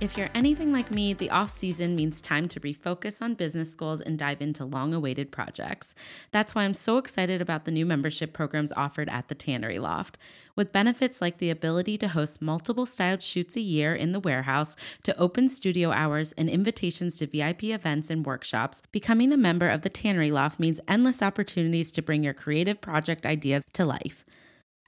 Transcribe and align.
If 0.00 0.16
you're 0.16 0.30
anything 0.32 0.72
like 0.72 0.92
me, 0.92 1.12
the 1.12 1.30
off 1.30 1.50
season 1.50 1.96
means 1.96 2.20
time 2.20 2.46
to 2.48 2.60
refocus 2.60 3.20
on 3.20 3.34
business 3.34 3.74
goals 3.74 4.00
and 4.00 4.16
dive 4.16 4.40
into 4.40 4.64
long 4.64 4.94
awaited 4.94 5.32
projects. 5.32 5.96
That's 6.30 6.54
why 6.54 6.62
I'm 6.62 6.74
so 6.74 6.98
excited 6.98 7.42
about 7.42 7.64
the 7.64 7.72
new 7.72 7.84
membership 7.84 8.32
programs 8.32 8.70
offered 8.70 9.08
at 9.08 9.26
the 9.26 9.34
Tannery 9.34 9.80
Loft. 9.80 10.16
With 10.54 10.70
benefits 10.70 11.20
like 11.20 11.38
the 11.38 11.50
ability 11.50 11.98
to 11.98 12.06
host 12.06 12.40
multiple 12.40 12.86
styled 12.86 13.22
shoots 13.22 13.56
a 13.56 13.60
year 13.60 13.92
in 13.92 14.12
the 14.12 14.20
warehouse, 14.20 14.76
to 15.02 15.18
open 15.18 15.48
studio 15.48 15.90
hours, 15.90 16.30
and 16.38 16.48
invitations 16.48 17.16
to 17.16 17.26
VIP 17.26 17.64
events 17.64 18.08
and 18.08 18.24
workshops, 18.24 18.82
becoming 18.92 19.32
a 19.32 19.36
member 19.36 19.68
of 19.68 19.82
the 19.82 19.90
Tannery 19.90 20.30
Loft 20.30 20.60
means 20.60 20.78
endless 20.86 21.22
opportunities 21.22 21.90
to 21.90 22.02
bring 22.02 22.22
your 22.22 22.34
creative 22.34 22.80
project 22.80 23.26
ideas 23.26 23.64
to 23.72 23.84
life. 23.84 24.24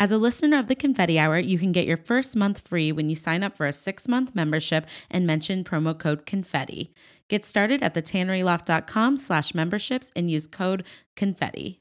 As 0.01 0.11
a 0.11 0.17
listener 0.17 0.59
of 0.59 0.67
the 0.67 0.75
Confetti 0.75 1.19
Hour, 1.19 1.39
you 1.39 1.59
can 1.59 1.73
get 1.73 1.85
your 1.85 1.99
first 1.99 2.35
month 2.35 2.67
free 2.67 2.91
when 2.91 3.11
you 3.11 3.15
sign 3.15 3.43
up 3.43 3.55
for 3.55 3.67
a 3.67 3.73
six 3.73 4.09
month 4.09 4.35
membership 4.35 4.87
and 5.11 5.27
mention 5.27 5.63
promo 5.63 5.97
code 5.97 6.25
confetti. 6.25 6.91
Get 7.29 7.45
started 7.45 7.83
at 7.83 7.93
thetanneryloft.com 7.93 9.19
slash 9.19 9.55
memberships 9.55 10.11
and 10.17 10.31
use 10.31 10.47
code 10.47 10.87
confetti. 11.17 11.81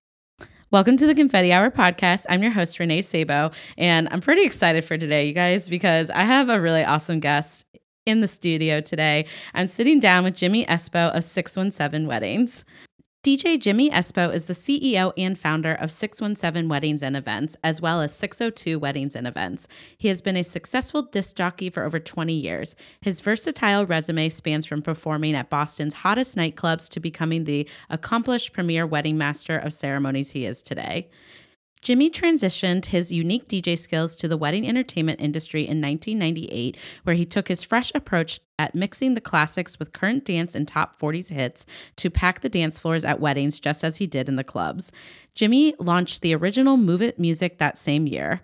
Welcome 0.69 0.97
to 0.97 1.07
the 1.07 1.15
Confetti 1.15 1.53
Hour 1.53 1.71
podcast. 1.71 2.25
I'm 2.27 2.43
your 2.43 2.51
host, 2.51 2.77
Renee 2.77 3.03
Sabo, 3.03 3.51
and 3.77 4.09
I'm 4.11 4.19
pretty 4.19 4.43
excited 4.43 4.83
for 4.83 4.97
today, 4.97 5.25
you 5.25 5.33
guys, 5.33 5.69
because 5.69 6.09
I 6.09 6.23
have 6.23 6.49
a 6.49 6.59
really 6.59 6.83
awesome 6.83 7.21
guest 7.21 7.65
in 8.05 8.19
the 8.19 8.27
studio 8.27 8.81
today. 8.81 9.27
I'm 9.53 9.67
sitting 9.67 10.01
down 10.01 10.25
with 10.25 10.35
Jimmie 10.35 10.65
Espo 10.65 11.15
of 11.15 11.23
617 11.23 12.05
Weddings. 12.05 12.65
DJ 13.21 13.59
Jimmie 13.59 13.89
Espo 13.89 14.33
is 14.33 14.45
the 14.45 14.53
CEO 14.53 15.11
and 15.17 15.37
founder 15.37 15.73
of 15.73 15.91
617 15.91 16.69
Weddings 16.69 17.03
and 17.03 17.17
Events, 17.17 17.57
as 17.61 17.81
well 17.81 17.99
as 17.99 18.15
602 18.15 18.79
Weddings 18.79 19.13
and 19.13 19.27
Events. 19.27 19.67
He 19.97 20.07
has 20.07 20.21
been 20.21 20.37
a 20.37 20.43
successful 20.43 21.01
disc 21.01 21.35
jockey 21.35 21.69
for 21.69 21.83
over 21.83 21.99
20 21.99 22.31
years. 22.31 22.77
His 23.01 23.19
versatile 23.19 23.85
resume 23.85 24.29
spans 24.29 24.65
from 24.65 24.81
performing 24.81 25.35
at 25.35 25.49
Boston's 25.49 25.95
hottest 25.95 26.37
nightclubs 26.37 26.87
to 26.91 27.01
becoming 27.01 27.43
the 27.43 27.67
accomplished 27.89 28.53
premier 28.53 28.87
wedding 28.87 29.17
master 29.17 29.57
of 29.57 29.73
ceremonies 29.73 30.31
he 30.31 30.45
is 30.45 30.61
today. 30.61 31.09
Jimmie 31.81 32.09
transitioned 32.09 32.87
his 32.87 33.11
unique 33.11 33.47
DJ 33.47 33.77
skills 33.77 34.15
to 34.17 34.27
the 34.27 34.37
wedding 34.37 34.67
entertainment 34.67 35.21
industry 35.21 35.61
in 35.61 35.81
1998, 35.81 36.77
where 37.03 37.15
he 37.15 37.23
took 37.25 37.47
his 37.47 37.63
fresh 37.63 37.91
approach 37.95 38.39
at 38.57 38.75
mixing 38.75 39.13
the 39.13 39.21
classics 39.21 39.79
with 39.79 39.93
current 39.93 40.25
dance 40.25 40.55
and 40.55 40.67
top 40.67 40.99
40s 40.99 41.29
hits 41.29 41.65
to 41.95 42.09
pack 42.09 42.41
the 42.41 42.49
dance 42.49 42.79
floors 42.79 43.05
at 43.05 43.21
weddings 43.21 43.59
just 43.61 43.83
as 43.83 43.97
he 43.97 44.07
did 44.07 44.27
in 44.27 44.35
the 44.35 44.43
clubs. 44.43 44.91
Jimmie 45.35 45.73
launched 45.79 46.21
the 46.21 46.35
original 46.35 46.75
Move 46.75 47.01
It 47.01 47.17
music 47.17 47.59
that 47.59 47.77
same 47.77 48.07
year. 48.07 48.41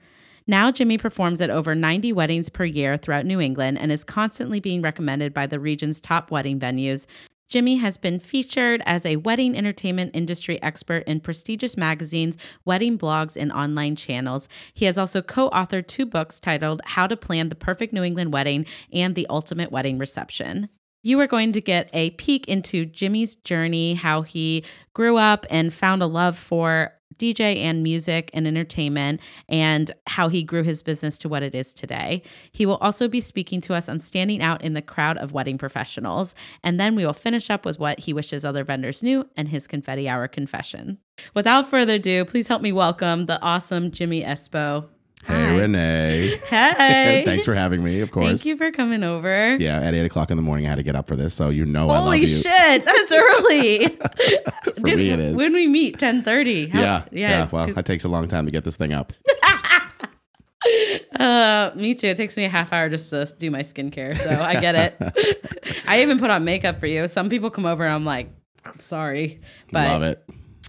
Now, 0.47 0.72
Jimmie 0.72 1.00
performs 1.00 1.41
at 1.41 1.50
over 1.50 1.75
90 1.75 2.13
weddings 2.13 2.50
per 2.50 2.63
year 2.63 2.95
throughout 2.95 3.25
New 3.25 3.41
England 3.41 3.80
and 3.80 3.91
is 3.91 4.03
constantly 4.03 4.59
being 4.61 4.81
recommended 4.81 5.33
by 5.33 5.47
the 5.47 5.59
region's 5.59 6.00
top 6.00 6.31
wedding 6.31 6.59
venues, 6.59 7.06
Jimmie 7.47 7.77
has 7.77 7.97
been 7.97 8.19
featured 8.19 8.81
as 8.85 9.05
a 9.05 9.17
wedding 9.17 9.55
entertainment 9.55 10.11
industry 10.13 10.61
expert 10.63 11.03
in 11.03 11.19
prestigious 11.19 11.77
magazines, 11.77 12.38
wedding 12.65 12.97
blogs, 12.97 13.38
and 13.39 13.51
online 13.51 13.95
channels. 13.95 14.47
He 14.73 14.85
has 14.85 14.97
also 14.97 15.21
co 15.21 15.49
authored 15.51 15.88
two 15.88 16.05
books 16.05 16.39
titled 16.39 16.81
How 16.85 17.07
to 17.07 17.16
Plan 17.16 17.49
the 17.49 17.55
Perfect 17.55 17.93
New 17.93 18.03
England 18.03 18.33
Wedding 18.33 18.66
and 18.91 19.16
The 19.16 19.27
Ultimate 19.29 19.71
Wedding 19.71 19.97
Reception. 19.97 20.69
You 21.03 21.19
are 21.19 21.27
going 21.27 21.51
to 21.51 21.61
get 21.61 21.91
a 21.94 22.09
peek 22.11 22.47
into 22.47 22.84
Jimmie's 22.84 23.35
journey, 23.35 23.94
how 23.94 24.23
he 24.23 24.66
grew 24.94 25.17
up 25.17 25.45
and 25.51 25.72
found 25.72 26.01
a 26.01 26.07
love 26.07 26.35
for 26.35 26.94
DJ 27.18 27.58
and 27.58 27.84
music 27.84 28.30
and 28.34 28.48
entertainment 28.48 29.22
and 29.48 29.92
how 30.08 30.28
he 30.28 30.44
grew 30.44 30.64
his 30.64 30.81
business 30.81 31.18
to 31.20 31.30
what 31.30 31.44
it 31.44 31.56
is 31.56 31.74
today. 31.74 32.22
He 32.52 32.66
will 32.66 32.78
also 32.78 33.08
be 33.08 33.22
speaking 33.22 33.62
to 33.62 33.74
us 33.74 33.90
on 33.90 34.00
standing 34.00 34.42
out 34.42 34.62
in 34.62 34.74
the 34.74 34.81
crowd 34.81 35.18
of 35.18 35.31
wedding 35.31 35.58
professionals. 35.58 36.36
And 36.64 36.80
then 36.80 36.96
we 36.96 37.06
will 37.06 37.14
finish 37.14 37.50
up 37.50 37.66
with 37.66 37.80
what 37.80 38.00
he 38.00 38.14
wishes 38.14 38.46
other 38.46 38.64
vendors 38.64 39.03
knew 39.03 39.30
and 39.36 39.50
his 39.50 39.68
confetti 39.68 40.08
hour 40.08 40.28
confession. 40.28 41.00
Without 41.34 41.68
further 41.68 41.96
ado, 41.96 42.26
please 42.26 42.48
help 42.48 42.62
me 42.62 42.72
welcome 42.72 43.26
the 43.26 43.42
awesome 43.42 43.92
Jimmie 43.92 44.24
Espo. 44.24 44.90
Hey, 45.25 45.34
Hi. 45.34 45.58
Renee. 45.58 46.40
Hey. 46.50 47.24
Thanks 47.25 47.46
for 47.46 47.53
having 47.56 47.84
me, 47.84 48.02
of 48.02 48.12
course. 48.12 48.28
Thank 48.28 48.46
you 48.46 48.58
for 48.58 48.72
coming 48.72 49.03
over. 49.03 49.56
Yeah, 49.56 49.80
at 49.80 49.94
8 49.94 50.06
o'clock 50.06 50.30
in 50.31 50.38
the 50.38 50.44
morning, 50.44 50.66
I 50.66 50.69
had 50.69 50.75
to 50.75 50.84
get 50.84 50.96
up 50.96 51.08
for 51.08 51.16
this, 51.16 51.34
so 51.34 51.50
you 51.50 51.66
know 51.66 51.88
Holy 51.88 51.94
I 51.94 52.00
love 52.00 52.16
you. 52.18 52.28
shit, 52.28 52.86
that's 52.86 53.12
early. 53.12 53.88
for 54.64 54.81
Did, 54.81 54.97
me, 54.97 55.09
it 55.09 55.19
is. 55.19 55.35
When 55.35 55.53
we 55.53 55.68
meet, 55.68 55.97
10.30. 55.97 56.74
yeah, 56.74 56.75
yeah, 56.75 57.06
yeah. 57.12 57.50
Well, 57.52 57.69
it 57.78 57.85
takes 57.85 58.03
a 58.03 58.09
long 58.09 58.28
time 58.28 58.46
to 58.46 58.52
get 58.52 58.64
this 58.64 58.75
thing 58.75 58.94
up. 58.94 59.14
Uh, 61.19 61.72
me 61.75 61.94
too. 61.94 62.08
It 62.08 62.18
takes 62.18 62.35
me 62.35 62.46
a 62.46 62.50
half 62.50 62.74
hour 62.74 62.90
just 62.90 63.12
to 63.12 63.31
do 63.38 63.52
my 63.52 63.59
skincare, 63.62 64.18
so 64.18 64.31
I 64.31 64.59
get 64.59 64.75
it. 64.75 65.84
I 65.88 66.02
even 66.02 66.18
put 66.19 66.30
on 66.31 66.44
makeup 66.44 66.80
for 66.80 66.88
you. 66.88 67.08
Some 67.08 67.30
people 67.30 67.50
come 67.50 67.66
over 67.66 67.85
and 67.85 67.94
I'm 67.94 68.06
like, 68.06 68.30
sorry, 68.78 69.41
but 69.72 69.88
love 69.88 70.02
it. 70.03 70.24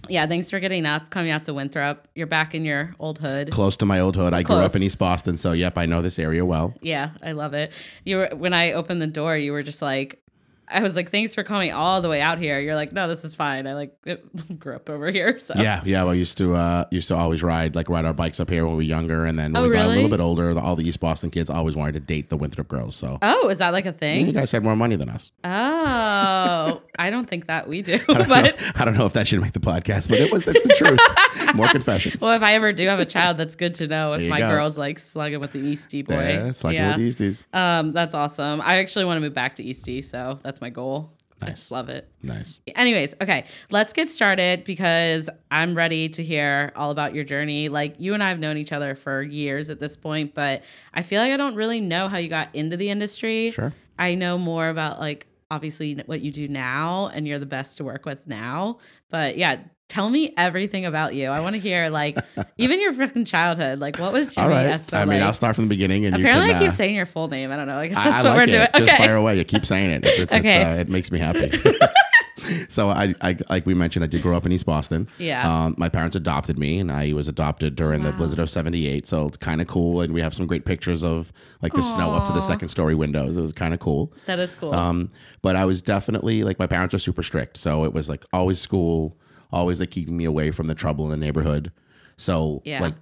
Yeah, 0.09 0.25
thanks 0.27 0.49
for 0.49 0.59
getting 0.59 0.85
up, 0.85 1.09
coming 1.09 1.31
out 1.31 1.43
to 1.45 1.53
Winthrop. 1.53 2.07
You're 2.15 2.27
back 2.27 2.55
in 2.55 2.65
your 2.65 2.93
old 2.99 3.19
hood. 3.19 3.51
Close 3.51 3.77
to 3.77 3.85
my 3.85 3.99
old 3.99 4.15
hood. 4.15 4.33
I 4.33 4.43
Close. 4.43 4.57
grew 4.57 4.65
up 4.65 4.75
in 4.75 4.83
East 4.83 4.99
Boston, 4.99 5.37
so 5.37 5.51
yep, 5.51 5.77
I 5.77 5.85
know 5.85 6.01
this 6.01 6.19
area 6.19 6.45
well. 6.45 6.73
Yeah, 6.81 7.11
I 7.21 7.33
love 7.33 7.53
it. 7.53 7.71
You 8.03 8.17
were 8.17 8.29
when 8.35 8.53
I 8.53 8.73
opened 8.73 9.01
the 9.01 9.07
door, 9.07 9.37
you 9.37 9.51
were 9.51 9.63
just 9.63 9.81
like, 9.81 10.21
I 10.69 10.83
was 10.83 10.95
like, 10.95 11.11
thanks 11.11 11.33
for 11.33 11.43
coming 11.43 11.71
all 11.71 12.01
the 12.01 12.09
way 12.09 12.19
out 12.19 12.39
here. 12.39 12.59
You're 12.59 12.75
like, 12.75 12.91
no, 12.91 13.07
this 13.07 13.23
is 13.23 13.33
fine. 13.33 13.67
I 13.67 13.73
like 13.73 13.95
grew 14.59 14.75
up 14.75 14.89
over 14.89 15.09
here. 15.11 15.39
So 15.39 15.53
yeah, 15.57 15.81
yeah. 15.85 16.03
Well, 16.03 16.13
used 16.13 16.37
to 16.39 16.55
uh, 16.55 16.85
used 16.91 17.07
to 17.07 17.15
always 17.15 17.41
ride 17.41 17.75
like 17.75 17.89
ride 17.89 18.05
our 18.05 18.13
bikes 18.13 18.39
up 18.39 18.49
here 18.49 18.65
when 18.65 18.73
we 18.73 18.77
were 18.77 18.89
younger, 18.89 19.25
and 19.25 19.39
then 19.39 19.53
when 19.53 19.63
oh, 19.63 19.67
we 19.67 19.73
got 19.73 19.83
really? 19.83 19.93
a 19.93 19.95
little 19.95 20.09
bit 20.09 20.19
older, 20.19 20.57
all 20.59 20.75
the 20.75 20.87
East 20.87 20.99
Boston 20.99 21.29
kids 21.29 21.49
always 21.49 21.75
wanted 21.75 21.93
to 21.93 21.99
date 22.01 22.29
the 22.29 22.37
Winthrop 22.37 22.67
girls. 22.67 22.95
So 22.95 23.17
oh, 23.21 23.49
is 23.49 23.59
that 23.59 23.71
like 23.71 23.85
a 23.85 23.93
thing? 23.93 24.25
you 24.25 24.33
guys 24.33 24.51
had 24.51 24.63
more 24.63 24.75
money 24.75 24.95
than 24.95 25.09
us. 25.09 25.31
Oh, 25.43 26.81
I 26.99 27.09
don't 27.09 27.27
think 27.27 27.47
that 27.47 27.67
we 27.67 27.81
do. 27.81 27.99
I 28.09 28.13
don't, 28.13 28.29
but 28.29 28.59
know, 28.59 28.71
I 28.75 28.85
don't 28.85 28.97
know 28.97 29.05
if 29.05 29.13
that 29.13 29.27
should 29.27 29.41
make 29.41 29.53
the 29.53 29.59
podcast, 29.59 30.09
but 30.09 30.19
it 30.19 30.31
was 30.31 30.43
that's 30.43 30.61
the 30.61 30.73
truth. 30.75 30.99
more 31.55 31.67
confessions. 31.67 32.21
Well, 32.21 32.33
if 32.33 32.43
I 32.43 32.53
ever 32.55 32.73
do 32.73 32.87
have 32.87 32.99
a 32.99 33.05
child, 33.05 33.37
that's 33.37 33.55
good 33.55 33.75
to 33.75 33.87
know. 33.87 34.13
If 34.13 34.27
my 34.27 34.39
go. 34.39 34.49
girl's 34.49 34.77
like 34.77 34.99
slugging 34.99 35.39
with 35.39 35.53
the 35.53 35.59
Eastie 35.59 36.01
boy, 36.01 36.13
yeah, 36.13 36.51
slugging 36.51 36.79
yeah. 36.79 36.97
with 36.97 37.17
the 37.17 37.25
Easties. 37.25 37.55
Um, 37.55 37.93
that's 37.93 38.13
awesome. 38.13 38.61
I 38.61 38.77
actually 38.77 39.05
want 39.05 39.17
to 39.17 39.21
move 39.21 39.33
back 39.33 39.55
to 39.55 39.63
Eastie, 39.63 40.01
so 40.01 40.39
that's 40.41 40.56
my 40.61 40.69
goal. 40.69 41.13
Nice. 41.39 41.49
I 41.49 41.51
just 41.51 41.71
love 41.71 41.89
it. 41.89 42.09
Nice. 42.23 42.59
Anyways, 42.75 43.13
okay, 43.21 43.45
let's 43.69 43.93
get 43.93 44.09
started 44.09 44.63
because 44.63 45.29
I'm 45.51 45.75
ready 45.75 46.09
to 46.09 46.23
hear 46.23 46.71
all 46.75 46.89
about 46.89 47.13
your 47.13 47.23
journey. 47.23 47.69
Like 47.69 47.95
you 47.99 48.15
and 48.15 48.23
I 48.23 48.29
have 48.29 48.39
known 48.39 48.57
each 48.57 48.71
other 48.71 48.95
for 48.95 49.21
years 49.21 49.69
at 49.69 49.79
this 49.79 49.95
point, 49.95 50.33
but 50.33 50.63
I 50.93 51.03
feel 51.03 51.21
like 51.21 51.31
I 51.31 51.37
don't 51.37 51.55
really 51.55 51.79
know 51.79 52.07
how 52.07 52.17
you 52.17 52.27
got 52.27 52.55
into 52.55 52.75
the 52.75 52.89
industry. 52.89 53.51
Sure. 53.51 53.71
I 53.99 54.15
know 54.15 54.39
more 54.39 54.69
about 54.69 54.99
like 54.99 55.27
obviously 55.51 55.93
what 56.07 56.21
you 56.21 56.31
do 56.31 56.47
now 56.47 57.07
and 57.07 57.27
you're 57.27 57.39
the 57.39 57.45
best 57.45 57.77
to 57.77 57.83
work 57.83 58.05
with 58.05 58.25
now. 58.25 58.79
But 59.09 59.37
yeah, 59.37 59.59
tell 59.87 60.09
me 60.09 60.33
everything 60.37 60.85
about 60.85 61.15
you. 61.15 61.29
I 61.29 61.39
want 61.39 61.55
to 61.55 61.59
hear 61.59 61.89
like 61.89 62.17
even 62.57 62.79
your 62.79 62.93
freaking 62.93 63.25
childhood. 63.25 63.79
Like 63.79 63.97
what 63.97 64.13
was 64.13 64.27
Jimmie 64.27 64.45
All 64.45 64.49
right. 64.51 64.67
Espo 64.67 64.93
I 64.93 65.05
mean, 65.05 65.19
like? 65.19 65.21
I'll 65.23 65.33
start 65.33 65.55
from 65.55 65.65
the 65.65 65.69
beginning. 65.69 66.05
And 66.05 66.15
apparently, 66.15 66.47
can, 66.47 66.55
I 66.55 66.59
keep 66.59 66.69
uh, 66.69 66.71
saying 66.71 66.95
your 66.95 67.05
full 67.05 67.27
name. 67.27 67.51
I 67.51 67.55
don't 67.55 67.67
know. 67.67 67.79
I 67.79 67.87
guess 67.87 68.03
that's 68.03 68.23
I, 68.23 68.27
I 68.27 68.31
what 68.31 68.37
like 68.37 68.47
we're 68.47 68.63
it. 68.63 68.73
doing. 68.73 68.85
Just 68.87 68.97
fire 68.97 69.15
away. 69.15 69.37
You 69.37 69.43
keep 69.43 69.65
saying 69.65 69.91
it. 69.91 70.05
It's, 70.05 70.19
it's, 70.19 70.33
okay. 70.33 70.63
Uh, 70.63 70.75
it 70.75 70.89
makes 70.89 71.11
me 71.11 71.19
happy. 71.19 71.51
so 72.67 72.89
I, 72.89 73.13
I, 73.21 73.37
like 73.49 73.65
we 73.65 73.73
mentioned, 73.73 74.03
I 74.03 74.07
did 74.07 74.21
grow 74.21 74.35
up 74.35 74.45
in 74.45 74.51
East 74.51 74.65
Boston. 74.65 75.07
Yeah. 75.17 75.65
Um, 75.65 75.75
my 75.77 75.89
parents 75.89 76.15
adopted 76.15 76.57
me, 76.57 76.79
and 76.79 76.91
I 76.91 77.13
was 77.13 77.27
adopted 77.27 77.75
during 77.75 78.03
wow. 78.03 78.11
the 78.11 78.17
blizzard 78.17 78.39
of 78.39 78.49
'78. 78.49 79.05
So 79.05 79.27
it's 79.27 79.37
kind 79.37 79.61
of 79.61 79.67
cool, 79.67 80.01
and 80.01 80.13
we 80.13 80.21
have 80.21 80.33
some 80.33 80.47
great 80.47 80.65
pictures 80.65 81.03
of 81.03 81.31
like 81.61 81.73
the 81.73 81.81
Aww. 81.81 81.95
snow 81.95 82.11
up 82.11 82.27
to 82.27 82.33
the 82.33 82.41
second 82.41 82.69
story 82.69 82.95
windows. 82.95 83.37
It 83.37 83.41
was 83.41 83.53
kind 83.53 83.73
of 83.73 83.79
cool. 83.79 84.13
That 84.25 84.39
is 84.39 84.55
cool. 84.55 84.73
Um, 84.73 85.09
but 85.41 85.55
I 85.55 85.65
was 85.65 85.81
definitely 85.81 86.43
like 86.43 86.59
my 86.59 86.67
parents 86.67 86.93
were 86.93 86.99
super 86.99 87.23
strict, 87.23 87.57
so 87.57 87.83
it 87.85 87.93
was 87.93 88.09
like 88.09 88.23
always 88.33 88.59
school, 88.59 89.17
always 89.51 89.79
like 89.79 89.91
keeping 89.91 90.17
me 90.17 90.25
away 90.25 90.51
from 90.51 90.67
the 90.67 90.75
trouble 90.75 91.05
in 91.05 91.11
the 91.11 91.25
neighborhood. 91.25 91.71
So 92.17 92.61
yeah. 92.65 92.81
like 92.81 92.95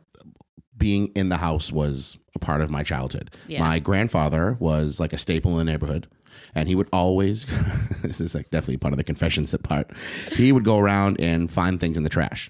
being 0.78 1.08
in 1.16 1.30
the 1.30 1.38
house 1.38 1.72
was 1.72 2.18
a 2.36 2.40
part 2.40 2.62
of 2.62 2.70
my 2.70 2.84
childhood. 2.84 3.32
Yeah. 3.48 3.60
My 3.60 3.80
grandfather 3.80 4.58
was 4.60 5.00
like 5.00 5.14
a 5.14 5.18
staple 5.18 5.52
in 5.52 5.66
the 5.66 5.72
neighborhood 5.72 6.08
and 6.56 6.70
he 6.70 6.76
would 6.76 6.88
always 6.92 7.46
this 8.02 8.20
is 8.20 8.34
like 8.34 8.50
definitely 8.50 8.78
part 8.78 8.94
of 8.94 8.98
the 8.98 9.04
confessions 9.04 9.56
part 9.64 9.92
he 10.32 10.52
would 10.52 10.64
go 10.64 10.80
around 10.80 11.20
and 11.20 11.52
find 11.52 11.80
things 11.80 11.98
in 11.98 12.04
the 12.04 12.10
trash 12.10 12.50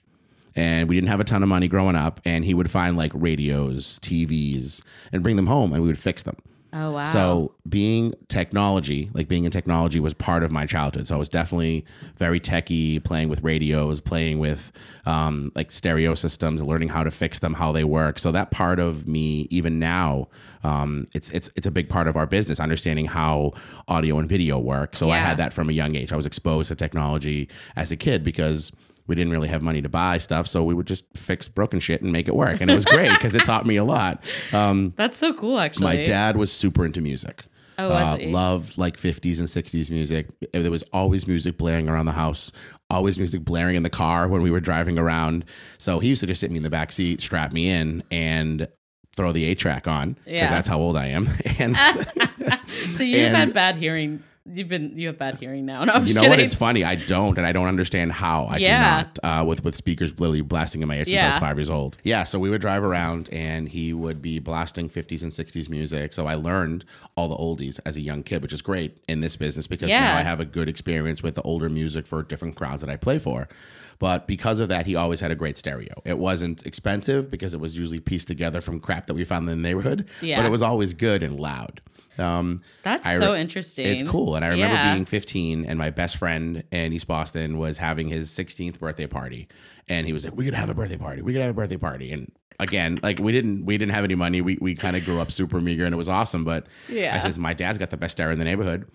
and 0.55 0.87
we 0.87 0.95
didn't 0.95 1.09
have 1.09 1.19
a 1.19 1.25
ton 1.25 1.43
of 1.43 1.49
money 1.49 1.67
growing 1.67 1.95
up 1.95 2.21
and 2.23 2.45
he 2.45 2.53
would 2.53 2.71
find 2.71 2.95
like 2.95 3.11
radios 3.13 3.99
tvs 3.99 4.81
and 5.11 5.23
bring 5.23 5.35
them 5.35 5.47
home 5.47 5.73
and 5.73 5.81
we 5.81 5.87
would 5.87 5.99
fix 5.99 6.23
them 6.23 6.37
Oh 6.77 6.91
wow. 6.91 7.05
So 7.05 7.53
being 7.69 8.13
technology, 8.27 9.09
like 9.13 9.29
being 9.29 9.45
in 9.45 9.51
technology 9.51 10.01
was 10.01 10.13
part 10.13 10.43
of 10.43 10.51
my 10.51 10.65
childhood. 10.65 11.07
So 11.07 11.15
I 11.15 11.17
was 11.17 11.29
definitely 11.29 11.85
very 12.17 12.37
techy, 12.37 12.99
playing 12.99 13.29
with 13.29 13.41
radios, 13.43 14.01
playing 14.01 14.39
with 14.39 14.73
um, 15.05 15.53
like 15.55 15.71
stereo 15.71 16.15
systems, 16.15 16.61
learning 16.61 16.89
how 16.89 17.05
to 17.05 17.11
fix 17.11 17.39
them, 17.39 17.53
how 17.53 17.71
they 17.71 17.85
work. 17.85 18.19
So 18.19 18.29
that 18.33 18.51
part 18.51 18.81
of 18.81 19.07
me, 19.07 19.47
even 19.49 19.79
now, 19.79 20.27
um, 20.63 21.07
it's 21.13 21.29
it's 21.29 21.49
it's 21.55 21.65
a 21.65 21.71
big 21.71 21.87
part 21.87 22.09
of 22.09 22.17
our 22.17 22.25
business, 22.25 22.59
understanding 22.59 23.05
how 23.05 23.53
audio 23.87 24.19
and 24.19 24.27
video 24.27 24.59
work. 24.59 24.97
So 24.97 25.09
I 25.09 25.17
had 25.17 25.37
that 25.37 25.53
from 25.53 25.69
a 25.69 25.73
young 25.73 25.95
age. 25.95 26.11
I 26.11 26.17
was 26.17 26.25
exposed 26.25 26.67
to 26.67 26.75
technology 26.75 27.47
as 27.77 27.93
a 27.93 27.95
kid 27.95 28.21
because 28.21 28.73
we 29.07 29.15
didn't 29.15 29.31
really 29.31 29.47
have 29.49 29.61
money 29.61 29.81
to 29.81 29.89
buy 29.89 30.17
stuff, 30.17 30.47
so 30.47 30.63
we 30.63 30.73
would 30.73 30.87
just 30.87 31.05
fix 31.15 31.47
broken 31.47 31.79
shit 31.79 32.01
and 32.01 32.11
make 32.11 32.27
it 32.27 32.35
work, 32.35 32.61
and 32.61 32.69
it 32.71 32.75
was 32.75 32.85
great 32.85 33.11
because 33.11 33.35
it 33.35 33.45
taught 33.45 33.65
me 33.65 33.75
a 33.75 33.83
lot. 33.83 34.23
Um, 34.53 34.93
That's 34.95 35.17
so 35.17 35.33
cool 35.33 35.59
actually. 35.59 35.85
my 35.85 36.03
dad 36.03 36.37
was 36.37 36.51
super 36.51 36.85
into 36.85 37.01
music. 37.01 37.43
Oh, 37.77 37.89
was 37.89 38.01
uh, 38.01 38.15
he? 38.17 38.31
loved 38.31 38.77
like 38.77 38.95
50s 38.95 39.39
and 39.39 39.49
60s 39.49 39.91
music. 39.91 40.29
There 40.53 40.71
was 40.71 40.83
always 40.93 41.27
music 41.27 41.57
blaring 41.57 41.89
around 41.89 42.05
the 42.05 42.13
house, 42.13 42.51
always 42.89 43.17
music 43.17 43.43
blaring 43.43 43.75
in 43.75 43.83
the 43.83 43.89
car 43.89 44.29
when 44.29 44.41
we 44.41 44.49
were 44.49 44.61
driving 44.61 44.97
around. 44.97 45.43
So 45.77 45.99
he 45.99 46.07
used 46.07 46.21
to 46.21 46.27
just 46.27 46.39
sit 46.39 46.51
me 46.51 46.57
in 46.57 46.63
the 46.63 46.69
back 46.69 46.93
seat, 46.93 47.19
strap 47.19 47.51
me 47.51 47.67
in, 47.69 48.01
and 48.11 48.67
throw 49.13 49.33
the 49.33 49.43
8 49.45 49.59
track 49.59 49.87
on 49.89 50.13
because 50.13 50.31
Yeah. 50.33 50.49
that's 50.49 50.67
how 50.69 50.79
old 50.79 50.95
I 50.95 51.07
am. 51.07 51.27
And 51.59 51.75
So 52.95 53.03
you've 53.03 53.17
And- 53.27 53.35
had 53.35 53.53
bad 53.53 53.75
hearing. 53.75 54.23
You've 54.47 54.67
been 54.67 54.95
you 54.95 55.07
have 55.07 55.17
bad 55.17 55.37
hearing 55.39 55.65
now. 55.65 55.83
No, 55.85 55.93
I'm 55.93 56.05
you 56.05 56.13
know 56.13 56.21
kidding. 56.21 56.29
what? 56.29 56.39
It's 56.39 56.53
funny. 56.53 56.83
I 56.83 56.93
don't, 56.95 57.35
and 57.37 57.47
I 57.47 57.51
don't 57.51 57.67
understand 57.67 58.11
how. 58.11 58.43
I 58.45 58.57
Yeah. 58.57 59.03
cannot. 59.05 59.19
Uh, 59.23 59.43
with 59.43 59.63
with 59.63 59.75
speakers 59.75 60.19
literally 60.19 60.41
blasting 60.41 60.83
in 60.83 60.87
my 60.87 60.97
ears 60.97 61.07
since 61.09 61.19
I 61.21 61.27
was 61.27 61.37
five 61.39 61.57
years 61.57 61.69
old. 61.71 61.97
Yeah. 62.03 62.25
So 62.25 62.37
we 62.37 62.51
would 62.51 62.61
drive 62.61 62.83
around, 62.83 63.27
and 63.31 63.67
he 63.67 63.91
would 63.91 64.21
be 64.21 64.37
blasting 64.37 64.87
50s 64.87 65.23
and 65.23 65.31
60s 65.31 65.67
music. 65.67 66.13
So 66.13 66.27
I 66.27 66.35
learned 66.35 66.85
all 67.15 67.27
the 67.27 67.35
oldies 67.37 67.79
as 67.87 67.97
a 67.97 68.01
young 68.01 68.21
kid, 68.21 68.43
which 68.43 68.53
is 68.53 68.61
great 68.61 68.99
in 69.07 69.19
this 69.21 69.35
business 69.35 69.65
because 69.65 69.89
Yeah. 69.89 70.01
now 70.01 70.17
I 70.17 70.21
have 70.21 70.39
a 70.39 70.45
good 70.45 70.69
experience 70.69 71.23
with 71.23 71.33
the 71.33 71.41
older 71.41 71.67
music 71.69 72.05
for 72.05 72.21
different 72.21 72.55
crowds 72.55 72.81
that 72.81 72.89
I 72.89 72.97
play 72.97 73.17
for. 73.17 73.47
But 73.97 74.27
because 74.27 74.59
of 74.59 74.67
that, 74.69 74.85
he 74.85 74.95
always 74.95 75.21
had 75.21 75.31
a 75.31 75.35
great 75.35 75.57
stereo. 75.57 76.01
It 76.05 76.19
wasn't 76.19 76.65
expensive 76.67 77.31
because 77.31 77.53
it 77.55 77.59
was 77.59 77.77
usually 77.77 77.99
pieced 78.01 78.27
together 78.27 78.61
from 78.61 78.79
crap 78.79 79.07
that 79.07 79.13
we 79.15 79.23
found 79.23 79.49
in 79.49 79.61
the 79.61 79.67
neighborhood. 79.67 80.05
Yeah. 80.21 80.37
But 80.39 80.45
it 80.45 80.49
was 80.51 80.61
always 80.61 80.93
good 80.93 81.23
and 81.23 81.39
loud. 81.39 81.81
Um, 82.19 82.61
That's 82.83 83.05
I 83.05 83.17
so 83.19 83.35
interesting. 83.35 83.85
it's 83.87 84.03
cool. 84.03 84.35
And 84.35 84.45
I 84.45 84.49
remember 84.49 84.75
Yeah. 84.75 84.93
being 84.93 85.05
15 85.05 85.65
and 85.65 85.77
my 85.77 85.89
best 85.89 86.17
friend 86.17 86.63
in 86.71 86.93
East 86.93 87.07
Boston 87.07 87.57
was 87.57 87.77
having 87.77 88.07
his 88.07 88.29
16th 88.29 88.79
birthday 88.79 89.07
party. 89.07 89.47
And 89.87 90.07
he 90.07 90.13
was 90.13 90.23
like, 90.25 90.35
We 90.35 90.45
could 90.45 90.53
have 90.53 90.69
a 90.69 90.73
birthday 90.73 90.97
party. 90.97 91.21
We 91.21 91.33
could 91.33 91.41
have 91.41 91.51
a 91.51 91.53
birthday 91.53 91.77
party. 91.77 92.11
And 92.11 92.31
again, 92.59 92.99
like 93.03 93.19
we 93.19 93.31
didn't 93.31 93.65
we 93.65 93.77
didn't 93.77 93.93
have 93.93 94.03
any 94.03 94.15
money. 94.15 94.41
We 94.41 94.57
we 94.61 94.75
kind 94.75 94.95
of 94.95 95.03
grew 95.05 95.19
up 95.19 95.31
super 95.31 95.59
meager 95.61 95.85
and 95.85 95.93
it 95.93 95.97
was 95.97 96.09
awesome. 96.09 96.43
But 96.43 96.67
Yeah. 96.89 97.15
I 97.15 97.19
says, 97.19 97.37
My 97.37 97.53
dad's 97.53 97.77
got 97.77 97.89
the 97.89 97.97
best 97.97 98.13
stereo 98.13 98.33
in 98.33 98.39
the 98.39 98.45
neighborhood. 98.45 98.85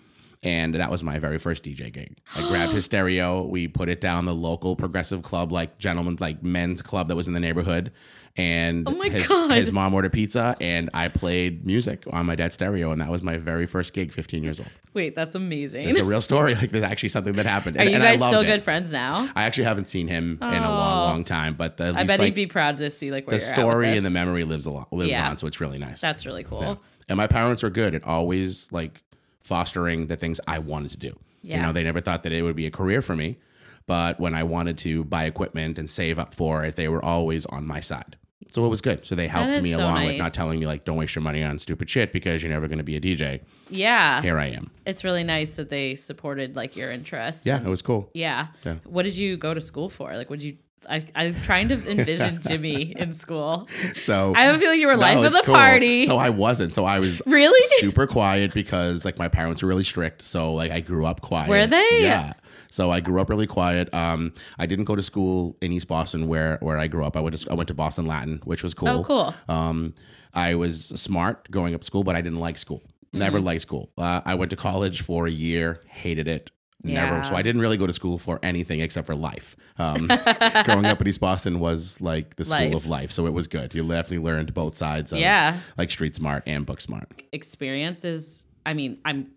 And 0.43 0.75
that 0.77 0.91
was 0.91 1.03
my 1.03 1.19
very 1.19 1.37
first 1.39 1.65
DJ 1.65 1.93
gig. 1.93 2.17
I 2.35 2.49
grabbed 2.49 2.73
his 2.73 2.85
stereo. 2.91 3.43
We 3.43 3.69
put 3.69 3.91
it 3.91 4.01
down 4.01 4.25
the 4.25 4.35
local 4.35 4.75
progressive 4.75 5.23
club, 5.23 5.53
like 5.53 5.79
gentlemen, 5.79 6.17
like 6.19 6.43
men's 6.43 6.81
club 6.81 7.09
that 7.09 7.17
was 7.17 7.29
in 7.29 7.35
the 7.35 7.41
neighborhood. 7.41 7.93
And 8.37 8.89
Oh 8.89 9.01
his, 9.03 9.27
his 9.53 9.73
mom 9.73 9.93
ordered 9.93 10.13
pizza, 10.13 10.57
and 10.61 10.89
I 10.95 11.09
played 11.09 11.67
music 11.67 12.05
on 12.13 12.27
my 12.27 12.37
dad's 12.37 12.55
stereo, 12.55 12.93
and 12.93 13.01
that 13.01 13.11
was 13.11 13.23
my 13.23 13.37
very 13.37 13.67
first 13.67 13.93
gig, 13.93 14.13
15 14.13 14.43
years 14.43 14.61
old. 14.61 14.69
Wait, 14.95 15.15
that's 15.15 15.35
amazing. 15.35 15.89
It's 15.89 16.01
a 16.01 16.05
real 16.05 16.21
story. 16.31 16.55
Like 16.55 16.71
there's 16.71 16.85
actually 16.85 17.09
something 17.11 17.35
that 17.35 17.45
happened. 17.47 17.77
Are 17.77 17.81
And- 17.81 17.91
you 17.91 17.95
and 17.97 18.05
I 18.05 18.17
guys 18.17 18.27
still 18.27 18.41
it. 18.41 18.47
good 18.47 18.63
friends 18.63 18.93
now? 18.93 19.29
I 19.35 19.43
actually 19.45 19.65
haven't 19.65 19.87
seen 19.87 20.07
him 20.09 20.39
in 20.41 20.49
a 20.63 20.71
long, 20.71 20.99
oh. 20.99 21.05
long 21.07 21.25
time, 21.25 21.55
but 21.55 21.77
the, 21.77 21.87
at 21.87 21.97
I 21.97 22.05
bet 22.05 22.19
like, 22.21 22.27
he'd 22.27 22.35
be 22.35 22.47
proud 22.47 22.79
to 22.79 22.89
see 22.89 23.11
like 23.11 23.27
where 23.27 23.37
the 23.37 23.45
you're 23.45 23.53
at 23.53 23.57
with 23.59 23.65
story 23.67 23.97
and 23.97 24.07
the 24.07 24.11
memory 24.11 24.45
lives 24.45 24.65
along, 24.67 24.87
lives 24.93 25.11
Yeah. 25.11 25.29
on. 25.29 25.37
So 25.37 25.47
it's 25.47 25.61
really 25.61 25.79
nice. 25.79 26.01
That's 26.01 26.25
really 26.25 26.45
cool. 26.45 26.61
Yeah. 26.63 26.75
And 27.09 27.17
my 27.17 27.27
parents 27.27 27.63
were 27.65 27.71
good 27.71 27.95
at 27.95 28.05
always 28.05 28.71
like 28.73 29.03
fostering 29.43 30.07
the 30.07 30.17
things 30.17 30.41
I 30.47 30.61
wanted 30.61 30.93
to 30.93 30.97
do. 30.99 31.19
You 31.43 31.61
know, 31.61 31.73
they 31.73 31.83
never 31.83 32.01
thought 32.01 32.23
that 32.25 32.33
it 32.33 32.43
would 32.43 32.55
be 32.55 32.67
a 32.67 32.71
career 32.71 33.01
for 33.03 33.17
me, 33.17 33.39
but 33.87 34.21
when 34.21 34.35
I 34.35 34.45
wanted 34.45 34.77
to 34.79 35.05
buy 35.05 35.25
equipment 35.25 35.79
and 35.79 35.89
save 35.91 36.19
up 36.19 36.35
for 36.35 36.65
it, 36.65 36.77
they 36.77 36.87
were 36.87 37.05
always 37.05 37.47
on 37.47 37.67
my 37.67 37.81
side. 37.81 38.17
So 38.49 38.65
it 38.65 38.69
was 38.69 38.81
good. 38.81 39.07
So 39.07 39.15
they 39.15 39.29
helped 39.29 39.63
me 39.63 39.73
so 39.73 39.79
along 39.81 40.07
with 40.07 40.19
not 40.19 40.35
telling 40.35 40.59
me 40.61 40.67
like, 40.67 40.85
don't 40.85 40.97
waste 40.97 41.15
your 41.15 41.23
money 41.23 41.43
on 41.43 41.59
stupid 41.59 41.89
shit 41.89 42.13
because 42.13 42.43
you're 42.43 42.53
never 42.53 42.69
going 42.69 42.79
to 42.79 42.85
be 42.85 42.97
a 42.97 43.01
DJ. 43.01 43.43
Yeah. 43.69 44.23
Here 44.23 44.39
I 44.39 44.47
am. 44.47 44.71
It's 44.87 45.05
really 45.05 45.25
nice 45.25 45.55
that 45.57 45.71
they 45.71 45.95
supported 45.95 46.57
like 46.57 46.75
your 46.77 46.91
interests. 46.91 47.47
Yeah, 47.47 47.61
it 47.61 47.69
was 47.69 47.83
cool. 47.83 48.11
Yeah. 48.15 48.49
Yeah. 48.65 48.77
What 48.85 49.05
did 49.05 49.17
you 49.17 49.37
go 49.37 49.55
to 49.55 49.61
school 49.61 49.89
for? 49.89 50.17
Like, 50.17 50.31
would 50.31 50.43
you? 50.43 50.57
I, 50.89 51.05
I'm 51.15 51.41
trying 51.43 51.69
to 51.69 51.75
envision 51.91 52.41
Jimmie 52.43 52.95
in 52.97 53.13
school. 53.13 53.69
So 53.97 54.33
I 54.35 54.45
have 54.45 54.57
a 54.57 54.59
feeling 54.59 54.81
you 54.81 54.87
were 54.87 54.97
life 54.97 55.19
of 55.25 55.33
the 55.33 55.43
cool. 55.45 55.55
party. 55.55 56.07
So 56.07 56.17
I 56.17 56.31
wasn't. 56.31 56.75
So 56.75 56.85
I 56.85 56.99
was 56.99 57.21
Really? 57.27 57.61
super 57.79 58.07
quiet 58.07 58.53
because 58.55 59.05
like 59.05 59.19
my 59.19 59.29
parents 59.29 59.63
were 59.63 59.69
really 59.69 59.85
strict. 59.85 60.23
So 60.23 60.53
like 60.55 60.71
I 60.73 60.81
grew 60.81 61.07
up 61.07 61.21
quiet. 61.21 61.49
Were 61.49 61.67
they? 61.67 61.89
Yeah. 62.03 62.33
So 62.71 62.91
I 62.91 63.01
grew 63.01 63.21
up 63.21 63.29
really 63.29 63.47
quiet. 63.47 63.93
Um, 63.93 64.33
I 64.59 64.67
didn't 64.67 64.85
go 64.85 64.95
to 64.97 65.03
school 65.03 65.57
in 65.61 65.73
East 65.73 65.89
Boston 65.89 66.27
where 66.29 66.57
where 66.61 66.79
I 66.79 66.87
grew 66.87 67.05
up. 67.05 67.17
I 67.17 67.21
went 67.21 67.37
to 67.39 67.51
I 67.51 67.55
went 67.55 67.69
to 67.69 67.75
Boston 67.75 68.07
Latin, 68.07 68.41
which 68.45 68.63
was 68.63 68.75
cool. 68.75 68.89
Oh, 68.89 69.03
cool. 69.03 69.35
Um, 69.49 69.95
I 70.35 70.55
was 70.55 70.87
smart 70.87 71.51
going 71.51 71.75
up 71.75 71.83
school, 71.85 72.05
but 72.05 72.15
I 72.17 72.21
didn't 72.21 72.39
like 72.41 72.57
school. 72.59 72.83
Never 73.13 73.39
Mm-hmm. 73.39 73.47
liked 73.47 73.63
school. 73.63 73.91
Uh, 73.99 74.21
I 74.25 74.37
went 74.37 74.51
to 74.51 74.57
college 74.57 75.03
for 75.03 75.27
a 75.27 75.31
year, 75.33 75.81
hated 75.89 76.29
it. 76.29 76.53
Never. 76.83 77.17
Yeah. 77.17 77.23
So 77.23 77.35
I 77.35 77.43
didn't 77.43 77.61
really 77.61 77.77
go 77.77 77.87
to 77.87 77.93
school 77.93 78.17
for 78.19 78.39
anything 78.43 78.81
except 78.81 79.07
for 79.07 79.15
life. 79.15 79.57
Um, 79.79 80.07
growing 80.65 80.87
up 80.87 81.01
in 81.01 81.09
East 81.09 81.21
Boston 81.21 81.61
was 81.61 82.01
like 82.01 82.37
the 82.37 82.45
school 82.45 82.59
Life. 82.59 82.75
of 82.75 82.87
life. 82.87 83.11
So 83.11 83.27
it 83.27 83.33
was 83.33 83.47
good. 83.49 83.75
You 83.75 83.83
definitely 83.87 84.19
learned 84.25 84.55
both 84.55 84.75
sides 84.75 85.13
of 85.13 85.19
Yeah. 85.19 85.59
like 85.77 85.91
street 85.91 86.15
smart 86.15 86.43
and 86.47 86.65
book 86.65 86.81
smart. 86.81 87.23
Experience 87.33 88.05
is. 88.05 88.47
I 88.65 88.75
mean, 88.75 88.99
I'm 89.05 89.33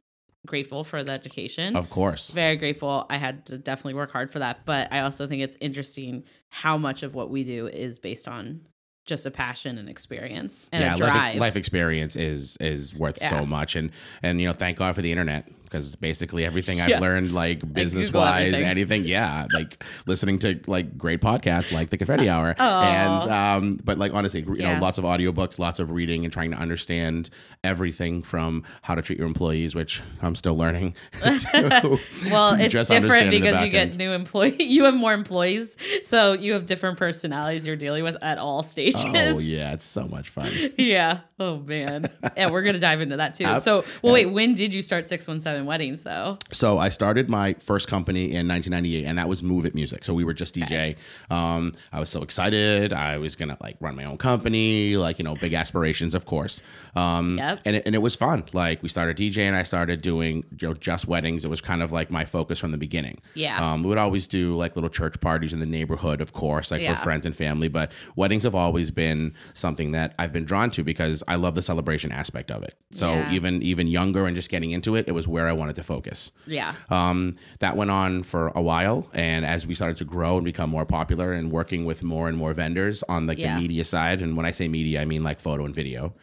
grateful 0.46 0.84
for 0.84 1.04
the 1.04 1.12
education. 1.12 1.76
Of 1.76 1.90
course. 1.90 2.32
very 2.32 2.58
grateful. 2.58 3.06
I 3.10 3.18
had 3.18 3.46
to 3.48 3.58
definitely 3.58 3.94
work 3.94 4.12
hard 4.12 4.30
for 4.32 4.40
that, 4.40 4.66
but 4.66 4.92
I 4.92 5.00
also 5.00 5.26
think 5.28 5.42
it's 5.42 5.58
interesting 5.62 6.24
how 6.50 6.78
much 6.78 7.04
of 7.04 7.16
what 7.16 7.30
we 7.30 7.44
do 7.46 7.68
is 7.68 7.98
based 8.00 8.28
on 8.28 8.62
just 9.06 9.26
a 9.26 9.32
passion 9.32 9.78
and 9.78 9.90
experience 9.90 10.66
and 10.72 10.82
yeah, 10.82 10.96
life, 10.96 11.36
life 11.38 11.56
experience 11.58 12.16
is 12.16 12.56
is 12.62 12.94
worth 12.96 13.20
Yeah. 13.22 13.30
so 13.30 13.46
much, 13.46 13.76
and 13.76 13.92
and 14.22 14.40
you 14.42 14.48
know, 14.48 14.54
thank 14.54 14.78
God 14.78 14.96
for 14.96 15.02
the 15.02 15.12
internet 15.12 15.50
because 15.74 15.96
basically 15.96 16.46
everything 16.46 16.80
I've 16.80 16.90
Yeah. 16.90 17.00
learned, 17.00 17.34
like 17.34 17.74
business 17.74 18.14
wise, 18.14 18.50
everything. 18.54 18.70
anything, 18.70 19.06
yeah, 19.06 19.48
like 19.52 19.84
listening 20.06 20.38
to 20.40 20.60
like 20.68 20.96
great 21.00 21.20
podcasts 21.20 21.72
like 21.72 21.90
the 21.90 21.98
Confetti 21.98 22.30
Hour, 22.30 22.54
and 22.60 23.24
um, 23.24 23.80
but 23.84 23.98
like 23.98 24.14
honestly, 24.14 24.42
you 24.42 24.56
Yeah. 24.60 24.76
know, 24.76 24.80
lots 24.82 25.00
of 25.00 25.04
audiobooks, 25.04 25.58
lots 25.58 25.80
of 25.80 25.90
reading, 25.90 26.26
and 26.26 26.32
trying 26.32 26.52
to 26.52 26.58
understand 26.58 27.32
everything 27.64 28.22
from 28.22 28.64
how 28.84 28.94
to 28.94 29.02
treat 29.02 29.18
your 29.18 29.26
employees, 29.28 29.74
which 29.74 30.00
I'm 30.22 30.36
still 30.36 30.56
learning. 30.56 30.96
to, 31.24 32.00
well, 32.30 32.54
it's 32.54 32.72
just 32.72 32.92
different 32.92 33.12
understand 33.12 33.34
in 33.34 33.42
the 33.42 33.48
because 33.48 33.62
you 33.64 33.70
get 33.72 33.88
end. 33.88 33.98
new 33.98 34.12
employee. 34.12 34.56
You 34.74 34.86
have 34.86 34.94
more 34.96 35.14
employees, 35.14 35.78
so 36.04 36.34
you 36.34 36.54
have 36.54 36.66
different 36.66 36.98
personalities 36.98 37.66
you're 37.68 37.76
dealing 37.76 38.04
with 38.04 38.18
at 38.24 38.38
all 38.38 38.62
stages. 38.64 39.04
Oh 39.06 39.40
yeah, 39.40 39.74
it's 39.74 39.84
so 39.84 40.06
much 40.06 40.30
fun. 40.30 40.52
yeah. 40.78 41.22
Oh 41.40 41.58
man. 41.58 42.06
Yeah, 42.38 42.50
we're 42.52 42.62
gonna 42.62 42.80
dive 42.80 43.02
into 43.02 43.18
that 43.18 43.34
too. 43.34 43.56
So, 43.56 43.84
well, 44.02 44.14
wait. 44.14 44.28
When 44.28 44.54
did 44.54 44.74
you 44.74 44.82
start 44.82 45.08
Six 45.10 45.28
One 45.28 45.40
Seven 45.40 45.63
Weddings 45.66 46.04
though? 46.04 46.38
So 46.52 46.78
I 46.78 46.90
started 46.90 47.30
my 47.30 47.54
first 47.54 47.88
company 47.88 48.26
in 48.34 48.48
1998, 48.48 49.06
and 49.06 49.18
that 49.18 49.28
was 49.30 49.42
Move 49.44 49.66
It 49.66 49.76
Music. 49.76 50.04
So 50.04 50.14
we 50.14 50.24
were 50.24 50.34
just 50.34 50.56
DJ. 50.56 50.96
Um, 51.30 51.74
I 51.92 52.00
was 52.00 52.10
so 52.10 52.22
excited. 52.22 52.94
I 52.94 53.18
was 53.18 53.36
gonna 53.36 53.58
like 53.62 53.78
run 53.80 53.96
my 53.96 54.06
own 54.06 54.18
company, 54.18 54.96
like 54.98 55.20
you 55.20 55.24
know, 55.26 55.36
big 55.36 55.54
aspirations, 55.54 56.14
of 56.16 56.26
course. 56.26 56.62
Um, 56.96 57.38
Yep. 57.38 57.62
And 57.66 57.76
it, 57.78 57.84
and 57.86 57.96
it 57.96 58.00
was 58.02 58.16
fun. 58.16 58.44
Like 58.54 58.84
we 58.84 58.90
started 58.90 59.18
DJing. 59.18 59.44
And 59.48 59.56
I 59.56 59.64
started 59.64 60.02
doing 60.02 60.44
you 60.60 60.68
know 60.70 60.74
just 60.74 61.08
weddings. 61.08 61.44
It 61.46 61.50
was 61.50 61.62
kind 61.62 61.82
of 61.82 61.92
like 61.92 62.10
my 62.12 62.26
focus 62.26 62.60
from 62.60 62.72
the 62.72 62.78
beginning. 62.78 63.20
Yeah. 63.34 63.58
Um, 63.74 63.84
we 63.84 63.90
would 63.90 63.98
always 63.98 64.28
do 64.28 64.56
like 64.56 64.76
little 64.76 64.90
church 64.90 65.20
parties 65.20 65.54
in 65.54 65.60
the 65.60 65.66
neighborhood, 65.66 66.22
of 66.22 66.34
course, 66.34 66.72
like 66.72 66.82
Yeah. 66.82 66.96
for 66.96 67.02
friends 67.02 67.26
and 67.26 67.36
family. 67.36 67.68
But 67.68 67.92
weddings 68.16 68.44
have 68.44 68.56
always 68.56 68.92
been 68.92 69.34
something 69.54 69.92
that 69.94 70.14
I've 70.20 70.32
been 70.34 70.46
drawn 70.46 70.70
to 70.72 70.84
because 70.84 71.24
I 71.28 71.36
love 71.36 71.56
the 71.56 71.62
celebration 71.62 72.12
aspect 72.12 72.52
of 72.52 72.64
it. 72.64 72.76
So 72.92 73.12
Yeah. 73.14 73.32
even 73.34 73.62
even 73.64 73.88
younger 73.88 74.26
and 74.28 74.36
just 74.36 74.50
getting 74.50 74.72
into 74.72 74.96
it, 74.96 75.06
it 75.08 75.12
was 75.14 75.28
where 75.28 75.48
I 75.48 75.53
wanted 75.54 75.76
to 75.78 75.84
focus. 75.84 76.32
Yeah. 76.48 76.74
Um, 76.90 77.36
that 77.60 77.76
went 77.78 77.92
on 77.92 78.24
for 78.24 78.50
a 78.56 78.62
while, 78.62 79.10
and 79.14 79.46
as 79.46 79.66
we 79.68 79.76
started 79.76 79.98
to 79.98 80.06
grow 80.06 80.36
and 80.38 80.46
become 80.46 80.70
more 80.70 80.86
popular, 80.86 81.32
and 81.34 81.52
working 81.52 81.86
with 81.86 82.04
more 82.04 82.28
and 82.28 82.38
more 82.38 82.54
vendors 82.54 83.04
on 83.10 83.28
like 83.28 83.38
Yeah. 83.38 83.56
the 83.56 83.62
media 83.62 83.84
side, 83.84 84.22
and 84.22 84.36
when 84.38 84.46
I 84.46 84.52
say 84.52 84.68
media, 84.68 85.02
I 85.02 85.06
mean 85.06 85.24
like 85.24 85.40
photo 85.40 85.66
and 85.66 85.74
video, 85.76 86.14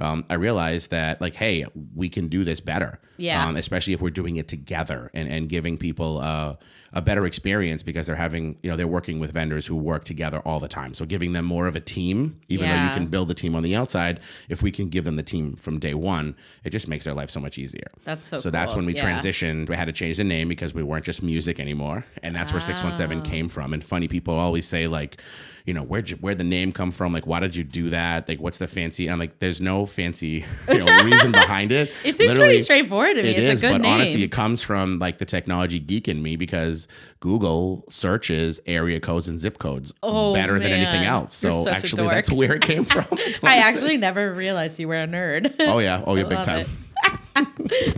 um, 0.00 0.24
I 0.30 0.34
realized 0.34 0.90
that 0.90 1.20
like, 1.20 1.34
hey, 1.34 1.64
we 1.94 2.08
can 2.08 2.28
do 2.28 2.44
this 2.44 2.60
better. 2.60 3.00
Yeah. 3.16 3.46
Um, 3.46 3.56
especially 3.56 3.94
if 3.94 4.00
we're 4.00 4.10
doing 4.10 4.36
it 4.36 4.46
together 4.48 5.10
and 5.12 5.28
and 5.28 5.48
giving 5.48 5.76
people 5.76 6.18
uh, 6.18 6.54
a 6.92 7.02
better 7.02 7.26
experience 7.26 7.82
because 7.82 8.06
they're 8.06 8.16
having 8.16 8.56
you 8.62 8.70
know 8.70 8.76
they're 8.76 8.86
working 8.86 9.18
with 9.20 9.32
vendors 9.32 9.66
who 9.66 9.76
work 9.76 10.04
together 10.04 10.38
all 10.40 10.58
the 10.60 10.68
time. 10.68 10.94
So 10.94 11.04
giving 11.04 11.32
them 11.34 11.44
more 11.44 11.66
of 11.66 11.76
a 11.76 11.80
team, 11.80 12.40
even 12.48 12.68
though 12.68 12.74
you 12.74 12.90
can 12.90 13.06
build 13.08 13.30
a 13.30 13.34
team 13.34 13.54
on 13.54 13.62
the 13.62 13.76
outside, 13.76 14.20
if 14.48 14.62
we 14.62 14.70
can 14.70 14.88
give 14.88 15.04
them 15.04 15.16
the 15.16 15.22
team 15.22 15.56
from 15.56 15.78
day 15.78 15.94
one, 15.94 16.34
it 16.64 16.70
just 16.70 16.88
makes 16.88 17.04
their 17.04 17.14
life 17.14 17.30
so 17.30 17.40
much 17.40 17.58
easier. 17.58 17.88
That's 18.04 18.26
so 18.26 18.38
So 18.38 18.50
that's 18.50 18.74
when 18.74 18.86
we 18.86 18.94
Yeah. 18.94 19.04
transitioned. 19.04 19.68
We 19.68 19.76
had 19.76 19.84
to 19.86 19.92
change 19.92 20.16
the 20.16 20.24
name 20.24 20.48
because 20.48 20.72
we 20.74 20.82
weren't 20.82 21.04
just 21.04 21.22
music 21.22 21.60
anymore, 21.60 22.06
and 22.22 22.34
that's 22.34 22.52
where 22.52 22.60
six 22.60 22.82
one 22.82 22.94
seven 22.94 23.18
Ah. 23.18 23.28
came 23.28 23.48
from. 23.48 23.72
And 23.74 23.84
funny 23.84 24.08
people 24.08 24.34
always 24.34 24.66
say 24.66 24.86
like, 24.86 25.20
you 25.68 25.74
know, 25.74 25.82
where'd 25.82 26.08
you, 26.08 26.16
where'd 26.16 26.38
the 26.38 26.44
name 26.44 26.72
come 26.72 26.90
from? 26.90 27.12
Like, 27.12 27.26
why 27.26 27.40
did 27.40 27.54
you 27.54 27.62
do 27.62 27.90
that? 27.90 28.26
Like, 28.26 28.40
what's 28.40 28.56
the 28.56 28.66
fancy? 28.66 29.10
I'm 29.10 29.18
like, 29.18 29.38
there's 29.38 29.60
no 29.60 29.84
fancy 29.84 30.46
you 30.72 30.78
know, 30.78 31.02
reason 31.04 31.30
behind 31.30 31.72
it. 31.72 31.92
It 32.02 32.16
seems 32.16 32.30
Literally, 32.30 32.48
pretty 32.48 32.62
straightforward 32.62 33.16
to 33.16 33.22
me. 33.22 33.28
It 33.28 33.42
it's 33.42 33.62
is, 33.62 33.70
but 33.70 33.82
name. 33.82 33.92
honestly, 33.92 34.22
it 34.22 34.32
comes 34.32 34.62
from 34.62 34.98
like 34.98 35.18
the 35.18 35.26
technology 35.26 35.78
geek 35.78 36.08
in 36.08 36.22
me 36.22 36.36
because 36.36 36.88
Google 37.20 37.84
searches 37.90 38.60
area 38.64 38.98
codes 38.98 39.28
and 39.28 39.38
zip 39.38 39.58
codes 39.58 39.92
oh, 40.02 40.32
better 40.32 40.54
man. 40.54 40.62
than 40.62 40.72
anything 40.72 41.04
else. 41.04 41.34
So 41.34 41.68
actually, 41.68 42.08
that's 42.08 42.32
where 42.32 42.54
it 42.54 42.62
came 42.62 42.86
from. 42.86 43.04
I 43.42 43.58
actually 43.58 43.98
never 43.98 44.32
realized 44.32 44.78
you 44.78 44.88
were 44.88 45.02
a 45.02 45.06
nerd. 45.06 45.54
Oh 45.60 45.80
yeah, 45.80 46.02
oh 46.06 46.14
yeah, 46.14 46.22
big 46.28 46.42
time. 46.44 46.66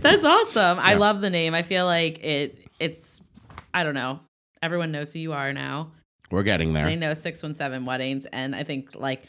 that's 0.01 0.25
awesome. 0.25 0.77
Yeah. 0.77 0.83
I 0.83 0.95
love 0.95 1.21
the 1.21 1.29
name. 1.29 1.55
I 1.55 1.61
feel 1.61 1.85
like 1.85 2.21
it. 2.21 2.67
It's 2.81 3.21
I 3.73 3.85
don't 3.85 3.95
know. 3.95 4.19
Everyone 4.61 4.91
knows 4.91 5.13
who 5.13 5.19
you 5.19 5.31
are 5.31 5.53
now. 5.53 5.91
We're 6.31 6.43
getting 6.43 6.73
there. 6.73 6.85
I 6.85 6.95
know 6.95 7.13
617 7.13 7.85
weddings. 7.85 8.25
And 8.27 8.55
I 8.55 8.63
think 8.63 8.95
like 8.95 9.23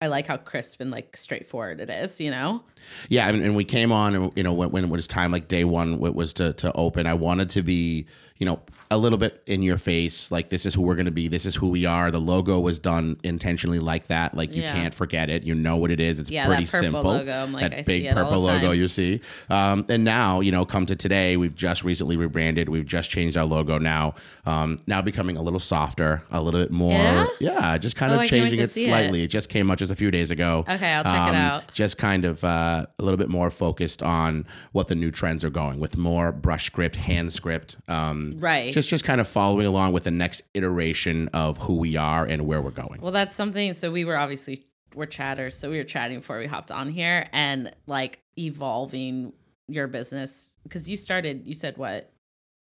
I 0.00 0.08
like 0.08 0.26
how 0.26 0.36
crisp 0.36 0.80
and 0.80 0.90
like 0.90 1.16
straightforward 1.16 1.80
it 1.80 1.88
is, 1.88 2.20
you 2.20 2.30
know? 2.30 2.62
Yeah. 3.08 3.28
And, 3.28 3.42
and 3.42 3.56
we 3.56 3.64
came 3.64 3.92
on 3.92 4.14
and, 4.14 4.32
you 4.36 4.42
know, 4.42 4.52
when, 4.52 4.70
when 4.70 4.84
it 4.84 4.90
was 4.90 5.08
time, 5.08 5.32
like 5.32 5.48
day 5.48 5.64
one 5.64 5.98
was 5.98 6.34
to, 6.34 6.52
to 6.54 6.72
open, 6.72 7.06
I 7.06 7.14
wanted 7.14 7.48
to 7.50 7.62
be, 7.62 8.06
you 8.38 8.46
know, 8.46 8.60
a 8.90 8.98
little 8.98 9.18
bit 9.18 9.42
in 9.46 9.62
your 9.62 9.78
face, 9.78 10.30
like 10.30 10.48
this 10.48 10.66
is 10.66 10.74
who 10.74 10.82
we're 10.82 10.94
going 10.94 11.06
to 11.06 11.12
be, 11.12 11.28
this 11.28 11.46
is 11.46 11.54
who 11.56 11.68
we 11.68 11.86
are. 11.86 12.10
The 12.10 12.20
logo 12.20 12.60
was 12.60 12.78
done 12.78 13.18
intentionally 13.24 13.78
like 13.78 14.08
that, 14.08 14.36
like 14.36 14.54
you 14.54 14.62
yeah. 14.62 14.72
can't 14.72 14.94
forget 14.94 15.30
it. 15.30 15.42
You 15.42 15.54
know 15.54 15.76
what 15.76 15.90
it 15.90 16.00
is. 16.00 16.20
It's 16.20 16.30
yeah, 16.30 16.46
pretty 16.46 16.66
simple. 16.66 17.02
Logo. 17.02 17.32
I'm 17.32 17.52
like, 17.52 17.62
that 17.62 17.78
I 17.78 17.82
big 17.82 18.12
purple 18.12 18.40
logo 18.40 18.70
you 18.70 18.88
see. 18.88 19.20
Um, 19.50 19.86
and 19.88 20.04
now, 20.04 20.40
you 20.40 20.52
know, 20.52 20.64
come 20.64 20.86
to 20.86 20.96
today, 20.96 21.36
we've 21.36 21.54
just 21.54 21.82
recently 21.82 22.16
rebranded. 22.16 22.68
We've 22.68 22.86
just 22.86 23.10
changed 23.10 23.36
our 23.36 23.44
logo 23.44 23.78
now. 23.78 24.14
Um, 24.44 24.78
now 24.86 25.02
becoming 25.02 25.36
a 25.36 25.42
little 25.42 25.60
softer, 25.60 26.22
a 26.30 26.42
little 26.42 26.60
bit 26.60 26.70
more. 26.70 26.92
Yeah, 26.92 27.26
yeah 27.40 27.78
just 27.78 27.96
kind 27.96 28.12
oh, 28.12 28.20
of 28.20 28.28
changing 28.28 28.60
it 28.60 28.70
slightly. 28.70 29.22
It. 29.22 29.24
it. 29.24 29.28
just 29.28 29.48
came 29.48 29.70
out 29.70 29.78
just 29.78 29.90
a 29.90 29.96
few 29.96 30.10
days 30.10 30.30
ago. 30.30 30.64
Okay, 30.68 30.92
I'll 30.92 31.04
check 31.04 31.14
um, 31.14 31.34
it 31.34 31.38
out. 31.38 31.72
Just 31.72 31.98
kind 31.98 32.24
of 32.24 32.44
uh, 32.44 32.86
a 32.98 33.02
little 33.02 33.18
bit 33.18 33.28
more 33.28 33.50
focused 33.50 34.02
on 34.02 34.46
what 34.72 34.86
the 34.86 34.94
new 34.94 35.10
trends 35.10 35.44
are 35.44 35.50
going 35.50 35.80
with 35.80 35.96
more 35.96 36.30
brush 36.30 36.66
script, 36.66 36.96
hand 36.96 37.32
script. 37.32 37.76
Um, 37.88 38.25
right 38.38 38.72
just 38.72 38.88
just 38.88 39.04
kind 39.04 39.20
of 39.20 39.28
following 39.28 39.66
along 39.66 39.92
with 39.92 40.04
the 40.04 40.10
next 40.10 40.42
iteration 40.54 41.28
of 41.28 41.58
who 41.58 41.76
we 41.76 41.96
are 41.96 42.24
and 42.24 42.46
where 42.46 42.60
we're 42.60 42.70
going. 42.70 43.00
Well, 43.00 43.12
that's 43.12 43.34
something. 43.34 43.72
So 43.72 43.90
we 43.90 44.04
were 44.04 44.16
obviously 44.16 44.66
we're 44.94 45.06
chatters, 45.06 45.56
so 45.56 45.70
we 45.70 45.78
were 45.78 45.84
chatting 45.84 46.18
before 46.18 46.38
we 46.38 46.46
hopped 46.46 46.70
on 46.70 46.90
here, 46.90 47.28
and 47.32 47.74
like 47.86 48.20
evolving 48.38 49.32
your 49.68 49.86
business 49.88 50.50
because 50.62 50.88
you 50.88 50.96
started. 50.96 51.46
You 51.46 51.54
said 51.54 51.76
what 51.76 52.10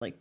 like 0.02 0.18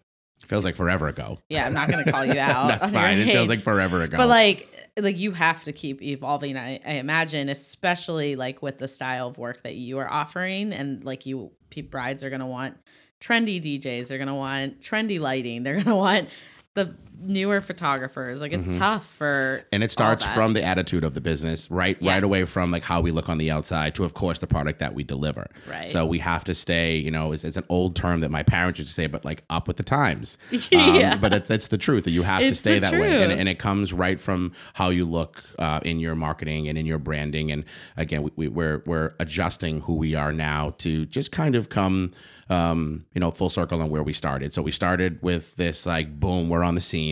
feels 0.46 0.64
like 0.64 0.76
forever 0.76 1.08
ago. 1.08 1.38
Yeah, 1.48 1.66
I'm 1.66 1.74
not 1.74 1.88
to 1.88 2.04
call 2.10 2.24
you 2.24 2.38
out. 2.38 2.68
That's 2.68 2.90
fine. 2.90 3.18
It 3.18 3.26
feels 3.26 3.48
like 3.48 3.60
forever 3.60 4.02
ago. 4.02 4.16
But 4.16 4.28
like, 4.28 4.90
like 4.98 5.18
you 5.18 5.32
have 5.32 5.62
to 5.64 5.72
keep 5.72 6.02
evolving. 6.02 6.56
I, 6.56 6.80
I, 6.86 6.92
imagine, 6.92 7.48
especially 7.48 8.36
like 8.36 8.62
with 8.62 8.78
the 8.78 8.88
style 8.88 9.28
of 9.28 9.38
work 9.38 9.62
that 9.62 9.74
you 9.74 9.98
are 9.98 10.10
offering, 10.10 10.72
and 10.72 11.04
like 11.04 11.26
you, 11.26 11.52
brides 11.90 12.22
are 12.22 12.30
going 12.30 12.40
to 12.40 12.46
want 12.46 12.76
trendy 13.24 13.60
DJs. 13.60 14.08
They're 14.08 14.18
gonna 14.18 14.34
want 14.34 14.80
trendy 14.80 15.18
lighting. 15.18 15.62
They're 15.62 15.80
gonna 15.80 15.96
want 15.96 16.28
the 16.74 16.94
newer 17.18 17.60
photographers. 17.60 18.40
Like 18.40 18.52
it's 18.52 18.66
mm-hmm. 18.66 18.78
tough 18.78 19.06
for 19.06 19.64
And 19.72 19.82
it 19.82 19.90
starts 19.90 20.24
from 20.24 20.52
the 20.52 20.62
attitude 20.62 21.04
of 21.04 21.14
the 21.14 21.20
business, 21.20 21.70
right? 21.70 21.96
Yes. 22.00 22.14
Right 22.14 22.24
away 22.24 22.44
from 22.44 22.70
like 22.70 22.82
how 22.82 23.00
we 23.00 23.10
look 23.10 23.28
on 23.28 23.38
the 23.38 23.50
outside 23.50 23.94
to 23.96 24.04
of 24.04 24.14
course 24.14 24.38
the 24.38 24.46
product 24.46 24.78
that 24.80 24.94
we 24.94 25.04
deliver. 25.04 25.46
Right. 25.68 25.88
So 25.88 26.04
we 26.06 26.18
have 26.18 26.44
to 26.44 26.54
stay, 26.54 26.96
you 26.96 27.10
know, 27.10 27.32
it's, 27.32 27.44
it's 27.44 27.56
an 27.56 27.64
old 27.68 27.96
term 27.96 28.20
that 28.20 28.30
my 28.30 28.42
parents 28.42 28.78
used 28.78 28.90
to 28.90 28.94
say, 28.94 29.06
but 29.06 29.24
like 29.24 29.44
up 29.50 29.68
with 29.68 29.76
the 29.76 29.82
times. 29.82 30.38
yeah. 30.70 31.14
Um, 31.14 31.20
but 31.20 31.32
it, 31.32 31.44
that's 31.44 31.68
the 31.68 31.78
truth 31.78 32.04
that 32.04 32.10
you 32.10 32.22
have 32.22 32.42
it's 32.42 32.52
to 32.52 32.58
stay 32.58 32.78
that 32.78 32.90
truth. 32.90 33.02
way. 33.02 33.22
And, 33.22 33.32
and, 33.32 33.48
it 33.48 33.58
comes 33.58 33.92
right 33.92 34.18
from 34.18 34.52
how 34.72 34.88
you 34.88 35.04
look 35.04 35.44
uh, 35.58 35.80
in 35.82 36.00
your 36.00 36.14
marketing 36.14 36.68
and 36.68 36.78
in 36.78 36.86
your 36.86 36.98
branding. 36.98 37.52
And 37.52 37.64
again, 37.96 38.22
we, 38.22 38.30
we, 38.36 38.48
we're, 38.48 38.82
we're 38.86 39.14
adjusting 39.20 39.82
who 39.82 39.96
we 39.96 40.14
are 40.14 40.32
now 40.32 40.74
to 40.78 41.06
just 41.06 41.30
kind 41.30 41.54
of 41.54 41.68
come 41.68 42.12
um, 42.50 43.06
you 43.14 43.20
know, 43.20 43.30
full 43.30 43.48
circle 43.48 43.80
on 43.80 43.90
where 43.90 44.02
we 44.02 44.12
started. 44.12 44.52
So 44.52 44.62
we 44.62 44.70
started 44.70 45.22
with 45.22 45.56
this 45.56 45.86
like 45.86 46.18
boom, 46.18 46.48
we're 46.48 46.62
on 46.62 46.74
the 46.74 46.80
scene. 46.80 47.03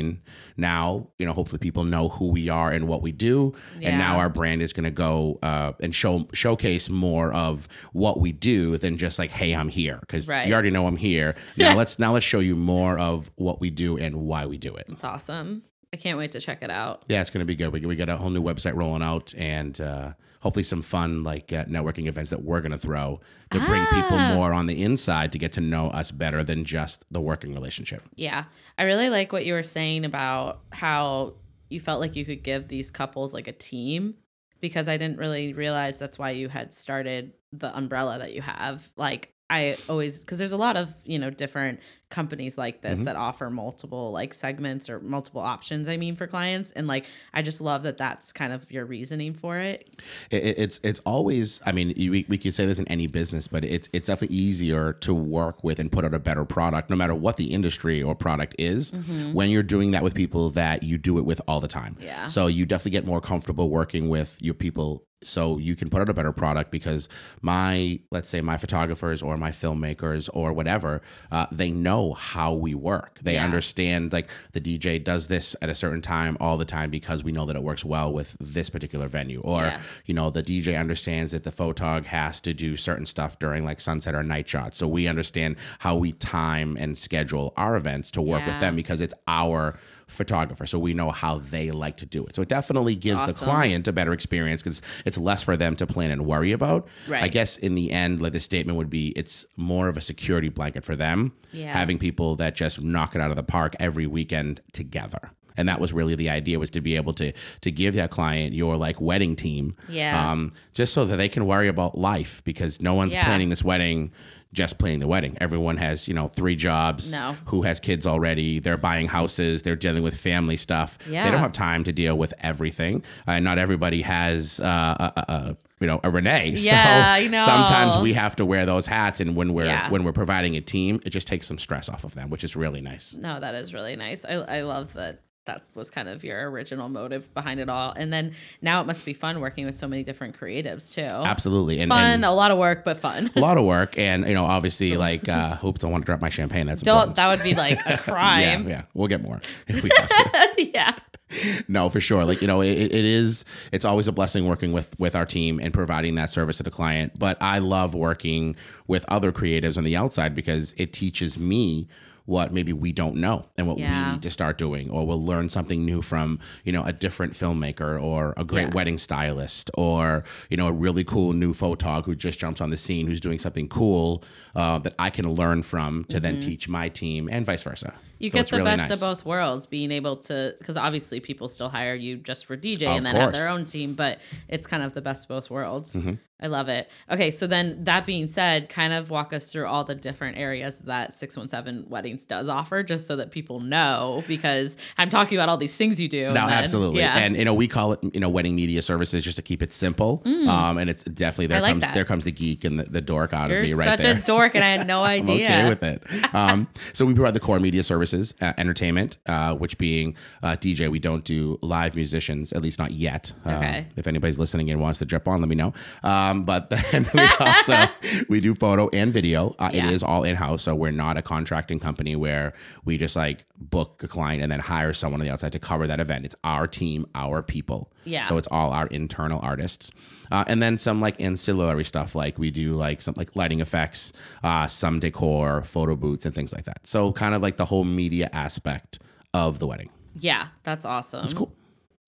Now, 0.57 1.09
you 1.19 1.27
know, 1.27 1.33
hopefully 1.33 1.59
people 1.59 1.85
know 1.85 2.09
who 2.09 2.29
we 2.29 2.49
are 2.49 2.71
and 2.71 2.87
what 2.87 3.03
we 3.03 3.13
do. 3.13 3.55
Yeah. 3.79 3.91
And 3.91 3.99
now 3.99 4.19
our 4.19 4.29
brand 4.29 4.63
is 4.63 4.73
gonna 4.73 4.91
go 4.91 5.39
uh, 5.43 5.73
and 5.81 5.95
show 5.95 6.29
showcase 6.33 6.89
more 6.89 7.33
of 7.33 7.69
what 7.93 8.21
we 8.21 8.33
do 8.33 8.77
than 8.79 8.97
just 8.97 9.19
like, 9.19 9.31
hey, 9.31 9.55
I'm 9.55 9.69
here. 9.69 9.99
Because 10.01 10.29
right. 10.29 10.47
you 10.47 10.55
already 10.55 10.71
know 10.71 10.87
I'm 10.87 10.97
here. 10.97 11.35
Now 11.57 11.77
let's 11.77 11.99
now 11.99 12.13
let's 12.13 12.27
show 12.27 12.41
you 12.41 12.57
more 12.57 12.99
of 12.99 13.31
what 13.37 13.61
we 13.61 13.71
do 13.71 13.97
and 13.99 14.17
why 14.17 14.47
we 14.47 14.59
do 14.59 14.75
it. 14.75 14.87
It's 14.89 15.05
awesome. 15.05 15.63
I 15.93 15.99
can't 15.99 16.17
wait 16.17 16.33
to 16.33 16.41
check 16.41 16.63
it 16.63 16.71
out. 16.71 17.05
Yeah, 17.09 17.21
it's 17.21 17.31
gonna 17.31 17.45
be 17.45 17.55
good. 17.55 17.73
We, 17.73 17.81
we 17.81 17.97
got 17.97 18.09
a 18.09 18.17
whole 18.17 18.31
new 18.31 18.43
website 18.43 18.75
rolling 18.75 19.03
out 19.03 19.35
and 19.37 19.79
uh 19.81 20.13
hopefully 20.43 20.65
some 20.65 20.83
fun 20.83 21.23
like 21.23 21.53
uh, 21.53 21.65
networking 21.67 22.07
events 22.07 22.31
that 22.31 22.43
we're 22.43 22.61
going 22.61 22.73
to 22.73 22.79
throw 22.79 23.21
to 23.51 23.61
ah. 23.61 23.67
bring 23.67 23.85
people 23.87 24.19
ah. 24.19 24.35
more 24.35 24.53
on 24.53 24.67
the 24.67 24.83
inside 24.83 25.33
to 25.33 25.39
get 25.39 25.53
to 25.53 25.61
know 25.61 25.89
us 25.89 26.11
better 26.11 26.43
than 26.45 26.65
just 26.65 27.05
the 27.11 27.21
working 27.21 27.55
relationship. 27.55 28.03
Yeah. 28.17 28.45
I 28.77 28.83
really 28.83 29.09
like 29.09 29.33
what 29.33 29.47
you 29.47 29.55
were 29.55 29.63
saying 29.63 30.05
about 30.05 30.61
how 30.71 31.35
you 31.71 31.79
felt 31.81 32.01
like 32.01 32.17
you 32.17 32.25
could 32.25 32.43
give 32.43 32.69
these 32.69 32.91
couples 32.91 33.33
like 33.33 33.47
a 33.47 33.53
team 33.53 34.17
because 34.61 34.89
I 34.89 34.97
didn't 34.97 35.19
really 35.19 35.53
realize 35.53 35.99
that's 35.99 36.19
why 36.19 36.31
you 36.31 36.49
had 36.49 36.75
started 36.75 37.33
the 37.53 37.75
umbrella 37.77 38.19
that 38.19 38.35
you 38.35 38.43
have. 38.43 38.91
Like 38.97 39.32
I 39.53 39.77
always 39.87 40.21
because 40.21 40.39
there's 40.39 40.53
a 40.53 40.57
lot 40.57 40.79
of 40.79 40.95
you 41.05 41.19
know 41.19 41.29
different 41.29 41.81
companies 42.09 42.57
like 42.57 42.81
this 42.81 43.01
mm-hmm. 43.01 43.05
that 43.05 43.17
offer 43.17 43.51
multiple 43.51 44.11
like 44.11 44.33
segments 44.33 44.89
or 44.89 44.99
multiple 45.01 45.43
options. 45.43 45.91
I 45.91 45.99
mean 45.99 46.17
for 46.17 46.27
clients, 46.27 46.73
and 46.73 46.87
like 46.87 47.05
I 47.35 47.43
just 47.43 47.61
love 47.61 47.83
that 47.83 47.99
that's 47.99 48.33
kind 48.33 48.55
of 48.55 48.73
your 48.73 48.87
reasoning 48.87 49.35
for 49.35 49.59
it. 49.59 50.01
it 50.31 50.59
it's 50.59 50.81
it's 50.83 51.01
always 51.01 51.61
I 51.67 51.73
mean 51.73 51.93
we, 51.99 52.25
we 52.29 52.39
could 52.39 52.55
say 52.55 52.65
this 52.65 52.79
in 52.79 52.89
any 52.89 53.07
business, 53.07 53.47
but 53.47 53.63
it's 53.63 53.91
it's 53.93 54.07
definitely 54.07 54.35
easier 54.35 54.95
to 54.95 55.13
work 55.13 55.63
with 55.63 55.79
and 55.79 55.93
put 55.93 56.07
out 56.07 56.15
a 56.15 56.19
better 56.19 56.47
product, 56.47 56.89
no 56.89 56.97
matter 56.97 57.15
what 57.15 57.37
the 57.37 57.53
industry 57.53 58.03
or 58.03 58.15
product 58.15 58.55
is. 58.59 58.93
Mm-hmm. 58.93 59.35
When 59.35 59.51
you're 59.51 59.63
doing 59.63 59.91
that 59.91 60.03
with 60.03 60.15
people 60.15 60.49
that 60.51 60.83
you 60.83 60.97
do 60.97 61.19
it 61.19 61.27
with 61.27 61.43
all 61.47 61.61
the 61.61 61.69
time, 61.69 61.99
yeah. 62.01 62.29
So 62.29 62.47
you 62.47 62.65
definitely 62.65 62.93
get 62.93 63.05
more 63.05 63.21
comfortable 63.21 63.69
working 63.69 64.09
with 64.09 64.39
your 64.41 64.55
people 64.55 65.05
so 65.23 65.59
you 65.59 65.77
can 65.77 65.89
put 65.89 66.01
out 66.01 66.09
a 66.09 66.15
better 66.15 66.33
product 66.33 66.71
because 66.71 67.09
my 67.41 67.99
let's 68.11 68.29
say 68.29 68.41
my 68.41 68.57
photographers 68.57 69.23
or 69.23 69.37
my 69.37 69.51
filmmakers 69.51 70.29
or 70.33 70.53
whatever 70.53 71.03
uh, 71.31 71.47
they 71.51 71.71
know 71.71 72.13
how 72.13 72.53
we 72.53 72.75
work 72.75 73.19
they 73.23 73.35
yeah. 73.35 73.45
understand 73.45 74.13
like 74.13 74.29
the 74.53 74.61
dj 74.61 75.03
does 75.03 75.29
this 75.29 75.57
at 75.63 75.69
a 75.69 75.75
certain 75.75 76.03
time 76.03 76.37
all 76.41 76.57
the 76.57 76.65
time 76.65 76.91
because 76.91 77.25
we 77.25 77.33
know 77.33 77.47
that 77.47 77.57
it 77.57 77.63
works 77.63 77.85
well 77.85 78.13
with 78.13 78.37
this 78.41 78.71
particular 78.71 79.09
venue 79.09 79.41
or 79.41 79.63
yeah. 79.63 79.81
you 80.07 80.15
know 80.15 80.31
the 80.31 80.43
dj 80.43 80.79
understands 80.79 81.33
that 81.33 81.45
the 81.45 81.53
photog 81.53 82.05
has 82.05 82.41
to 82.41 82.53
do 82.53 82.77
certain 82.77 83.07
stuff 83.07 83.39
during 83.39 83.65
like 83.65 83.81
sunset 83.81 84.15
or 84.15 84.23
night 84.23 84.49
shots 84.49 84.77
so 84.77 84.87
we 84.87 85.07
understand 85.07 85.57
how 85.81 85.97
we 85.97 86.13
time 86.13 86.77
and 86.79 86.97
schedule 86.97 87.53
our 87.57 87.77
events 87.77 88.11
to 88.11 88.23
work 88.23 88.41
yeah. 88.41 88.53
with 88.53 88.61
them 88.61 88.77
because 88.77 89.01
it's 89.01 89.15
our 89.27 89.79
photographer, 90.13 90.67
so 90.67 90.79
we 90.79 90.95
know 90.95 91.11
how 91.11 91.39
they 91.39 91.71
like 91.71 91.97
to 91.99 92.07
do 92.07 92.25
it. 92.27 92.35
So 92.35 92.43
it 92.43 92.49
definitely 92.49 92.97
gives 92.97 93.23
awesome. 93.23 93.35
the 93.35 93.39
client 93.39 93.89
a 93.89 93.93
better 93.93 94.13
experience 94.13 94.63
because 94.63 94.83
it's 95.05 95.19
less 95.19 95.43
for 95.43 95.57
them 95.57 95.77
to 95.77 95.87
plan 95.87 96.11
and 96.11 96.27
worry 96.27 96.53
about. 96.53 96.89
Right. 97.09 97.23
I 97.23 97.29
guess 97.29 97.57
in 97.57 97.75
the 97.75 97.91
end, 97.91 98.21
like 98.21 98.33
the 98.33 98.41
statement 98.41 98.79
would 98.79 98.91
be, 98.91 99.09
it's 99.17 99.47
more 99.57 99.89
of 99.89 99.97
a 99.97 100.01
security 100.01 100.49
blanket 100.49 100.85
for 100.85 100.97
them, 100.97 101.33
yeah. 101.53 101.73
having 101.73 101.99
people 101.99 102.37
that 102.37 102.55
just 102.55 102.81
knock 102.81 103.15
it 103.15 103.21
out 103.21 103.31
of 103.31 103.37
the 103.37 103.43
park 103.43 103.75
every 103.81 104.07
weekend 104.07 104.61
together 104.73 105.33
and 105.57 105.69
that 105.69 105.81
was 105.81 105.93
really 105.93 106.15
the 106.15 106.31
idea 106.31 106.59
was 106.59 106.71
to 106.71 106.81
be 106.81 106.97
able 106.97 107.13
to 107.13 107.33
to 107.61 107.71
give 107.71 107.95
that 107.95 108.11
client 108.11 108.55
your 108.55 108.77
like 108.77 109.01
wedding 109.01 109.37
team 109.37 109.77
yeah 109.89 110.31
um 110.31 110.51
just 110.73 110.93
so 110.93 111.05
that 111.05 111.17
they 111.17 111.29
can 111.29 111.47
worry 111.47 111.69
about 111.69 111.97
life 111.97 112.43
because 112.45 112.81
no 112.81 112.95
one's 112.95 113.13
yeah. 113.13 113.25
planning 113.25 113.49
this 113.49 113.63
wedding 113.63 114.11
just 114.53 114.79
planning 114.79 115.01
the 115.01 115.09
wedding. 115.09 115.37
Everyone 115.41 115.79
has, 115.79 116.07
you 116.07 116.15
know, 116.15 116.29
three 116.29 116.57
jobs. 116.57 117.13
No. 117.13 117.37
Who 117.47 117.63
has 117.63 117.81
kids 117.81 118.07
already? 118.07 118.59
They're 118.59 118.77
buying 118.77 119.09
houses. 119.09 119.63
They're 119.63 119.77
dealing 119.77 120.03
with 120.03 120.19
family 120.19 120.57
stuff. 120.57 120.99
Yeah. 121.09 121.25
They 121.25 121.31
don't 121.31 121.41
have 121.41 121.53
time 121.53 121.85
to 121.85 121.93
deal 121.93 122.17
with 122.17 122.35
everything. 122.41 123.03
Uh, 123.27 123.41
not 123.41 123.59
everybody 123.59 124.03
has, 124.03 124.61
uh, 124.61 125.11
a, 125.17 125.21
a, 125.33 125.57
you 125.81 125.87
know, 125.87 126.01
a 126.03 126.11
Renee. 126.11 126.55
Yeah, 126.63 127.19
so 127.19 127.29
know. 127.29 127.45
sometimes 127.45 127.97
we 128.03 128.13
have 128.13 128.37
to 128.37 128.45
wear 128.45 128.67
those 128.67 128.87
hats, 128.87 129.21
and 129.21 129.35
when 129.35 129.53
we're 129.53 129.65
yeah. 129.65 129.91
when 129.91 130.05
we're 130.05 130.13
providing 130.13 130.57
a 130.57 130.61
team, 130.61 131.01
it 131.05 131.11
just 131.11 131.27
takes 131.27 131.47
some 131.47 131.59
stress 131.59 131.89
off 131.89 132.05
of 132.05 132.15
them, 132.15 132.31
which 132.31 132.45
is 132.45 132.55
really 132.55 132.81
nice. 132.81 133.15
No, 133.15 133.41
that 133.41 133.55
is 133.57 133.75
really 133.75 133.97
nice. 133.97 134.25
I 134.25 134.35
I 134.35 134.61
love 134.63 134.93
that 134.93 135.23
that 135.45 135.63
was 135.75 135.91
kind 135.91 136.09
of 136.09 136.23
your 136.23 136.51
original 136.51 136.89
motive 136.89 137.33
behind 137.35 137.59
it 137.59 137.69
all. 137.69 137.93
And 137.93 138.13
then 138.13 138.35
now 138.61 138.81
it 138.81 138.87
must 138.87 139.05
be 139.05 139.13
fun 139.13 139.41
working 139.41 139.67
with 139.67 139.75
so 139.75 139.89
many 139.89 140.05
different 140.05 140.39
creatives 140.39 140.93
too. 140.93 141.03
Absolutely. 141.03 141.81
And 141.81 141.89
fun, 141.89 142.05
and 142.05 142.25
a 142.25 142.31
lot 142.31 142.51
of 142.53 142.59
work, 142.59 142.85
but 142.85 142.99
fun. 142.99 143.31
A 143.35 143.41
lot 143.41 143.59
of 143.59 143.65
work. 143.65 143.99
And, 143.99 144.27
you 144.27 144.35
know, 144.35 144.45
obviously 144.45 144.97
like, 144.97 145.29
uh, 145.29 145.57
oops, 145.65 145.83
I 145.83 145.89
want 145.89 146.05
to 146.05 146.07
drop 146.07 146.21
my 146.21 146.29
champagne. 146.29 146.67
That's 146.67 146.83
Don't, 146.83 146.95
important. 146.95 147.17
that 147.17 147.29
would 147.29 147.43
be 147.43 147.55
like 147.55 147.79
a 147.87 147.99
crime. 148.03 148.69
yeah. 148.69 148.73
Yeah. 148.73 148.83
We'll 148.95 149.09
get 149.09 149.23
more 149.23 149.41
if 149.67 149.83
we 149.83 149.91
have 149.97 150.09
to. 150.57 150.71
yeah. 150.73 150.95
No, 151.67 151.89
for 151.89 151.99
sure. 151.99 152.27
Like, 152.27 152.43
you 152.43 152.47
know, 152.47 152.61
it, 152.61 152.77
it 152.77 152.93
is, 152.93 153.47
it's 153.73 153.87
always 153.87 154.07
a 154.07 154.13
blessing 154.13 154.47
working 154.47 154.71
with, 154.73 154.95
with 155.01 155.17
our 155.17 155.25
team 155.25 155.59
and 155.61 155.73
providing 155.73 156.15
that 156.17 156.29
service 156.29 156.59
to 156.59 156.63
the 156.63 156.71
client. 156.71 157.19
But 157.19 157.39
I 157.43 157.59
love 157.59 157.95
working 157.95 158.55
with 158.87 159.07
other 159.09 159.33
creatives 159.33 159.79
on 159.79 159.85
the 159.85 159.97
outside 159.97 160.35
because 160.35 160.75
it 160.77 160.93
teaches 160.93 161.39
me 161.39 161.89
what 162.27 162.53
maybe 162.53 162.73
we 162.73 162.93
don't 162.93 163.17
know 163.17 163.45
and 163.57 163.67
what 163.67 163.79
yeah. 163.79 164.07
we 164.07 164.13
need 164.13 164.23
to 164.23 164.31
start 164.31 164.59
doing 164.59 164.91
or 164.91 165.07
we'll 165.07 165.25
learn 165.25 165.49
something 165.49 165.85
new 165.85 166.03
from 166.03 166.39
you 166.65 166.73
know 166.73 166.83
a 166.83 166.93
different 166.93 167.33
filmmaker 167.33 168.01
or 168.03 168.35
a 168.37 168.45
great 168.45 168.69
yeah. 168.69 168.75
wedding 168.75 168.99
stylist 168.99 169.71
or 169.75 170.25
you 170.49 170.57
know 170.57 170.69
a 170.69 170.73
really 170.73 171.05
cool 171.05 171.33
new 171.33 171.53
photog 171.53 172.05
who 172.05 172.15
just 172.15 172.39
jumps 172.39 172.61
on 172.61 172.71
the 172.71 172.77
scene 172.77 173.07
who's 173.07 173.21
doing 173.21 173.39
something 173.39 173.69
cool 173.69 174.23
uh, 174.55 174.79
that 174.79 174.95
i 174.99 175.11
can 175.11 175.31
learn 175.33 175.63
from 175.63 176.05
to 176.05 176.17
mm-hmm. 176.17 176.23
then 176.23 176.41
teach 176.41 176.69
my 176.69 176.89
team 176.89 177.29
and 177.31 177.45
vice 177.47 177.63
versa 177.63 177.95
you 178.23 178.31
so 178.31 178.35
get 178.35 178.47
the 178.47 178.57
really 178.59 178.71
best 178.71 178.89
nice. 178.89 178.91
of 178.93 179.01
both 179.01 179.27
worlds, 179.27 179.67
being 179.67 179.91
able 179.91 180.17
to 180.17 180.55
because 180.57 180.77
obviously 180.77 181.19
people 181.19 181.49
still 181.49 181.69
hire 181.69 181.95
you 181.95 182.17
just 182.17 182.47
for 182.47 182.57
DJ 182.57 182.83
of 182.83 182.99
and 182.99 183.05
then 183.05 183.15
course. 183.17 183.25
have 183.25 183.33
their 183.35 183.51
own 183.51 183.65
team, 183.65 183.95
but 183.95 184.21
it's 184.49 184.65
kind 184.65 184.85
of 184.85 184.95
the 184.95 185.03
best 185.03 185.25
of 185.25 185.29
both 185.29 185.51
worlds. 185.51 185.95
Mm-hmm. 185.95 186.15
I 186.43 186.49
love 186.49 186.69
it. 186.69 186.91
Okay, 187.11 187.31
so 187.31 187.47
then 187.47 187.85
that 187.85 188.05
being 188.05 188.27
said, 188.27 188.69
kind 188.69 188.93
of 188.93 189.11
walk 189.11 189.33
us 189.33 189.53
through 189.53 189.67
all 189.67 189.85
the 189.85 189.95
different 189.95 190.37
areas 190.37 190.79
that 190.81 191.13
617 191.13 191.89
Weddings 191.89 192.25
does 192.25 192.49
offer, 192.49 192.83
just 192.83 193.07
so 193.07 193.17
that 193.17 193.31
people 193.31 193.61
know, 193.61 194.25
because 194.27 194.77
I'm 194.99 195.09
talking 195.09 195.39
about 195.39 195.49
all 195.49 195.57
these 195.57 195.77
things 195.77 196.01
you 196.01 196.09
do. 196.09 196.27
No, 196.29 196.47
then, 196.47 196.51
absolutely. 196.51 197.01
Yeah. 197.01 197.17
And 197.17 197.37
you 197.37 197.45
know, 197.45 197.55
we 197.55 197.69
call 197.69 197.93
it 197.93 198.01
you 198.13 198.21
know 198.21 198.29
wedding 198.29 198.57
media 198.57 198.83
services 198.83 199.23
just 199.23 199.37
to 199.37 199.43
keep 199.43 199.63
it 199.63 199.73
simple. 199.73 200.23
Mm. 200.25 200.49
Um, 200.49 200.79
and 200.79 200.91
it's 200.91 201.05
definitely 201.05 201.47
there 201.47 201.61
like 201.61 201.71
comes 201.73 201.83
that. 201.83 201.95
there 201.95 202.05
comes 202.05 202.25
the 202.25 202.33
geek 202.33 202.65
and 202.65 202.81
the, 202.81 202.85
the 202.85 203.01
dork 203.01 203.33
out 203.33 203.51
You're 203.51 203.61
of 203.61 203.67
me 203.67 203.75
right 203.75 204.01
there. 204.01 204.15
Such 204.15 204.25
a 204.25 204.27
dork, 204.27 204.55
and 204.57 204.65
I 204.65 204.69
had 204.69 204.87
no 204.87 205.03
idea. 205.05 205.49
I'm 205.49 205.67
okay 205.67 205.69
with 205.69 205.83
it. 205.85 206.35
Um, 206.35 206.69
so 206.93 207.07
we 207.07 207.15
provide 207.15 207.35
the 207.35 207.41
core 207.41 207.61
media 207.61 207.85
services, 207.85 208.35
uh, 208.41 208.53
entertainment, 208.59 209.19
uh, 209.27 209.55
which 209.55 209.79
being 209.79 210.17
uh, 210.43 210.57
DJ. 210.57 210.91
We 210.91 210.99
don't 210.99 211.25
do 211.25 211.59
live 211.63 211.95
musicians, 211.95 212.53
at 212.53 212.63
least 212.63 212.81
not 212.81 212.91
yet. 212.91 213.33
Okay. 213.47 213.79
Um, 213.81 213.87
if 213.97 214.07
anybody's 214.09 214.39
listening 214.39 214.71
and 214.71 214.81
wants 214.81 214.99
to 214.99 215.07
jump 215.07 215.29
on, 215.29 215.41
let 215.41 215.49
me 215.49 215.55
know. 215.55 215.73
Um, 216.03 216.32
um, 216.33 216.45
but 216.45 216.71
then 216.71 217.07
we 217.15 217.29
also 217.41 217.87
we 218.29 218.41
do 218.41 218.55
photo 218.55 218.89
and 218.93 219.13
video. 219.13 219.55
Uh, 219.59 219.71
yeah. 219.73 219.87
It 219.87 219.93
is 219.93 220.03
all 220.03 220.25
in 220.25 220.37
house, 220.37 220.63
so 220.63 220.75
we're 220.75 220.91
not 220.91 221.17
a 221.17 221.23
contracting 221.23 221.79
company 221.79 222.17
where 222.17 222.53
we 222.85 222.99
just 222.99 223.17
like 223.17 223.45
book 223.57 224.03
a 224.03 224.09
client 224.09 224.43
and 224.43 224.51
then 224.51 224.61
hire 224.61 224.93
someone 224.93 225.21
on 225.21 225.27
the 225.27 225.33
outside 225.33 225.53
to 225.53 225.59
cover 225.59 225.87
that 225.87 226.01
event. 226.01 226.25
It's 226.25 226.35
our 226.45 226.67
team, 226.67 227.07
our 227.15 227.43
people. 227.43 227.93
Yeah. 228.05 228.25
So 228.25 228.37
it's 228.37 228.49
all 228.51 228.73
our 228.73 228.87
internal 228.89 229.41
artists, 229.43 229.91
uh, 230.31 230.45
and 230.47 230.63
then 230.63 230.79
some 230.79 231.01
like 231.01 231.21
ancillary 231.21 231.85
stuff 231.85 232.15
like 232.15 232.39
we 232.39 232.51
do 232.51 232.75
like 232.75 233.01
some 233.01 233.15
like 233.17 233.37
lighting 233.37 233.61
effects, 233.61 234.13
uh, 234.43 234.67
some 234.67 235.01
decor, 235.01 235.63
photo 235.63 235.97
booths, 235.97 236.25
and 236.25 236.35
things 236.35 236.53
like 236.53 236.65
that. 236.65 236.87
So 236.87 237.13
kind 237.13 237.35
of 237.35 237.43
like 237.43 237.57
the 237.57 237.67
whole 237.67 237.85
media 237.85 238.29
aspect 238.33 238.99
of 239.35 239.59
the 239.59 239.67
wedding. 239.67 239.91
Yeah, 240.19 240.49
that's 240.63 240.85
awesome. 240.85 241.23
That's 241.23 241.33
cool. 241.33 241.53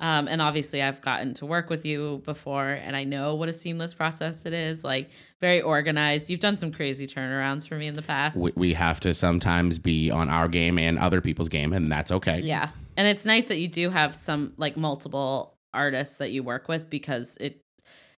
Um, 0.00 0.26
and 0.26 0.42
obviously, 0.42 0.82
I've 0.82 1.00
gotten 1.00 1.34
to 1.34 1.46
work 1.46 1.70
with 1.70 1.84
you 1.86 2.20
before, 2.24 2.66
and 2.66 2.96
I 2.96 3.04
know 3.04 3.36
what 3.36 3.48
a 3.48 3.52
seamless 3.52 3.94
process 3.94 4.44
it 4.44 4.52
is. 4.52 4.82
Like 4.82 5.10
very 5.40 5.62
organized. 5.62 6.28
You've 6.28 6.40
done 6.40 6.56
some 6.56 6.72
crazy 6.72 7.06
turnarounds 7.06 7.68
for 7.68 7.76
me 7.76 7.86
in 7.86 7.94
the 7.94 8.02
past. 8.02 8.36
We, 8.36 8.50
we 8.56 8.74
have 8.74 8.98
to 9.00 9.14
sometimes 9.14 9.78
be 9.78 10.10
on 10.10 10.28
our 10.28 10.48
game 10.48 10.78
and 10.78 10.98
other 10.98 11.20
people's 11.20 11.48
game, 11.48 11.72
and 11.72 11.90
that's 11.92 12.10
okay. 12.10 12.40
Yeah, 12.40 12.70
and 12.96 13.06
it's 13.06 13.24
nice 13.24 13.46
that 13.48 13.58
you 13.58 13.68
do 13.68 13.90
have 13.90 14.16
some 14.16 14.52
like 14.56 14.76
multiple 14.76 15.56
artists 15.72 16.18
that 16.18 16.30
you 16.30 16.42
work 16.42 16.68
with 16.68 16.88
because 16.88 17.36
it 17.40 17.63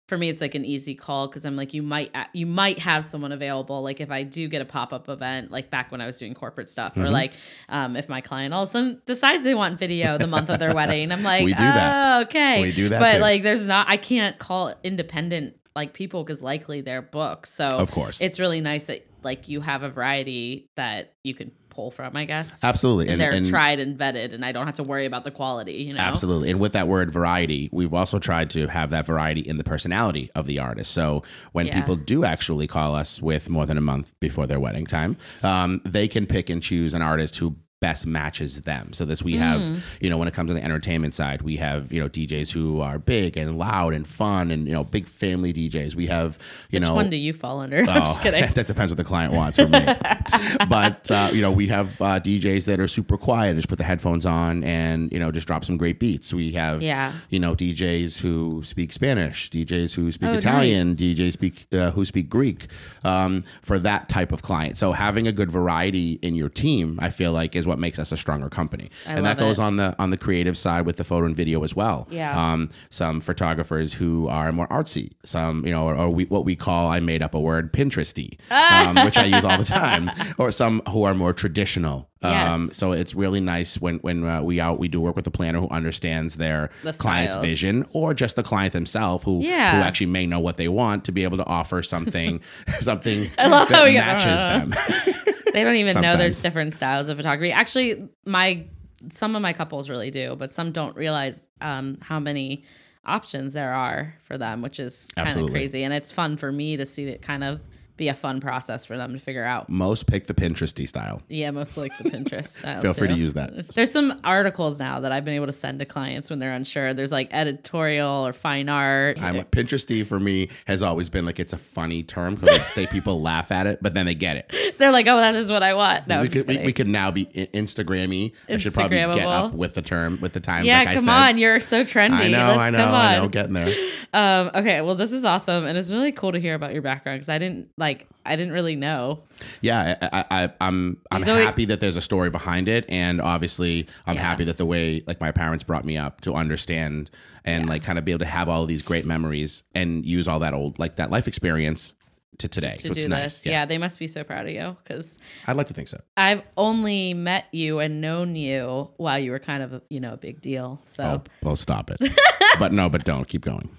for 0.08 0.18
me 0.18 0.30
it's 0.30 0.42
like 0.42 0.56
an 0.56 0.66
easy 0.66 0.96
call 0.96 1.28
because 1.28 1.46
i'm 1.46 1.56
like 1.56 1.74
you 1.74 1.82
might 1.82 2.16
you 2.34 2.46
might 2.46 2.80
have 2.80 3.04
someone 3.04 3.32
available 3.32 3.82
like 3.82 4.00
if 4.00 4.12
i 4.12 4.24
do 4.24 4.48
get 4.48 4.62
a 4.62 4.66
pop-up 4.66 5.10
event 5.10 5.52
like 5.52 5.70
back 5.70 5.92
when 5.92 6.02
i 6.02 6.06
was 6.06 6.18
doing 6.18 6.34
corporate 6.34 6.70
stuff 6.70 6.94
mm-hmm. 6.94 7.06
or 7.06 7.10
like 7.10 7.34
um, 7.70 7.96
if 7.96 8.08
my 8.08 8.22
client 8.22 8.54
all 8.54 8.64
of 8.64 8.70
a 8.70 8.72
sudden 8.72 9.02
decides 9.06 9.44
they 9.44 9.56
want 9.56 9.80
video 9.80 10.18
the 10.18 10.28
month 10.28 10.50
of 10.50 10.60
their 10.60 10.74
wedding 10.76 11.12
i'm 11.12 11.24
like 11.24 11.46
we 11.46 11.54
do 11.54 11.60
that. 11.60 12.18
Oh, 12.18 12.22
okay 12.22 12.62
we 12.62 12.72
do 12.72 12.90
that 12.90 13.00
but 13.00 13.14
too. 13.14 13.20
like 13.20 13.44
there's 13.44 13.68
not 13.68 13.88
i 13.90 13.98
can't 13.98 14.38
call 14.38 14.74
independent 14.84 15.56
like 15.76 15.94
people 15.94 16.24
because 16.24 16.42
likely 16.42 16.82
they're 16.82 17.02
booked 17.02 17.48
so 17.48 17.66
of 17.66 17.92
course 17.92 18.22
it's 18.22 18.40
really 18.40 18.62
nice 18.62 18.86
that 18.86 19.06
like 19.26 19.50
you 19.50 19.60
have 19.60 19.84
a 19.84 19.90
variety 19.90 20.70
that 20.76 21.14
you 21.24 21.34
can 21.34 21.52
pull 21.70 21.92
from, 21.92 22.16
I 22.16 22.24
guess. 22.24 22.64
Absolutely. 22.64 23.06
And, 23.06 23.14
and 23.14 23.22
they're 23.22 23.38
and, 23.38 23.46
tried 23.46 23.80
and 23.80 24.00
vetted, 24.00 24.34
and 24.34 24.46
I 24.46 24.54
don't 24.54 24.66
have 24.66 24.76
to 24.76 24.84
worry 24.84 25.06
about 25.06 25.26
the 25.26 25.32
quality, 25.32 25.74
you 25.74 25.94
know? 25.94 26.00
Absolutely. 26.00 26.50
And 26.50 26.60
with 26.60 26.72
that 26.72 26.88
word 26.88 27.12
variety, 27.12 27.70
we've 27.74 27.94
also 27.94 28.18
tried 28.18 28.50
to 28.52 28.68
have 28.68 28.92
that 28.92 29.06
variety 29.06 29.42
in 29.42 29.58
the 29.58 29.66
personality 29.66 30.32
of 30.36 30.46
the 30.46 30.60
artist. 30.60 30.92
So 30.92 31.24
when 31.52 31.66
yeah. 31.66 31.78
people 31.78 31.98
do 31.98 32.24
actually 32.24 32.68
call 32.68 32.96
us 32.96 33.22
with 33.22 33.50
more 33.50 33.66
than 33.66 33.78
a 33.78 33.82
month 33.82 34.18
before 34.22 34.48
their 34.48 34.60
wedding 34.60 34.86
time, 34.86 35.18
um, 35.44 35.82
they 35.84 36.08
can 36.08 36.26
pick 36.26 36.50
and 36.50 36.64
choose 36.64 36.94
an 36.94 37.02
artist 37.02 37.38
who 37.38 37.58
best 37.82 38.06
matches 38.06 38.62
them. 38.62 38.94
So 38.94 39.06
this 39.06 39.22
we 39.22 39.36
have, 39.36 39.62
mm. 39.62 39.80
you 40.00 40.10
know, 40.10 40.18
when 40.18 40.28
it 40.28 40.34
comes 40.34 40.50
to 40.50 40.54
the 40.54 40.64
entertainment 40.64 41.14
side, 41.14 41.42
we 41.42 41.58
have, 41.58 41.92
you 41.92 42.02
know, 42.02 42.08
DJs 42.08 42.52
who 42.52 42.80
are 42.80 42.98
big 42.98 43.38
and 43.38 43.58
loud 43.58 43.94
and 43.94 44.08
fun 44.08 44.50
and, 44.50 44.66
you 44.66 44.74
know, 44.74 44.84
big 44.84 45.08
family 45.08 45.54
DJs. 45.54 45.94
We 45.94 46.08
have, 46.08 46.40
you 46.70 46.80
know 46.80 46.86
Which 46.86 46.90
know, 46.90 46.96
one 46.96 47.10
do 47.10 47.18
you 47.18 47.34
fall 47.34 47.60
under? 47.60 47.84
Oh, 47.86 47.92
I'm 47.92 48.06
just 48.06 48.22
kidding. 48.24 48.42
that 48.42 48.66
depends 48.66 48.92
what 48.92 48.98
the 48.98 49.04
client 49.04 49.34
wants 49.34 49.58
from 49.58 49.72
me. 49.72 49.86
but, 50.70 51.12
uh, 51.12 51.30
you 51.34 51.42
know, 51.42 51.52
we 51.52 51.68
have 51.68 52.00
uh, 52.02 52.20
DJs 52.20 52.66
that 52.66 52.80
are 52.80 52.88
super 52.88 53.18
quiet, 53.18 53.56
just 53.56 53.68
put 53.68 53.78
the 53.78 53.84
headphones 53.84 54.26
on 54.26 54.64
and, 54.64 55.12
you 55.12 55.20
know, 55.20 55.32
just 55.32 55.46
drop 55.46 55.66
some 55.66 55.76
great 55.76 56.00
beats. 56.00 56.34
We 56.34 56.54
have, 56.54 56.82
yeah. 56.82 57.12
you 57.30 57.40
know, 57.40 57.56
DJs 57.56 58.20
who 58.20 58.64
speak 58.64 58.94
Spanish, 58.94 59.50
DJs 59.50 59.94
who 59.96 60.12
speak 60.14 60.30
oh, 60.30 60.34
Italian, 60.34 60.90
nice. 60.90 60.98
DJs 60.98 61.34
speak, 61.34 61.68
uh, 61.74 61.92
who 61.92 62.06
speak 62.06 62.30
Greek 62.30 62.68
um, 63.04 63.44
for 63.62 63.78
that 63.80 64.08
type 64.08 64.32
of 64.32 64.42
client. 64.42 64.78
So 64.78 64.94
having 64.94 65.28
a 65.28 65.34
good 65.34 65.52
variety 65.52 66.14
in 66.22 66.36
your 66.36 66.50
team, 66.50 67.00
I 67.02 67.10
feel 67.10 67.34
like 67.34 67.56
is 67.56 67.65
what 67.68 67.76
what 67.76 67.82
makes 67.82 68.00
us 68.00 68.14
a 68.14 68.18
stronger 68.18 68.50
company. 68.50 68.90
I 69.06 69.14
and 69.14 69.26
that 69.26 69.38
goes 69.38 69.60
it. 69.60 69.62
on 69.62 69.76
the 69.76 69.94
on 70.00 70.10
the 70.10 70.18
creative 70.18 70.58
side 70.58 70.86
with 70.86 70.96
the 70.96 71.04
photo 71.04 71.26
and 71.26 71.36
video 71.36 71.64
as 71.64 71.76
well. 71.76 72.08
Yeah. 72.10 72.32
Um, 72.32 72.70
some 72.90 73.20
photographers 73.20 73.94
who 73.94 74.30
are 74.30 74.52
more 74.54 74.68
artsy. 74.70 75.12
Some, 75.24 75.66
you 75.66 75.72
know, 75.72 75.86
or, 75.86 75.96
or 75.96 76.10
we, 76.10 76.24
what 76.26 76.46
we 76.46 76.56
call 76.56 76.88
I 76.88 77.02
made 77.02 77.22
up 77.22 77.36
a 77.36 77.40
word 77.40 77.74
Pinteresty, 77.74 78.38
um, 78.50 78.96
which 79.04 79.18
I 79.18 79.26
use 79.26 79.44
all 79.44 79.58
the 79.58 79.66
time. 79.66 80.10
Or 80.38 80.52
some 80.52 80.82
who 80.90 81.04
are 81.04 81.14
more 81.14 81.34
traditional. 81.34 82.10
Um, 82.24 82.66
yes. 82.66 82.76
so 82.78 82.92
it's 82.92 83.14
really 83.14 83.40
nice 83.40 83.80
when 83.80 83.98
when 83.98 84.26
uh, 84.26 84.42
we 84.42 84.60
out 84.60 84.80
we 84.80 84.88
do 84.88 85.02
work 85.02 85.16
with 85.16 85.28
a 85.28 85.32
planner 85.32 85.60
who 85.60 85.68
understands 85.70 86.38
their 86.38 86.70
the 86.82 86.94
client's 86.94 87.36
vision 87.36 87.86
or 87.94 88.14
just 88.14 88.36
the 88.36 88.42
client 88.42 88.74
themselves 88.74 89.24
who 89.26 89.42
yeah. 89.42 89.78
who 89.78 89.84
actually 89.84 90.08
may 90.08 90.26
know 90.26 90.40
what 90.40 90.58
they 90.58 90.68
want 90.68 91.04
to 91.06 91.12
be 91.12 91.24
able 91.24 91.38
to 91.38 91.46
offer 91.46 91.84
something 91.84 92.42
something 92.80 93.30
that 93.38 93.70
matches 93.70 94.42
them. 94.42 95.35
They 95.56 95.64
don't 95.64 95.76
even 95.76 96.02
know 96.02 96.18
there's 96.18 96.42
different 96.42 96.74
styles 96.74 97.08
of 97.08 97.18
photography. 97.18 97.52
Actually, 97.52 98.10
my 98.26 98.66
some 99.10 99.36
of 99.36 99.42
my 99.42 99.54
couples 99.54 99.90
really 99.90 100.12
do, 100.12 100.36
but 100.36 100.50
some 100.50 100.72
don't 100.72 100.96
realize 100.96 101.48
um, 101.62 101.98
how 102.02 102.20
many 102.20 102.64
options 103.06 103.54
there 103.54 103.74
are 103.74 104.16
for 104.24 104.38
them, 104.38 104.62
which 104.62 104.80
is 104.80 105.08
kind 105.16 105.40
of 105.40 105.52
crazy. 105.52 105.84
And 105.84 105.94
it's 105.94 106.12
fun 106.12 106.38
for 106.38 106.52
me 106.52 106.76
to 106.78 106.86
see 106.86 107.06
it 107.06 107.22
kind 107.22 107.44
of 107.44 107.62
be 107.98 108.10
a 108.10 108.14
fun 108.14 108.42
process 108.42 108.86
for 108.86 108.98
them 108.98 109.14
to 109.14 109.20
figure 109.20 109.44
out. 109.44 109.70
Most 109.70 110.08
pick 110.08 110.28
the 110.28 110.34
Pinteresty 110.34 110.88
style. 110.88 111.22
Yeah, 111.30 111.52
most 111.52 111.78
like 111.78 111.98
the 111.98 112.10
Pinterest 112.10 112.48
style. 112.60 112.82
Feel 112.82 112.94
free 112.94 113.08
to 113.08 113.14
use 113.14 113.34
that. 113.36 113.68
There's 113.70 113.92
some 113.92 114.20
articles 114.24 114.80
now 114.80 115.00
that 115.00 115.12
I've 115.12 115.24
been 115.24 115.36
able 115.36 115.46
to 115.46 115.54
send 115.54 115.80
to 115.80 115.86
clients 115.86 116.30
when 116.30 116.40
they're 116.40 116.52
unsure. 116.52 116.94
There's 116.94 117.12
like 117.12 117.34
editorial 117.34 118.28
or 118.28 118.34
fine 118.34 118.70
art. 118.70 119.22
I'm 119.22 119.44
Pinteresty 119.46 120.06
for 120.06 120.20
me 120.20 120.50
has 120.66 120.82
always 120.82 121.10
been 121.10 121.26
like 121.26 121.40
it's 121.40 121.54
a 121.54 121.58
funny 121.58 122.04
term 122.04 122.36
because 122.36 122.60
they 122.76 122.88
people 122.88 123.22
laugh 123.22 123.52
at 123.52 123.68
it, 123.68 123.80
but 123.82 123.94
then 123.94 124.06
they 124.06 124.16
get 124.16 124.38
it. 124.38 124.78
They're 124.78 124.92
like, 124.92 125.08
oh, 125.08 125.18
that 125.18 125.36
is 125.36 125.52
what 125.52 125.64
I 125.64 125.74
want. 125.74 126.08
No, 126.08 126.22
we, 126.22 126.28
could, 126.28 126.48
we, 126.48 126.58
we, 126.58 126.74
could 126.74 126.88
now 126.88 127.12
be 127.12 127.26
Instagrammy. 127.26 128.34
I 128.50 128.58
should 128.58 128.74
probably 128.74 128.98
get 128.98 129.20
up 129.20 129.54
with 129.54 129.74
the 129.74 129.82
term 129.82 130.20
with 130.22 130.34
the 130.34 130.40
times. 130.40 130.68
Yeah, 130.68 130.84
like 130.84 130.96
come 130.96 131.08
on, 131.08 131.38
you're 131.38 131.60
so 131.60 131.84
trendy. 131.84 132.14
I 132.14 132.28
know, 132.28 132.48
Let's 132.48 132.60
I 132.60 132.70
know, 132.72 132.86
I 132.86 133.18
know, 133.18 133.30
getting 133.30 133.54
there. 133.54 133.74
Um, 134.14 134.52
okay, 134.56 134.82
well, 134.82 134.96
this 134.96 135.12
is 135.12 135.24
awesome, 135.24 135.66
and 135.66 135.78
it's 135.78 135.92
really 135.92 136.12
cool 136.12 136.32
to 136.32 136.40
hear 136.40 136.56
about 136.56 136.74
your 136.74 136.82
background 136.82 137.18
because 137.18 137.30
I 137.30 137.38
didn't 137.38 137.70
like 137.78 137.85
I 138.26 138.36
didn't 138.36 138.54
really 138.54 138.76
know. 138.76 139.20
Yeah, 139.62 139.96
I, 140.02 140.26
I, 140.32 140.50
I'm 140.60 140.98
I'm 141.12 141.22
happy 141.22 141.66
that 141.66 141.80
there's 141.80 141.96
a 141.96 142.02
story 142.02 142.30
behind 142.30 142.68
it, 142.68 142.86
and 142.90 143.22
obviously 143.22 143.88
I'm 144.08 144.16
yeah. 144.16 144.22
happy 144.22 144.46
that 144.46 144.58
the 144.58 144.66
way 144.66 145.04
like 145.06 145.22
my 145.22 145.32
parents 145.32 145.64
brought 145.64 145.86
me 145.86 145.98
up 145.98 146.22
to 146.22 146.34
understand 146.34 147.12
and 147.44 147.66
yeah. 147.66 147.70
like 147.70 147.84
kind 147.84 148.00
of 148.00 148.06
be 148.06 148.12
able 148.12 148.20
to 148.20 148.26
have 148.26 148.50
all 148.50 148.64
of 148.64 148.68
these 148.68 148.82
great 148.82 149.06
memories 149.06 149.64
and 149.76 150.06
use 150.06 150.28
all 150.28 150.40
that 150.40 150.54
old 150.54 150.80
like 150.80 150.96
that 150.96 151.12
life 151.12 151.28
experience 151.28 151.94
to 152.40 152.48
today. 152.48 152.76
To, 152.78 152.90
to 152.90 152.94
do 152.94 153.08
nice. 153.08 153.24
this. 153.24 153.46
Yeah. 153.46 153.52
yeah. 153.52 153.66
they 153.66 153.78
must 153.78 154.00
be 154.00 154.08
so 154.08 154.24
proud 154.24 154.46
of 154.46 154.52
you 154.52 154.76
because 154.84 155.18
I'd 155.48 155.56
like 155.56 155.68
to 155.68 155.74
think 155.74 155.88
so. 155.88 156.02
I've 156.18 156.44
only 156.58 157.14
met 157.14 157.46
you 157.52 157.80
and 157.80 158.02
known 158.02 158.36
you 158.36 158.90
while 158.98 159.20
you 159.20 159.32
were 159.32 159.40
kind 159.40 159.64
of, 159.64 159.74
a, 159.74 159.82
you 159.90 160.00
know, 160.00 160.14
a 160.14 160.18
big 160.18 160.42
deal. 160.42 160.82
So, 160.84 161.04
oh, 161.04 161.24
well, 161.44 161.56
stop 161.56 161.92
it. 161.92 161.98
but 162.60 162.74
no, 162.74 162.90
but 162.90 163.04
don't 163.04 163.28
keep 163.28 163.46
going. 163.46 163.70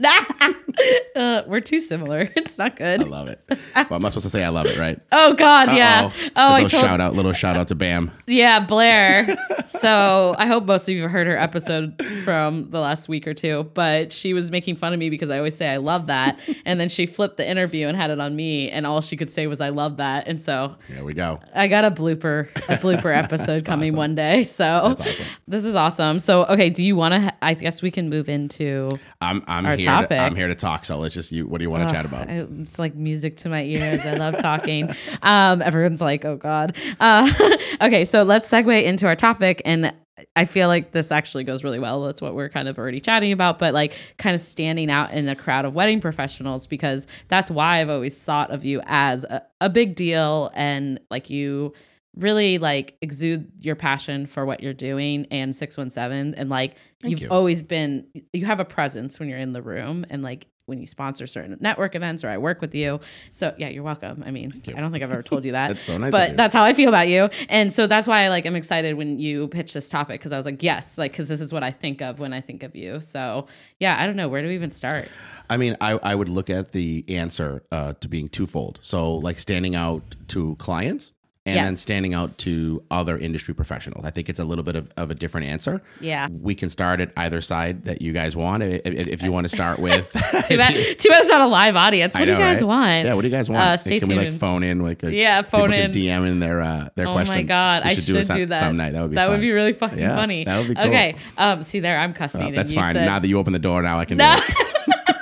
uh, 1.16 1.42
we're 1.46 1.61
too 1.61 1.81
similar. 1.81 2.31
It's 2.46 2.59
not 2.59 2.76
good. 2.76 3.02
I 3.02 3.07
love 3.07 3.29
it. 3.29 3.40
Well, 3.48 3.87
I'm 3.90 4.02
not 4.02 4.12
supposed 4.12 4.26
to 4.26 4.31
say 4.31 4.44
I 4.44 4.50
love 4.50 4.66
it, 4.66 4.79
right? 4.79 5.00
Oh 5.11 5.33
God, 5.35 5.68
Uh-oh. 5.68 5.74
yeah. 5.74 6.11
Oh, 6.37 6.55
I 6.55 6.61
told... 6.61 6.70
shout 6.70 7.00
out, 7.00 7.14
little 7.14 7.33
shout 7.33 7.57
out 7.57 7.68
to 7.68 7.74
Bam. 7.74 8.11
Yeah, 8.26 8.61
Blair. 8.61 9.37
so 9.68 10.35
I 10.38 10.46
hope 10.46 10.64
most 10.64 10.88
of 10.88 10.94
you 10.94 11.02
have 11.02 11.11
heard 11.11 11.26
her 11.26 11.37
episode 11.37 12.00
from 12.24 12.70
the 12.70 12.81
last 12.81 13.09
week 13.09 13.26
or 13.26 13.35
two. 13.35 13.64
But 13.74 14.12
she 14.12 14.33
was 14.33 14.50
making 14.50 14.76
fun 14.76 14.92
of 14.92 14.98
me 14.98 15.11
because 15.11 15.29
I 15.29 15.38
always 15.38 15.57
say 15.57 15.68
I 15.68 15.79
love 15.79 16.07
that, 16.07 16.38
and 16.64 16.79
then 16.79 16.88
she 16.88 17.05
flipped 17.05 17.37
the 17.37 17.48
interview 17.48 17.88
and 17.88 17.96
had 17.96 18.11
it 18.11 18.20
on 18.20 18.37
me, 18.37 18.70
and 18.70 18.87
all 18.87 19.00
she 19.00 19.16
could 19.16 19.31
say 19.31 19.46
was 19.46 19.61
I 19.61 19.70
love 19.70 19.96
that, 19.96 20.29
and 20.29 20.40
so 20.40 20.76
there 20.88 21.05
we 21.05 21.14
go. 21.14 21.40
I 21.55 21.68
got 21.68 21.85
a 21.85 21.90
blooper, 21.90 22.48
a 22.68 22.76
blooper 22.79 23.16
episode 23.16 23.64
coming 23.64 23.96
one 23.96 24.14
day. 24.14 24.44
So 24.44 24.66
awesome. 24.66 25.26
this 25.48 25.64
is 25.64 25.74
awesome. 25.74 26.20
So 26.20 26.44
okay, 26.46 26.70
do 26.70 26.85
you 26.85 26.96
want 26.96 27.14
to? 27.14 27.35
I 27.42 27.55
guess 27.55 27.83
we 27.83 27.90
can 27.90 28.09
move 28.09 28.29
into 28.29 28.98
I'm 29.20 29.42
I'm 29.46 29.66
our 29.66 29.76
here 29.76 29.87
topic. 29.87 30.11
To, 30.11 30.18
I'm 30.18 30.37
here 30.37 30.48
to 30.48 30.55
talk, 30.56 30.84
so 30.84 30.98
let's 30.98 31.14
just 31.14 31.32
you. 31.32 31.46
What 31.46 31.58
do 31.58 31.64
you 31.64 31.70
want 31.70 31.88
to 31.88 31.94
chat 31.94 32.04
about? 32.04 32.28
It's 32.28 32.78
like 32.78 32.94
music 32.94 33.36
to 33.38 33.48
my 33.48 33.62
ears. 33.62 34.04
I 34.04 34.14
love 34.14 34.38
talking. 34.38 34.90
um, 35.22 35.62
everyone's 35.62 36.00
like, 36.00 36.24
"Oh 36.24 36.36
God." 36.36 36.76
Uh, 37.00 37.30
okay, 37.80 38.04
so 38.04 38.22
let's 38.22 38.48
segue 38.48 38.84
into 38.84 39.06
our 39.06 39.16
topic, 39.16 39.62
and 39.64 39.92
I 40.34 40.46
feel 40.46 40.68
like 40.68 40.92
this 40.92 41.12
actually 41.12 41.44
goes 41.44 41.62
really 41.62 41.78
well. 41.78 42.02
That's 42.02 42.22
what 42.22 42.34
we're 42.34 42.48
kind 42.48 42.68
of 42.68 42.78
already 42.78 43.00
chatting 43.00 43.32
about, 43.32 43.58
but 43.58 43.74
like 43.74 43.94
kind 44.16 44.34
of 44.34 44.40
standing 44.40 44.90
out 44.90 45.10
in 45.12 45.28
a 45.28 45.36
crowd 45.36 45.66
of 45.66 45.74
wedding 45.74 46.00
professionals 46.00 46.66
because 46.66 47.06
that's 47.28 47.50
why 47.50 47.80
I've 47.80 47.90
always 47.90 48.22
thought 48.22 48.50
of 48.50 48.64
you 48.64 48.80
as 48.86 49.24
a, 49.24 49.42
a 49.60 49.68
big 49.68 49.94
deal 49.94 50.50
and 50.54 51.00
like 51.10 51.28
you 51.28 51.74
really 52.16 52.59
like 52.59 52.96
exude 53.02 53.50
your 53.61 53.76
passion 53.76 54.26
for 54.26 54.46
what 54.46 54.62
you're 54.62 54.72
doing 54.72 55.26
and 55.31 55.55
617 55.55 56.35
and 56.38 56.48
like 56.48 56.79
Thank 57.00 57.11
you've 57.11 57.20
you. 57.22 57.29
always 57.29 57.62
been 57.62 58.07
you 58.33 58.46
have 58.46 58.61
a 58.61 58.64
presence 58.64 59.20
when 59.20 59.29
you're 59.29 59.38
in 59.38 59.52
the 59.52 59.62
room 59.62 60.07
and 60.09 60.22
like 60.22 60.46
when 60.66 60.81
you 60.81 60.87
sponsor 60.87 61.26
certain 61.26 61.57
network 61.61 61.94
events 61.94 62.24
or 62.24 62.29
I 62.29 62.38
work 62.38 62.61
with 62.61 62.74
you. 62.74 62.98
So 63.31 63.55
yeah, 63.57 63.68
you're 63.68 63.85
welcome. 63.85 64.22
I 64.26 64.33
mean. 64.33 64.62
I 64.68 64.81
don't 64.81 64.90
think 64.90 65.05
I've 65.05 65.12
ever 65.12 65.22
told 65.22 65.44
you 65.44 65.52
that. 65.52 65.68
That's 65.76 65.83
so 65.83 65.96
nice 65.96 66.11
But 66.11 66.37
that's 66.37 66.52
how 66.52 66.64
I 66.64 66.72
feel 66.72 66.88
about 66.88 67.09
you. 67.09 67.31
And 67.48 67.72
so 67.72 67.87
that's 67.87 68.09
why 68.09 68.22
I 68.22 68.29
like 68.29 68.46
I'm 68.46 68.57
excited 68.57 68.96
when 68.96 69.18
you 69.18 69.48
pitch 69.48 69.72
this 69.72 69.88
topic 69.88 70.20
because 70.20 70.33
I 70.33 70.37
was 70.37 70.44
like, 70.44 70.62
yes, 70.62 70.98
like 70.98 71.12
because 71.12 71.29
this 71.29 71.40
is 71.40 71.52
what 71.52 71.62
I 71.62 71.70
think 71.70 72.02
of 72.02 72.18
when 72.18 72.33
I 72.33 72.40
think 72.40 72.62
of 72.64 72.74
you. 72.74 73.00
So 73.00 73.46
yeah, 73.79 73.96
I 74.00 74.07
don't 74.07 74.16
know 74.16 74.29
where 74.29 74.42
do 74.42 74.48
we 74.48 74.55
even 74.55 74.70
start. 74.70 75.09
I 75.48 75.57
mean, 75.57 75.76
I, 75.81 75.92
I 76.02 76.14
would 76.14 76.29
look 76.29 76.50
at 76.50 76.72
the 76.72 77.05
answer 77.09 77.62
uh, 77.70 77.92
to 78.00 78.09
being 78.09 78.29
twofold. 78.29 78.81
So, 78.83 79.14
like 79.14 79.38
standing 79.38 79.76
out 79.76 80.02
to 80.29 80.57
clients 80.57 81.12
and 81.46 81.56
then 81.56 81.76
standing 81.76 82.12
out 82.14 82.37
to 82.38 82.82
other 82.90 83.16
industry 83.16 83.54
professionals. 83.54 84.04
I 84.04 84.11
think 84.11 84.28
it's 84.28 84.38
a 84.40 84.44
little 84.44 84.64
bit 84.64 84.76
of, 84.76 84.90
of 84.96 85.11
a 85.11 85.14
different 85.14 85.46
answer. 85.46 85.80
Yeah. 86.00 86.28
We 86.30 86.54
can 86.54 86.68
start 86.68 87.00
at 87.00 87.12
either 87.16 87.40
side 87.40 87.85
that 87.85 88.02
you 88.02 88.12
guys 88.12 88.37
want. 88.37 88.62
If, 88.62 88.85
if, 88.85 89.06
if 89.06 89.22
you 89.22 89.32
want 89.32 89.48
to 89.48 89.54
start 89.54 89.78
with. 89.78 90.11
Too 90.48 90.56
bad, 90.56 90.74
too 90.98 91.09
bad 91.09 91.20
it's 91.22 91.30
not 91.30 91.40
a 91.40 91.46
live 91.46 91.76
audience. 91.76 92.14
What 92.14 92.22
I 92.22 92.24
do 92.26 92.32
you 92.32 92.38
guys 92.38 92.62
right? 92.62 92.68
want? 92.68 93.04
Yeah, 93.06 93.14
what 93.14 93.22
do 93.22 93.28
you 93.28 93.35
guys 93.35 93.48
want? 93.48 93.62
Uh, 93.62 93.76
stay 93.76 94.00
can 94.00 94.09
we 94.09 94.14
like 94.16 94.32
phone 94.32 94.62
in? 94.62 94.80
Like 94.82 95.02
a, 95.02 95.12
Yeah, 95.12 95.42
phone 95.42 95.72
in. 95.72 95.90
DM 95.90 96.26
in 96.28 96.40
their 96.40 96.61
uh, 96.61 96.88
their 96.94 97.06
Oh 97.09 97.12
questions. 97.12 97.37
my 97.37 97.42
god, 97.42 97.85
We 97.85 97.90
I 97.90 97.94
should 97.94 98.26
some- 98.26 98.37
do 98.37 98.46
that. 98.46 98.61
some 98.61 98.76
night. 98.76 98.92
That 98.92 99.02
would 99.02 99.11
be 99.11 99.14
that 99.16 99.24
fun. 99.26 99.32
would 99.32 99.40
be 99.40 99.50
really 99.52 99.72
fucking 99.72 99.98
Yeah, 99.98 100.16
funny. 100.16 100.44
that 100.44 100.59
would 100.59 100.68
be 100.68 100.74
cool. 100.74 100.85
Okay, 100.85 101.16
um, 101.38 101.62
see 101.62 101.80
there, 101.80 101.98
I'm 101.98 102.12
cussing. 102.12 102.42
Oh, 102.42 102.46
and 102.48 102.56
that's 102.56 102.72
fine. 102.72 102.94
said- 102.94 103.06
now 103.06 103.18
that 103.18 103.28
you 103.28 103.38
open 103.38 103.52
the 103.52 103.59
door, 103.59 103.82
now 103.82 103.98
I 103.98 104.04
can 104.04 104.18
No. 104.18 104.37
do 104.37 104.42
it. 104.48 104.66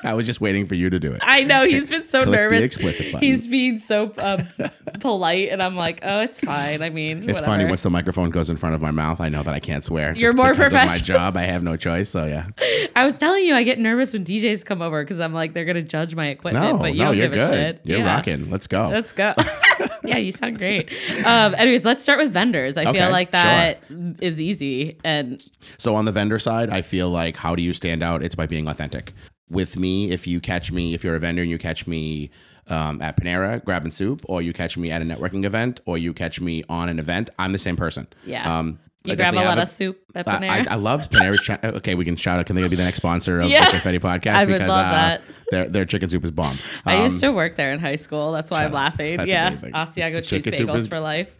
I 0.04 0.14
was 0.14 0.26
just 0.26 0.40
waiting 0.40 0.66
for 0.66 0.74
you 0.74 0.90
to 0.90 1.00
do 1.00 1.12
it. 1.12 1.20
I 1.22 1.44
know 1.44 1.64
he's 1.64 1.88
been 1.90 2.04
so 2.04 2.24
Click 2.24 2.30
the 2.32 2.36
nervous. 2.36 2.62
explicit 2.62 3.12
button. 3.12 3.26
He's 3.26 3.46
being 3.46 3.76
so 3.78 4.12
um, 4.18 4.42
polite, 5.00 5.48
and 5.50 5.62
I'm 5.62 5.76
like, 5.76 6.00
oh, 6.02 6.20
it's 6.20 6.40
fine. 6.40 6.82
I 6.82 6.90
mean, 6.90 7.18
It's 7.18 7.26
whatever. 7.26 7.46
funny 7.46 7.64
once 7.64 7.80
the 7.82 7.90
microphone 7.90 8.30
goes 8.30 8.50
in 8.50 8.56
front 8.56 8.74
of 8.74 8.80
my 8.82 8.90
mouth. 8.90 9.20
I 9.20 9.28
know 9.28 9.42
that 9.42 9.54
I 9.54 9.60
can't 9.60 9.82
swear. 9.82 10.08
You're 10.12 10.32
just 10.32 10.36
more 10.36 10.54
professional. 10.54 10.82
of 10.82 10.88
my 10.88 10.98
job. 10.98 11.36
I 11.36 11.42
have 11.42 11.62
no 11.62 11.76
choice. 11.76 12.10
So 12.10 12.26
yeah. 12.26 12.46
I 12.96 13.04
was 13.04 13.18
telling 13.18 13.44
you, 13.44 13.54
I 13.54 13.62
get 13.62 13.78
nervous 13.78 14.12
when 14.12 14.24
DJs 14.24 14.64
come 14.64 14.82
over 14.82 15.02
because 15.02 15.20
I'm 15.20 15.32
like, 15.32 15.52
they're 15.52 15.64
gonna 15.64 15.82
judge 15.82 16.14
my 16.14 16.26
equipment, 16.28 16.64
No, 16.76 16.78
but 16.78 16.92
you 16.94 16.98
no, 17.00 17.04
don't 17.06 17.16
you're 17.16 17.28
give 17.28 17.34
good. 17.34 17.54
a 17.54 17.56
shit. 17.56 17.80
You're 17.84 17.98
Yeah. 18.00 18.14
rocking. 18.14 18.50
Let's 18.50 18.66
go. 18.66 18.88
Let's 18.88 19.12
go. 19.12 19.34
yeah, 20.04 20.18
you 20.18 20.30
sound 20.30 20.58
great. 20.58 20.92
Um, 21.26 21.54
anyways, 21.56 21.84
let's 21.84 22.02
start 22.02 22.18
with 22.18 22.30
vendors. 22.32 22.76
I 22.76 22.82
Okay, 22.84 23.00
feel 23.00 23.10
like 23.10 23.32
that 23.32 23.80
is 24.20 24.40
easy, 24.40 24.98
and 25.02 25.42
So 25.78 25.94
on 25.96 26.04
the 26.04 26.12
vendor 26.12 26.38
side, 26.38 26.70
I 26.70 26.82
feel 26.82 27.10
like 27.10 27.36
how 27.36 27.54
do 27.56 27.62
you 27.62 27.72
stand 27.72 28.02
out? 28.02 28.22
It's 28.22 28.34
by 28.34 28.46
being 28.46 28.68
authentic. 28.68 29.12
With 29.50 29.76
me, 29.76 30.10
if 30.10 30.26
you 30.26 30.40
catch 30.40 30.72
me, 30.72 30.94
if 30.94 31.04
you're 31.04 31.14
a 31.14 31.20
vendor 31.20 31.42
and 31.42 31.50
you 31.50 31.58
catch 31.58 31.86
me 31.86 32.30
um, 32.68 33.02
at 33.02 33.16
Panera 33.18 33.62
grabbing 33.62 33.90
soup, 33.90 34.22
or 34.24 34.40
you 34.40 34.52
catch 34.54 34.76
me 34.76 34.90
at 34.90 35.02
a 35.02 35.04
networking 35.04 35.44
event, 35.44 35.80
or 35.84 35.98
you 35.98 36.14
catch 36.14 36.40
me 36.40 36.64
on 36.68 36.88
an 36.88 36.98
event, 36.98 37.28
I'm 37.38 37.52
the 37.52 37.58
same 37.58 37.76
person. 37.76 38.06
yeah, 38.24 38.58
Um, 38.58 38.78
you 39.04 39.12
I 39.12 39.16
grab 39.16 39.34
a 39.34 39.36
lot 39.36 39.44
have 39.48 39.58
of 39.58 39.68
soup 39.68 39.98
at 40.14 40.24
Panera. 40.26 40.66
I, 40.66 40.72
I 40.72 40.74
love 40.76 41.10
Panera's. 41.10 41.42
Cha- 41.42 41.58
okay, 41.64 41.94
we 41.94 42.06
can 42.06 42.16
shout 42.16 42.38
out. 42.40 42.46
Can 42.46 42.56
they 42.56 42.66
be 42.66 42.74
the 42.74 42.82
next 42.84 42.96
sponsor 42.96 43.38
of 43.40 43.50
Yeah. 43.50 43.66
the 43.66 43.72
Confetti 43.72 43.98
Podcast? 43.98 44.34
I 44.34 44.46
would 44.46 44.60
love 44.62 44.70
uh, 44.70 44.90
that. 44.92 45.22
Their 45.50 45.68
their 45.68 45.84
chicken 45.84 46.08
soup 46.08 46.24
is 46.24 46.30
bomb. 46.30 46.56
I 46.86 47.02
used 47.02 47.22
Um, 47.22 47.32
to 47.32 47.36
work 47.36 47.56
there 47.56 47.70
in 47.74 47.80
high 47.80 47.96
school. 47.96 48.32
That's 48.32 48.50
why 48.50 48.64
I'm 48.64 48.72
laughing. 48.72 49.18
That's 49.18 49.30
yeah, 49.30 49.48
amazing. 49.48 49.72
Asiago 49.74 50.26
cheese 50.26 50.46
bagels 50.46 50.74
is- 50.76 50.86
for 50.86 51.00
life. 51.00 51.36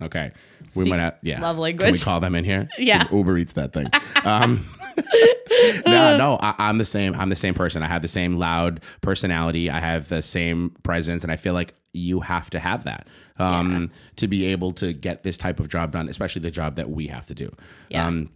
Okay, 0.00 0.30
we 0.76 0.82
Speak 0.82 0.86
might 0.90 1.00
have 1.00 1.16
yeah. 1.22 1.40
love 1.40 1.56
Can 1.56 1.90
we 1.90 1.98
call 1.98 2.20
them 2.20 2.36
in 2.36 2.44
here? 2.44 2.68
Yeah. 2.78 3.08
Uber 3.10 3.36
eats 3.36 3.54
that 3.54 3.72
thing. 3.72 3.88
Um, 4.24 4.60
no, 5.86 6.16
no, 6.16 6.38
I, 6.40 6.54
I'm 6.58 6.78
the 6.78 6.84
same. 6.84 7.14
I'm 7.14 7.28
the 7.28 7.36
same 7.36 7.54
person. 7.54 7.82
I 7.82 7.86
have 7.86 8.02
the 8.02 8.08
same 8.08 8.36
loud 8.36 8.80
personality. 9.00 9.70
I 9.70 9.80
have 9.80 10.08
the 10.08 10.22
same 10.22 10.70
presence, 10.82 11.22
and 11.22 11.32
I 11.32 11.36
feel 11.36 11.54
like 11.54 11.74
you 11.92 12.20
have 12.20 12.50
to 12.50 12.58
have 12.58 12.84
that 12.84 13.06
um, 13.38 13.90
to 14.16 14.28
be 14.28 14.46
able 14.46 14.72
to 14.72 14.92
get 14.92 15.22
this 15.22 15.38
type 15.38 15.60
of 15.60 15.68
job 15.68 15.92
done, 15.92 16.08
especially 16.08 16.42
the 16.42 16.50
job 16.50 16.76
that 16.76 16.90
we 16.90 17.06
have 17.06 17.26
to 17.26 17.34
do. 17.34 17.54
Yeah. 17.88 18.06
Um, 18.06 18.30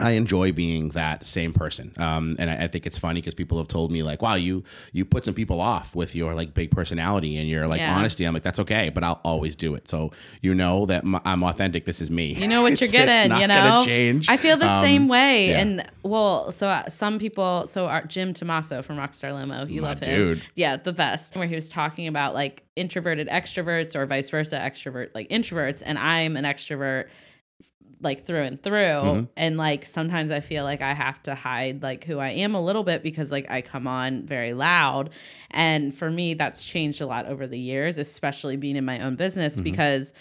I 0.00 0.12
enjoy 0.12 0.50
being 0.50 0.88
that 0.90 1.24
same 1.24 1.52
person, 1.52 1.92
um, 1.98 2.34
and 2.40 2.50
I, 2.50 2.64
I 2.64 2.66
think 2.66 2.84
it's 2.84 2.98
funny 2.98 3.20
because 3.20 3.32
people 3.34 3.58
have 3.58 3.68
told 3.68 3.92
me 3.92 4.02
like, 4.02 4.22
"Wow, 4.22 4.34
you 4.34 4.64
you 4.92 5.04
put 5.04 5.24
some 5.24 5.34
people 5.34 5.60
off 5.60 5.94
with 5.94 6.16
your 6.16 6.34
like 6.34 6.52
big 6.52 6.72
personality 6.72 7.36
and 7.36 7.48
your 7.48 7.68
like 7.68 7.78
Yeah. 7.78 7.96
honesty." 7.96 8.24
I'm 8.24 8.34
like, 8.34 8.42
"That's 8.42 8.58
okay," 8.58 8.88
but 8.88 9.04
I'll 9.04 9.20
always 9.24 9.54
do 9.54 9.76
it. 9.76 9.86
So 9.86 10.10
you 10.42 10.52
know 10.52 10.84
that 10.86 11.04
I'm 11.24 11.44
authentic. 11.44 11.84
This 11.84 12.00
is 12.00 12.10
me. 12.10 12.32
You 12.34 12.48
know 12.48 12.62
what 12.62 12.78
you're 12.80 12.90
getting, 12.90 13.28
not 13.28 13.40
you 13.40 13.46
know? 13.46 13.84
change. 13.84 14.28
I 14.28 14.36
feel 14.36 14.56
the 14.56 14.68
Um, 14.68 14.82
same 14.82 15.06
way. 15.06 15.50
yeah. 15.50 15.60
And 15.60 15.86
well, 16.02 16.50
so 16.50 16.66
uh, 16.66 16.88
some 16.88 17.20
people, 17.20 17.68
so 17.68 17.86
our 17.86 18.02
Jim 18.04 18.32
Tomaso 18.32 18.82
from 18.82 18.96
Rockstar 18.96 19.32
Limo, 19.32 19.64
you 19.66 19.80
My 19.80 19.90
love 19.90 20.00
him. 20.00 20.16
dude. 20.16 20.42
Yeah, 20.56 20.76
the 20.76 20.92
best. 20.92 21.36
Where 21.36 21.46
he 21.46 21.54
was 21.54 21.68
talking 21.68 22.08
about 22.08 22.34
like 22.34 22.64
introverted 22.74 23.28
extroverts 23.28 23.94
or 23.94 24.04
vice 24.06 24.28
versa, 24.28 24.56
extrovert 24.58 25.10
like 25.14 25.28
introverts. 25.28 25.84
And 25.86 25.98
I'm 26.00 26.36
an 26.36 26.42
extrovert 26.44 27.06
like 28.04 28.24
through 28.24 28.42
and 28.42 28.62
through. 28.62 28.74
Mm-hmm. 28.74 29.24
And 29.36 29.56
like 29.56 29.84
sometimes 29.84 30.30
I 30.30 30.40
feel 30.40 30.62
like 30.64 30.82
I 30.82 30.92
have 30.92 31.22
to 31.24 31.34
hide 31.34 31.82
like 31.82 32.04
who 32.04 32.18
I 32.18 32.30
am 32.30 32.54
a 32.54 32.60
little 32.62 32.84
bit 32.84 33.02
because 33.02 33.32
like 33.32 33.50
I 33.50 33.62
come 33.62 33.86
on 33.86 34.24
very 34.26 34.52
loud. 34.52 35.10
And 35.50 35.94
for 35.96 36.10
me, 36.10 36.34
that's 36.34 36.64
changed 36.64 37.00
a 37.00 37.06
lot 37.06 37.26
over 37.26 37.46
the 37.46 37.58
years, 37.58 37.98
especially 37.98 38.56
being 38.56 38.76
in 38.76 38.84
my 38.84 39.00
own 39.00 39.16
business 39.16 39.54
Mm-hmm. 39.54 39.64
because 39.64 40.12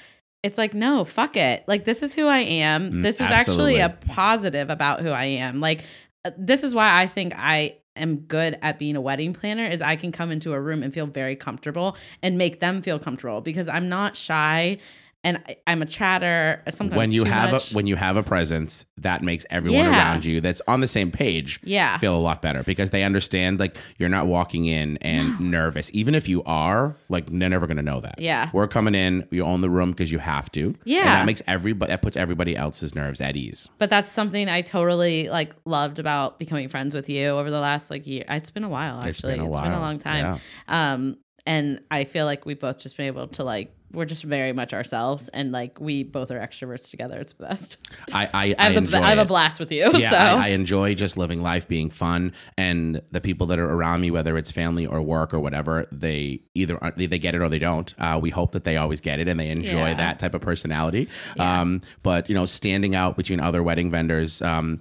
it's 0.42 0.58
like 0.58 0.74
no 0.74 1.06
fuck 1.06 1.38
it 1.38 1.64
like 1.70 1.86
this 1.86 2.04
is 2.04 2.14
who 2.14 2.28
i 2.28 2.40
am 2.40 2.92
Mm, 2.92 3.02
this 3.02 3.22
is 3.22 3.32
actually 3.32 3.80
a 3.80 3.88
positive 3.88 4.70
about 4.70 5.00
who 5.00 5.08
i 5.10 5.24
am 5.24 5.62
like 5.62 5.86
uh, 6.26 6.32
this 6.38 6.64
is 6.64 6.76
why 6.76 7.00
i 7.02 7.08
think 7.08 7.34
i 7.38 7.78
am 7.96 8.18
good 8.18 8.60
at 8.62 8.78
being 8.78 8.98
a 8.98 9.02
wedding 9.02 9.32
planner 9.34 9.66
is 9.66 9.82
i 9.82 9.96
can 9.96 10.12
come 10.12 10.32
into 10.32 10.52
a 10.52 10.60
room 10.60 10.84
and 10.84 10.94
feel 10.94 11.06
very 11.08 11.38
comfortable 11.38 11.96
and 12.22 12.38
make 12.38 12.60
them 12.60 12.82
feel 12.82 13.00
comfortable 13.00 13.40
because 13.40 13.70
i'm 13.70 13.88
not 13.88 14.18
shy 14.18 14.78
and 15.24 15.42
I, 15.48 15.56
i'm 15.68 15.82
a 15.82 15.86
chatter 15.86 16.62
sometimes 16.70 16.98
when 16.98 17.12
you 17.12 17.24
have 17.24 17.52
much. 17.52 17.72
a 17.72 17.76
when 17.76 17.88
you 17.88 17.96
have 17.96 18.18
a 18.18 18.24
presence 18.24 18.86
that 18.98 19.22
makes 19.24 19.46
everyone 19.50 19.86
Yeah. 19.86 19.92
around 19.92 20.26
you 20.26 20.42
that's 20.42 20.62
on 20.68 20.80
the 20.82 20.88
same 20.88 21.12
page 21.12 21.60
Yeah. 21.64 21.98
feel 21.98 22.16
a 22.16 22.20
lot 22.20 22.42
better 22.42 22.64
because 22.64 22.90
they 22.92 23.04
understand 23.04 23.60
like 23.60 23.78
you're 23.98 24.10
not 24.10 24.28
walking 24.28 24.66
in 24.66 24.98
and 24.98 25.40
nervous 25.52 25.90
even 25.94 26.16
if 26.16 26.28
you 26.30 26.44
are 26.44 26.96
like 27.10 27.28
they're 27.28 27.50
never 27.50 27.68
going 27.68 27.78
to 27.78 27.84
know 27.84 28.00
that 28.02 28.16
Yeah. 28.20 28.50
we're 28.54 28.68
coming 28.68 28.96
in 28.96 29.28
you 29.32 29.44
own 29.44 29.62
the 29.62 29.70
room 29.70 29.92
because 29.92 30.12
you 30.12 30.20
have 30.20 30.52
to 30.54 30.76
Yeah. 30.86 31.00
and 31.00 31.08
that 31.08 31.26
makes 31.26 31.42
everybody 31.48 31.90
that 31.92 32.02
puts 32.02 32.18
everybody 32.18 32.56
else's 32.56 32.96
nerves 32.96 33.22
at 33.22 33.36
ease 33.36 33.68
but 33.78 33.90
that's 33.90 34.08
something 34.10 34.48
I 34.50 34.62
totally 34.62 35.30
like 35.30 35.54
loved 35.66 36.00
about 36.00 36.40
becoming 36.40 36.68
friends 36.68 36.94
with 36.96 37.10
you 37.10 37.28
over 37.30 37.50
the 37.50 37.60
last 37.60 37.90
like 37.90 38.06
year. 38.08 38.24
It's 38.30 38.50
been 38.52 38.64
a 38.64 38.70
while 38.70 39.00
It's 39.00 39.20
actually. 39.20 39.34
been 39.34 39.42
a 39.46 39.50
It's 39.50 39.60
been 39.60 39.72
a 39.72 39.80
long 39.80 39.98
time. 39.98 40.40
Um, 40.68 41.18
and 41.46 41.82
I 41.92 42.06
feel 42.06 42.26
like 42.26 42.46
we've 42.46 42.60
both 42.60 42.80
just 42.80 42.96
been 42.98 43.08
able 43.08 43.28
to 43.30 43.44
like 43.44 43.74
we're 43.94 44.06
just 44.06 44.24
very 44.24 44.54
much 44.54 44.74
ourselves, 44.74 45.30
and 45.30 45.52
like 45.52 45.80
we 45.80 46.04
both 46.04 46.32
are 46.32 46.40
extroverts 46.40 46.90
together. 46.90 47.20
It's 47.20 47.34
the 47.34 47.46
best. 47.46 47.78
I 48.12 48.26
I, 48.34 48.56
I 48.60 48.64
have, 48.66 48.74
the, 48.74 48.78
enjoy 48.80 48.98
I 49.00 49.10
have 49.10 49.20
a 49.20 49.26
blast 49.26 49.60
with 49.60 49.72
you. 49.72 49.90
yeah, 49.94 50.10
so 50.10 50.18
I, 50.18 50.46
I 50.46 50.48
enjoy 50.50 50.96
just 50.96 51.16
living 51.18 51.42
life, 51.42 51.68
being 51.68 51.90
fun, 51.90 52.34
and 52.58 53.02
the 53.12 53.22
people 53.22 53.48
that 53.48 53.60
are 53.60 53.70
around 53.70 54.02
me, 54.02 54.12
whether 54.12 54.38
it's 54.38 54.52
family 54.52 54.86
or 54.86 55.02
work 55.02 55.34
or 55.34 55.40
whatever, 55.40 55.88
they 55.92 56.42
either 56.54 56.78
are, 56.84 56.92
they 56.98 57.06
they 57.06 57.20
get 57.20 57.36
it 57.36 57.42
or 57.42 57.50
they 57.50 57.60
don't. 57.60 57.94
Uh, 57.98 58.20
we 58.22 58.30
hope 58.30 58.52
that 58.54 58.64
they 58.64 58.78
always 58.78 59.00
get 59.02 59.20
it 59.20 59.28
and 59.28 59.40
they 59.40 59.50
enjoy 59.50 59.88
Yeah. 59.90 59.94
that 59.96 60.20
type 60.20 60.34
of 60.34 60.42
personality. 60.42 61.08
Yeah. 61.36 61.62
Um, 61.62 61.82
but 62.02 62.30
you 62.30 62.36
know, 62.36 62.46
standing 62.46 62.96
out 62.96 63.16
between 63.18 63.40
other 63.40 63.62
wedding 63.64 63.92
vendors. 63.92 64.42
Um, 64.42 64.80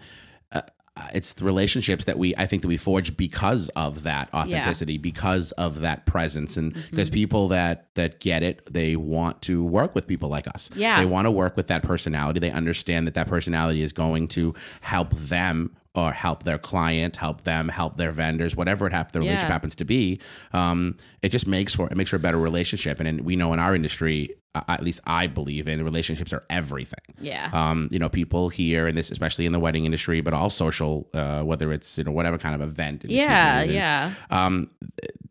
it's 1.15 1.33
the 1.35 1.45
relationships 1.45 2.05
that 2.05 2.19
we 2.19 2.35
I 2.37 2.45
think 2.47 2.63
that 2.63 2.69
we 2.69 2.77
forge 2.77 3.17
because 3.17 3.71
of 3.71 4.03
that 4.03 4.29
authenticity, 4.35 4.99
because 4.99 5.53
of 5.53 5.81
that 5.81 6.05
presence, 6.07 6.57
and 6.57 6.73
Mm-hmm. 6.75 6.91
because 6.91 7.11
people 7.11 7.49
that 7.49 7.87
that 7.95 8.21
get 8.21 8.43
it, 8.43 8.63
they 8.73 8.97
want 8.97 9.41
to 9.43 9.65
work 9.65 9.95
with 9.95 10.07
people 10.07 10.29
like 10.29 10.47
us. 10.49 10.71
Yeah. 10.75 11.01
they 11.01 11.07
want 11.07 11.27
to 11.27 11.31
work 11.31 11.57
with 11.57 11.67
that 11.69 11.83
personality. 11.83 12.41
They 12.41 12.51
understand 12.51 13.07
that 13.07 13.15
that 13.15 13.27
personality 13.27 13.83
is 13.83 13.93
going 13.93 14.29
to 14.29 14.55
help 14.81 15.11
them 15.15 15.75
or 15.95 16.13
help 16.13 16.45
their 16.45 16.57
client, 16.59 17.17
help 17.17 17.43
them, 17.43 17.69
help 17.69 17.97
their 17.99 18.13
vendors, 18.13 18.57
whatever 18.57 18.87
it 18.87 18.93
hap- 18.95 19.13
the 19.13 19.19
relationship 19.21 19.49
Yeah. 19.49 19.53
happens 19.53 19.75
to 19.77 19.85
be. 19.85 20.21
Um, 20.55 20.97
it 21.21 21.29
just 21.29 21.47
makes 21.47 21.75
for 21.75 21.87
it 21.89 21.97
makes 21.97 22.11
for 22.11 22.17
a 22.17 22.19
better 22.19 22.39
relationship. 22.39 22.99
And, 22.99 23.07
and 23.09 23.21
we 23.23 23.37
know 23.37 23.53
in 23.53 23.59
our 23.59 23.75
industry, 23.75 24.31
uh, 24.55 24.63
at 24.69 24.83
least 24.83 25.01
I 25.07 25.27
believe 25.27 25.69
in 25.69 25.85
relationships 25.85 26.33
are 26.33 26.45
everything. 26.49 27.05
yeah, 27.21 27.51
Um, 27.53 27.89
you 27.91 27.99
know, 27.99 28.09
people 28.09 28.49
here 28.49 28.87
in 28.89 28.95
this, 28.95 29.11
especially 29.11 29.45
in 29.45 29.53
the 29.53 29.61
wedding 29.61 29.85
industry, 29.85 30.23
but 30.23 30.33
all 30.33 30.49
social, 30.51 31.09
uh, 31.13 31.43
whether 31.43 31.73
it's 31.75 31.99
you 31.99 32.05
know 32.05 32.13
whatever 32.13 32.39
kind 32.39 32.55
of 32.55 32.63
event. 32.63 33.05
yeah, 33.07 33.61
is, 33.63 33.69
yeah, 33.69 34.13
um, 34.31 34.71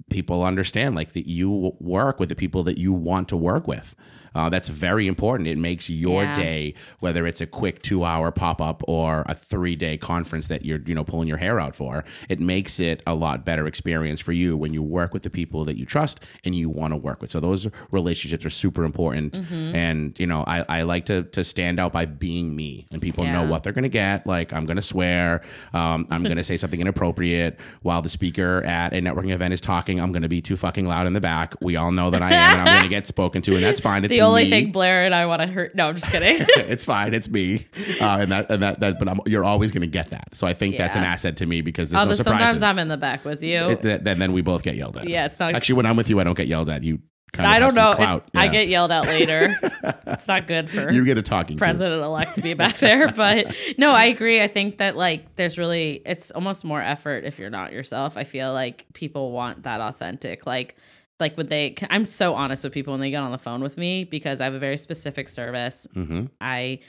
people 0.10 0.44
understand 0.44 0.94
like 0.96 1.14
that 1.14 1.28
you 1.28 1.76
work 1.80 2.20
with 2.20 2.30
the 2.30 2.36
people 2.36 2.64
that 2.64 2.78
you 2.78 2.94
want 2.94 3.30
to 3.30 3.38
work 3.38 3.68
with. 3.68 3.96
Uh, 4.34 4.50
that's 4.50 4.68
very 4.70 5.08
important. 5.08 5.48
It 5.48 5.58
makes 5.58 5.90
your 5.90 6.24
Yeah. 6.24 6.34
day, 6.34 6.74
whether 7.00 7.28
it's 7.28 7.42
a 7.42 7.46
quick 7.46 7.82
two 7.82 8.04
hour 8.06 8.32
pop 8.32 8.62
up 8.62 8.82
or 8.88 9.24
a 9.28 9.34
three 9.34 9.76
day 9.76 9.98
conference 9.98 10.48
that 10.48 10.64
you're 10.66 10.80
you 10.86 10.96
know 10.96 11.04
pulling 11.04 11.28
your 11.28 11.38
hair 11.38 11.60
out 11.60 11.76
for, 11.76 12.04
it 12.30 12.40
makes 12.40 12.80
it 12.80 13.04
a 13.06 13.14
lot 13.14 13.46
better 13.46 13.68
experience 13.68 14.20
for 14.20 14.32
you 14.32 14.56
when 14.56 14.74
you 14.74 14.82
work 14.82 15.14
with 15.14 15.24
the 15.24 15.30
people 15.30 15.66
that 15.66 15.78
you 15.78 15.86
trust 15.86 16.20
and 16.46 16.56
you 16.56 16.70
want 16.70 16.92
to 16.94 16.98
work 16.98 17.22
with. 17.22 17.30
So 17.30 17.40
those 17.40 17.68
relationships 17.92 18.46
are 18.46 18.50
super 18.50 18.84
important. 18.84 19.34
Mm-hmm. 19.40 19.76
And 19.76 20.20
you 20.20 20.28
know, 20.28 20.44
I, 20.48 20.64
I 20.70 20.82
like 20.84 21.06
to 21.08 21.24
to 21.24 21.44
stand 21.44 21.80
out 21.80 21.92
by 21.92 22.06
being 22.06 22.56
me, 22.56 22.86
and 22.92 23.02
people 23.02 23.26
know 23.26 23.44
what 23.44 23.64
they're 23.64 23.74
gonna 23.74 23.90
get. 23.90 24.26
Like 24.26 24.54
I'm 24.54 24.66
gonna 24.66 24.82
swear, 24.82 25.42
um, 25.74 26.08
I'm 26.10 26.24
gonna 26.24 26.44
say 26.44 26.58
something 26.58 26.80
inappropriate 26.80 27.60
while 27.82 28.02
the 28.02 28.10
speaker 28.10 28.64
at 28.64 28.94
a 28.94 28.98
networking 28.98 29.32
event 29.32 29.54
is 29.54 29.62
talking. 29.62 30.00
I'm 30.00 30.12
gonna 30.12 30.30
be 30.30 30.42
too 30.42 30.58
fucking 30.58 30.86
loud 30.86 31.08
in 31.08 31.14
the 31.14 31.22
back. 31.22 31.56
We 31.62 31.76
all 31.76 31.92
know 31.92 32.10
that 32.10 32.22
I 32.22 32.32
am, 32.34 32.60
and 32.60 32.62
I'm 32.70 32.78
gonna 32.78 32.90
get 32.90 33.08
spoken 33.16 33.42
to, 33.44 33.56
and 33.56 33.64
that's 33.64 33.80
fine. 33.80 34.04
It's 34.06 34.14
the 34.22 34.28
only 34.28 34.44
me. 34.46 34.50
thing 34.50 34.72
Blair 34.72 35.06
and 35.06 35.14
I 35.14 35.26
want 35.26 35.42
to 35.46 35.52
hurt. 35.52 35.76
No, 35.76 35.88
I'm 35.90 35.96
just 35.96 36.12
kidding. 36.12 36.38
it's 36.58 36.86
fine. 36.86 37.14
It's 37.14 37.30
me, 37.30 37.68
uh, 38.00 38.18
and 38.22 38.32
that 38.32 38.50
and 38.50 38.64
that, 38.64 38.80
that 38.80 39.00
but 39.00 39.08
I'm, 39.08 39.20
you're 39.26 39.44
always 39.44 39.72
going 39.72 39.82
to 39.82 39.88
get 39.88 40.10
that. 40.12 40.36
So 40.36 40.48
I 40.48 40.54
think 40.54 40.78
that's 40.78 40.96
an 40.96 41.04
asset 41.04 41.38
to 41.38 41.46
me 41.46 41.62
because 41.62 41.92
there's 41.92 42.00
Although 42.00 42.12
no 42.12 42.16
surprises. 42.16 42.40
sometimes 42.40 42.64
I'm 42.64 42.80
in 42.80 42.88
the 42.88 42.98
back 42.98 43.26
with 43.26 43.44
you. 43.44 43.58
It- 43.58 43.82
th- 43.82 44.02
then 44.02 44.20
then 44.20 44.32
we 44.34 44.42
both 44.42 44.64
get 44.64 44.76
yelled 44.76 44.98
at. 44.98 45.08
Yeah, 45.08 45.26
it's 45.26 45.40
not- 45.40 45.54
actually 45.54 45.76
when 45.76 45.86
I'm 45.86 45.96
with 45.98 46.10
you, 46.10 46.20
I 46.20 46.24
don't 46.24 46.38
get 46.38 46.48
yelled 46.48 46.70
at. 46.70 46.84
You 46.84 47.00
kind 47.34 47.48
of 47.48 47.54
I 47.56 47.60
don't 47.60 47.76
know. 47.76 47.94
Clout. 47.94 48.26
It- 48.34 48.38
I 48.38 48.48
get 48.48 48.68
yelled 48.68 48.92
at 48.92 49.06
later. 49.06 49.56
it's 50.08 50.28
not 50.28 50.48
good 50.48 50.70
for 50.70 50.92
you 50.92 51.06
get 51.06 51.18
a 51.18 51.22
talking 51.22 51.58
president 51.58 52.04
elect 52.04 52.36
to 52.36 52.42
be 52.42 52.54
back 52.54 52.78
there. 52.78 53.08
But 53.10 53.56
no, 53.78 53.92
I 53.92 54.06
agree. 54.06 54.42
I 54.42 54.48
think 54.48 54.78
that 54.78 54.96
like 54.96 55.36
there's 55.36 55.58
really 55.58 56.02
it's 56.06 56.32
almost 56.32 56.64
more 56.64 56.82
effort 56.82 57.24
if 57.24 57.40
you're 57.40 57.50
not 57.50 57.72
yourself. 57.72 58.18
I 58.18 58.24
feel 58.24 58.54
like 58.54 58.86
people 58.94 59.32
want 59.32 59.64
that 59.64 59.82
authentic. 59.82 60.46
Like 60.46 60.76
like 61.22 61.38
would 61.38 61.48
they 61.48 61.76
I'm 61.90 62.06
so 62.06 62.36
honest 62.36 62.66
with 62.66 62.74
people 62.74 62.92
when 62.92 63.00
they 63.00 63.10
get 63.12 63.24
on 63.24 63.32
the 63.32 63.38
phone 63.38 63.62
with 63.62 63.78
me 63.78 64.04
because 64.04 64.42
I 64.42 64.44
have 64.46 64.54
a 64.54 64.60
very 64.60 64.78
specific 64.78 65.30
service. 65.30 65.88
hmm 65.94 66.26
I 66.42 66.80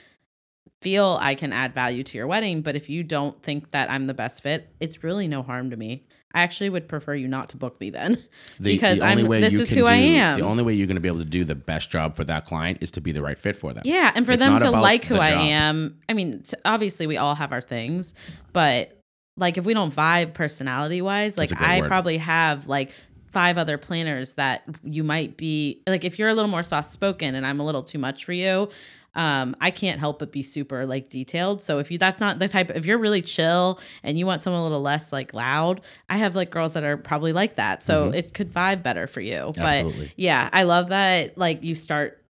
feel 0.81 1.17
I 1.21 1.35
can 1.35 1.53
add 1.53 1.73
value 1.73 2.03
to 2.03 2.17
your 2.17 2.27
wedding, 2.27 2.61
but 2.61 2.75
if 2.75 2.89
you 2.89 3.03
don't 3.03 3.41
think 3.41 3.71
that 3.71 3.89
I'm 3.89 4.05
the 4.07 4.13
best 4.13 4.43
fit, 4.43 4.69
it's 4.81 5.01
really 5.01 5.29
no 5.29 5.41
harm 5.41 5.69
to 5.69 5.77
me. 5.77 6.03
I 6.35 6.41
actually 6.41 6.69
would 6.69 6.89
prefer 6.89 7.13
you 7.13 7.27
not 7.27 7.49
to 7.49 7.57
book 7.57 7.79
me 7.79 7.89
then 7.89 8.17
The, 8.59 8.73
because 8.73 8.99
the 8.99 9.05
I'm 9.05 9.29
this 9.29 9.53
is 9.53 9.69
who 9.69 9.75
do, 9.75 9.85
I 9.85 9.95
am. 9.95 10.39
The 10.39 10.45
only 10.45 10.63
way 10.63 10.73
you're 10.73 10.87
going 10.87 10.95
to 10.95 11.01
be 11.01 11.07
able 11.07 11.19
to 11.19 11.25
do 11.25 11.45
the 11.45 11.55
best 11.55 11.89
job 11.89 12.15
for 12.17 12.25
that 12.25 12.45
client 12.45 12.79
is 12.81 12.91
to 12.91 13.01
be 13.01 13.11
the 13.13 13.21
right 13.21 13.39
fit 13.39 13.55
for 13.55 13.71
them. 13.71 13.83
Yeah, 13.85 14.11
and 14.13 14.25
for 14.25 14.33
It's 14.33 14.43
them 14.43 14.57
to 14.59 14.71
like 14.71 15.05
who 15.05 15.15
I 15.17 15.29
job. 15.29 15.39
am. 15.41 15.99
I 16.09 16.13
mean, 16.13 16.43
obviously 16.65 17.07
we 17.07 17.17
all 17.17 17.35
have 17.35 17.53
our 17.53 17.61
things, 17.61 18.13
but 18.51 18.99
like 19.37 19.57
if 19.57 19.65
we 19.65 19.73
don't 19.73 19.93
vibe 19.93 20.33
personality 20.33 21.01
wise, 21.01 21.37
like 21.37 21.49
That's 21.49 21.61
a 21.61 21.63
great 21.63 21.77
I 21.77 21.81
word. 21.81 21.87
probably 21.87 22.17
have 22.17 22.67
like 22.67 22.91
five 23.33 23.57
other 23.57 23.77
planners 23.77 24.33
that 24.35 24.63
you 24.83 25.03
might 25.03 25.35
be 25.35 25.81
like 25.87 26.05
if 26.05 26.19
you're 26.19 26.29
a 26.29 26.33
little 26.33 26.51
more 26.51 26.63
soft 26.63 26.89
spoken 26.89 27.35
and 27.35 27.45
I'm 27.45 27.59
a 27.59 27.65
little 27.65 27.83
too 27.83 27.97
much 27.97 28.25
for 28.25 28.33
you, 28.33 28.69
um, 29.15 29.55
I 29.59 29.71
can't 29.71 29.99
help 29.99 30.19
but 30.19 30.31
be 30.31 30.43
super 30.43 30.85
like 30.85 31.09
detailed. 31.09 31.61
So 31.61 31.79
if 31.79 31.91
you 31.91 31.97
that's 31.97 32.19
not 32.19 32.39
the 32.39 32.47
type 32.47 32.71
if 32.71 32.85
you're 32.85 32.99
really 32.99 33.21
chill 33.23 33.79
and 34.03 34.17
you 34.17 34.25
want 34.25 34.41
someone 34.41 34.61
a 34.61 34.63
little 34.63 34.81
less 34.81 35.11
like 35.11 35.33
loud, 35.33 35.81
I 36.09 36.17
have 36.17 36.35
like 36.35 36.51
girls 36.51 36.73
that 36.73 36.83
are 36.83 36.95
probably 36.95 37.33
like 37.33 37.55
that. 37.55 37.83
So 37.83 38.11
it 38.11 38.33
could 38.33 38.53
vibe 38.53 38.83
better 38.83 39.07
for 39.07 39.21
you. 39.21 39.33
Mm-hmm. 39.33 39.61
Absolutely. 39.61 40.05
But 40.05 40.13
yeah, 40.15 40.49
I 40.53 40.63
love 40.63 40.87
that 40.87 41.37
like 41.37 41.63
you 41.63 41.73
start 41.75 42.23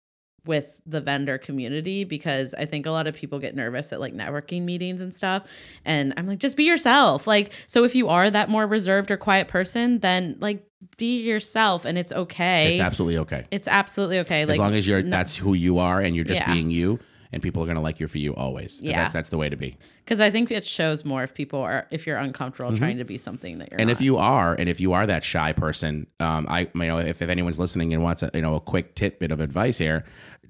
with 0.47 0.81
the 0.87 1.01
vendor 1.01 1.39
community 1.39 2.05
because 2.05 2.55
I 2.55 2.65
think 2.65 2.87
a 2.87 2.91
lot 2.91 3.07
of 3.07 3.15
people 3.15 3.39
get 3.39 3.55
nervous 3.55 3.93
at 3.93 4.01
like 4.01 4.15
networking 4.15 4.63
meetings 4.63 5.01
and 5.01 5.13
stuff. 5.13 5.51
And 5.85 6.15
I'm 6.17 6.27
like, 6.27 6.39
just 6.39 6.57
be 6.57 6.65
yourself. 6.65 7.27
Like, 7.27 7.53
so 7.67 7.85
if 7.85 7.95
you 7.95 8.09
are 8.09 8.31
that 8.31 8.49
more 8.49 8.67
reserved 8.67 9.11
or 9.11 9.17
quiet 9.17 9.49
person, 9.49 9.99
then 9.99 10.37
like 10.41 10.67
be 10.97 11.21
yourself 11.23 11.85
and 11.85 11.99
it's 11.99 12.13
okay. 12.13 12.73
It's 12.73 12.81
absolutely 12.81 13.19
okay. 13.19 13.45
It's 13.51 13.69
absolutely 13.69 14.19
okay. 14.21 14.45
Like 14.45 14.53
as 14.55 14.59
long 14.59 14.75
as 14.75 14.87
you're 14.87 15.03
no- 15.03 15.11
that's 15.11 15.37
who 15.37 15.55
you 15.55 15.79
are 15.79 16.01
and 16.01 16.15
you're 16.17 16.25
just 16.25 16.41
Yeah. 16.41 16.53
being 16.53 16.71
you 16.71 16.99
and 17.33 17.43
people 17.43 17.63
are 17.63 17.67
going 17.67 17.77
to 17.77 17.83
like 17.83 18.01
you 18.01 18.09
for 18.09 18.19
you 18.19 18.35
always. 18.35 18.81
Yeah. 18.83 19.03
That's 19.03 19.13
that's 19.13 19.29
the 19.29 19.39
way 19.39 19.49
to 19.49 19.57
be. 19.57 19.77
because 20.05 20.21
I 20.21 20.31
think 20.31 20.51
it 20.51 20.65
shows 20.65 21.05
more 21.05 21.23
if 21.23 21.35
people 21.35 21.61
are 21.61 21.87
if 21.91 22.07
you're 22.07 22.17
uncomfortable 22.17 22.77
trying 22.77 22.99
to 22.99 23.05
be 23.05 23.19
something 23.19 23.59
that 23.59 23.71
you're 23.71 23.77
Mm-hmm. 23.79 23.81
and 23.81 23.89
not. 23.89 23.93
if 23.93 24.01
you 24.01 24.17
are 24.17 24.55
and 24.55 24.69
if 24.69 24.81
you 24.81 24.93
are 24.95 25.07
that 25.07 25.23
shy 25.23 25.53
person 25.53 26.07
um 26.19 26.47
i 26.49 26.61
you 26.75 26.87
know 26.87 26.99
if, 26.99 27.23
if 27.23 27.29
anyone's 27.29 27.59
listening 27.59 27.93
and 27.95 28.03
wants 28.03 28.23
a 28.23 28.31
you 28.35 28.41
know 28.43 28.55
a 28.57 28.61
quick 28.61 28.95
tidbit 28.95 29.31
of 29.31 29.39
advice 29.41 29.79
here 29.79 30.05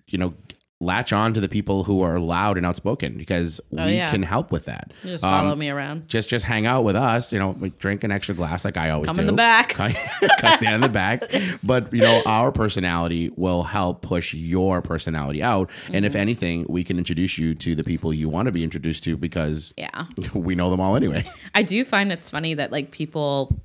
you 0.07 0.17
know 0.19 0.33
latch 0.83 1.13
on 1.13 1.35
to 1.35 1.41
the 1.43 1.49
people 1.49 1.85
who 1.85 2.01
are 2.01 2.19
loud 2.19 2.57
and 2.57 2.65
outspoken 2.65 3.19
because 3.19 3.61
we 3.71 3.83
Oh, 3.83 3.87
yeah. 3.87 4.11
can 4.11 4.23
help 4.23 4.51
with 4.51 4.65
that 4.65 4.93
You 5.05 5.11
just 5.11 5.21
follow 5.23 5.53
Um, 5.53 5.59
me 5.59 5.69
around. 5.69 6.09
just 6.09 6.31
just 6.31 6.47
hang 6.47 6.65
out 6.65 6.85
with 6.85 6.97
us 6.97 7.33
you 7.35 7.39
know 7.39 7.51
we 7.51 7.69
drink 7.79 8.03
an 8.03 8.11
extra 8.11 8.35
glass 8.35 8.65
like 8.65 8.79
i 8.79 8.89
always 8.89 9.07
Come 9.07 9.17
do 9.17 9.21
in 9.21 9.27
the 9.27 9.33
back. 9.35 9.73
Stand 10.57 10.75
in 10.77 10.81
the 10.81 10.89
back 10.89 11.25
but 11.63 11.93
you 11.93 12.01
know 12.01 12.23
our 12.25 12.51
personality 12.51 13.31
will 13.37 13.63
help 13.65 14.01
push 14.01 14.33
your 14.33 14.81
personality 14.81 15.43
out 15.43 15.69
and 15.89 15.97
Mm-hmm. 15.97 16.05
if 16.07 16.15
anything 16.17 16.65
we 16.69 16.83
can 16.83 16.97
introduce 16.97 17.37
you 17.37 17.55
to 17.57 17.75
the 17.75 17.85
people 17.85 18.15
you 18.15 18.31
want 18.31 18.47
to 18.47 18.53
be 18.53 18.65
introduced 18.65 19.05
to 19.05 19.17
because 19.19 19.75
Yeah. 19.77 20.07
we 20.35 20.55
know 20.55 20.71
them 20.71 20.81
all 20.81 20.97
anyway 20.97 21.25
I 21.55 21.63
do 21.63 21.85
find 21.85 22.11
it's 22.11 22.31
funny 22.31 22.55
that 22.55 22.73
like 22.73 22.91
people 22.91 23.61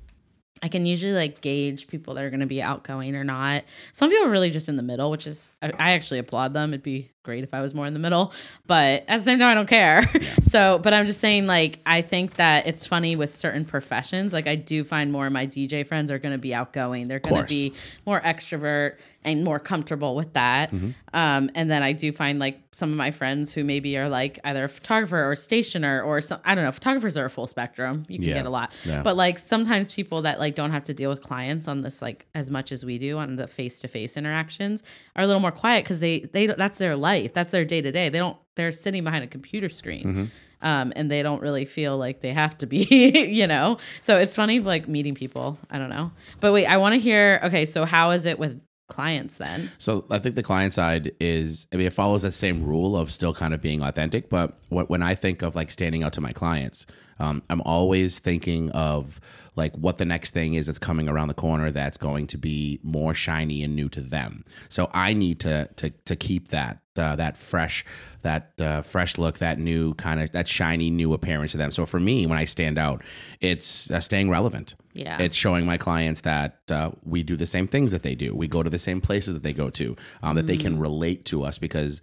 I 0.62 0.68
can 0.68 0.86
usually 0.86 1.12
like 1.12 1.40
gauge 1.42 1.86
people 1.86 2.14
that 2.14 2.24
are 2.24 2.30
going 2.30 2.40
to 2.40 2.46
be 2.46 2.62
outgoing 2.62 3.14
or 3.14 3.24
not. 3.24 3.64
Some 3.92 4.10
people 4.10 4.26
are 4.26 4.30
really 4.30 4.50
just 4.50 4.68
in 4.68 4.76
the 4.76 4.82
middle, 4.82 5.10
which 5.10 5.26
is 5.26 5.52
I, 5.60 5.68
I 5.78 5.90
actually 5.92 6.18
applaud 6.18 6.54
them. 6.54 6.70
It'd 6.70 6.82
be 6.82 7.10
great 7.26 7.44
if 7.44 7.52
I 7.52 7.60
was 7.60 7.74
more 7.74 7.84
in 7.86 7.92
the 7.92 8.00
middle, 8.00 8.32
but 8.66 9.04
at 9.06 9.18
the 9.18 9.22
same 9.22 9.38
time 9.38 9.48
I 9.48 9.54
don't 9.54 9.68
care. 9.68 10.02
so, 10.40 10.78
but 10.82 10.94
I'm 10.94 11.04
just 11.04 11.20
saying 11.20 11.46
like 11.46 11.80
I 11.84 12.00
think 12.00 12.36
that 12.36 12.66
it's 12.66 12.86
funny 12.86 13.14
with 13.16 13.34
certain 13.34 13.66
professions. 13.66 14.32
Like 14.32 14.46
I 14.46 14.54
do 14.54 14.82
find 14.82 15.12
more 15.12 15.26
of 15.26 15.32
my 15.34 15.46
DJ 15.46 15.86
friends 15.86 16.10
are 16.10 16.18
going 16.18 16.32
to 16.32 16.38
be 16.38 16.54
outgoing. 16.54 17.08
They're 17.08 17.18
going 17.18 17.42
to 17.42 17.48
be 17.48 17.74
more 18.06 18.20
extrovert 18.22 18.98
and 19.24 19.44
more 19.44 19.58
comfortable 19.58 20.14
with 20.14 20.32
that. 20.34 20.72
Um, 21.12 21.50
and 21.54 21.68
then 21.70 21.82
I 21.82 21.92
do 21.92 22.12
find 22.12 22.38
like 22.38 22.60
some 22.70 22.90
of 22.92 22.96
my 22.96 23.10
friends 23.10 23.52
who 23.52 23.64
maybe 23.64 23.96
are 23.98 24.08
like 24.08 24.38
either 24.44 24.64
a 24.64 24.68
photographer 24.68 25.28
or 25.30 25.34
stationer 25.34 26.00
or 26.02 26.20
some, 26.20 26.38
I 26.44 26.54
don't 26.54 26.62
know, 26.64 26.70
photographers 26.70 27.16
are 27.16 27.24
a 27.24 27.30
full 27.30 27.46
spectrum. 27.48 28.04
You 28.08 28.18
can 28.18 28.28
Yeah. 28.28 28.34
get 28.34 28.46
a 28.46 28.50
lot. 28.50 28.70
Yeah. 28.84 29.02
But 29.02 29.16
like 29.16 29.38
sometimes 29.38 29.90
people 29.92 30.22
that 30.22 30.38
like 30.38 30.54
don't 30.54 30.70
have 30.70 30.84
to 30.84 30.94
deal 30.94 31.10
with 31.10 31.22
clients 31.22 31.66
on 31.66 31.82
this 31.82 32.00
like 32.00 32.26
as 32.34 32.50
much 32.50 32.70
as 32.70 32.84
we 32.84 32.98
do 32.98 33.18
on 33.18 33.34
the 33.36 33.48
face 33.48 33.80
to 33.80 33.88
face 33.88 34.16
interactions 34.16 34.82
are 35.16 35.24
a 35.24 35.26
little 35.26 35.40
more 35.40 35.50
quiet 35.50 35.82
because 35.84 35.98
they 36.00 36.20
they 36.20 36.46
that's 36.46 36.78
their 36.78 36.94
life. 36.96 37.15
That's 37.24 37.52
their 37.52 37.64
day 37.64 37.82
to 37.82 37.92
day. 37.92 38.08
They 38.08 38.18
don't 38.18 38.36
they're 38.54 38.72
sitting 38.72 39.04
behind 39.04 39.24
a 39.24 39.26
computer 39.26 39.68
screen. 39.68 40.04
Mm-hmm. 40.04 40.24
Um, 40.62 40.92
and 40.96 41.10
they 41.10 41.22
don't 41.22 41.42
really 41.42 41.66
feel 41.66 41.98
like 41.98 42.20
they 42.20 42.32
have 42.32 42.56
to 42.58 42.66
be, 42.66 42.84
you 43.28 43.46
know. 43.46 43.76
So 44.00 44.16
it's 44.16 44.34
funny, 44.34 44.60
like 44.60 44.88
meeting 44.88 45.14
people. 45.14 45.58
I 45.70 45.78
don't 45.78 45.90
know, 45.90 46.12
but 46.40 46.52
wait, 46.52 46.66
I 46.66 46.78
want 46.78 46.94
to 46.94 47.00
hear. 47.00 47.40
Okay, 47.44 47.66
so 47.66 47.84
how 47.84 48.10
is 48.10 48.24
it 48.24 48.38
with 48.38 48.60
clients 48.88 49.36
then? 49.36 49.70
So 49.78 50.06
I 50.10 50.18
think 50.18 50.34
the 50.34 50.42
client 50.42 50.72
side 50.72 51.12
is, 51.20 51.66
I 51.72 51.76
mean, 51.76 51.86
it 51.86 51.92
follows 51.92 52.22
that 52.22 52.32
same 52.32 52.64
rule 52.64 52.96
of 52.96 53.10
still 53.10 53.34
kind 53.34 53.52
of 53.52 53.60
being 53.60 53.82
authentic. 53.82 54.28
But 54.28 54.58
what, 54.70 54.88
when 54.88 55.02
I 55.02 55.14
think 55.14 55.42
of 55.42 55.54
like 55.54 55.70
standing 55.70 56.02
out 56.02 56.14
to 56.14 56.20
my 56.20 56.32
clients, 56.32 56.86
um, 57.18 57.42
I'm 57.48 57.62
always 57.62 58.18
thinking 58.18 58.70
of 58.72 59.20
like 59.56 59.74
what 59.74 59.96
the 59.96 60.04
next 60.04 60.32
thing 60.32 60.52
is 60.54 60.66
that's 60.66 60.78
coming 60.78 61.08
around 61.08 61.28
the 61.28 61.34
corner 61.34 61.70
that's 61.70 61.96
going 61.96 62.26
to 62.26 62.36
be 62.38 62.78
more 62.82 63.14
shiny 63.14 63.62
and 63.62 63.74
new 63.74 63.88
to 63.88 64.00
them. 64.02 64.44
So 64.68 64.90
I 64.92 65.12
need 65.14 65.40
to 65.40 65.68
to 65.76 65.90
to 65.90 66.14
keep 66.16 66.48
that 66.48 66.80
uh, 66.96 67.16
that 67.16 67.36
fresh 67.36 67.84
that 68.22 68.52
uh, 68.60 68.82
fresh 68.82 69.16
look, 69.18 69.38
that 69.38 69.58
new 69.58 69.94
kind 69.94 70.20
of 70.20 70.32
that 70.32 70.46
shiny 70.48 70.90
new 70.90 71.14
appearance 71.14 71.52
to 71.52 71.58
them. 71.58 71.70
So 71.70 71.86
for 71.86 71.98
me, 72.00 72.26
when 72.26 72.36
I 72.38 72.44
stand 72.44 72.76
out, 72.78 73.02
it's 73.40 73.90
uh, 73.90 74.00
staying 74.00 74.28
relevant. 74.30 74.74
Yeah. 74.92 75.20
It's 75.20 75.36
showing 75.36 75.66
my 75.66 75.76
clients 75.76 76.22
that 76.22 76.58
uh, 76.70 76.90
we 77.04 77.22
do 77.22 77.36
the 77.36 77.46
same 77.46 77.66
things 77.68 77.92
that 77.92 78.02
they 78.02 78.14
do. 78.14 78.34
We 78.34 78.48
go 78.48 78.62
to 78.62 78.70
the 78.70 78.78
same 78.78 79.00
places 79.02 79.34
that 79.34 79.42
they 79.42 79.52
go 79.52 79.68
to, 79.70 79.94
um, 80.22 80.36
that 80.36 80.46
they 80.46 80.56
Mm. 80.56 80.60
can 80.62 80.78
relate 80.78 81.26
to 81.26 81.44
us 81.44 81.58
because, 81.58 82.00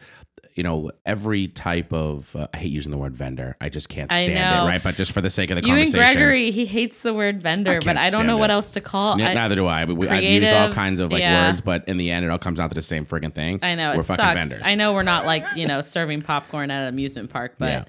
you 0.55 0.63
know, 0.63 0.91
every 1.05 1.47
type 1.47 1.91
of, 1.91 2.35
uh, 2.35 2.47
I 2.53 2.57
hate 2.57 2.71
using 2.71 2.91
the 2.91 2.97
word 2.97 3.15
vendor. 3.15 3.57
I 3.59 3.69
just 3.69 3.89
can't 3.89 4.11
I 4.11 4.25
stand 4.25 4.65
it, 4.65 4.69
right? 4.69 4.83
But 4.83 4.95
just 4.95 5.11
for 5.11 5.21
the 5.21 5.29
sake 5.29 5.49
of 5.49 5.55
the 5.55 5.67
You 5.67 5.73
and 5.73 5.85
conversation. 5.85 6.13
Gregory, 6.15 6.51
he 6.51 6.65
hates 6.65 7.01
the 7.01 7.13
word 7.13 7.41
vendor, 7.41 7.79
but 7.83 7.97
I 7.97 8.09
don't 8.09 8.27
know 8.27 8.37
what 8.37 8.51
else 8.51 8.71
to 8.71 8.81
call. 8.81 9.13
N- 9.13 9.21
I, 9.21 9.33
Neither 9.33 9.55
do 9.55 9.65
I. 9.65 9.81
I, 9.81 9.85
mean, 9.85 9.97
we, 9.97 10.07
I've 10.07 10.23
used 10.23 10.53
all 10.53 10.71
kinds 10.71 10.99
of 10.99 11.11
like 11.11 11.21
yeah. 11.21 11.47
words, 11.47 11.61
but 11.61 11.87
in 11.87 11.97
the 11.97 12.11
end, 12.11 12.25
it 12.25 12.29
all 12.29 12.37
comes 12.37 12.59
down 12.59 12.69
to 12.69 12.75
the 12.75 12.81
same 12.81 13.05
friggin' 13.05 13.33
thing. 13.33 13.59
I 13.63 13.75
know 13.75 13.93
We're 13.93 14.01
it 14.01 14.05
fucking 14.05 14.23
sucks. 14.23 14.39
vendors. 14.39 14.61
I 14.63 14.75
know 14.75 14.93
we're 14.93 15.03
not 15.03 15.25
like 15.25 15.43
you 15.55 15.67
know 15.67 15.81
serving 15.81 16.21
popcorn 16.21 16.69
at 16.69 16.83
an 16.83 16.89
amusement 16.89 17.29
park, 17.29 17.55
but 17.57 17.69
Yeah. 17.69 17.83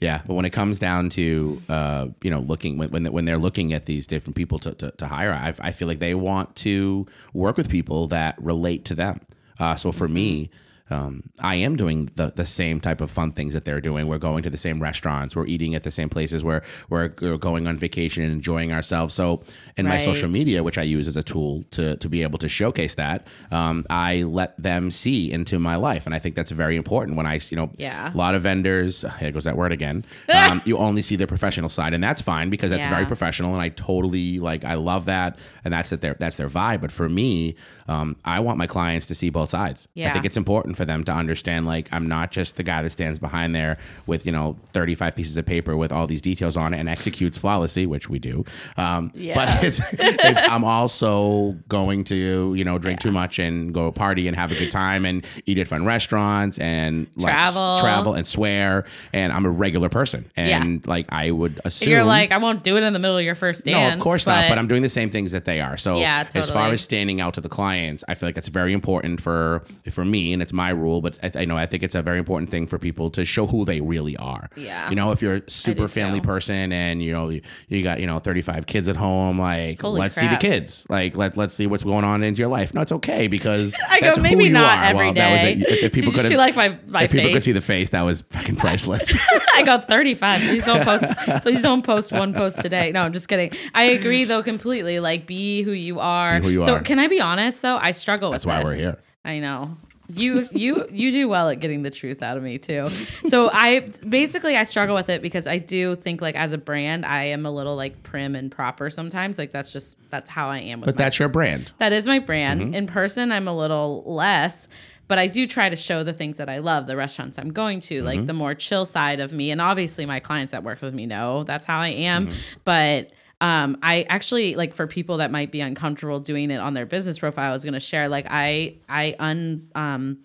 Yeah, 0.00 0.20
but 0.26 0.34
when 0.34 0.44
it 0.44 0.50
comes 0.50 0.78
down 0.78 1.08
to 1.10 1.60
uh, 1.68 2.08
you 2.22 2.30
know 2.30 2.40
looking 2.40 2.76
when 2.76 2.90
when, 2.90 3.06
when 3.06 3.24
they're 3.24 3.38
looking 3.38 3.72
at 3.72 3.86
these 3.86 4.06
different 4.06 4.36
people 4.36 4.58
to, 4.58 4.74
to, 4.74 4.90
to 4.90 5.06
hire, 5.06 5.32
I, 5.32 5.54
I 5.60 5.72
feel 5.72 5.88
like 5.88 5.98
they 5.98 6.14
want 6.14 6.56
to 6.56 7.06
work 7.32 7.56
with 7.56 7.68
people 7.68 8.08
that 8.08 8.34
relate 8.42 8.84
to 8.86 8.94
them. 8.94 9.20
Uh, 9.58 9.76
so 9.76 9.92
for 9.92 10.08
me, 10.08 10.50
um, 10.90 11.22
I 11.40 11.54
am 11.56 11.76
doing 11.76 12.10
the, 12.14 12.32
the 12.36 12.44
same 12.44 12.78
type 12.78 13.00
of 13.00 13.10
fun 13.10 13.32
things 13.32 13.54
that 13.54 13.64
they're 13.64 13.80
doing. 13.80 14.06
We're 14.06 14.18
going 14.18 14.42
to 14.42 14.50
the 14.50 14.58
same 14.58 14.82
restaurants. 14.82 15.34
We're 15.34 15.46
eating 15.46 15.74
at 15.74 15.82
the 15.82 15.90
same 15.90 16.10
places. 16.10 16.44
We're, 16.44 16.62
we're, 16.90 17.08
going 17.38 17.66
on 17.66 17.76
vacation 17.76 18.22
and 18.22 18.32
enjoying 18.32 18.72
ourselves. 18.72 19.14
So 19.14 19.42
in 19.76 19.86
right. 19.86 19.94
my 19.94 19.98
social 19.98 20.28
media, 20.28 20.62
which 20.62 20.78
I 20.78 20.82
use 20.82 21.08
as 21.08 21.16
a 21.16 21.22
tool 21.22 21.64
to, 21.70 21.96
to 21.96 22.08
be 22.08 22.22
able 22.22 22.38
to 22.38 22.48
showcase 22.48 22.94
that, 22.94 23.26
um, 23.50 23.84
I 23.88 24.22
let 24.22 24.56
them 24.62 24.90
see 24.90 25.32
into 25.32 25.58
my 25.58 25.76
life. 25.76 26.06
And 26.06 26.14
I 26.14 26.18
think 26.18 26.36
that's 26.36 26.50
very 26.50 26.76
important 26.76 27.16
when 27.16 27.26
I, 27.26 27.40
you 27.48 27.56
know, 27.56 27.70
yeah. 27.76 28.12
a 28.12 28.16
lot 28.16 28.34
of 28.34 28.42
vendors, 28.42 29.04
here 29.18 29.32
goes 29.32 29.44
that 29.44 29.56
word 29.56 29.72
again. 29.72 30.04
Um, 30.34 30.60
you 30.66 30.76
only 30.76 31.00
see 31.00 31.16
their 31.16 31.28
professional 31.28 31.70
side 31.70 31.94
and 31.94 32.02
that's 32.02 32.20
fine 32.20 32.50
because 32.50 32.68
that's 32.68 32.82
yeah. 32.82 32.90
very 32.90 33.06
professional. 33.06 33.54
And 33.54 33.62
I 33.62 33.70
totally 33.70 34.38
like, 34.38 34.64
I 34.64 34.74
love 34.74 35.06
that. 35.06 35.38
And 35.64 35.72
that's 35.72 35.88
that 35.90 36.00
their, 36.00 36.14
that's 36.14 36.36
their 36.36 36.48
vibe. 36.48 36.80
But 36.82 36.92
for 36.92 37.08
me, 37.08 37.54
um, 37.88 38.16
I 38.24 38.40
want 38.40 38.58
my 38.58 38.66
clients 38.66 39.06
to 39.06 39.14
see 39.14 39.30
both 39.30 39.50
sides. 39.50 39.88
Yeah. 39.94 40.10
I 40.10 40.12
think 40.12 40.24
it's 40.24 40.36
important 40.36 40.76
for 40.76 40.83
them 40.84 41.04
to 41.04 41.12
understand, 41.12 41.66
like, 41.66 41.88
I'm 41.92 42.08
not 42.08 42.30
just 42.30 42.56
the 42.56 42.62
guy 42.62 42.82
that 42.82 42.90
stands 42.90 43.18
behind 43.18 43.54
there 43.54 43.78
with, 44.06 44.26
you 44.26 44.32
know, 44.32 44.56
35 44.72 45.14
pieces 45.14 45.36
of 45.36 45.46
paper 45.46 45.76
with 45.76 45.92
all 45.92 46.06
these 46.06 46.20
details 46.20 46.56
on 46.56 46.74
it 46.74 46.78
and 46.78 46.88
executes 46.88 47.38
flawlessly, 47.38 47.86
which 47.86 48.08
we 48.08 48.18
do. 48.18 48.44
Um, 48.76 49.12
yeah. 49.14 49.34
But 49.34 49.64
it's, 49.64 49.80
it's, 49.92 50.42
I'm 50.42 50.64
also 50.64 51.52
going 51.68 52.04
to, 52.04 52.54
you 52.54 52.64
know, 52.64 52.78
drink 52.78 53.00
yeah. 53.00 53.10
too 53.10 53.12
much 53.12 53.38
and 53.38 53.72
go 53.72 53.90
party 53.92 54.28
and 54.28 54.36
have 54.36 54.52
a 54.52 54.54
good 54.54 54.70
time 54.70 55.04
and 55.04 55.26
eat 55.46 55.58
at 55.58 55.68
fun 55.68 55.84
restaurants 55.84 56.58
and 56.58 57.06
like 57.16 57.32
travel, 57.32 57.80
travel 57.80 58.14
and 58.14 58.26
swear. 58.26 58.84
And 59.12 59.32
I'm 59.32 59.46
a 59.46 59.50
regular 59.50 59.88
person. 59.88 60.30
And 60.36 60.84
yeah. 60.84 60.90
like, 60.90 61.06
I 61.10 61.30
would 61.30 61.60
assume. 61.64 61.90
You're 61.90 62.04
like, 62.04 62.32
I 62.32 62.38
won't 62.38 62.62
do 62.62 62.76
it 62.76 62.82
in 62.82 62.92
the 62.92 62.98
middle 62.98 63.16
of 63.16 63.24
your 63.24 63.34
first 63.34 63.64
dance. 63.64 63.94
No, 63.94 63.98
of 63.98 64.02
course 64.02 64.24
but... 64.24 64.42
not. 64.42 64.48
But 64.48 64.58
I'm 64.58 64.68
doing 64.68 64.82
the 64.82 64.88
same 64.88 65.10
things 65.10 65.32
that 65.32 65.44
they 65.44 65.60
are. 65.60 65.76
So 65.76 65.96
yeah, 65.96 66.24
totally. 66.24 66.42
as 66.42 66.50
far 66.50 66.68
as 66.70 66.80
standing 66.80 67.20
out 67.20 67.34
to 67.34 67.40
the 67.40 67.48
clients, 67.48 68.04
I 68.08 68.14
feel 68.14 68.28
like 68.28 68.34
that's 68.34 68.48
very 68.48 68.72
important 68.72 69.20
for 69.20 69.64
for 69.90 70.04
me, 70.04 70.32
and 70.32 70.42
it's 70.42 70.52
my 70.52 70.63
rule. 70.70 71.00
But 71.00 71.18
I, 71.22 71.42
I 71.42 71.44
know 71.44 71.56
I 71.56 71.66
think 71.66 71.82
it's 71.82 71.94
a 71.94 72.02
very 72.02 72.18
important 72.18 72.50
thing 72.50 72.66
for 72.66 72.78
people 72.78 73.10
to 73.10 73.24
show 73.24 73.46
who 73.46 73.64
they 73.64 73.80
really 73.80 74.16
are. 74.16 74.48
Yeah, 74.56 74.88
you 74.90 74.96
know, 74.96 75.12
if 75.12 75.22
you're 75.22 75.34
a 75.34 75.50
super 75.50 75.88
family 75.88 76.20
too. 76.20 76.26
person 76.26 76.72
and 76.72 77.02
you 77.02 77.12
know 77.12 77.28
you, 77.28 77.42
you, 77.68 77.82
got 77.82 78.00
you 78.00 78.06
know 78.06 78.18
35 78.18 78.66
kids 78.66 78.88
at 78.88 78.96
home, 78.96 79.38
like 79.38 79.80
Holy 79.80 80.00
let's 80.00 80.16
crap. 80.16 80.30
see 80.30 80.34
the 80.34 80.54
kids. 80.54 80.86
Like 80.88 81.16
let 81.16 81.36
let's 81.36 81.54
see 81.54 81.66
what's 81.66 81.84
going 81.84 82.04
on 82.04 82.22
into 82.22 82.40
your 82.40 82.48
life. 82.48 82.74
No, 82.74 82.80
it's 82.80 82.92
okay 82.92 83.28
because 83.28 83.74
I 83.90 84.00
go 84.00 84.20
maybe 84.20 84.48
not 84.48 84.78
are. 84.78 84.84
every 84.84 85.06
well, 85.06 85.14
day. 85.14 85.54
That 85.54 85.56
was 85.58 85.72
a, 85.72 85.84
if 85.86 85.92
people 85.94 86.12
could 86.12 86.32
like 86.32 86.56
my 86.56 86.78
my 86.88 87.04
if 87.04 87.10
face? 87.10 87.20
people 87.20 87.32
could 87.34 87.42
see 87.42 87.52
the 87.52 87.60
face, 87.60 87.90
that 87.90 88.02
was 88.02 88.22
fucking 88.30 88.56
priceless. 88.56 89.16
I 89.54 89.62
got 89.64 89.88
35. 89.88 90.40
Please 90.40 90.66
don't 90.66 90.82
post. 90.82 91.04
Please 91.42 91.62
don't 91.62 91.84
post 91.84 92.12
one 92.12 92.34
post 92.34 92.60
today. 92.60 92.92
No, 92.92 93.02
I'm 93.02 93.12
just 93.12 93.28
kidding. 93.28 93.52
I 93.74 93.84
agree 93.84 94.24
though 94.24 94.42
completely. 94.42 95.00
Like 95.00 95.26
be 95.26 95.62
who 95.62 95.72
you 95.72 96.00
are. 96.00 96.40
Who 96.40 96.48
you 96.48 96.60
so 96.60 96.76
are. 96.76 96.80
can 96.80 96.98
I 96.98 97.08
be 97.08 97.20
honest 97.20 97.62
though? 97.62 97.76
I 97.76 97.92
struggle 97.92 98.30
That's 98.30 98.44
with 98.44 98.54
why 98.54 98.58
this. 98.60 98.64
we're 98.64 98.74
here. 98.74 98.98
I 99.24 99.38
know. 99.38 99.76
You 100.08 100.46
you 100.52 100.86
you 100.90 101.10
do 101.12 101.28
well 101.28 101.48
at 101.48 101.60
getting 101.60 101.82
the 101.82 101.90
truth 101.90 102.22
out 102.22 102.36
of 102.36 102.42
me 102.42 102.58
too. 102.58 102.88
So 103.28 103.48
I 103.50 103.90
basically 104.08 104.56
I 104.56 104.64
struggle 104.64 104.94
with 104.94 105.08
it 105.08 105.22
because 105.22 105.46
I 105.46 105.58
do 105.58 105.94
think 105.94 106.20
like 106.20 106.34
as 106.34 106.52
a 106.52 106.58
brand 106.58 107.06
I 107.06 107.24
am 107.24 107.46
a 107.46 107.50
little 107.50 107.74
like 107.74 108.02
prim 108.02 108.34
and 108.34 108.50
proper 108.50 108.90
sometimes. 108.90 109.38
Like 109.38 109.50
that's 109.50 109.72
just 109.72 109.96
that's 110.10 110.28
how 110.28 110.50
I 110.50 110.58
am. 110.58 110.80
but 110.80 110.96
that's 110.96 111.18
your 111.18 111.28
brand. 111.28 111.72
That 111.78 111.92
is 111.92 112.06
my 112.06 112.18
brand. 112.18 112.60
Mm-hmm. 112.60 112.74
In 112.74 112.86
person 112.86 113.32
I'm 113.32 113.48
a 113.48 113.54
little 113.54 114.04
less 114.06 114.68
but 115.06 115.18
I 115.18 115.26
do 115.26 115.46
try 115.46 115.68
to 115.68 115.76
show 115.76 116.02
the 116.02 116.12
things 116.14 116.38
that 116.38 116.48
I 116.48 116.58
love, 116.58 116.86
the 116.86 116.96
restaurants 116.96 117.38
I'm 117.38 117.52
going 117.52 117.80
to, 117.80 117.96
mm-hmm. 117.96 118.06
like 118.06 118.26
the 118.26 118.32
more 118.32 118.54
chill 118.54 118.86
side 118.86 119.20
of 119.20 119.32
me. 119.32 119.50
And 119.50 119.60
obviously, 119.60 120.06
my 120.06 120.20
clients 120.20 120.52
that 120.52 120.62
work 120.62 120.80
with 120.80 120.94
me 120.94 121.06
know 121.06 121.44
that's 121.44 121.66
how 121.66 121.80
I 121.80 121.88
am. 121.88 122.28
Mm-hmm. 122.28 122.38
But 122.64 123.10
um, 123.44 123.76
I 123.82 124.06
actually 124.08 124.54
like 124.54 124.72
for 124.72 124.86
people 124.86 125.18
that 125.18 125.30
might 125.30 125.52
be 125.52 125.60
uncomfortable 125.60 126.18
doing 126.18 126.50
it 126.50 126.60
on 126.60 126.72
their 126.72 126.86
business 126.86 127.18
profile, 127.18 127.50
I 127.50 127.52
was 127.52 127.62
going 127.62 127.74
to 127.74 127.80
share 127.80 128.08
like 128.08 128.26
I 128.30 128.76
I 128.88 129.14
un 129.18 129.68
um 129.74 130.20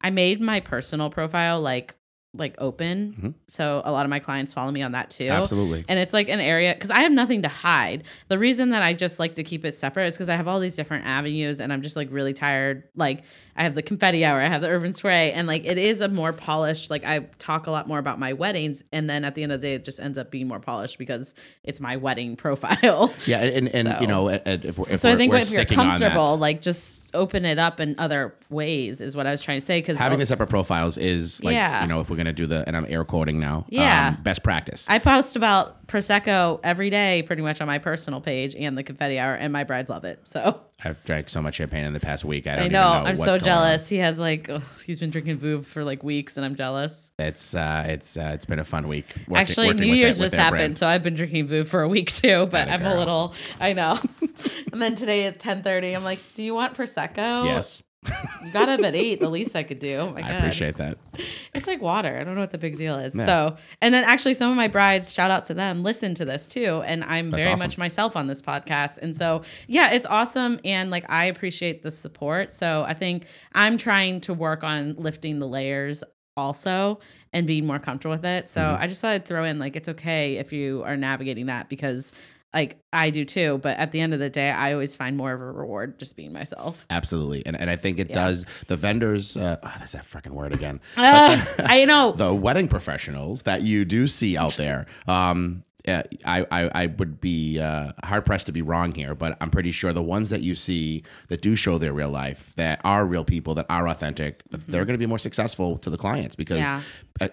I 0.00 0.10
made 0.10 0.40
my 0.40 0.60
personal 0.60 1.10
profile 1.10 1.60
like 1.60 1.96
like 2.32 2.54
open. 2.58 3.12
Mm-hmm. 3.12 3.30
So 3.48 3.82
a 3.84 3.90
lot 3.90 4.06
of 4.06 4.10
my 4.10 4.20
clients 4.20 4.52
follow 4.52 4.70
me 4.70 4.82
on 4.82 4.92
that 4.92 5.10
too. 5.10 5.26
Absolutely. 5.26 5.84
And 5.88 5.98
it's 5.98 6.12
like 6.12 6.28
an 6.28 6.38
area 6.38 6.72
because 6.72 6.92
I 6.92 7.00
have 7.00 7.10
nothing 7.10 7.42
to 7.42 7.48
hide. 7.48 8.04
The 8.28 8.38
reason 8.38 8.70
that 8.70 8.84
I 8.84 8.92
just 8.92 9.18
like 9.18 9.34
to 9.34 9.42
keep 9.42 9.64
it 9.64 9.72
separate 9.72 10.06
is 10.06 10.14
because 10.14 10.28
I 10.28 10.36
have 10.36 10.46
all 10.46 10.60
these 10.60 10.76
different 10.76 11.06
avenues 11.06 11.60
and 11.60 11.72
I'm 11.72 11.82
just 11.82 11.96
like 11.96 12.06
really 12.12 12.32
tired. 12.32 12.84
Like 12.94 13.24
I 13.60 13.64
have 13.64 13.74
the 13.74 13.82
confetti 13.82 14.24
hour, 14.24 14.40
I 14.40 14.48
have 14.48 14.62
the 14.62 14.70
urban 14.70 14.94
spray, 14.94 15.32
and 15.32 15.46
like 15.46 15.66
it 15.66 15.76
is 15.76 16.00
a 16.00 16.08
more 16.08 16.32
polished. 16.32 16.88
Like 16.88 17.04
I 17.04 17.18
talk 17.36 17.66
a 17.66 17.70
lot 17.70 17.86
more 17.86 17.98
about 17.98 18.18
my 18.18 18.32
weddings, 18.32 18.82
and 18.90 19.08
then 19.08 19.22
at 19.22 19.34
the 19.34 19.42
end 19.42 19.52
of 19.52 19.60
the 19.60 19.66
day, 19.66 19.74
it 19.74 19.84
just 19.84 20.00
ends 20.00 20.16
up 20.16 20.30
being 20.30 20.48
more 20.48 20.60
polished 20.60 20.96
because 20.96 21.34
it's 21.62 21.78
my 21.78 21.96
wedding 21.96 22.36
profile. 22.44 23.12
Yeah, 23.26 23.42
and 23.42 23.68
and, 23.68 23.86
so. 23.86 23.98
you 24.00 24.06
know, 24.06 24.30
if, 24.30 24.78
we're, 24.78 24.88
if 24.88 25.00
so 25.00 25.10
I 25.10 25.16
think 25.16 25.34
if 25.34 25.50
you're 25.50 25.66
comfortable, 25.66 26.38
like 26.38 26.62
just 26.62 27.14
open 27.14 27.44
it 27.44 27.58
up 27.58 27.80
in 27.80 27.96
other 27.98 28.34
ways 28.48 29.02
is 29.02 29.14
what 29.14 29.26
I 29.26 29.30
was 29.30 29.42
trying 29.42 29.60
to 29.60 29.66
say. 29.66 29.78
Because 29.78 29.98
having 29.98 30.18
the 30.18 30.24
separate 30.24 30.48
profiles 30.48 30.96
is 30.96 31.44
like 31.44 31.52
yeah. 31.52 31.82
you 31.82 31.88
know 31.88 32.00
if 32.00 32.08
we're 32.08 32.16
gonna 32.16 32.32
do 32.32 32.46
the 32.46 32.64
and 32.66 32.74
I'm 32.74 32.86
air 32.88 33.04
quoting 33.04 33.38
now. 33.38 33.66
Yeah, 33.68 34.14
um, 34.16 34.22
best 34.22 34.42
practice. 34.42 34.86
I 34.88 35.00
post 35.00 35.36
about 35.36 35.79
prosecco 35.90 36.60
every 36.62 36.88
day, 36.88 37.22
pretty 37.22 37.42
much 37.42 37.60
on 37.60 37.66
my 37.66 37.78
personal 37.78 38.20
page 38.20 38.54
and 38.54 38.78
the 38.78 38.82
confetti 38.82 39.18
hour, 39.18 39.34
and 39.34 39.52
my 39.52 39.64
brides 39.64 39.90
love 39.90 40.04
it. 40.04 40.20
So 40.24 40.60
I've 40.84 41.02
drank 41.04 41.28
so 41.28 41.42
much 41.42 41.56
champagne 41.56 41.84
in 41.84 41.92
the 41.92 42.00
past 42.00 42.24
week. 42.24 42.46
I 42.46 42.56
don't 42.56 42.66
I 42.66 42.68
know. 42.68 43.02
know 43.02 43.08
I'm 43.08 43.16
so 43.16 43.38
jealous. 43.38 43.88
He 43.88 43.96
has 43.98 44.18
like 44.18 44.48
ugh, 44.48 44.62
he's 44.86 45.00
been 45.00 45.10
drinking 45.10 45.38
Veuve 45.38 45.66
for 45.66 45.84
like 45.84 46.02
weeks, 46.02 46.36
and 46.36 46.46
I'm 46.46 46.54
jealous. 46.54 47.12
It's 47.18 47.54
uh, 47.54 47.84
it's 47.88 48.16
uh, 48.16 48.30
it's 48.34 48.46
been 48.46 48.60
a 48.60 48.64
fun 48.64 48.88
week. 48.88 49.06
Working, 49.28 49.36
Actually, 49.36 49.66
working 49.68 49.82
New 49.82 49.94
Year's 49.94 50.18
just 50.18 50.34
happened, 50.34 50.58
brand. 50.58 50.76
so 50.76 50.86
I've 50.86 51.02
been 51.02 51.14
drinking 51.14 51.48
Veuve 51.48 51.68
for 51.68 51.82
a 51.82 51.88
week 51.88 52.12
too. 52.12 52.46
But 52.50 52.68
I'm 52.68 52.80
girl. 52.80 52.96
a 52.96 52.98
little. 52.98 53.34
I 53.60 53.72
know. 53.72 53.98
and 54.72 54.80
then 54.80 54.94
today 54.94 55.26
at 55.26 55.38
10:30, 55.38 55.96
I'm 55.96 56.04
like, 56.04 56.20
"Do 56.34 56.42
you 56.42 56.54
want 56.54 56.74
prosecco?" 56.74 57.44
Yes. 57.44 57.82
You 58.06 58.50
got 58.52 58.68
up 58.68 58.80
at 58.80 58.94
eight. 58.94 59.20
The 59.20 59.28
least 59.28 59.54
I 59.54 59.62
could 59.62 59.78
do. 59.78 59.96
Oh 59.96 60.14
I 60.16 60.32
appreciate 60.32 60.76
that. 60.78 60.98
It's 61.52 61.66
like 61.66 61.82
water. 61.82 62.16
I 62.16 62.22
don't 62.22 62.36
know 62.36 62.40
what 62.40 62.52
the 62.52 62.58
big 62.58 62.78
deal 62.78 62.96
is. 62.96 63.14
Yeah. 63.14 63.26
So, 63.26 63.56
and 63.82 63.92
then 63.92 64.04
actually, 64.04 64.34
some 64.34 64.50
of 64.52 64.56
my 64.56 64.68
brides, 64.68 65.12
shout 65.12 65.32
out 65.32 65.46
to 65.46 65.54
them, 65.54 65.82
listen 65.82 66.14
to 66.14 66.24
this 66.24 66.46
too, 66.46 66.80
and 66.86 67.02
I'm 67.02 67.28
That's 67.28 67.42
very 67.42 67.54
awesome. 67.54 67.64
much 67.64 67.76
myself 67.76 68.16
on 68.16 68.28
this 68.28 68.40
podcast. 68.40 68.98
And 68.98 69.14
so, 69.14 69.42
yeah, 69.66 69.92
it's 69.92 70.06
awesome, 70.06 70.60
and 70.64 70.90
like 70.90 71.10
I 71.10 71.24
appreciate 71.24 71.82
the 71.82 71.90
support. 71.90 72.52
So 72.52 72.84
I 72.86 72.94
think 72.94 73.26
I'm 73.52 73.76
trying 73.76 74.20
to 74.22 74.32
work 74.32 74.62
on 74.62 74.94
lifting 74.94 75.40
the 75.40 75.48
layers 75.48 76.04
also 76.36 77.00
and 77.32 77.46
being 77.46 77.66
more 77.66 77.78
comfortable 77.78 78.14
with 78.14 78.24
it. 78.24 78.48
So 78.48 78.60
mm-hmm. 78.60 78.82
I 78.82 78.86
just 78.86 79.00
thought 79.00 79.12
I'd 79.12 79.24
throw 79.24 79.44
in 79.44 79.58
like 79.58 79.76
it's 79.76 79.88
okay 79.88 80.36
if 80.36 80.52
you 80.52 80.82
are 80.84 80.96
navigating 80.96 81.46
that 81.46 81.68
because 81.68 82.12
like 82.52 82.80
I 82.92 83.10
do 83.10 83.24
too, 83.24 83.58
but 83.62 83.76
at 83.78 83.92
the 83.92 84.00
end 84.00 84.12
of 84.12 84.18
the 84.18 84.30
day, 84.30 84.50
I 84.50 84.72
always 84.72 84.96
find 84.96 85.16
more 85.16 85.32
of 85.32 85.40
a 85.40 85.44
reward 85.44 85.98
just 85.98 86.16
being 86.16 86.32
myself. 86.32 86.86
Absolutely, 86.90 87.46
and 87.46 87.58
and 87.58 87.70
I 87.70 87.76
think 87.76 87.98
it 87.98 88.08
yeah. 88.08 88.14
does. 88.14 88.44
The 88.66 88.76
vendors, 88.76 89.36
uh, 89.36 89.56
oh, 89.62 89.74
that's 89.78 89.92
that 89.92 90.04
freaking 90.04 90.32
word 90.32 90.52
again. 90.52 90.80
Uh, 90.96 91.36
the, 91.56 91.64
I 91.66 91.84
know 91.84 92.12
the 92.16 92.34
wedding 92.34 92.68
professionals 92.68 93.42
that 93.42 93.62
you 93.62 93.84
do 93.84 94.06
see 94.06 94.36
out 94.36 94.54
there. 94.54 94.86
Um, 95.06 95.62
uh, 95.86 96.02
I, 96.24 96.46
I, 96.50 96.70
I 96.74 96.86
would 96.86 97.20
be 97.20 97.58
uh, 97.58 97.92
hard 98.04 98.24
pressed 98.24 98.46
to 98.46 98.52
be 98.52 98.62
wrong 98.62 98.92
here, 98.92 99.14
but 99.14 99.36
I'm 99.40 99.50
pretty 99.50 99.70
sure 99.70 99.92
the 99.92 100.02
ones 100.02 100.30
that 100.30 100.42
you 100.42 100.54
see 100.54 101.02
that 101.28 101.42
do 101.42 101.56
show 101.56 101.78
their 101.78 101.92
real 101.92 102.10
life, 102.10 102.54
that 102.56 102.80
are 102.84 103.06
real 103.06 103.24
people, 103.24 103.54
that 103.54 103.66
are 103.68 103.88
authentic, 103.88 104.42
mm-hmm. 104.44 104.70
they're 104.70 104.84
going 104.84 104.94
to 104.94 104.98
be 104.98 105.06
more 105.06 105.18
successful 105.18 105.78
to 105.78 105.90
the 105.90 105.98
clients 105.98 106.34
because 106.34 106.58
yeah. 106.58 106.82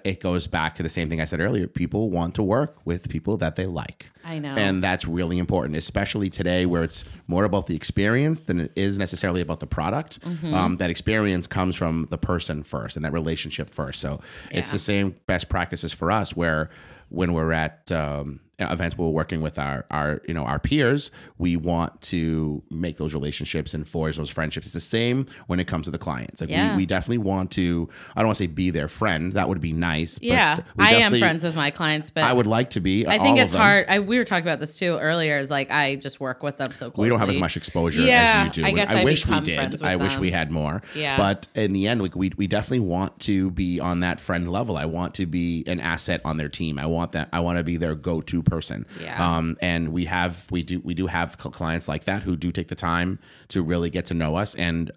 it 0.04 0.22
goes 0.22 0.48
back 0.48 0.76
to 0.76 0.84
the 0.84 0.90
same 0.90 1.10
thing 1.10 1.22
I 1.22 1.26
said 1.26 1.40
earlier. 1.40 1.68
People 1.68 2.10
want 2.10 2.36
to 2.36 2.44
work 2.44 2.78
with 2.86 3.10
people 3.10 3.38
that 3.38 3.56
they 3.56 3.66
like. 3.66 4.08
I 4.28 4.40
know. 4.40 4.50
And 4.50 4.84
that's 4.84 5.06
really 5.06 5.38
important, 5.38 5.78
especially 5.78 6.30
today 6.30 6.66
where 6.66 6.84
it's 6.84 7.06
more 7.28 7.46
about 7.46 7.68
the 7.68 7.76
experience 7.76 8.42
than 8.42 8.60
it 8.60 8.72
is 8.76 8.98
necessarily 8.98 9.40
about 9.40 9.62
the 9.62 9.68
product. 9.68 10.20
Mm-hmm. 10.22 10.54
Um, 10.54 10.78
that 10.78 10.90
experience 10.90 11.48
comes 11.48 11.78
from 11.78 12.08
the 12.10 12.18
person 12.18 12.64
first 12.64 12.98
and 12.98 13.06
that 13.06 13.14
relationship 13.14 13.70
first. 13.70 14.02
So 14.02 14.20
yeah. 14.52 14.60
it's 14.60 14.72
the 14.72 14.80
same 14.80 15.16
best 15.28 15.48
practices 15.48 15.94
for 15.94 16.12
us 16.12 16.36
where 16.36 16.70
when 17.10 17.34
we're 17.34 17.54
at 17.54 17.92
um, 17.92 18.42
Uh, 18.60 18.68
events 18.72 18.98
where 18.98 19.08
we're 19.08 19.14
working 19.14 19.42
with 19.42 19.60
our 19.60 19.86
our 19.92 20.22
you 20.28 20.34
know 20.34 20.44
our 20.44 20.58
peers. 20.60 21.12
We 21.38 21.56
want 21.56 22.02
to 22.02 22.64
make 22.72 22.98
those 22.98 23.14
relationships 23.14 23.74
and 23.76 23.88
forge 23.88 24.18
those 24.18 24.32
friendships. 24.32 24.66
It's 24.66 24.74
the 24.74 24.80
same 24.80 25.28
when 25.46 25.60
it 25.60 25.68
comes 25.68 25.86
to 25.86 25.92
the 25.92 26.00
clients. 26.00 26.42
Like 26.42 26.50
yeah. 26.50 26.72
we, 26.72 26.78
we 26.78 26.86
definitely 26.88 27.20
want 27.20 27.52
to 27.52 27.88
i 28.16 28.22
don't 28.22 28.28
want 28.28 28.38
to 28.38 28.44
say 28.44 28.48
be 28.48 28.72
their 28.72 28.88
friend. 28.88 29.34
That 29.34 29.48
would 29.48 29.62
be 29.62 29.74
nice 29.74 30.18
yeah. 30.22 30.62
i 30.80 30.96
am 30.96 31.16
friends 31.18 31.44
with 31.44 31.56
my 31.56 31.72
clients 31.72 32.10
but 32.10 32.24
i 32.24 32.34
would 32.34 32.48
like 32.48 32.72
to 32.72 32.80
be 32.80 33.06
i 33.08 33.18
think 33.18 33.38
it's 33.38 33.54
hard. 33.54 33.86
I, 33.88 34.00
we 34.00 34.18
were 34.18 34.24
talking 34.24 34.46
about 34.46 34.60
this 34.60 34.78
too 34.78 34.98
earlier 34.98 35.38
is 35.38 35.52
like 35.52 35.70
i 35.72 35.96
just 35.96 36.20
work 36.20 36.44
with 36.44 36.58
them 36.58 36.72
so 36.72 36.90
closely 36.90 37.04
we 37.04 37.10
don't 37.10 37.20
have 37.20 37.30
as 37.30 37.38
much 37.38 37.58
exposure 37.58 38.02
yeah, 38.02 38.48
as 38.50 38.58
you 38.58 38.64
do. 38.64 38.68
I 38.68 38.72
guess 38.72 38.90
i, 38.90 39.02
I 39.02 39.04
wish 39.04 39.28
we 39.28 39.40
did. 39.42 39.84
i 39.84 39.92
them. 39.92 40.00
wish 40.00 40.18
we 40.18 40.32
had 40.32 40.52
more. 40.52 40.82
Yeah. 40.96 41.18
But 41.18 41.48
in 41.56 41.74
the 41.74 41.88
end 41.88 42.02
we, 42.02 42.10
we, 42.16 42.32
we 42.38 42.48
definitely 42.48 42.88
want 42.88 43.20
to 43.22 43.52
be 43.52 43.80
on 43.80 44.00
that 44.00 44.20
friend 44.20 44.50
level. 44.50 44.78
I 44.78 44.86
want 44.86 45.14
to 45.16 45.26
be 45.26 45.64
an 45.68 45.80
asset 45.80 46.22
on 46.26 46.38
their 46.38 46.50
team. 46.50 46.80
I 46.80 46.86
want 46.88 47.12
that 47.12 47.30
i 47.32 47.40
want 47.40 47.58
to 47.58 47.64
be 47.64 47.78
their 47.78 47.96
go-to 47.96 48.42
person. 48.48 48.86
Yeah. 49.02 49.38
Um, 49.38 49.58
and 49.62 49.90
we 49.90 50.06
have 50.06 50.48
we 50.52 50.64
do 50.64 50.80
we 50.82 50.94
do 50.94 51.08
have 51.08 51.38
clients 51.38 51.88
like 51.88 52.06
that 52.06 52.24
who 52.24 52.36
do 52.36 52.52
take 52.52 52.68
the 52.68 52.76
time 52.76 53.20
to 53.50 53.62
really 53.62 53.90
get 53.90 54.06
to 54.06 54.14
know 54.14 54.36
us. 54.36 54.56
And 54.56 54.92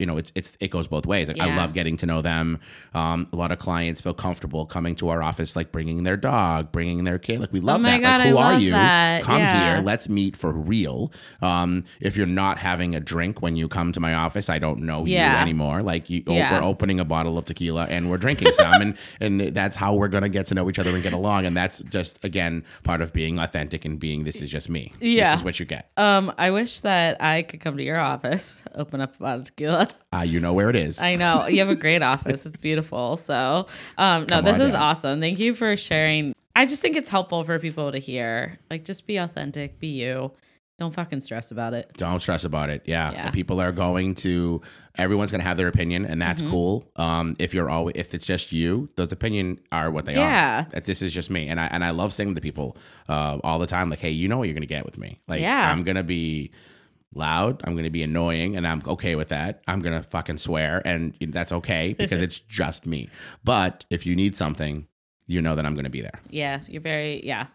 you 0.00 0.06
know, 0.06 0.16
it's 0.16 0.32
it's 0.34 0.56
it 0.58 0.68
goes 0.72 0.88
both 0.88 1.06
ways. 1.06 1.28
Like 1.28 1.38
I 1.40 1.54
love 1.54 1.72
getting 1.72 1.96
to 1.98 2.06
know 2.06 2.20
them. 2.20 2.58
Um, 2.94 3.28
a 3.32 3.36
lot 3.36 3.52
of 3.52 3.60
clients 3.60 4.00
feel 4.00 4.12
comfortable 4.12 4.66
coming 4.66 4.96
to 4.96 5.08
our 5.08 5.22
office, 5.22 5.54
like 5.54 5.70
bringing 5.70 6.02
their 6.02 6.16
dog, 6.16 6.72
bringing 6.72 7.04
their 7.04 7.18
kid. 7.20 7.38
Like 7.38 7.52
we 7.52 7.60
love 7.60 7.78
Oh 7.80 7.84
that. 7.84 8.00
God, 8.00 8.18
like, 8.20 8.28
who 8.30 8.38
I 8.38 8.54
are 8.54 8.58
you? 8.60 8.70
that. 8.72 9.22
Come 9.22 9.38
Yeah. 9.38 9.74
here. 9.76 9.82
Let's 9.84 10.08
meet 10.08 10.36
for 10.36 10.50
real. 10.52 11.12
Um, 11.42 11.84
if 12.00 12.16
you're 12.16 12.26
not 12.26 12.58
having 12.58 12.96
a 12.96 13.00
drink 13.00 13.40
when 13.40 13.54
you 13.54 13.68
come 13.68 13.92
to 13.92 14.00
my 14.00 14.14
office, 14.14 14.50
I 14.50 14.58
don't 14.58 14.80
know 14.80 15.04
you 15.06 15.16
anymore. 15.16 15.80
Like 15.82 16.10
you, 16.10 16.24
oh, 16.26 16.32
Yeah. 16.34 16.52
we're 16.58 16.66
opening 16.66 16.98
a 16.98 17.04
bottle 17.04 17.38
of 17.38 17.44
tequila 17.44 17.86
and 17.88 18.10
we're 18.10 18.18
drinking 18.18 18.52
some, 18.54 18.82
and 18.82 18.96
and 19.20 19.40
that's 19.54 19.76
how 19.76 19.94
we're 19.94 20.08
gonna 20.08 20.28
get 20.28 20.46
to 20.46 20.54
know 20.54 20.68
each 20.68 20.80
other 20.80 20.90
and 20.90 21.04
get 21.04 21.12
along. 21.12 21.46
And 21.46 21.56
that's 21.56 21.78
just 21.82 22.22
again 22.24 22.64
part 22.82 23.00
of 23.00 23.12
being 23.12 23.38
authentic 23.38 23.84
and 23.84 24.00
being 24.00 24.24
this 24.24 24.40
is 24.40 24.50
just 24.50 24.68
me. 24.68 24.92
Yeah. 25.00 25.30
This 25.30 25.40
is 25.40 25.44
what 25.44 25.60
you 25.60 25.66
get. 25.66 25.88
Um, 25.96 26.32
I 26.36 26.50
wish 26.50 26.80
that 26.80 27.22
I 27.22 27.42
could 27.42 27.60
come 27.60 27.76
to 27.76 27.82
your 27.84 27.98
office, 28.00 28.56
open 28.74 29.00
up 29.00 29.14
a 29.14 29.18
bottle 29.18 29.40
of 29.42 29.46
tequila. 29.46 29.83
Uh, 30.12 30.22
you 30.22 30.38
know 30.40 30.52
where 30.52 30.70
it 30.70 30.76
is. 30.76 31.00
I 31.02 31.16
know 31.16 31.46
you 31.46 31.58
have 31.60 31.70
a 31.70 31.74
great 31.74 32.02
office. 32.02 32.46
It's 32.46 32.56
beautiful. 32.56 33.16
So, 33.16 33.66
um, 33.98 34.22
no, 34.22 34.36
Come 34.36 34.44
this 34.44 34.60
is 34.60 34.72
down. 34.72 34.82
awesome. 34.82 35.20
Thank 35.20 35.38
you 35.38 35.54
for 35.54 35.76
sharing. 35.76 36.34
I 36.56 36.66
just 36.66 36.80
think 36.82 36.96
it's 36.96 37.08
helpful 37.08 37.42
for 37.44 37.58
people 37.58 37.90
to 37.90 37.98
hear. 37.98 38.58
Like, 38.70 38.84
just 38.84 39.06
be 39.06 39.16
authentic, 39.16 39.80
be 39.80 39.88
you. 39.88 40.30
Don't 40.76 40.92
fucking 40.92 41.20
stress 41.20 41.52
about 41.52 41.72
it. 41.72 41.92
Don't 41.96 42.18
stress 42.18 42.42
about 42.42 42.68
it. 42.68 42.82
Yeah. 42.84 43.12
Yeah. 43.12 43.30
People 43.30 43.60
are 43.60 43.70
going 43.70 44.16
to 44.16 44.60
everyone's 44.96 45.30
gonna 45.30 45.44
have 45.44 45.56
their 45.56 45.68
opinion 45.68 46.04
and 46.04 46.14
Mm-hmm. 46.14 46.28
that's 46.28 46.42
cool. 46.42 46.90
Um 46.96 47.36
if 47.38 47.54
you're 47.54 47.70
always 47.70 47.94
if 47.96 48.12
it's 48.12 48.26
just 48.26 48.50
you, 48.50 48.88
those 48.96 49.12
opinion 49.12 49.60
are 49.70 49.88
what 49.88 50.04
they 50.04 50.14
Yeah. 50.14 50.62
are. 50.66 50.70
That 50.72 50.84
this 50.84 51.00
is 51.00 51.14
just 51.14 51.30
me. 51.30 51.46
And 51.48 51.60
I 51.60 51.66
and 51.66 51.84
I 51.84 51.90
love 51.90 52.12
saying 52.12 52.34
to 52.34 52.40
people 52.40 52.76
uh 53.08 53.38
all 53.44 53.60
the 53.60 53.68
time, 53.68 53.88
like, 53.88 54.00
hey, 54.00 54.10
you 54.10 54.26
know 54.26 54.36
what 54.36 54.44
you're 54.48 54.54
gonna 54.54 54.66
get 54.66 54.84
with 54.84 54.98
me. 54.98 55.20
Like 55.28 55.42
Yeah. 55.42 55.70
I'm 55.70 55.84
gonna 55.84 56.02
be 56.02 56.50
loud, 57.16 57.60
I'm 57.64 57.74
gonna 57.76 57.90
be 57.90 58.02
annoying, 58.02 58.56
and 58.56 58.66
I'm 58.66 58.82
okay 58.86 59.14
with 59.14 59.28
that. 59.28 59.62
I'm 59.66 59.80
gonna 59.80 60.02
fucking 60.02 60.38
swear, 60.38 60.82
and 60.84 61.14
that's 61.20 61.52
okay 61.52 61.92
because 61.98 62.22
it's 62.22 62.40
just 62.40 62.86
me. 62.86 63.08
But 63.44 63.84
if 63.90 64.06
you 64.06 64.14
need 64.16 64.36
something, 64.36 64.86
you 65.26 65.40
know 65.40 65.54
that 65.56 65.64
I'm 65.66 65.74
gonna 65.74 65.90
be 65.90 66.00
there. 66.00 66.20
Yeah, 66.30 66.60
you're 66.68 66.82
very 66.82 67.24
yeah, 67.24 67.46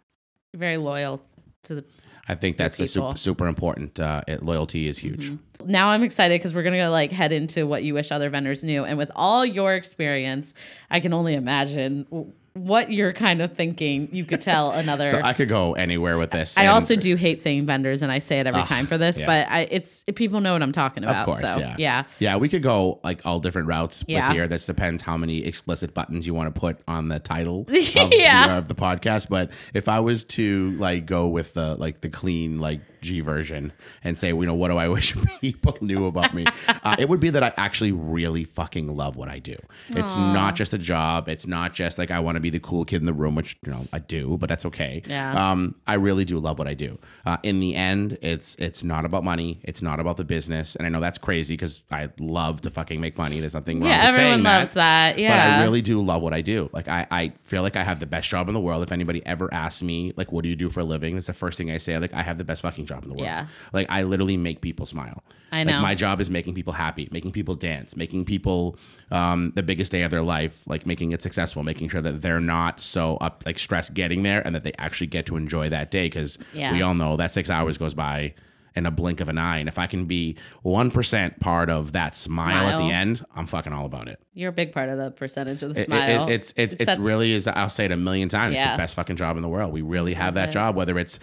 you're 0.53 0.60
very 0.60 0.78
loyal 0.78 1.22
to 1.64 1.76
the. 1.76 1.86
I 2.28 2.36
think 2.36 2.57
that's 2.57 2.78
the 2.78 2.86
super 2.86 3.18
super 3.18 3.47
important. 3.47 3.99
Uh, 3.99 4.22
it- 4.28 4.43
loyalty 4.43 4.88
is 4.88 4.97
huge. 4.99 5.32
Now 5.66 5.89
I'm 5.89 6.03
excited 6.03 6.39
because 6.39 6.53
we're 6.53 6.64
gonna 6.64 6.78
go 6.78 6.89
like 6.91 7.12
head 7.12 7.32
into 7.32 7.66
what 7.68 7.84
you 7.84 7.93
wish 7.93 8.12
other 8.12 8.30
vendors 8.30 8.64
knew, 8.64 8.86
and 8.86 8.97
with 8.97 9.12
all 9.16 9.45
your 9.45 9.74
experience, 9.74 10.53
I 10.91 10.99
can 10.99 11.12
only 11.14 11.34
imagine 11.34 12.05
what 12.54 12.91
you're 12.91 13.14
kind 13.14 13.41
of 13.41 13.54
thinking. 13.54 14.10
You 14.14 14.26
could 14.26 14.41
tell 14.41 14.72
another. 14.84 15.08
So 15.08 15.22
I 15.22 15.34
could 15.34 15.50
go 15.50 15.74
anywhere 15.74 16.18
with 16.18 16.32
this. 16.32 16.58
I 16.58 16.64
and- 16.64 16.72
also 16.72 16.95
do 16.95 17.16
hate 17.16 17.41
saying 17.41 17.66
vendors, 17.66 18.02
and 18.02 18.12
I 18.12 18.20
say 18.20 18.39
it 18.39 18.47
every 18.47 18.64
time 18.64 18.86
for 18.86 18.97
this, 18.97 19.20
yeah. 19.20 19.26
but 19.26 19.47
I, 19.50 19.62
it's 19.72 20.04
people 20.16 20.41
know 20.41 20.54
what 20.54 20.62
I'm 20.62 20.72
talking 20.72 21.04
about. 21.04 21.18
Of 21.18 21.26
course, 21.26 21.39
so, 21.41 21.60
yeah. 21.60 21.76
yeah, 21.78 22.04
Yeah, 22.20 22.36
we 22.38 22.50
could 22.50 22.64
go 22.64 23.00
like 23.04 23.26
all 23.26 23.39
different 23.39 23.68
routes 23.68 24.04
Yeah. 24.08 24.28
with 24.30 24.36
here. 24.36 24.47
This 24.47 24.66
depends 24.66 25.02
how 25.02 25.18
many 25.18 25.45
explicit 25.45 25.93
buttons 25.93 26.26
you 26.28 26.34
want 26.34 26.54
to 26.54 26.60
put 26.60 26.80
on 26.88 27.08
the 27.08 27.20
title 27.20 27.62
of, 27.68 27.74
Yeah. 28.14 28.47
the, 28.47 28.58
of 28.58 28.68
the 28.68 28.76
podcast. 28.76 29.30
But 29.30 29.52
if 29.74 29.88
I 29.88 30.00
was 30.00 30.24
to 30.26 30.72
like 30.72 31.06
go 31.06 31.28
with 31.28 31.54
the 31.54 31.76
like 31.76 32.02
the 32.02 32.10
clean 32.10 32.60
like 32.60 32.82
G 33.02 33.22
version 33.22 33.72
and 34.04 34.18
say, 34.18 34.30
you 34.30 34.45
know, 34.45 34.54
what 34.54 34.70
do 34.70 34.78
I 34.78 34.88
wish 34.95 35.16
people 35.41 35.78
knew 35.82 36.06
about 36.06 36.34
me? 36.34 36.45
uh, 36.68 36.95
it 37.00 37.10
would 37.10 37.20
be 37.20 37.30
that 37.30 37.43
I 37.43 37.54
actually 37.58 37.91
really 37.91 38.43
fucking 38.43 38.95
love 38.95 39.16
what 39.16 39.30
I 39.30 39.39
do. 39.39 39.56
It's 39.89 40.16
not 40.16 40.56
just 40.56 40.74
a 40.74 40.78
job. 40.78 41.30
It's 41.30 41.47
not 41.47 41.74
just 41.74 41.97
like 41.97 42.12
I 42.12 42.20
want 42.20 42.36
to 42.36 42.39
be 42.39 42.50
the 42.50 42.60
cool 42.60 42.86
kid 42.86 43.02
in 43.02 43.06
the 43.06 43.14
room, 43.14 43.36
which 43.36 43.58
you 43.66 43.72
know 43.72 43.86
I 43.93 44.00
do, 44.00 44.38
but 44.38 44.50
that's 44.50 44.66
okay. 44.66 45.02
Yeah. 45.08 45.52
Um, 45.52 45.76
I 45.88 45.95
really 45.95 46.26
do 46.26 46.39
love 46.39 46.60
what 46.60 46.68
I 46.68 46.74
do. 46.74 46.97
Uh, 47.26 47.38
in 47.43 47.60
the 47.60 47.76
end, 47.76 48.18
it's 48.22 48.56
it's 48.56 48.84
not 48.84 49.06
about 49.06 49.24
money. 49.24 49.60
It's 49.64 49.82
not 49.82 50.00
about 50.00 50.18
the 50.18 50.26
business. 50.26 50.76
And 50.76 50.86
I 50.86 50.89
know 50.89 51.00
that's 51.00 51.18
crazy 51.18 51.54
because 51.54 51.84
I 51.91 52.10
love 52.20 52.62
to 52.62 52.70
fucking 52.70 53.00
make 53.00 53.18
money. 53.18 53.39
There's 53.39 53.54
nothing 53.54 53.80
wrong 53.80 53.89
yeah. 53.89 54.08
with 54.08 54.16
saying 54.16 54.28
that. 54.28 54.34
Everyone 54.34 54.43
loves 54.43 54.74
that. 54.74 55.18
Yeah. 55.18 55.30
But 55.30 55.60
I 55.60 55.64
really 55.64 55.82
do 55.82 56.02
love 56.02 56.22
what 56.22 56.34
I 56.34 56.41
do. 56.41 56.70
Like 56.74 56.88
I, 56.88 57.08
I 57.10 57.34
feel 57.43 57.62
like 57.62 57.76
I 57.76 57.84
have 57.84 58.00
the 58.00 58.06
best 58.06 58.30
job 58.30 58.47
in 58.47 58.54
the 58.54 58.60
world. 58.60 58.84
If 58.84 58.91
anybody 58.91 59.26
ever 59.26 59.54
asks 59.54 59.82
me, 59.82 60.14
like, 60.16 60.32
what 60.32 60.43
do 60.43 60.50
you 60.50 60.56
do 60.56 60.70
for 60.70 60.82
a 60.82 60.84
living? 60.84 61.18
It's 61.18 61.28
the 61.28 61.34
first 61.34 61.58
thing 61.58 61.72
I 61.72 61.78
say. 61.78 61.97
Like, 61.97 62.14
I 62.14 62.22
have 62.22 62.38
the 62.38 62.43
best 62.43 62.62
fucking 62.62 62.86
job 62.90 63.04
in 63.04 63.10
the 63.10 63.16
world. 63.16 63.26
Yeah. 63.26 63.48
Like 63.72 63.88
I 63.90 64.04
literally 64.04 64.36
make 64.38 64.60
people 64.62 64.86
smile. 64.86 65.24
I 65.52 65.64
Like, 65.64 65.68
know. 65.76 65.82
my 65.82 65.96
job 65.96 66.22
is 66.22 66.30
making 66.30 66.54
people 66.54 66.74
happy, 66.74 67.08
making 67.12 67.32
people 67.32 67.56
dance, 67.56 67.96
making 67.96 68.26
people 68.26 68.78
um, 69.12 69.52
the 69.56 69.64
biggest 69.64 69.92
day 69.92 70.04
of 70.04 70.12
their 70.12 70.22
life, 70.22 70.62
like 70.68 70.86
making 70.86 71.12
it 71.12 71.22
successful, 71.24 71.64
making 71.64 71.90
sure 71.90 72.02
that 72.02 72.22
they're 72.22 72.40
not 72.42 72.80
so 72.80 73.18
up 73.18 73.44
like 73.48 73.58
stressed 73.58 73.94
getting 73.96 74.22
there, 74.24 74.46
and 74.46 74.54
that 74.54 74.64
they 74.64 74.74
actually 74.78 75.08
get 75.08 75.26
to 75.28 75.38
enjoy 75.38 75.70
that 75.70 75.90
day. 75.92 76.06
Because 76.06 76.38
Yeah. 76.54 76.72
we 76.74 76.82
all 76.84 76.94
know 76.94 77.18
that 77.18 77.32
six 77.32 77.50
hours 77.50 77.78
goes 77.80 77.94
by 77.96 78.34
in 78.76 78.86
a 78.86 78.92
blink 78.92 79.20
of 79.20 79.28
an 79.30 79.40
eye, 79.40 79.58
and 79.58 79.68
if 79.68 79.80
I 79.80 79.88
can 79.88 80.06
be 80.06 80.38
one 80.62 80.92
percent 80.92 81.40
part 81.40 81.72
of 81.72 81.94
that 81.94 82.16
smile, 82.16 82.68
at 82.70 82.78
the 82.78 82.92
end, 82.94 83.26
I'm 83.36 83.48
fucking 83.48 83.74
all 83.74 83.86
about 83.88 84.08
it. 84.08 84.20
you're 84.36 84.50
a 84.50 84.54
big 84.54 84.72
part 84.72 84.88
of 84.88 84.98
the 84.98 85.10
percentage 85.12 85.64
of 85.64 85.74
the 85.74 85.82
It- 85.82 85.84
it- 85.84 85.86
smile. 85.88 86.30
it's 86.30 86.54
it's 86.56 86.74
It 86.76 86.82
it's 86.88 86.98
really 87.00 87.34
is. 87.34 87.48
I'll 87.48 87.68
say 87.68 87.86
it 87.86 87.92
a 87.92 87.98
million 87.98 88.30
times. 88.30 88.54
It's 88.54 88.62
the 88.62 88.78
best 88.78 88.96
fucking 88.96 89.16
job 89.18 89.36
in 89.36 89.42
the 89.42 89.50
world. 89.50 89.74
We 89.74 89.82
really 89.82 90.14
have 90.14 90.36
that 90.36 90.50
it. 90.50 90.52
job, 90.54 90.76
whether 90.76 90.98
it's 91.00 91.20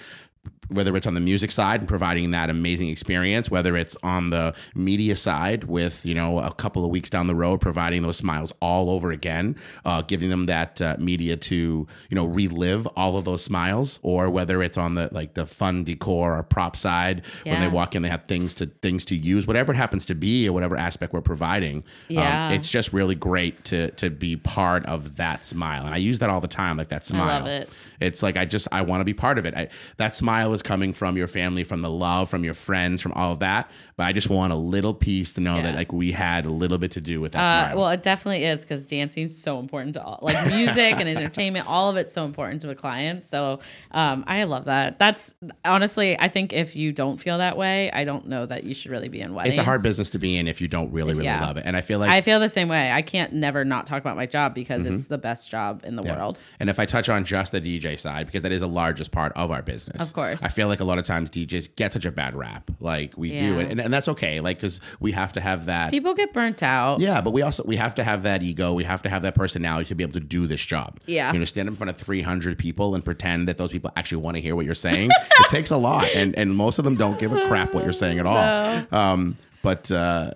whether 0.69 0.97
it's 0.97 1.07
on 1.07 1.15
the 1.15 1.21
music 1.21 1.51
side 1.51 1.81
and 1.81 1.89
providing 1.89 2.31
that 2.33 2.51
amazing 2.51 2.89
experience, 2.89 3.51
whether 3.51 3.77
it's 3.77 3.97
on 4.03 4.31
the 4.31 4.55
media 4.75 5.17
side 5.17 5.65
with 5.65 6.05
you 6.05 6.15
know 6.15 6.39
a 6.39 6.53
couple 6.53 6.85
of 6.85 6.91
weeks 6.91 7.11
down 7.11 7.27
the 7.27 7.35
road 7.35 7.61
providing 7.61 8.03
those 8.03 8.17
smiles 8.17 8.53
all 8.61 8.91
over 8.91 9.13
again, 9.13 9.57
uh, 9.85 10.03
giving 10.03 10.29
them 10.29 10.47
that 10.47 10.81
uh, 10.81 10.97
media 10.99 11.37
to 11.37 11.87
you 12.09 12.15
know 12.15 12.27
relive 12.27 12.87
all 12.97 13.17
of 13.17 13.25
those 13.25 13.43
smiles, 13.43 13.99
or 14.03 14.31
whether 14.31 14.63
it's 14.63 14.79
on 14.79 14.95
the 14.95 15.09
like 15.13 15.35
the 15.35 15.47
fun 15.47 15.85
decor 15.85 16.37
or 16.39 16.43
prop 16.43 16.77
side 16.77 17.23
when 17.45 17.61
they 17.61 17.69
walk 17.69 17.95
in, 17.95 18.03
they 18.03 18.09
have 18.09 18.25
things 18.27 18.55
to 18.55 18.67
things 18.67 19.05
to 19.07 19.15
use, 19.15 19.47
whatever 19.47 19.73
it 19.73 19.77
happens 19.77 20.07
to 20.07 20.15
be, 20.15 20.49
or 20.49 20.53
whatever 20.53 20.77
aspect 20.77 21.13
we're 21.13 21.21
providing. 21.21 21.85
Yeah. 22.09 22.49
um, 22.49 22.53
it's 22.55 22.69
just 22.69 22.93
really 22.93 23.15
great 23.15 23.65
to 23.65 23.91
to 23.93 24.11
be 24.11 24.37
part 24.37 24.85
of 24.87 25.17
that 25.17 25.45
smile, 25.45 25.85
and 25.87 25.95
I 25.95 25.99
use 25.99 26.19
that 26.21 26.31
all 26.31 26.41
the 26.41 26.49
time, 26.49 26.77
like 26.77 26.89
that 26.89 27.05
smile. 27.05 27.41
love 27.41 27.47
it. 27.47 27.71
It's 28.01 28.23
like 28.23 28.37
I 28.37 28.45
just 28.45 28.69
I 28.73 28.83
want 28.83 29.01
to 29.01 29.05
be 29.05 29.15
part 29.15 29.39
of 29.39 29.47
it. 29.47 29.55
I, 29.55 29.69
that 29.97 30.15
smile 30.15 30.53
is 30.57 30.63
coming 30.63 30.93
from 30.93 31.17
your 31.17 31.29
family, 31.29 31.63
from 31.63 31.83
the 31.83 31.89
love, 31.91 32.29
from 32.29 32.43
your 32.43 32.55
friends, 32.55 33.01
from 33.01 33.13
all 33.13 33.31
of 33.31 33.39
that. 33.39 33.71
But 33.97 34.05
I 34.07 34.13
just 34.13 34.29
want 34.29 34.53
a 34.53 34.57
little 34.57 34.93
piece 34.93 35.33
to 35.35 35.41
know 35.41 35.63
that 35.63 35.75
like 35.77 35.93
we 35.93 36.11
had 36.13 36.45
a 36.45 36.51
little 36.51 36.77
bit 36.79 36.91
to 36.93 37.01
do 37.01 37.21
with 37.21 37.33
that 37.33 37.73
Uh, 37.73 37.77
well, 37.79 37.89
it 37.91 38.03
definitely 38.03 38.45
is 38.45 38.63
because 38.63 38.85
dancing 38.85 39.23
is 39.23 39.41
so 39.41 39.59
important 39.61 39.95
to 39.95 40.03
all, 40.03 40.19
like 40.23 40.47
music 40.49 40.95
and 40.99 41.09
entertainment. 41.09 41.69
All 41.69 41.89
of 41.89 41.97
it's 41.97 42.11
so 42.13 42.25
important 42.25 42.61
to 42.63 42.71
a 42.71 42.75
client. 42.75 43.23
So 43.23 43.61
um, 43.93 44.25
I 44.27 44.43
love 44.45 44.65
that. 44.65 44.99
That's 44.99 45.33
honestly, 45.65 46.19
I 46.19 46.29
think 46.29 46.53
if 46.53 46.77
you 46.77 46.93
don't 46.93 47.19
feel 47.19 47.39
that 47.39 47.57
way, 47.57 47.91
I 47.93 48.05
don't 48.05 48.27
know 48.27 48.47
that 48.47 48.65
you 48.65 48.75
should 48.75 48.91
really 48.91 49.09
be 49.09 49.21
in 49.21 49.35
weddings. 49.35 49.53
it's 49.55 49.61
a 49.61 49.65
hard 49.65 49.83
business 49.83 50.11
to 50.11 50.19
be 50.19 50.37
in 50.37 50.49
if 50.49 50.61
you 50.61 50.69
don't 50.69 50.91
really 50.93 51.13
really 51.15 51.27
Yeah. 51.27 51.41
love 51.45 51.57
it. 51.57 51.65
And 51.67 51.77
I 51.77 51.81
feel 51.81 51.99
like 51.99 52.11
I 52.11 52.21
feel 52.21 52.41
the 52.41 52.49
same 52.49 52.69
way. 52.69 52.91
I 52.93 53.03
can't 53.03 53.33
never 53.33 53.65
not 53.65 53.87
talk 53.87 54.01
about 54.01 54.17
my 54.17 54.27
job 54.27 54.55
because 54.55 54.87
it's 54.87 55.09
the 55.09 55.19
best 55.19 55.51
job 55.51 55.83
in 55.85 55.97
the 55.97 56.03
Mm-hmm. 56.03 56.11
Yeah. 56.11 56.17
world. 56.19 56.39
And 56.61 56.71
if 56.71 56.79
I 56.79 56.85
touch 56.87 57.09
on 57.09 57.25
just 57.25 57.53
the 57.53 57.61
DJ 57.61 57.99
side, 57.99 58.27
because 58.27 58.43
that 58.43 58.53
is 58.53 58.61
the 58.61 58.69
largest 58.69 59.11
part 59.11 59.33
of 59.35 59.51
our 59.51 59.63
business, 59.63 60.01
Of 60.01 60.13
course. 60.13 60.43
I 60.47 60.49
feel 60.49 60.69
like 60.69 60.81
a 60.81 60.85
lot 60.85 60.99
of 60.99 61.05
times 61.05 61.31
DJs 61.31 61.75
get 61.77 61.93
such 61.93 62.05
a 62.07 62.13
bad 62.13 62.35
rap, 62.37 62.71
like 62.81 63.17
we 63.19 63.31
do, 63.37 63.57
Yeah. 63.57 63.59
and, 63.61 63.81
and 63.81 63.93
that's 63.93 64.09
okay, 64.09 64.41
like 64.41 64.59
because 64.59 64.81
we 65.01 65.13
have 65.13 65.33
to 65.33 65.41
have 65.41 65.67
that. 65.67 65.91
People 65.91 66.15
get 66.15 66.33
burnt 66.33 66.63
out. 66.63 67.01
Yeah, 67.01 67.21
but 67.21 67.33
we 67.33 67.43
also 67.43 67.65
we 67.65 67.77
have 67.77 67.95
to 67.97 68.05
have 68.05 68.23
that 68.23 68.43
ego. 68.43 68.73
We 68.73 68.85
have 68.85 69.03
to 69.03 69.09
have 69.09 69.23
that 69.23 69.35
personality 69.35 69.89
to 69.89 69.95
be 69.95 70.05
able 70.05 70.13
to 70.15 70.21
do 70.21 70.47
this 70.47 70.65
job. 70.65 70.99
Yeah. 71.07 71.33
you 71.33 71.39
know, 71.39 71.45
stand 71.45 71.69
in 71.69 71.75
front 71.75 71.91
of 71.91 71.97
three 71.97 72.23
hundred 72.23 72.59
people 72.59 72.95
and 72.95 73.05
pretend 73.05 73.49
that 73.49 73.59
those 73.59 73.73
people 73.73 73.91
actually 73.97 74.23
want 74.23 74.37
to 74.37 74.41
hear 74.41 74.55
what 74.57 74.65
you're 74.67 74.75
saying. 74.75 75.11
it 75.41 75.49
takes 75.51 75.71
a 75.71 75.77
lot, 75.77 76.07
and 76.15 76.37
and 76.39 76.57
most 76.57 76.79
of 76.79 76.85
them 76.85 76.95
don't 76.95 77.19
give 77.19 77.33
a 77.33 77.47
crap 77.49 77.75
what 77.75 77.85
you're 77.85 77.93
saying 77.93 78.19
at 78.19 78.27
all. 78.27 78.85
Um, 78.99 79.37
but. 79.63 79.91
uh 79.91 80.33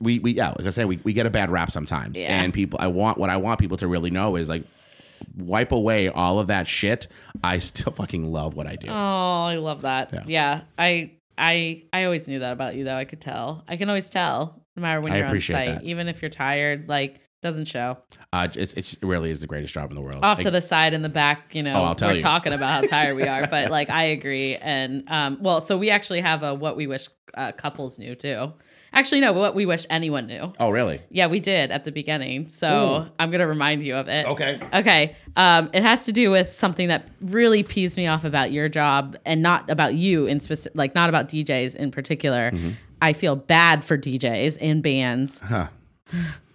we, 0.00 0.18
we 0.18 0.32
yeah 0.32 0.48
like 0.48 0.66
I 0.66 0.70
said 0.70 0.86
we, 0.86 0.98
we 1.04 1.12
get 1.12 1.26
a 1.26 1.30
bad 1.30 1.50
rap 1.50 1.70
sometimes 1.70 2.18
Yeah. 2.20 2.42
and 2.42 2.52
people 2.52 2.78
I 2.82 2.88
want 2.88 3.18
what 3.18 3.30
I 3.30 3.36
want 3.36 3.60
people 3.60 3.76
to 3.76 3.86
really 3.86 4.10
know 4.10 4.34
is 4.34 4.48
like 4.48 4.64
wipe 5.36 5.72
away 5.72 6.08
all 6.08 6.38
of 6.38 6.46
that 6.48 6.66
shit 6.66 7.08
I 7.42 7.58
still 7.58 7.92
fucking 7.96 8.30
love 8.32 8.54
what 8.54 8.66
I 8.66 8.76
do 8.76 8.88
Oh, 8.88 8.92
I 8.94 9.56
love 9.56 9.82
that. 9.82 10.12
Yeah. 10.12 10.22
Yeah. 10.26 10.60
I 10.78 11.12
I 11.38 11.84
I 11.92 12.04
always 12.04 12.28
knew 12.28 12.40
that 12.40 12.52
about 12.52 12.74
you 12.74 12.84
though. 12.84 12.94
I 12.96 13.04
could 13.04 13.20
tell. 13.20 13.64
I 13.66 13.76
can 13.76 13.88
always 13.88 14.08
tell 14.10 14.62
no 14.76 14.82
matter 14.82 15.00
when 15.00 15.12
I 15.12 15.18
you're 15.18 15.26
on 15.26 15.40
site. 15.40 15.68
that. 15.68 15.84
Even 15.84 16.08
if 16.08 16.20
you're 16.22 16.28
tired, 16.30 16.88
like 16.88 17.20
doesn't 17.40 17.64
show. 17.66 17.98
uh, 18.32 18.46
it's, 18.54 18.72
it's, 18.74 18.92
it 18.92 19.02
really 19.02 19.28
is 19.28 19.40
the 19.40 19.48
greatest 19.48 19.74
job 19.74 19.90
in 19.90 19.96
the 19.96 20.00
world 20.00 20.22
Off 20.22 20.38
Like, 20.38 20.44
to 20.44 20.50
the 20.52 20.60
side 20.60 20.94
in 20.94 21.02
the 21.02 21.08
back, 21.08 21.56
you 21.56 21.64
know, 21.64 21.72
Oh, 21.74 21.82
I'll 21.82 21.94
tell 21.96 22.10
we're 22.10 22.14
you. 22.14 22.20
talking 22.20 22.52
about 22.52 22.68
how 22.70 22.80
tired 22.82 23.16
we 23.16 23.24
are, 23.26 23.48
but 23.48 23.68
like 23.78 23.90
I 23.90 24.04
agree. 24.04 24.54
And 24.56 25.02
um, 25.10 25.38
well, 25.40 25.60
so 25.60 25.76
we 25.76 25.90
actually 25.90 26.20
have 26.20 26.44
a 26.44 26.54
what 26.54 26.76
we 26.76 26.86
wish 26.86 27.08
uh, 27.34 27.50
couples 27.52 27.98
knew 27.98 28.14
too. 28.14 28.52
Actually, 28.92 29.20
no, 29.20 29.32
what 29.32 29.54
we 29.54 29.64
wish 29.66 29.86
anyone 29.88 30.26
knew. 30.26 30.52
oh 30.60 30.70
really 30.70 31.00
Yeah, 31.10 31.26
we 31.28 31.40
did 31.40 31.70
at 31.70 31.84
the 31.84 31.92
beginning. 31.92 32.48
So 32.48 33.06
I'm 33.18 33.30
gonna 33.30 33.46
remind 33.46 33.82
you 33.82 33.96
of 33.96 34.08
it. 34.08 34.26
okay 34.26 34.60
Okay. 34.72 35.16
Um, 35.36 35.70
it 35.72 35.82
has 35.82 36.04
to 36.06 36.12
do 36.12 36.30
with 36.30 36.52
something 36.52 36.88
that 36.88 37.08
really 37.22 37.62
pees 37.62 37.96
me 37.96 38.06
off 38.06 38.24
about 38.24 38.52
your 38.52 38.68
job 38.68 39.16
and 39.24 39.42
not 39.42 39.70
about 39.70 39.94
you 39.94 40.26
in 40.26 40.40
specific, 40.40 40.76
like 40.76 40.94
not 40.94 41.08
about 41.08 41.28
DJs 41.28 41.76
in 41.76 41.90
particular. 41.90 42.50
Mm-hmm. 42.50 42.70
I 43.00 43.14
feel 43.14 43.34
bad 43.34 43.84
for 43.84 43.96
DJs 43.96 44.58
and 44.60 44.82
bands. 44.82 45.40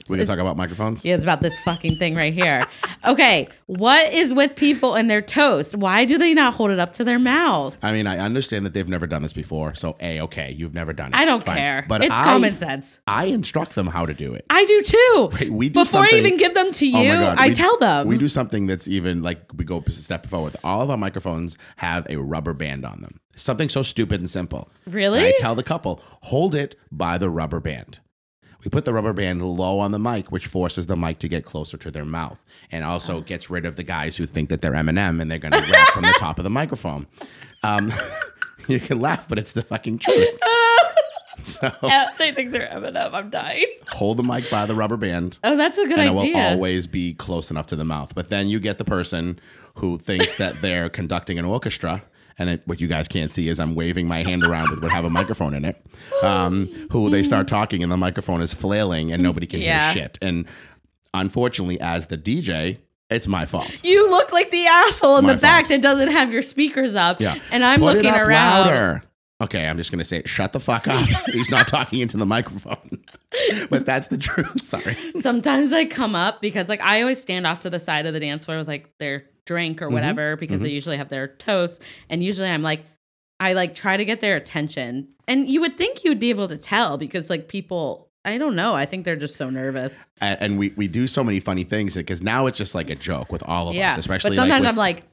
We 0.10 0.18
can 0.18 0.28
talk 0.28 0.40
about 0.40 0.58
microphones. 0.58 1.04
Yeah, 1.06 1.16
it's 1.16 1.24
about 1.24 1.42
this 1.42 1.60
fucking 1.62 1.96
thing 1.98 2.16
right 2.16 2.34
here. 2.34 2.64
Okay, 3.08 3.48
what 3.68 4.12
is 4.14 4.34
with 4.34 4.56
people 4.56 4.96
and 4.96 5.10
their 5.10 5.22
toast? 5.22 5.76
Why 5.76 6.06
do 6.06 6.18
they 6.18 6.34
not 6.34 6.54
hold 6.54 6.72
it 6.72 6.80
up 6.80 6.94
to 6.94 7.04
their 7.04 7.20
mouth? 7.20 7.78
I 7.84 7.92
mean, 7.92 8.08
I 8.08 8.18
understand 8.20 8.66
that 8.66 8.74
they've 8.74 8.88
never 8.88 9.08
done 9.08 9.22
this 9.22 9.34
before, 9.34 9.76
so 9.76 9.96
a 10.00 10.22
okay, 10.22 10.52
you've 10.52 10.74
never 10.74 10.94
done 10.94 11.14
it. 11.14 11.16
I 11.16 11.26
don't 11.26 11.44
Fine. 11.44 11.58
care. 11.58 11.86
but 11.88 12.04
it's 12.04 12.14
I, 12.14 12.24
common 12.24 12.56
sense. 12.56 13.00
I 13.08 13.26
instruct 13.26 13.76
them 13.76 13.88
how 13.88 14.06
to 14.06 14.14
do 14.14 14.34
it. 14.34 14.46
I 14.50 14.64
do 14.66 14.82
too. 14.82 15.52
We 15.52 15.70
do 15.70 15.82
Before 15.82 16.02
I 16.04 16.10
even 16.14 16.38
give 16.38 16.54
them 16.54 16.72
to 16.72 16.92
Oh 16.94 17.02
you, 17.02 17.12
God, 17.12 17.38
I 17.38 17.48
we- 17.50 17.54
tell 17.54 17.78
them. 17.78 18.08
We 18.08 18.18
do 18.18 18.28
something 18.30 18.68
that's 18.68 18.88
even 18.88 19.22
like 19.24 19.42
we 19.56 19.66
go 19.66 19.84
a 19.86 19.92
step 19.92 20.26
forward. 20.26 20.56
All 20.64 20.82
of 20.82 20.90
our 20.90 20.98
microphones 20.98 21.58
have 21.78 22.06
a 22.10 22.18
rubber 22.18 22.54
band 22.54 22.86
on 22.86 23.02
them. 23.02 23.20
Something 23.36 23.70
so 23.70 23.84
stupid 23.84 24.20
and 24.20 24.30
simple. 24.30 24.70
Really? 24.88 25.20
And 25.20 25.28
I 25.28 25.34
tell 25.38 25.54
the 25.56 25.64
couple, 25.64 26.02
hold 26.24 26.56
it 26.56 26.76
by 26.92 27.18
the 27.18 27.30
rubber 27.30 27.60
band. 27.60 28.00
We 28.68 28.70
put 28.70 28.84
the 28.84 28.92
rubber 28.92 29.14
band 29.14 29.42
low 29.42 29.80
on 29.80 29.92
the 29.92 29.98
mic, 29.98 30.30
which 30.30 30.48
forces 30.48 30.88
the 30.88 30.98
mic 30.98 31.20
to 31.20 31.30
get 31.30 31.46
closer 31.46 31.78
to 31.78 31.90
their 31.90 32.04
mouth, 32.04 32.44
and 32.70 32.84
also 32.84 33.22
gets 33.22 33.50
rid 33.50 33.66
of 33.66 33.78
the 33.78 33.84
guys 33.84 34.18
who 34.18 34.26
think 34.26 34.50
that 34.50 34.60
they're 34.60 34.74
Eminem 34.74 35.22
and 35.22 35.32
they're 35.32 35.40
going 35.40 35.54
to 35.54 35.72
rap 35.72 35.88
from 35.94 36.02
the 36.02 36.14
top 36.20 36.38
of 36.38 36.44
the 36.44 36.50
microphone. 36.50 37.08
Um, 37.64 37.94
you 38.68 38.82
can 38.82 39.00
laugh, 39.00 39.30
but 39.30 39.40
it's 39.40 39.54
the 39.54 39.62
fucking 39.62 40.00
truth. 40.00 40.38
So 41.40 41.72
Yeah, 41.84 42.10
they 42.18 42.34
think 42.34 42.52
they're 42.52 42.68
Eminem. 42.68 43.14
I'm 43.14 43.30
dying. 43.30 43.68
hold 43.90 44.18
the 44.18 44.24
mic 44.24 44.50
by 44.50 44.66
the 44.66 44.76
rubber 44.76 44.98
band. 44.98 45.38
Oh, 45.46 45.56
that's 45.56 45.78
a 45.78 45.86
good 45.86 46.00
and 46.00 46.10
it 46.10 46.34
will 46.34 46.36
always 46.36 46.88
be 46.88 47.14
close 47.14 47.52
enough 47.52 47.68
to 47.68 47.76
the 47.78 47.86
mouth. 47.86 48.16
But 48.16 48.30
then 48.30 48.50
you 48.50 48.60
get 48.60 48.80
the 48.80 48.84
person 48.84 49.40
who 49.76 49.98
thinks 50.00 50.34
that 50.40 50.60
they're 50.62 50.90
conducting 50.90 51.38
an 51.40 51.46
orchestra. 51.46 52.04
And 52.40 52.50
it, 52.52 52.62
what 52.66 52.80
you 52.80 52.88
guys 52.88 53.08
can't 53.08 53.32
see 53.32 53.48
is 53.50 53.60
I'm 53.60 53.74
waving 53.74 54.08
my 54.08 54.22
hand 54.24 54.44
around 54.44 54.70
with 54.70 54.82
would 54.82 54.92
have 54.92 55.06
a 55.06 55.10
microphone 55.10 55.54
in 55.56 55.66
it. 55.66 55.84
Um, 56.24 56.68
who 56.92 57.10
they 57.10 57.24
start 57.24 57.48
talking 57.48 57.82
and 57.82 57.92
the 57.92 57.98
microphone 57.98 58.42
is 58.42 58.54
flailing 58.54 59.12
and 59.12 59.24
nobody 59.24 59.48
can 59.48 59.60
Yeah. 59.62 59.92
hear 59.92 60.04
shit. 60.04 60.18
And 60.22 60.46
unfortunately, 61.14 61.80
as 61.82 62.08
the 62.08 62.18
DJ, 62.18 62.78
it's 63.10 63.28
my 63.28 63.46
fault. 63.46 63.82
you 63.84 64.10
look 64.12 64.32
like 64.34 64.50
the 64.52 64.66
asshole 64.68 65.18
in 65.18 65.26
the 65.26 65.36
back 65.38 65.68
that 65.70 65.82
doesn't 65.82 66.12
have 66.12 66.32
your 66.32 66.42
speakers 66.42 66.96
up. 66.96 67.22
Yeah, 67.22 67.36
And 67.52 67.64
I'm 67.64 67.80
Put 67.80 67.96
looking 67.96 68.14
around. 68.14 68.68
louder. 68.68 69.04
Okay, 69.40 69.68
I'm 69.68 69.78
just 69.78 69.92
gonna 69.92 70.04
say, 70.04 70.18
it. 70.18 70.28
shut 70.28 70.52
the 70.52 70.60
fuck 70.60 70.88
up. 70.88 71.06
He's 71.28 71.50
not 71.50 71.68
talking 71.68 72.00
into 72.00 72.18
the 72.18 72.26
microphone. 72.26 73.04
but 73.70 73.86
that's 73.86 74.08
the 74.08 74.18
truth. 74.18 74.64
Sorry. 74.66 74.98
Sometimes 75.22 75.72
I 75.74 75.86
come 75.86 76.16
up 76.16 76.42
because 76.42 76.70
like 76.70 76.82
I 76.82 77.02
always 77.02 77.22
stand 77.22 77.46
off 77.48 77.60
to 77.60 77.70
the 77.70 77.80
side 77.80 78.06
of 78.08 78.14
the 78.14 78.20
dance 78.20 78.46
floor 78.46 78.58
with 78.58 78.68
like 78.68 78.90
their 78.98 79.26
drink 79.48 79.78
Mm-hmm. 79.78 79.86
or 79.86 79.90
whatever 79.90 80.36
because 80.36 80.62
they 80.62 80.70
usually 80.70 80.98
have 80.98 81.10
their 81.10 81.28
toast 81.28 81.82
and 82.10 82.24
usually 82.24 82.50
I'm 82.50 82.62
like 82.62 82.86
I 83.40 83.54
like 83.54 83.74
try 83.74 83.98
to 83.98 84.06
get 84.06 84.20
their 84.20 84.36
attention. 84.36 85.10
And 85.28 85.48
you 85.48 85.62
would 85.62 85.78
think 85.78 86.04
you'd 86.04 86.20
be 86.20 86.30
able 86.30 86.48
to 86.48 86.58
tell 86.58 86.98
because 86.98 87.30
like 87.30 87.48
people 87.48 88.10
I 88.26 88.38
don't 88.38 88.56
know. 88.56 88.74
I 88.76 88.86
think 88.86 89.06
they're 89.06 89.16
just 89.16 89.38
so 89.38 89.50
nervous. 89.50 90.06
and, 90.20 90.42
and 90.42 90.60
we 90.60 90.74
we 90.76 90.88
do 90.88 91.08
so 91.08 91.24
many 91.24 91.40
funny 91.40 91.64
things 91.64 91.96
because 91.96 92.22
now 92.22 92.46
it's 92.48 92.58
just 92.58 92.76
like 92.76 92.90
a 92.90 92.96
joke 92.96 93.32
with 93.32 93.42
all 93.48 93.70
of 93.70 93.76
yeah. 93.76 93.94
us, 93.94 93.98
especially. 93.98 94.32
but 94.32 94.36
sometimes 94.36 94.64
like 94.66 94.72
I'm 94.72 94.78
like 94.78 95.04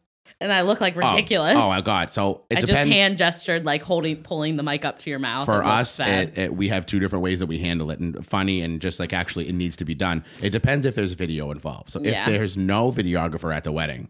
and 0.41 0.53
I 0.53 0.63
look 0.63 0.81
like 0.81 0.97
Oh, 0.97 1.11
ridiculous. 1.11 1.57
Oh, 1.59 1.69
my 1.69 1.81
god! 1.81 2.11
So 2.11 2.43
it 2.51 2.59
I 2.59 2.61
just 2.61 2.73
hand 2.87 3.19
gestured 3.19 3.65
like 3.65 3.83
holding 3.83 4.23
pulling 4.23 4.57
the 4.57 4.63
mic 4.63 4.85
up 4.85 4.99
to 5.01 5.11
your 5.11 5.19
mouth. 5.19 5.47
for 5.47 5.63
us, 5.65 6.01
it, 6.01 6.37
it, 6.39 6.55
we 6.57 6.69
have 6.69 6.87
two 6.87 6.99
different 7.01 7.23
ways 7.23 7.41
that 7.41 7.47
we 7.47 7.59
handle 7.59 7.91
it, 7.91 7.99
and 8.01 8.25
funny 8.27 8.61
and 8.61 8.81
just 8.81 9.01
like 9.01 9.13
actually 9.13 9.49
it 9.49 9.55
needs 9.55 9.77
to 9.77 9.85
be 9.85 9.95
done. 9.95 10.25
It 10.43 10.51
depends 10.51 10.87
if 10.87 10.95
there's 10.95 11.13
video 11.13 11.51
involved. 11.51 11.91
So 11.91 12.01
if 12.01 12.07
Yeah. 12.07 12.25
there's 12.27 12.57
no 12.57 12.91
videographer 12.91 13.55
at 13.55 13.65
the 13.65 13.73
wedding. 13.73 14.09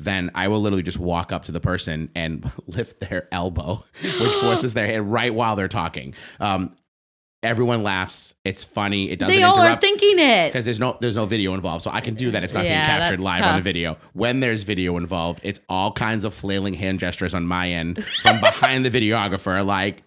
Then 0.00 0.32
I 0.34 0.48
will 0.48 0.58
literally 0.60 0.82
just 0.82 0.98
walk 0.98 1.30
up 1.30 1.44
to 1.44 1.52
the 1.52 1.60
person 1.60 2.10
and 2.16 2.50
lift 2.66 2.98
their 2.98 3.28
elbow, 3.30 3.84
which 4.02 4.32
forces 4.40 4.74
their 4.74 4.88
hand 4.88 5.12
right 5.12 5.32
while 5.32 5.54
they're 5.54 5.68
talking. 5.68 6.14
Um, 6.40 6.74
everyone 7.44 7.82
laughs. 7.82 8.34
It's 8.44 8.64
funny. 8.64 9.10
It 9.10 9.18
doesn't 9.18 9.34
they 9.34 9.42
all 9.42 9.60
are 9.60 9.76
thinking 9.76 10.18
it. 10.18 10.48
because 10.52 10.64
there's 10.64 10.80
no 10.80 10.96
there's 11.00 11.16
no 11.16 11.26
video 11.26 11.54
involved, 11.54 11.84
so 11.84 11.90
I 11.90 12.00
can 12.00 12.14
do 12.14 12.30
that. 12.32 12.42
It's 12.42 12.52
not 12.52 12.64
Yeah, 12.64 12.84
being 12.86 12.98
captured 12.98 13.20
live 13.20 13.42
on 13.42 13.52
the 13.52 13.58
tough. 13.58 13.62
video. 13.62 13.96
When 14.14 14.40
there's 14.40 14.64
video 14.64 14.96
involved, 14.96 15.40
it's 15.44 15.60
all 15.68 15.92
kinds 15.92 16.24
of 16.24 16.34
flailing 16.34 16.74
hand 16.74 16.98
gestures 17.00 17.34
on 17.34 17.46
my 17.46 17.70
end 17.70 18.04
from 18.22 18.40
behind 18.40 18.84
the 18.84 18.90
videographer. 18.90 19.64
Like, 19.64 20.02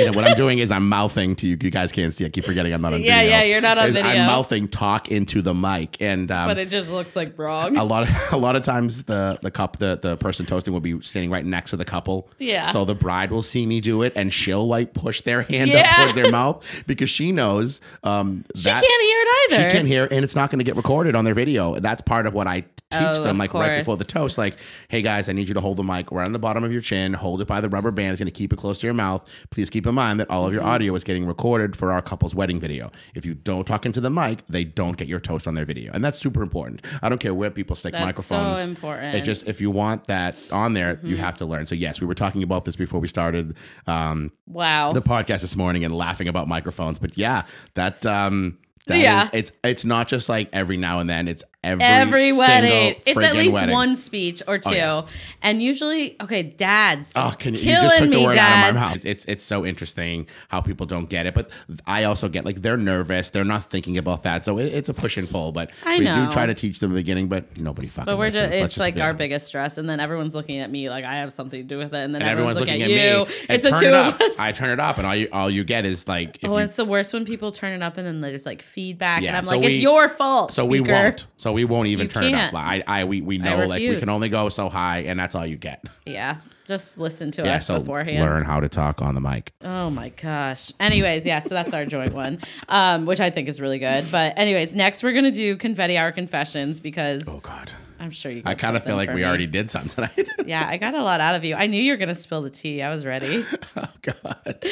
you 0.00 0.06
know, 0.06 0.12
what 0.12 0.24
I'm 0.26 0.34
doing 0.36 0.58
is 0.58 0.70
I'm 0.70 0.88
mouthing 0.88 1.34
to 1.36 1.46
you. 1.46 1.56
You 1.60 1.70
guys 1.70 1.92
can't 1.92 2.12
see. 2.12 2.24
I 2.24 2.28
keep 2.28 2.44
forgetting 2.44 2.72
I'm 2.74 2.82
not 2.82 2.92
on 2.92 3.02
Yeah, 3.02 3.18
video. 3.20 3.30
yeah, 3.30 3.42
yeah, 3.42 3.44
you're 3.52 3.60
not 3.60 3.78
on 3.78 3.88
Is 3.88 3.94
video. 3.94 4.10
I'm 4.10 4.26
mouthing 4.26 4.68
talk 4.68 5.10
into 5.10 5.42
the 5.42 5.54
mic, 5.54 6.00
and 6.00 6.30
um, 6.30 6.48
but 6.48 6.58
it 6.58 6.68
just 6.70 6.90
looks 6.90 7.14
like 7.16 7.38
wrong. 7.38 7.76
a 7.76 7.84
lot 7.84 8.02
of 8.08 8.10
a 8.32 8.36
lot 8.36 8.56
of 8.56 8.62
times 8.62 9.04
the 9.04 9.38
the 9.42 9.50
cup 9.50 9.78
the 9.78 9.98
the 10.00 10.16
person 10.16 10.44
toasting 10.46 10.72
will 10.72 10.80
be 10.80 11.00
standing 11.00 11.30
right 11.30 11.44
next 11.46 11.70
to 11.70 11.76
the 11.76 11.84
couple. 11.84 12.28
Yeah. 12.38 12.68
So 12.70 12.84
the 12.84 12.94
bride 12.94 13.30
will 13.30 13.42
see 13.42 13.64
me 13.66 13.80
do 13.80 14.02
it, 14.02 14.12
and 14.16 14.32
she'll 14.32 14.66
like 14.66 14.92
push 14.94 15.20
their 15.22 15.42
hand 15.42 15.70
Yeah. 15.70 15.88
up 15.90 15.96
towards 15.96 16.14
their 16.14 16.30
mouth 16.30 16.64
because 16.86 17.08
she 17.10 17.32
knows 17.32 17.80
um, 18.02 18.44
she 18.54 18.64
that 18.64 18.82
can't 18.82 19.02
hear 19.02 19.18
it 19.20 19.52
either. 19.52 19.70
she 19.70 19.76
can't 19.76 19.88
hear, 19.88 20.08
and 20.10 20.24
it's 20.24 20.34
not 20.36 20.50
going 20.50 20.58
to 20.58 20.64
get 20.64 20.76
recorded 20.76 21.14
on 21.14 21.24
their 21.24 21.34
video. 21.34 21.76
That's 21.78 22.02
part 22.02 22.26
of 22.26 22.34
what 22.34 22.46
I 22.46 22.64
teach 22.90 23.00
Oh, 23.02 23.24
them, 23.24 23.36
like 23.36 23.52
right 23.52 23.78
before 23.78 23.96
the 23.96 24.04
toast. 24.04 24.38
Like, 24.38 24.56
hey 24.88 25.02
guys, 25.02 25.28
I 25.28 25.32
need 25.32 25.48
you 25.48 25.54
to 25.54 25.60
hold 25.60 25.76
the 25.76 25.82
mic 25.82 26.12
right 26.12 26.24
on 26.24 26.32
the 26.32 26.38
bottom 26.38 26.62
of 26.62 26.70
your 26.72 26.80
chin. 26.80 27.12
Hold 27.14 27.40
it 27.42 27.48
by 27.48 27.60
the 27.60 27.68
rubber 27.68 27.90
band. 27.90 28.12
It's 28.12 28.20
going 28.20 28.26
to 28.26 28.32
keep 28.32 28.52
it 28.52 28.56
close 28.58 28.80
to 28.80 28.86
your 28.86 28.94
mouth. 28.94 29.28
Please 29.50 29.68
keep 29.70 29.86
in 29.86 29.94
mind 29.94 30.20
that 30.20 30.30
all 30.30 30.46
of 30.46 30.52
your 30.52 30.62
Mm-hmm. 30.62 30.70
audio 30.70 30.94
is 30.94 31.02
getting 31.04 31.26
recorded 31.26 31.74
for 31.76 31.90
our 31.92 32.00
couple's 32.00 32.34
wedding 32.34 32.60
video. 32.60 32.90
If 33.14 33.26
you 33.26 33.34
don't 33.34 33.66
talk 33.66 33.86
into 33.86 34.00
the 34.00 34.10
mic, 34.10 34.46
they 34.46 34.62
don't 34.64 34.96
get 34.96 35.08
your 35.08 35.18
toast 35.20 35.46
on 35.48 35.54
their 35.54 35.64
video, 35.64 35.90
and 35.92 36.04
that's 36.04 36.18
super 36.18 36.42
important. 36.42 36.82
I 37.02 37.08
don't 37.08 37.18
care 37.18 37.34
where 37.34 37.50
people 37.50 37.74
stick 37.76 37.92
That's 37.92 38.04
microphones. 38.04 38.58
so 38.58 38.64
important. 38.64 39.08
Mm-hmm. 39.08 39.16
It 39.18 39.24
just 39.24 39.48
if 39.48 39.60
you 39.60 39.70
want 39.70 40.04
that 40.06 40.36
on 40.52 40.74
there, 40.74 41.00
you 41.02 41.16
have 41.16 41.36
to 41.38 41.44
learn. 41.44 41.66
So 41.66 41.74
yes, 41.74 42.00
we 42.00 42.06
were 42.06 42.14
talking 42.14 42.42
about 42.42 42.64
this 42.64 42.76
before 42.76 43.00
we 43.00 43.08
started. 43.08 43.56
Um, 43.86 44.32
wow. 44.46 44.92
the 44.92 45.02
podcast 45.02 45.40
this 45.42 45.56
morning 45.56 45.84
and 45.84 45.94
laughing 45.94 46.28
about 46.28 46.46
microphones. 46.48 46.98
But 46.98 47.18
yeah, 47.18 47.42
that 47.74 48.06
um 48.06 48.58
that 48.86 48.96
is- 48.96 49.02
Yeah. 49.02 49.28
it's 49.32 49.52
it's 49.64 49.84
not 49.84 50.08
just 50.08 50.28
like 50.28 50.48
every 50.52 50.76
now 50.76 51.00
and 51.00 51.10
then. 51.10 51.26
It's 51.28 51.42
every 51.66 51.84
Every 51.84 52.32
wedding. 52.32 53.00
It's 53.06 53.20
at 53.20 53.34
least 53.34 53.54
wedding. 53.54 53.70
Oh, 53.70 53.78
one 53.78 53.94
speech 53.94 54.42
or 54.46 54.54
oh, 54.54 54.70
two. 54.70 54.74
yeah. 54.74 55.06
And 55.42 55.62
usually, 55.62 56.16
okay, 56.22 56.42
dads. 56.42 57.12
Oh, 57.16 57.34
can 57.38 57.54
you, 57.54 57.60
you 57.60 57.72
just 57.72 57.98
took 57.98 58.10
the 58.10 58.24
word 58.24 58.34
dads. 58.34 58.38
out 58.38 58.68
of 58.70 58.74
my 58.74 58.80
mouth. 58.94 59.04
It's 59.04 59.24
it's 59.26 59.44
so 59.44 59.64
interesting 59.66 60.26
how 60.48 60.60
people 60.60 60.86
don't 60.86 61.08
get 61.08 61.26
it, 61.26 61.34
but 61.34 61.50
I 61.86 62.04
also 62.04 62.28
get 62.28 62.44
like 62.44 62.62
they're 62.62 62.76
nervous, 62.76 63.30
they're 63.30 63.44
not 63.44 63.64
thinking 63.64 63.98
about 63.98 64.22
that, 64.22 64.44
so 64.44 64.58
it, 64.58 64.66
it's 64.72 64.88
a 64.88 64.94
push 64.94 65.16
and 65.16 65.28
pull. 65.28 65.52
But 65.52 65.70
I 65.84 65.98
we 65.98 66.04
know. 66.04 66.26
do 66.26 66.30
try 66.32 66.46
to 66.46 66.54
teach 66.54 66.78
them 66.78 66.90
in 66.90 66.94
the 66.94 67.00
beginning, 67.00 67.28
but 67.28 67.56
nobody 67.56 67.88
fucking. 67.88 68.06
But 68.06 68.18
we're 68.18 68.26
listens. 68.26 68.48
just, 68.54 68.62
it's 68.62 68.78
like 68.78 68.98
our 69.00 69.14
biggest 69.14 69.46
stress. 69.46 69.78
And 69.78 69.88
then 69.88 70.00
everyone's 70.00 70.34
looking 70.34 70.58
at 70.58 70.70
me 70.70 70.88
like 70.90 71.04
I 71.04 71.16
have 71.16 71.32
something 71.32 71.60
to 71.60 71.66
do 71.66 71.78
with 71.78 71.92
it. 71.94 71.98
And 71.98 72.14
then 72.14 72.22
And 72.22 72.30
everyone's, 72.30 72.58
everyone's 72.58 72.80
looking, 72.80 72.94
looking 72.94 73.28
at, 73.28 73.28
you. 73.28 73.46
It's 73.54 73.62
the 73.62 73.70
turn 73.70 73.80
two 73.80 73.86
it 73.86 73.94
of 73.94 74.20
us. 74.20 74.38
I 74.38 74.52
turn 74.52 74.70
it 74.70 74.80
up, 74.80 74.98
and 74.98 75.06
all 75.06 75.14
you 75.14 75.28
all 75.32 75.50
you 75.50 75.64
get 75.64 75.84
is 75.84 76.06
like. 76.08 76.38
Oh, 76.44 76.56
you, 76.56 76.64
it's 76.64 76.76
the 76.76 76.84
worst 76.84 77.12
when 77.12 77.24
people 77.24 77.52
turn 77.52 77.72
it 77.72 77.82
up 77.82 77.96
and 77.96 78.06
then 78.06 78.20
there's 78.20 78.46
like 78.46 78.62
feedback, 78.62 79.22
Yeah, 79.22 79.28
and 79.28 79.36
I'm 79.36 79.44
so 79.44 79.50
like, 79.50 79.64
"It's 79.64 79.80
your 79.80 80.08
fault." 80.08 80.52
So 80.52 80.64
we 80.64 80.78
speaker." 80.78 80.92
won't. 80.92 81.26
So 81.36 81.52
we 81.56 81.64
won't 81.64 81.88
even 81.88 82.04
You 82.04 82.08
turn 82.10 82.24
it 82.24 82.34
up. 82.34 82.52
can't. 82.52 82.54
I, 82.54 82.82
I, 82.86 83.04
we, 83.04 83.20
we 83.20 83.38
know 83.38 83.56
like 83.66 83.80
we 83.80 83.86
refuse. 83.86 84.00
can 84.00 84.08
only 84.10 84.28
go 84.28 84.48
so 84.48 84.68
high, 84.68 85.00
and 85.00 85.18
that's 85.18 85.34
all 85.34 85.46
you 85.46 85.56
get. 85.56 85.82
Yeah, 86.06 86.36
just 86.68 86.98
listen 86.98 87.30
to 87.32 87.50
us 87.50 87.66
So 87.66 87.78
beforehand. 87.78 88.20
learn 88.24 88.44
how 88.44 88.60
to 88.60 88.68
talk 88.68 89.00
on 89.02 89.14
the 89.14 89.20
mic. 89.20 89.52
Oh 89.62 89.88
my 89.90 90.10
gosh. 90.10 90.72
Anyways, 90.78 91.24
yeah, 91.26 91.38
so 91.40 91.50
that's 91.50 91.72
our 91.74 91.84
joint 91.86 92.12
one, 92.12 92.38
um, 92.68 93.06
which 93.06 93.20
I 93.20 93.30
think 93.30 93.48
is 93.48 93.60
really 93.60 93.78
good. 93.78 94.04
But 94.12 94.38
anyways, 94.38 94.74
next 94.74 95.02
we're 95.02 95.12
gonna 95.12 95.30
do 95.32 95.56
confetti 95.56 95.96
hour 95.98 96.12
confessions 96.12 96.78
because 96.80 97.26
Oh 97.28 97.38
God. 97.38 97.72
I'm 97.98 98.10
sure 98.10 98.30
you. 98.30 98.42
I 98.44 98.50
got 98.52 98.58
kind 98.58 98.76
of 98.76 98.82
something 98.82 98.90
feel 98.90 98.96
like 98.98 99.08
for 99.08 99.14
we 99.14 99.22
me. 99.22 99.26
already 99.26 99.46
did 99.46 99.70
some 99.70 99.88
tonight. 99.88 100.28
Yeah, 100.46 100.68
I 100.68 100.76
got 100.76 100.94
a 100.94 101.02
lot 101.02 101.20
out 101.22 101.34
of 101.34 101.44
you. 101.44 101.54
I 101.54 101.66
knew 101.66 101.80
you 101.80 101.92
were 101.92 101.96
gonna 101.96 102.14
spill 102.14 102.42
the 102.42 102.50
tea. 102.50 102.82
I 102.82 102.90
was 102.90 103.06
ready. 103.06 103.44
oh 103.76 103.84
God. 104.02 104.64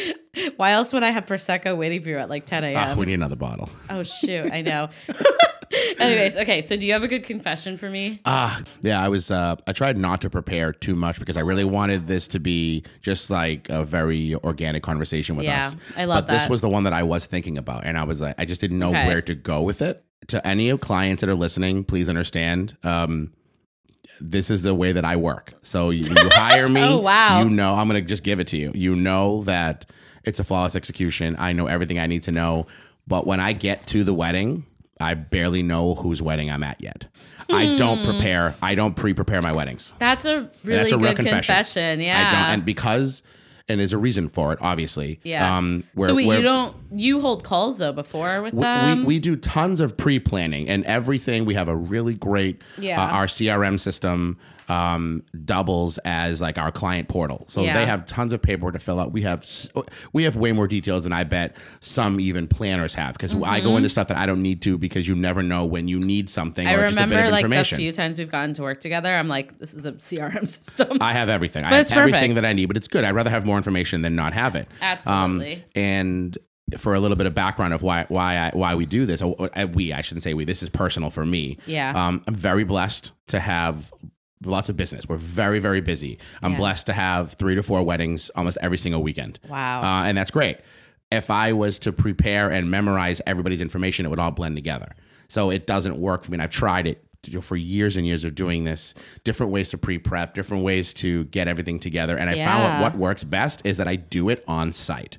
Why 0.57 0.73
else 0.73 0.93
would 0.93 1.03
I 1.03 1.11
have 1.11 1.25
prosecco 1.27 1.75
waiting 1.77 2.03
for 2.03 2.11
you 2.11 2.19
at 2.19 2.29
like 2.29 2.45
10 2.45 2.65
a.m. 2.65 2.77
Ah, 2.91 2.95
we 2.99 3.07
need 3.07 3.15
another 3.15 3.35
bottle. 3.37 3.71
oh 3.91 4.03
shoot, 4.03 4.53
I 4.53 4.61
know. 4.61 4.89
Anyways, 5.99 6.37
okay. 6.37 6.61
So 6.61 6.77
do 6.77 6.87
you 6.87 6.93
have 6.93 7.03
a 7.03 7.09
good 7.09 7.25
confession 7.25 7.77
for 7.77 7.89
me? 7.91 8.21
Ah, 8.25 8.63
yeah. 8.83 9.03
I 9.03 9.09
was. 9.09 9.31
Uh, 9.31 9.57
I 9.67 9.73
tried 9.73 9.97
not 9.99 10.21
to 10.23 10.31
prepare 10.31 10.73
too 10.73 10.95
much 10.97 11.19
because 11.19 11.37
I 11.37 11.41
really 11.41 11.65
wanted 11.65 12.07
this 12.07 12.29
to 12.29 12.41
be 12.41 12.85
just 13.01 13.31
like 13.31 13.69
a 13.71 13.85
very 13.85 14.35
organic 14.37 14.83
conversation 14.83 15.37
with 15.37 15.47
us. 15.47 15.49
Yeah, 15.49 15.67
us. 15.67 15.77
I 15.97 16.05
love 16.05 16.27
that. 16.27 16.29
But 16.29 16.33
this 16.39 16.49
was 16.49 16.61
the 16.61 16.69
one 16.69 16.85
that 16.85 16.93
I 16.93 17.03
was 17.03 17.25
thinking 17.27 17.59
about, 17.59 17.85
and 17.85 17.97
I 17.99 18.05
was 18.05 18.21
like, 18.21 18.35
I 18.39 18.45
just 18.45 18.61
didn't 18.61 18.79
know 18.79 18.91
Okay. 18.91 19.07
where 19.07 19.23
to 19.23 19.35
go 19.35 19.63
with 19.63 19.83
it. 19.83 20.05
To 20.29 20.47
any 20.47 20.71
of 20.71 20.81
clients 20.81 21.21
that 21.21 21.29
are 21.29 21.35
listening, 21.35 21.85
please 21.85 22.09
understand. 22.09 22.77
Um, 22.83 23.33
this 24.21 24.49
is 24.49 24.63
the 24.63 24.75
way 24.75 24.93
that 24.93 25.05
I 25.05 25.17
work. 25.17 25.55
So 25.63 25.91
you, 25.91 26.03
you 26.03 26.15
hire 26.33 26.69
me. 26.69 26.81
Oh, 26.83 26.99
wow. 26.99 27.43
You 27.43 27.51
know, 27.51 27.75
I'm 27.75 27.87
gonna 27.89 28.01
just 28.01 28.23
give 28.23 28.41
it 28.41 28.47
to 28.49 28.57
you. 28.57 28.73
You 28.75 28.95
know 28.97 29.43
that 29.45 29.87
it's 30.25 30.39
a 30.39 30.45
flawless 30.45 30.77
execution. 30.77 31.37
I 31.39 31.53
know 31.53 31.67
everything 31.67 31.99
I 31.99 32.07
need 32.07 32.23
to 32.25 32.33
know. 32.33 32.67
But 33.07 33.27
when 33.27 33.39
I 33.41 33.53
get 33.53 33.87
to 33.89 34.03
the 34.05 34.15
wedding, 34.15 34.65
I 35.05 35.15
barely 35.15 35.63
know 35.63 35.95
whose 35.95 36.23
wedding 36.23 36.51
I'm 36.51 36.63
at 36.65 36.81
yet. 36.81 37.07
I 37.51 37.77
don't 37.77 37.99
Hmm. 37.99 38.05
prepare. 38.11 38.55
I 38.63 38.75
don't 38.75 38.95
pre-prepare 38.97 39.41
my 39.43 39.53
weddings. 39.53 39.93
That's 39.99 40.25
a 40.25 40.49
really 40.65 40.79
That's 40.79 40.93
a 40.93 40.97
real 40.97 41.09
good 41.09 41.17
confession. 41.17 41.37
confession. 41.55 42.01
Yeah. 42.01 42.29
I 42.29 42.31
don't, 42.33 42.41
and 42.55 42.65
because, 42.65 43.23
and 43.69 43.79
there's 43.81 43.93
a 43.93 43.99
reason 43.99 44.29
for 44.29 44.53
it, 44.55 44.59
obviously. 44.63 45.21
yeah. 45.25 45.57
Um, 45.57 45.85
where, 45.95 46.09
so 46.09 46.15
wait, 46.15 46.27
where 46.27 46.39
you 46.39 46.43
don't 46.43 46.75
you 46.91 47.21
hold 47.21 47.45
calls 47.45 47.79
though 47.79 47.93
before 47.93 48.41
with 48.43 48.55
we, 48.55 48.61
them? 48.63 49.01
we, 49.01 49.05
we 49.05 49.19
do 49.21 49.37
tons 49.37 49.81
of 49.81 49.97
pre-planning 49.97 50.69
and 50.69 50.85
everything. 50.85 51.45
We 51.45 51.55
have 51.55 51.69
a 51.69 51.77
really 51.77 52.15
great, 52.15 52.63
Yeah. 52.79 53.03
uh, 53.03 53.09
our 53.09 53.27
CRM 53.27 53.79
system 53.79 54.39
um, 54.69 55.23
doubles 55.45 55.99
as 56.05 56.41
like 56.41 56.59
our 56.59 56.73
client 56.73 57.09
portal. 57.09 57.45
So 57.49 57.63
Yeah. 57.63 57.75
they 57.79 57.87
have 57.87 58.07
tons 58.07 58.33
of 58.33 58.41
paperwork 58.43 58.75
to 58.75 58.81
fill 58.81 58.99
out. 59.01 59.13
We 59.13 59.23
have 59.23 59.45
we 60.13 60.25
have 60.25 60.37
way 60.37 60.53
more 60.53 60.67
details 60.69 61.05
than 61.05 61.13
I 61.13 61.25
bet 61.25 61.57
some 61.81 62.19
even 62.21 62.47
planners 62.49 62.95
have 62.95 63.15
because 63.15 63.35
I 63.43 63.61
go 63.61 63.77
into 63.77 63.89
stuff 63.89 64.09
that 64.09 64.17
I 64.17 64.27
don't 64.27 64.43
need 64.43 64.63
to 64.63 64.79
because 64.79 65.07
you 65.07 65.15
never 65.15 65.43
know 65.43 65.65
when 65.65 65.89
you 65.89 65.99
need 65.99 66.29
something 66.29 66.67
Mm-hmm. 66.67 66.81
I 66.81 66.83
or 66.83 66.87
just 66.87 66.97
a 66.97 67.01
bit 67.01 67.03
remember 67.11 67.31
like 67.31 67.43
the 67.43 67.47
information. 67.47 67.79
few 67.79 67.93
times 67.93 68.19
we've 68.19 68.31
gotten 68.31 68.55
to 68.55 68.63
work 68.63 68.81
together, 68.81 69.15
I'm 69.15 69.29
like, 69.29 69.59
this 69.59 69.75
is 69.75 69.85
a 69.87 69.93
CRM 69.93 70.47
system. 70.49 70.99
I 71.01 71.13
have 71.13 71.29
everything. 71.29 71.65
I 71.65 71.69
have 71.75 71.87
perfect. 71.89 71.99
everything 71.99 72.35
that 72.37 72.45
I 72.45 72.53
need, 72.53 72.67
but 72.67 72.77
it's 72.77 72.89
good. 72.89 73.05
I'd 73.05 73.15
rather 73.15 73.31
have 73.31 73.45
more 73.45 73.57
information 73.57 74.03
than 74.03 74.15
not 74.17 74.33
have 74.33 74.57
it. 74.57 74.69
Absolutely. 74.81 75.55
Um, 75.57 75.63
and 75.75 76.39
for 76.79 76.95
a 76.95 77.01
little 77.01 77.17
bit 77.17 77.27
of 77.27 77.35
background 77.35 77.75
of 77.75 77.83
why 77.83 78.07
why 78.09 78.37
I, 78.39 78.51
why 78.55 78.75
we 78.75 78.87
do 78.87 79.05
this, 79.05 79.21
uh, 79.21 79.67
we 79.73 79.93
I 79.93 80.01
shouldn't 80.01 80.23
say 80.23 80.33
we. 80.33 80.45
This 80.45 80.63
is 80.63 80.69
personal 80.71 81.11
for 81.11 81.27
me. 81.27 81.59
Yeah. 81.67 81.93
Um, 81.95 82.23
I'm 82.27 82.35
very 82.35 82.65
blessed 82.65 83.13
to 83.29 83.39
have 83.41 83.93
lots 84.45 84.69
of 84.69 84.77
business. 84.77 85.09
We're 85.09 85.17
very 85.17 85.59
very 85.59 85.81
busy. 85.81 86.19
I'm 86.43 86.53
Yeah. 86.53 86.59
blessed 86.59 86.87
to 86.87 86.93
have 86.93 87.33
three 87.33 87.55
to 87.55 87.63
four 87.63 87.83
weddings 87.83 88.31
almost 88.37 88.59
every 88.61 88.79
single 88.79 89.03
weekend. 89.03 89.39
Wow. 89.49 89.81
Uh, 89.83 90.05
and 90.05 90.17
that's 90.19 90.31
great. 90.31 90.59
If 91.13 91.31
I 91.31 91.53
was 91.53 91.79
to 91.81 91.93
prepare 91.93 92.51
and 92.51 92.71
memorize 92.71 93.21
everybody's 93.27 93.61
information, 93.63 94.07
it 94.07 94.09
would 94.09 94.19
all 94.19 94.31
blend 94.33 94.57
together. 94.57 94.95
So 95.29 95.51
it 95.51 95.67
doesn't 95.67 95.97
work 95.99 96.23
for 96.25 96.31
me. 96.31 96.37
And 96.37 96.43
I've 96.43 96.51
tried 96.51 96.87
it 96.87 97.05
for 97.41 97.57
years 97.57 97.97
and 97.97 98.07
years 98.07 98.25
of 98.25 98.35
doing 98.35 98.65
this, 98.65 98.95
different 99.23 99.51
ways 99.53 99.71
to 99.71 99.79
pre-prep, 99.79 100.35
different 100.35 100.63
ways 100.65 100.93
to 100.95 101.25
get 101.25 101.49
everything 101.49 101.79
together. 101.79 102.19
And 102.19 102.29
I 102.29 102.35
found 102.35 102.63
Yeah. 102.65 102.83
what, 102.83 102.93
what 102.93 102.99
works 103.01 103.25
best 103.25 103.63
is 103.65 103.77
that 103.79 103.89
I 103.89 103.97
do 103.97 104.29
it 104.29 104.45
on 104.47 104.73
site. 104.73 105.19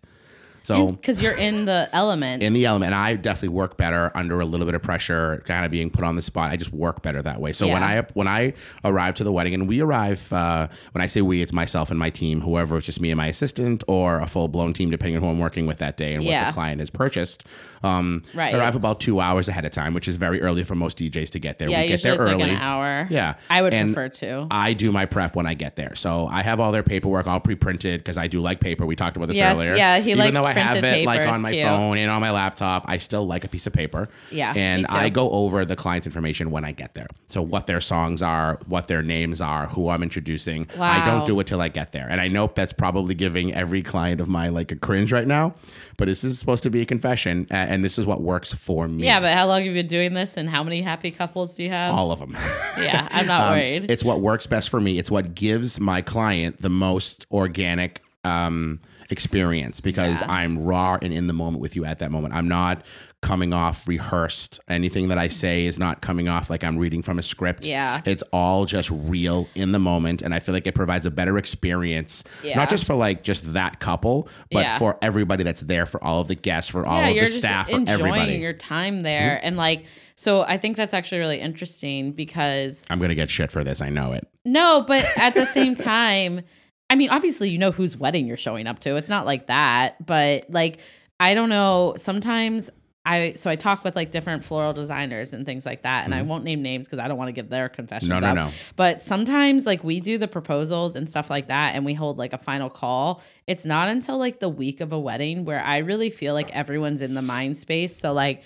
So 0.66 0.88
Because 0.88 1.22
you're 1.22 1.38
in 1.38 1.66
the 1.66 1.88
element. 1.93 2.41
in 2.41 2.53
the 2.53 2.66
element, 2.66 2.91
and 2.93 2.95
I 3.01 3.16
definitely 3.16 3.49
work 3.49 3.78
better 3.78 4.11
under 4.16 4.39
a 4.39 4.45
little 4.45 4.66
bit 4.66 4.74
of 4.76 4.82
pressure, 4.82 5.43
kind 5.45 5.63
of 5.63 5.72
being 5.72 5.89
put 5.91 6.03
on 6.03 6.16
the 6.16 6.22
spot. 6.24 6.49
I 6.51 6.55
just 6.57 6.74
work 6.74 7.01
better 7.03 7.22
that 7.22 7.39
way. 7.39 7.51
So 7.53 7.68
when 7.68 7.84
I 7.84 8.01
when 8.16 8.28
I 8.28 8.53
arrive 8.84 9.16
to 9.16 9.24
the 9.24 9.32
wedding, 9.32 9.53
and 9.53 9.68
we 9.68 9.80
arrive, 9.82 10.32
uh, 10.34 10.68
when 10.91 11.01
I 11.01 11.05
say 11.05 11.22
we, 11.22 11.41
it's 11.41 11.53
myself 11.53 11.91
and 11.91 11.99
my 11.99 12.09
team, 12.09 12.41
whoever, 12.41 12.78
it's 12.78 12.86
just 12.88 12.99
me 12.99 13.11
and 13.11 13.18
my 13.18 13.28
assistant, 13.28 13.84
or 13.88 14.20
a 14.20 14.28
full 14.28 14.47
blown 14.47 14.74
team, 14.74 14.89
depending 14.89 15.16
on 15.18 15.22
who 15.24 15.30
I'm 15.30 15.39
working 15.39 15.68
with 15.68 15.78
that 15.78 15.97
day 15.97 16.16
and 16.16 16.26
what 16.26 16.47
the 16.47 16.51
client 16.53 16.80
has 16.80 16.89
purchased. 16.89 17.45
Um, 17.84 18.24
Right. 18.34 18.55
Arrive 18.55 18.76
about 18.76 18.99
two 18.99 19.20
hours 19.22 19.47
ahead 19.47 19.66
of 19.66 19.72
time, 19.72 19.93
which 19.93 20.07
is 20.07 20.16
very 20.16 20.41
early 20.41 20.63
for 20.63 20.74
most 20.74 20.97
DJs 20.97 21.30
to 21.32 21.39
get 21.39 21.59
there. 21.59 21.70
yeah, 21.70 21.82
we 21.82 21.88
get 21.89 22.01
there 22.01 22.13
it's 22.13 22.22
early. 22.22 22.41
like 22.43 22.51
an 22.53 22.57
hour. 22.57 23.05
Yeah. 23.11 23.36
I 23.49 23.61
would 23.61 23.74
And 23.76 23.93
prefer 23.93 24.09
to. 24.26 24.47
I 24.49 24.74
do 24.74 24.91
my 24.91 25.05
prep 25.05 25.36
when 25.36 25.45
I 25.45 25.53
get 25.53 25.76
there. 25.76 25.93
So 25.95 26.28
I 26.28 26.41
have 26.41 26.59
all 26.59 26.72
their 26.72 26.82
paperwork 26.84 27.28
all 27.28 27.39
pre-printed 27.39 27.99
because 27.99 28.18
I 28.18 28.26
do 28.28 28.41
like 28.41 28.59
paper. 28.59 28.86
We 28.88 28.95
talked 28.95 29.16
about 29.18 29.28
this 29.28 29.38
Yes, 29.38 29.55
earlier. 29.55 29.76
yeah, 29.76 29.99
he 29.99 30.11
Even 30.13 30.34
likes 30.34 30.34
have 30.56 30.84
it 30.84 31.06
like 31.06 31.28
on 31.28 31.41
my 31.41 31.51
cute. 31.51 31.64
phone 31.66 31.97
and 31.97 32.10
on 32.10 32.22
my 32.22 32.32
laptop, 32.32 32.86
I 32.88 32.97
still 32.97 33.26
like 33.26 33.43
a 33.43 33.47
piece 33.47 33.68
of 33.68 33.74
paper. 33.74 34.10
Yeah, 34.32 34.53
And. 34.56 34.86
I 34.95 35.10
go 35.10 35.30
over 35.30 35.66
the 35.66 35.76
client's 35.76 36.08
information 36.08 36.51
when 36.51 36.64
I 36.66 36.72
get 36.72 36.95
there. 36.95 37.08
So 37.28 37.41
what 37.41 37.68
their 37.68 37.82
songs 37.82 38.22
are, 38.22 38.60
what 38.68 38.88
their 38.88 39.01
names 39.03 39.41
are, 39.41 39.68
who 39.68 39.89
I'm 39.89 40.01
introducing. 40.03 40.68
Wow. 40.78 40.89
I 40.91 41.06
don't 41.06 41.26
do 41.26 41.39
it 41.39 41.47
till 41.47 41.62
I 41.62 41.68
get 41.68 41.91
there. 41.91 42.08
And 42.10 42.20
I 42.22 42.28
know 42.28 42.49
that's 42.53 42.74
probably 42.74 43.14
giving 43.14 43.53
every 43.53 43.84
client 43.84 44.22
of 44.22 44.28
mine 44.28 44.53
like 44.53 44.72
a 44.72 44.76
cringe 44.78 45.12
right 45.12 45.28
now, 45.28 45.53
but 45.97 46.08
this 46.08 46.24
is 46.24 46.39
supposed 46.39 46.64
to 46.64 46.70
be 46.70 46.82
a 46.82 46.86
confession 46.86 47.45
and 47.51 47.84
this 47.84 47.97
is 47.99 48.06
what 48.06 48.22
works 48.22 48.53
for 48.53 48.88
me. 48.88 49.03
Yeah, 49.03 49.20
but 49.20 49.34
how 49.34 49.45
long 49.47 49.60
have 49.60 49.68
you 49.68 49.74
been 49.74 49.88
doing 49.88 50.14
this 50.14 50.38
and 50.38 50.49
how 50.49 50.64
many 50.64 50.82
happy 50.82 51.12
couples 51.12 51.56
do 51.56 51.64
you 51.64 51.70
have? 51.70 51.93
all 51.93 52.12
of 52.12 52.20
them. 52.20 52.32
yeah, 52.78 53.08
I'm 53.12 53.28
not 53.28 53.41
Um, 53.51 53.51
worried. 53.60 53.91
It's 53.91 54.03
what 54.03 54.22
works 54.22 54.47
best 54.47 54.70
for 54.70 54.80
me. 54.82 54.97
It's 54.97 55.12
what 55.12 55.36
gives 55.36 55.80
my 55.80 56.01
client 56.01 56.58
the 56.62 56.70
most 56.70 57.26
organic 57.32 58.01
um, 58.24 58.80
experience 59.10 59.80
because 59.82 60.22
Yeah. 60.22 60.32
I'm 60.32 60.60
raw 60.60 60.97
and 61.01 61.14
in 61.14 61.28
the 61.28 61.34
moment 61.34 61.62
with 61.62 61.76
you 61.76 61.86
at 61.86 61.99
that 61.99 62.12
moment. 62.12 62.34
I'm 62.34 62.47
not 62.47 62.84
coming 63.22 63.53
off 63.53 63.88
rehearsed. 63.88 64.60
Anything 64.68 65.08
that 65.08 65.18
I 65.18 65.30
say 65.30 65.66
is 65.66 65.80
not 65.80 66.01
coming 66.01 66.30
off 66.30 66.49
like 66.51 66.64
I'm 66.64 66.78
reading 66.78 67.01
from 67.01 67.18
a 67.18 67.24
script. 67.24 67.66
Yeah. 67.66 68.01
It's 68.06 68.22
all 68.32 68.66
just 68.66 68.91
real 68.91 69.47
in 69.56 69.72
the 69.72 69.80
moment. 69.80 70.22
And 70.22 70.32
I 70.34 70.38
feel 70.39 70.53
like 70.53 70.68
it 70.68 70.76
provides 70.76 71.08
a 71.08 71.12
better 71.12 71.38
experience, 71.39 72.24
Yeah. 72.43 72.56
not 72.58 72.70
just 72.70 72.86
for 72.86 72.93
like 72.93 73.24
just 73.24 73.53
that 73.53 73.80
couple, 73.80 74.30
but 74.51 74.60
Yeah. 74.66 74.78
for 74.78 74.97
everybody 75.01 75.43
that's 75.43 75.62
there, 75.62 75.88
for 75.88 76.03
all 76.03 76.22
of 76.22 76.28
the 76.28 76.36
guests, 76.36 76.70
for 76.70 76.86
all 76.86 77.03
of 77.03 77.16
the 77.16 77.26
staff, 77.26 77.70
for 77.72 77.84
everybody. 77.88 78.34
Mm-hmm. 78.34 78.41
your 78.43 78.53
time 78.53 79.01
there, 79.01 79.39
and 79.43 79.58
like, 79.58 79.86
so 80.14 80.43
I 80.43 80.58
think 80.58 80.78
that's 80.78 80.93
actually 80.93 81.18
really 81.20 81.39
interesting 81.41 82.12
because 82.12 82.86
I'm 82.91 82.99
going 82.99 83.10
to 83.10 83.16
get 83.16 83.30
shit 83.30 83.51
for 83.51 83.64
this. 83.64 83.82
I 83.82 83.89
know 83.89 84.14
it. 84.14 84.28
no, 84.45 84.84
but 84.88 85.03
at 85.18 85.34
the 85.34 85.45
same 85.45 85.74
time, 85.76 86.41
I 86.89 86.95
mean, 86.95 87.09
obviously, 87.09 87.49
you 87.49 87.57
know 87.57 87.71
whose 87.71 87.97
wedding 87.97 88.27
you're 88.27 88.38
showing 88.38 88.67
up 88.67 88.79
to. 88.79 88.95
It's 88.95 89.09
not 89.09 89.25
like 89.25 89.47
that, 89.47 90.05
but 90.05 90.49
like, 90.49 90.79
I 91.19 91.33
don't 91.33 91.49
know. 91.49 91.93
Sometimes 91.97 92.69
I 93.05 93.33
so 93.33 93.49
I 93.51 93.55
talk 93.55 93.83
with 93.83 93.95
like 93.95 94.09
different 94.09 94.43
floral 94.43 94.73
designers 94.73 95.33
and 95.33 95.45
things 95.45 95.65
like 95.65 95.83
that, 95.83 96.05
and 96.05 96.13
I 96.13 96.23
won't 96.23 96.43
name 96.43 96.63
names 96.63 96.88
because 96.88 96.97
I 96.97 97.07
don't 97.07 97.17
want 97.17 97.27
to 97.27 97.33
give 97.33 97.49
their 97.49 97.69
confessions. 97.69 98.11
Mm-hmm. 98.11 98.21
No, 98.21 98.33
no, 98.33 98.41
up. 98.41 98.47
no. 98.47 98.53
But 98.75 99.01
sometimes 99.01 99.67
like 99.67 99.83
we 99.83 99.99
do 99.99 100.17
the 100.17 100.27
proposals 100.27 100.95
and 100.95 101.07
stuff 101.07 101.29
like 101.29 101.47
that, 101.47 101.75
and 101.75 101.86
we 101.86 101.93
hold 101.93 102.17
like 102.17 102.33
a 102.33 102.38
final 102.39 102.69
call. 102.69 103.21
It's 103.45 103.65
not 103.65 103.89
until 103.89 104.17
like 104.17 104.39
the 104.39 104.49
week 104.49 104.81
of 104.81 104.91
a 104.91 104.99
wedding 104.99 105.45
where 105.45 105.61
I 105.61 105.77
really 105.77 106.09
feel 106.09 106.33
like 106.33 106.49
everyone's 106.55 107.03
in 107.03 107.13
the 107.13 107.21
mind 107.21 107.57
space. 107.57 107.95
So 107.95 108.11
like 108.11 108.43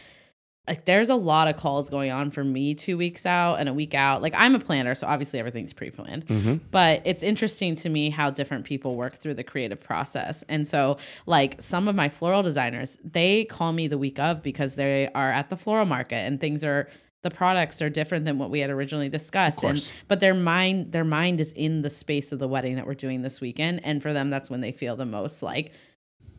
like 0.67 0.85
there's 0.85 1.09
a 1.09 1.15
lot 1.15 1.47
of 1.47 1.57
calls 1.57 1.89
going 1.89 2.11
on 2.11 2.29
for 2.29 2.43
me 2.43 2.75
two 2.75 2.95
weeks 2.95 3.25
out 3.25 3.55
and 3.55 3.67
a 3.67 3.73
week 3.73 3.95
out. 3.95 4.21
Like 4.21 4.35
I'm 4.37 4.53
a 4.53 4.59
planner, 4.59 4.93
so 4.93 5.07
obviously 5.07 5.39
everything's 5.39 5.73
pre-planned. 5.73 6.27
Mm-hmm. 6.27 6.55
But 6.69 7.01
it's 7.05 7.23
interesting 7.23 7.73
to 7.75 7.89
me 7.89 8.11
how 8.11 8.29
different 8.29 8.65
people 8.65 8.95
work 8.95 9.15
through 9.15 9.33
the 9.33 9.43
creative 9.43 9.81
process. 9.81 10.43
And 10.47 10.67
so 10.67 10.97
like 11.25 11.59
some 11.59 11.87
of 11.87 11.95
my 11.95 12.07
floral 12.07 12.43
designers, 12.43 12.99
they 13.03 13.45
call 13.45 13.73
me 13.73 13.87
the 13.87 13.97
week 13.97 14.19
of 14.19 14.43
because 14.43 14.75
they 14.75 15.09
are 15.15 15.31
at 15.31 15.49
the 15.49 15.57
floral 15.57 15.87
market 15.87 16.17
and 16.17 16.39
things 16.39 16.63
are 16.63 16.87
the 17.21 17.31
products 17.31 17.81
are 17.81 17.89
different 17.89 18.23
than 18.25 18.37
what 18.37 18.49
we 18.49 18.59
had 18.59 18.69
originally 18.69 19.09
discussed. 19.09 19.63
And 19.63 19.91
but 20.07 20.19
their 20.19 20.33
mind 20.33 20.91
their 20.91 21.03
mind 21.03 21.41
is 21.41 21.51
in 21.53 21.81
the 21.81 21.89
space 21.89 22.31
of 22.31 22.39
the 22.39 22.47
wedding 22.47 22.75
that 22.75 22.85
we're 22.85 22.93
doing 22.93 23.23
this 23.23 23.41
weekend. 23.41 23.81
And 23.83 24.01
for 24.01 24.13
them 24.13 24.29
that's 24.29 24.49
when 24.49 24.61
they 24.61 24.71
feel 24.71 24.95
the 24.95 25.05
most 25.05 25.41
like 25.41 25.73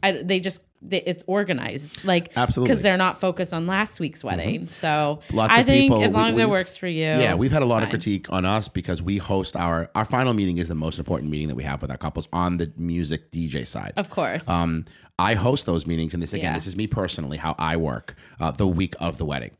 I, 0.02 0.12
they 0.12 0.40
just 0.40 0.62
they, 0.82 1.02
it's 1.02 1.22
organized 1.26 2.04
like 2.04 2.32
Absolutely. 2.36 2.70
because 2.70 2.82
they're 2.82 2.96
not 2.96 3.20
focused 3.20 3.52
on 3.52 3.66
last 3.66 4.00
week's 4.00 4.24
wedding. 4.24 4.66
So 4.66 5.20
Lots 5.30 5.52
I 5.52 5.60
of 5.60 5.66
think 5.66 5.90
people- 5.92 6.02
as 6.02 6.14
long 6.14 6.24
we- 6.24 6.30
as 6.30 6.38
it 6.38 6.48
works 6.48 6.76
for 6.76 6.86
you, 6.86 7.02
Yeah, 7.04 7.34
we've 7.34 7.52
had 7.52 7.62
a 7.62 7.66
lot 7.66 7.82
of 7.82 7.90
critique 7.90 8.32
on 8.32 8.44
us 8.46 8.68
because 8.68 9.02
we 9.02 9.18
host 9.18 9.56
our 9.56 9.90
our 9.94 10.04
final 10.06 10.32
meeting 10.32 10.56
is 10.58 10.68
the 10.68 10.74
most 10.74 10.98
important 10.98 11.30
meeting 11.30 11.48
that 11.48 11.54
we 11.54 11.64
have 11.64 11.82
with 11.82 11.90
our 11.90 11.98
couples 11.98 12.28
on 12.32 12.56
the 12.56 12.72
music 12.78 13.30
DJ 13.30 13.66
side. 13.66 13.92
Of 13.96 14.08
course, 14.10 14.48
Um, 14.48 14.86
I 15.18 15.34
host 15.34 15.66
those 15.66 15.86
meetings, 15.86 16.14
and 16.14 16.22
this 16.22 16.32
again, 16.32 16.52
Yeah. 16.52 16.54
this 16.54 16.66
is 16.66 16.76
me 16.76 16.86
personally 16.86 17.36
how 17.36 17.54
I 17.58 17.76
work 17.76 18.14
uh, 18.40 18.50
the 18.52 18.66
week 18.66 18.94
of 19.00 19.18
the 19.18 19.26
wedding. 19.26 19.50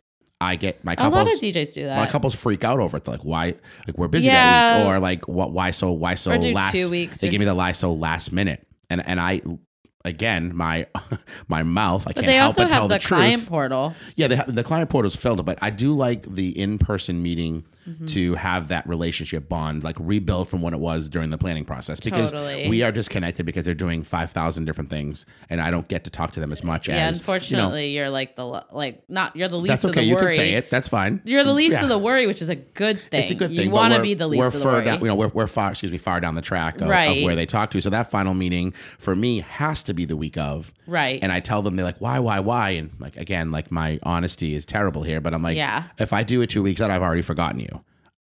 I 0.41 0.57
get 0.57 0.83
my 0.87 0.95
a 0.95 0.97
couples. 0.97 1.13
lot 1.27 1.35
of 1.35 1.39
DJs 1.39 1.75
do 1.75 1.85
that. 1.85 1.99
my 1.99 2.07
couples 2.07 2.35
freak 2.35 2.65
out 2.65 2.81
over 2.81 2.97
it. 2.97 3.07
Like, 3.07 3.27
why? 3.27 3.57
Like 3.87 3.99
we're 3.99 4.09
busy 4.09 4.29
that 4.31 4.79
week, 4.79 4.85
Yeah. 4.87 4.91
or 4.91 4.99
like 4.99 5.29
what? 5.29 5.53
Why 5.53 5.71
so? 5.71 5.93
Why 5.93 6.15
so 6.15 6.31
last? 6.31 6.73
two 6.75 6.89
weeks 6.89 7.19
They 7.21 7.29
give 7.29 7.41
me 7.41 7.45
the 7.45 7.53
lie 7.53 7.73
so 7.73 7.93
last 7.93 8.33
minute, 8.33 8.67
and 8.89 9.07
and 9.07 9.21
I. 9.21 9.43
Again, 10.05 10.57
my 10.57 10.87
my 11.49 11.63
mouth. 11.63 12.03
I 12.03 12.11
but 12.11 12.15
can't 12.17 12.27
they 12.27 12.37
help 12.37 12.49
also 12.49 12.63
but 12.63 12.71
tell 12.71 12.81
have 12.83 12.89
the, 12.89 12.95
the, 12.95 12.99
truth. 13.01 13.19
client 13.19 13.47
portal. 13.47 13.95
Yeah, 14.17 14.29
the, 14.29 14.45
the 14.51 14.65
client 14.65 14.95
is 15.05 15.15
filled, 15.15 15.45
but 15.45 15.59
I 15.63 15.71
do 15.71 15.93
like 15.93 16.23
the 16.23 16.59
in-person 16.59 17.23
meeting 17.23 17.65
Mm-hmm. 17.89 18.07
to 18.07 18.35
have 18.35 18.69
that 18.69 18.87
relationship 18.87 19.49
bond, 19.49 19.83
like 19.83 19.97
rebuild 19.99 20.51
from 20.51 20.61
what 20.61 20.75
it 20.75 20.79
was 20.81 21.09
during 21.09 21.31
the 21.31 21.39
planning 21.39 21.65
process. 21.65 21.99
Because 21.99 22.31
Totally. 22.31 22.69
we 22.69 22.83
are 22.83 22.93
disconnected 22.93 23.47
because 23.47 23.65
they're 23.65 23.75
doing 23.75 24.03
five 24.03 24.31
thousand 24.31 24.67
different 24.67 24.91
things, 24.91 25.25
and 25.49 25.63
I 25.63 25.71
don't 25.71 25.89
get 25.89 26.05
to 26.05 26.11
talk 26.11 26.33
to 26.33 26.41
them 26.41 26.53
as 26.53 26.63
much 26.63 26.89
Yeah, 26.89 26.97
as. 26.97 26.99
you 26.99 27.03
know, 27.03 27.17
unfortunately, 27.19 27.89
you 27.97 28.03
are 28.03 28.11
like 28.11 28.37
the 28.37 28.45
like 28.71 29.01
not 29.09 29.35
you're 29.35 29.49
the 29.49 29.57
least 29.57 29.69
that's 29.71 29.85
of 29.85 29.91
okay. 29.91 30.01
the 30.01 30.07
You 30.07 30.15
worry. 30.15 30.27
can 30.27 30.37
say 30.37 30.51
it. 30.55 30.69
That's 30.69 30.89
fine. 30.89 31.23
You're 31.25 31.43
the 31.43 31.55
least 31.55 31.77
Yeah. 31.77 31.85
of 31.85 31.89
the 31.89 31.99
worry, 31.99 32.27
which 32.27 32.43
is 32.43 32.51
a 32.51 32.55
good 32.55 33.01
thing. 33.11 33.23
It's 33.23 33.31
a 33.31 33.35
good 33.35 33.49
thing. 33.51 33.61
You 33.65 33.71
want 33.71 33.95
to 33.95 34.03
be 34.03 34.13
the 34.13 34.29
least 34.29 34.41
we're 34.41 34.47
of 34.49 34.53
the 34.53 34.59
far 34.61 34.73
worry. 34.75 34.85
Down, 34.85 35.01
you 35.01 35.07
know, 35.07 35.15
we're, 35.15 35.29
we're 35.29 35.47
far. 35.47 35.71
Excuse 35.71 35.91
me, 35.91 35.97
far 35.99 36.21
down 36.21 36.35
the 36.35 36.43
track 36.43 36.77
of, 36.83 36.83
of 36.83 37.23
where 37.23 37.35
they 37.35 37.47
talk 37.47 37.71
to. 37.71 37.81
So 37.81 37.89
that 37.91 38.11
final 38.11 38.35
meeting 38.35 38.73
for 38.99 39.17
me 39.17 39.41
has 39.41 39.83
to 39.85 39.95
be 39.95 40.05
the 40.05 40.19
week 40.19 40.37
of. 40.37 40.75
Right. 40.87 41.19
And 41.23 41.33
I 41.33 41.41
tell 41.41 41.63
them 41.63 41.77
they're 41.77 41.87
like, 41.87 42.01
why, 42.01 42.19
why, 42.19 42.41
why? 42.41 42.71
And 42.71 42.91
like 42.99 43.17
again, 43.17 43.51
like 43.51 43.73
my 43.73 43.99
honesty 44.03 44.55
is 44.55 44.67
terrible 44.67 45.03
here, 45.03 45.23
but 45.23 45.33
I'm 45.33 45.43
like, 45.43 45.57
Yeah. 45.57 45.85
if 45.99 46.13
I 46.13 46.25
do 46.25 46.43
it 46.43 46.51
two 46.51 46.63
weeks 46.63 46.81
out, 46.83 46.91
I've 46.91 47.03
already 47.03 47.23
forgotten 47.23 47.59
you. 47.61 47.69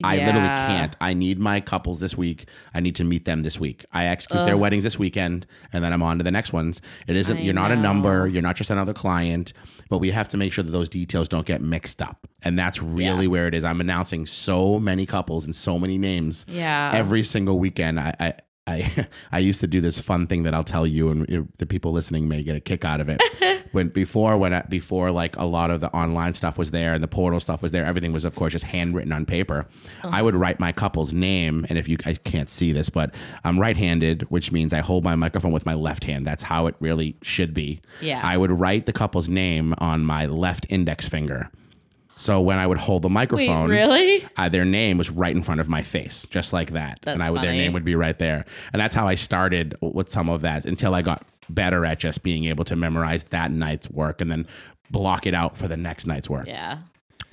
I 0.04 0.18
literally 0.18 0.48
can't. 0.48 0.96
I 1.00 1.14
need 1.14 1.40
my 1.40 1.62
couples 1.62 2.00
this 2.02 2.18
week. 2.18 2.50
I 2.74 2.82
need 2.82 2.96
to 2.98 3.04
meet 3.06 3.24
them 3.26 3.44
this 3.44 3.60
week. 3.60 3.86
I 3.94 4.06
execute 4.08 4.46
their 4.46 4.58
weddings 4.58 4.84
this 4.84 5.00
weekend, 5.00 5.46
and 5.72 5.84
then 5.84 5.94
I'm 5.94 6.04
on 6.04 6.18
to 6.18 6.24
the 6.24 6.32
next 6.32 6.52
ones. 6.52 6.82
It 7.08 7.16
isn't. 7.16 7.38
I 7.38 7.42
you're 7.42 7.54
not 7.54 7.72
a 7.72 7.76
number. 7.78 8.28
You're 8.28 8.42
not 8.44 8.56
just 8.58 8.70
another 8.70 8.94
client. 8.94 9.54
But 9.88 10.00
we 10.00 10.10
have 10.12 10.28
to 10.30 10.38
make 10.38 10.52
sure 10.52 10.64
that 10.64 10.72
those 10.72 10.90
details 10.90 11.30
don't 11.30 11.46
get 11.46 11.62
mixed 11.62 12.02
up, 12.02 12.28
and 12.44 12.58
that's 12.58 12.82
really 12.82 13.26
Yeah. 13.26 13.30
where 13.30 13.48
it 13.48 13.54
is. 13.54 13.64
I'm 13.64 13.80
announcing 13.80 14.26
so 14.26 14.80
many 14.80 15.06
couples 15.06 15.46
and 15.46 15.56
so 15.56 15.78
many 15.78 15.98
names 16.00 16.44
Yeah. 16.50 16.92
every 16.94 17.24
single 17.24 17.60
weekend. 17.60 18.00
I. 18.00 18.14
I 18.20 18.34
I, 18.68 19.06
I 19.32 19.40
used 19.40 19.62
to 19.62 19.68
do 19.68 19.82
this 19.82 20.00
fun 20.00 20.28
thing 20.28 20.44
that 20.44 20.54
I'll 20.54 20.64
tell 20.64 20.88
you, 20.88 21.10
and 21.10 21.50
the 21.58 21.66
people 21.66 21.92
listening 21.92 22.28
may 22.28 22.44
get 22.44 22.56
a 22.56 22.60
kick 22.60 22.84
out 22.84 23.02
of 23.02 23.10
it. 23.10 23.22
when 23.72 23.90
before, 23.90 24.38
when 24.38 24.54
I, 24.54 24.62
before 24.64 25.12
like 25.12 25.36
a 25.38 25.46
lot 25.46 25.72
of 25.72 25.82
the 25.82 25.90
online 25.92 26.34
stuff 26.34 26.58
was 26.58 26.72
there 26.72 26.94
and 26.94 27.04
the 27.04 27.08
portal 27.08 27.40
stuff 27.40 27.62
was 27.62 27.72
there, 27.72 27.86
everything 27.86 28.12
was 28.12 28.26
of 28.26 28.36
course 28.36 28.54
just 28.54 28.66
handwritten 28.66 29.12
on 29.12 29.26
paper. 29.26 29.68
I 30.04 30.22
would 30.22 30.36
write 30.36 30.60
my 30.60 30.72
couple's 30.72 31.14
name, 31.14 31.66
and 31.70 31.78
if 31.78 31.88
you 31.88 31.98
guys 31.98 32.18
can't 32.20 32.50
see 32.50 32.72
this, 32.72 32.90
but 32.90 33.14
I'm 33.44 33.60
right-handed, 33.60 34.24
which 34.24 34.52
means 34.52 34.74
I 34.74 34.80
hold 34.80 35.04
my 35.04 35.16
microphone 35.16 35.52
with 35.52 35.66
my 35.66 35.74
left 35.74 36.04
hand. 36.04 36.26
That's 36.26 36.44
how 36.44 36.68
it 36.68 36.76
really 36.80 37.16
should 37.22 37.54
be. 37.54 37.82
Yeah. 38.02 38.22
I 38.24 38.38
would 38.38 38.52
write 38.52 38.86
the 38.86 38.94
couple's 38.94 39.30
name 39.30 39.74
on 39.78 40.06
my 40.06 40.26
left 40.26 40.66
index 40.70 41.08
finger 41.08 41.52
So 42.16 42.40
when 42.42 42.58
I 42.58 42.66
would 42.66 42.78
hold 42.78 43.02
the 43.02 43.10
microphone, 43.10 43.70
Wait, 43.70 43.76
really? 43.76 44.26
uh, 44.38 44.48
their 44.50 44.64
name 44.66 44.98
was 44.98 45.10
right 45.10 45.36
in 45.36 45.44
front 45.44 45.60
of 45.60 45.68
my 45.68 45.82
face, 45.84 46.26
just 46.30 46.54
like 46.54 46.72
that, 46.72 47.00
That's 47.02 47.14
and 47.14 47.22
I 47.22 47.30
would 47.30 47.42
their 47.42 47.52
name 47.52 47.74
would 47.74 47.84
be 47.86 47.96
right 47.96 48.18
there, 48.18 48.46
and 48.72 48.80
that's 48.80 48.96
how 48.96 49.08
I 49.08 49.16
started 49.16 49.76
with 49.82 50.10
some 50.10 50.30
of 50.30 50.42
that 50.42 50.66
until 50.66 50.96
I 50.96 51.02
got 51.02 51.24
better 51.50 51.86
at 51.86 52.00
just 52.00 52.24
being 52.24 52.46
able 52.46 52.64
to 52.66 52.76
memorize 52.76 53.26
that 53.26 53.52
night's 53.52 53.90
work 53.90 54.22
and 54.22 54.32
then 54.32 54.48
block 54.92 55.28
it 55.28 55.34
out 55.34 55.58
for 55.58 55.68
the 55.68 55.78
next 55.78 56.08
night's 56.08 56.30
work. 56.30 56.48
Yeah. 56.48 56.80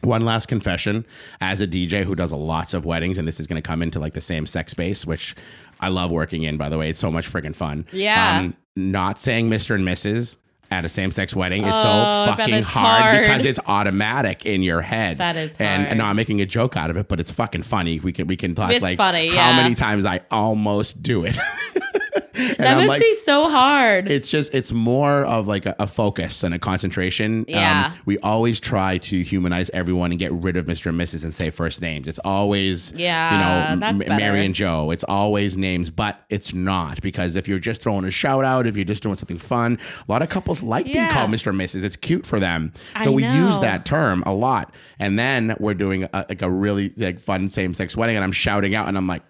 One 0.03 0.24
last 0.24 0.47
confession 0.49 1.07
as 1.41 1.61
a 1.61 1.66
DJ 1.66 2.03
who 2.05 2.16
does 2.16 2.33
a 2.33 2.37
lots 2.37 2.74
of 2.74 2.85
weddings, 2.85 3.18
and 3.18 3.28
this 3.28 3.39
is 3.39 3.47
going 3.47 3.62
to 3.62 3.66
come 3.66 3.83
into 3.83 4.01
like 4.01 4.14
the 4.14 4.20
same 4.20 4.47
sex 4.47 4.72
space, 4.72 5.07
which 5.07 5.37
I 5.80 5.89
love 5.91 6.11
working 6.11 6.43
in, 6.43 6.57
by 6.57 6.68
the 6.68 6.76
way. 6.76 6.89
It's 6.91 6.99
so 6.99 7.11
much 7.12 7.30
freaking 7.30 7.55
fun. 7.55 7.78
Um, 7.78 7.87
Yeah. 7.93 8.51
not 8.74 9.20
saying 9.20 9.49
Mr. 9.49 9.76
and 9.76 9.87
Mrs. 9.87 10.37
at 10.73 10.85
a 10.85 10.89
same 10.89 11.11
sex 11.11 11.37
wedding 11.37 11.64
is 11.64 11.75
Oh, 11.77 12.25
so 12.27 12.35
fucking 12.37 12.62
hard, 12.62 13.03
hard. 13.03 13.20
because 13.23 13.45
it's 13.45 13.61
automatic 13.66 14.47
in 14.47 14.62
your 14.62 14.81
head. 14.81 15.18
That 15.18 15.37
is 15.37 15.57
And, 15.59 15.83
hard. 15.83 15.89
and 15.91 15.99
no, 15.99 16.05
I'm 16.07 16.16
making 16.16 16.41
a 16.41 16.47
joke 16.47 16.77
out 16.77 16.91
of 16.91 16.97
it, 16.97 17.09
but 17.09 17.20
it's 17.20 17.31
fucking 17.31 17.62
funny. 17.62 18.01
We 18.01 18.12
can 18.12 18.27
we 18.27 18.37
can 18.37 18.55
talk 18.55 18.70
It's 18.73 18.83
like 18.83 18.97
funny, 18.97 19.29
how 19.29 19.51
yeah. 19.51 19.57
many 19.62 19.75
times 19.75 20.05
I 20.07 20.20
almost 20.31 21.03
do 21.03 21.25
it. 21.25 21.37
That 22.59 22.61
I'm 22.72 22.76
must 22.78 22.88
like, 22.88 23.01
be 23.01 23.14
so 23.14 23.49
hard. 23.49 24.11
it's 24.11 24.30
just 24.30 24.55
it's 24.55 24.72
more 24.72 25.24
of 25.24 25.47
like 25.47 25.66
a, 25.66 25.74
a 25.78 25.86
focus 25.86 26.43
and 26.43 26.55
a 26.55 26.59
concentration. 26.59 27.45
Yeah. 27.49 27.86
Um, 27.93 27.99
we 28.05 28.18
always 28.18 28.61
try 28.61 28.99
to 28.99 29.22
humanize 29.22 29.70
everyone 29.70 30.11
and 30.12 30.18
get 30.18 30.32
rid 30.32 30.57
of 30.57 30.66
Mr. 30.66 30.86
and 30.86 31.01
Mrs. 31.01 31.24
and 31.24 31.34
say 31.34 31.51
first 31.51 31.80
names. 31.80 32.09
It's 32.09 32.18
always 32.24 32.93
Yeah, 32.97 33.72
you 33.74 33.78
know 33.80 33.86
M- 33.86 33.99
Mary 34.16 34.45
and 34.45 34.55
Joe. 34.55 34.90
It's 34.90 35.05
always 35.05 35.57
names, 35.57 35.90
but 35.90 36.22
it's 36.30 36.53
not 36.55 37.01
because 37.01 37.36
if 37.36 37.49
you're 37.49 37.59
just 37.59 37.82
throwing 37.82 38.05
a 38.05 38.11
shout 38.11 38.45
out, 38.45 38.66
if 38.66 38.76
you're 38.76 38.84
just 38.84 39.03
doing 39.03 39.16
something 39.16 39.38
fun, 39.38 39.78
a 40.09 40.11
lot 40.12 40.22
of 40.22 40.28
couples 40.28 40.62
like 40.62 40.86
being 40.86 41.09
called 41.11 41.30
Mr. 41.30 41.49
and 41.49 41.61
Mrs. 41.61 41.82
It's 41.84 41.97
cute 41.97 42.26
for 42.26 42.38
them, 42.40 42.72
I 42.95 43.05
so 43.05 43.12
we 43.12 43.24
use 43.24 43.59
that 43.61 43.84
term 43.84 44.22
a 44.26 44.34
lot. 44.34 44.74
And 44.99 45.18
then 45.18 45.57
we're 45.59 45.74
doing 45.74 46.05
a, 46.05 46.26
like 46.28 46.43
a 46.43 46.51
really 46.51 46.90
like 46.97 47.20
fun 47.20 47.49
same 47.49 47.74
sex 47.74 47.97
wedding, 47.97 48.16
and 48.16 48.24
I'm 48.24 48.32
shouting 48.32 48.74
out, 48.74 48.88
and 48.88 48.97
I'm 48.97 49.07
like. 49.07 49.22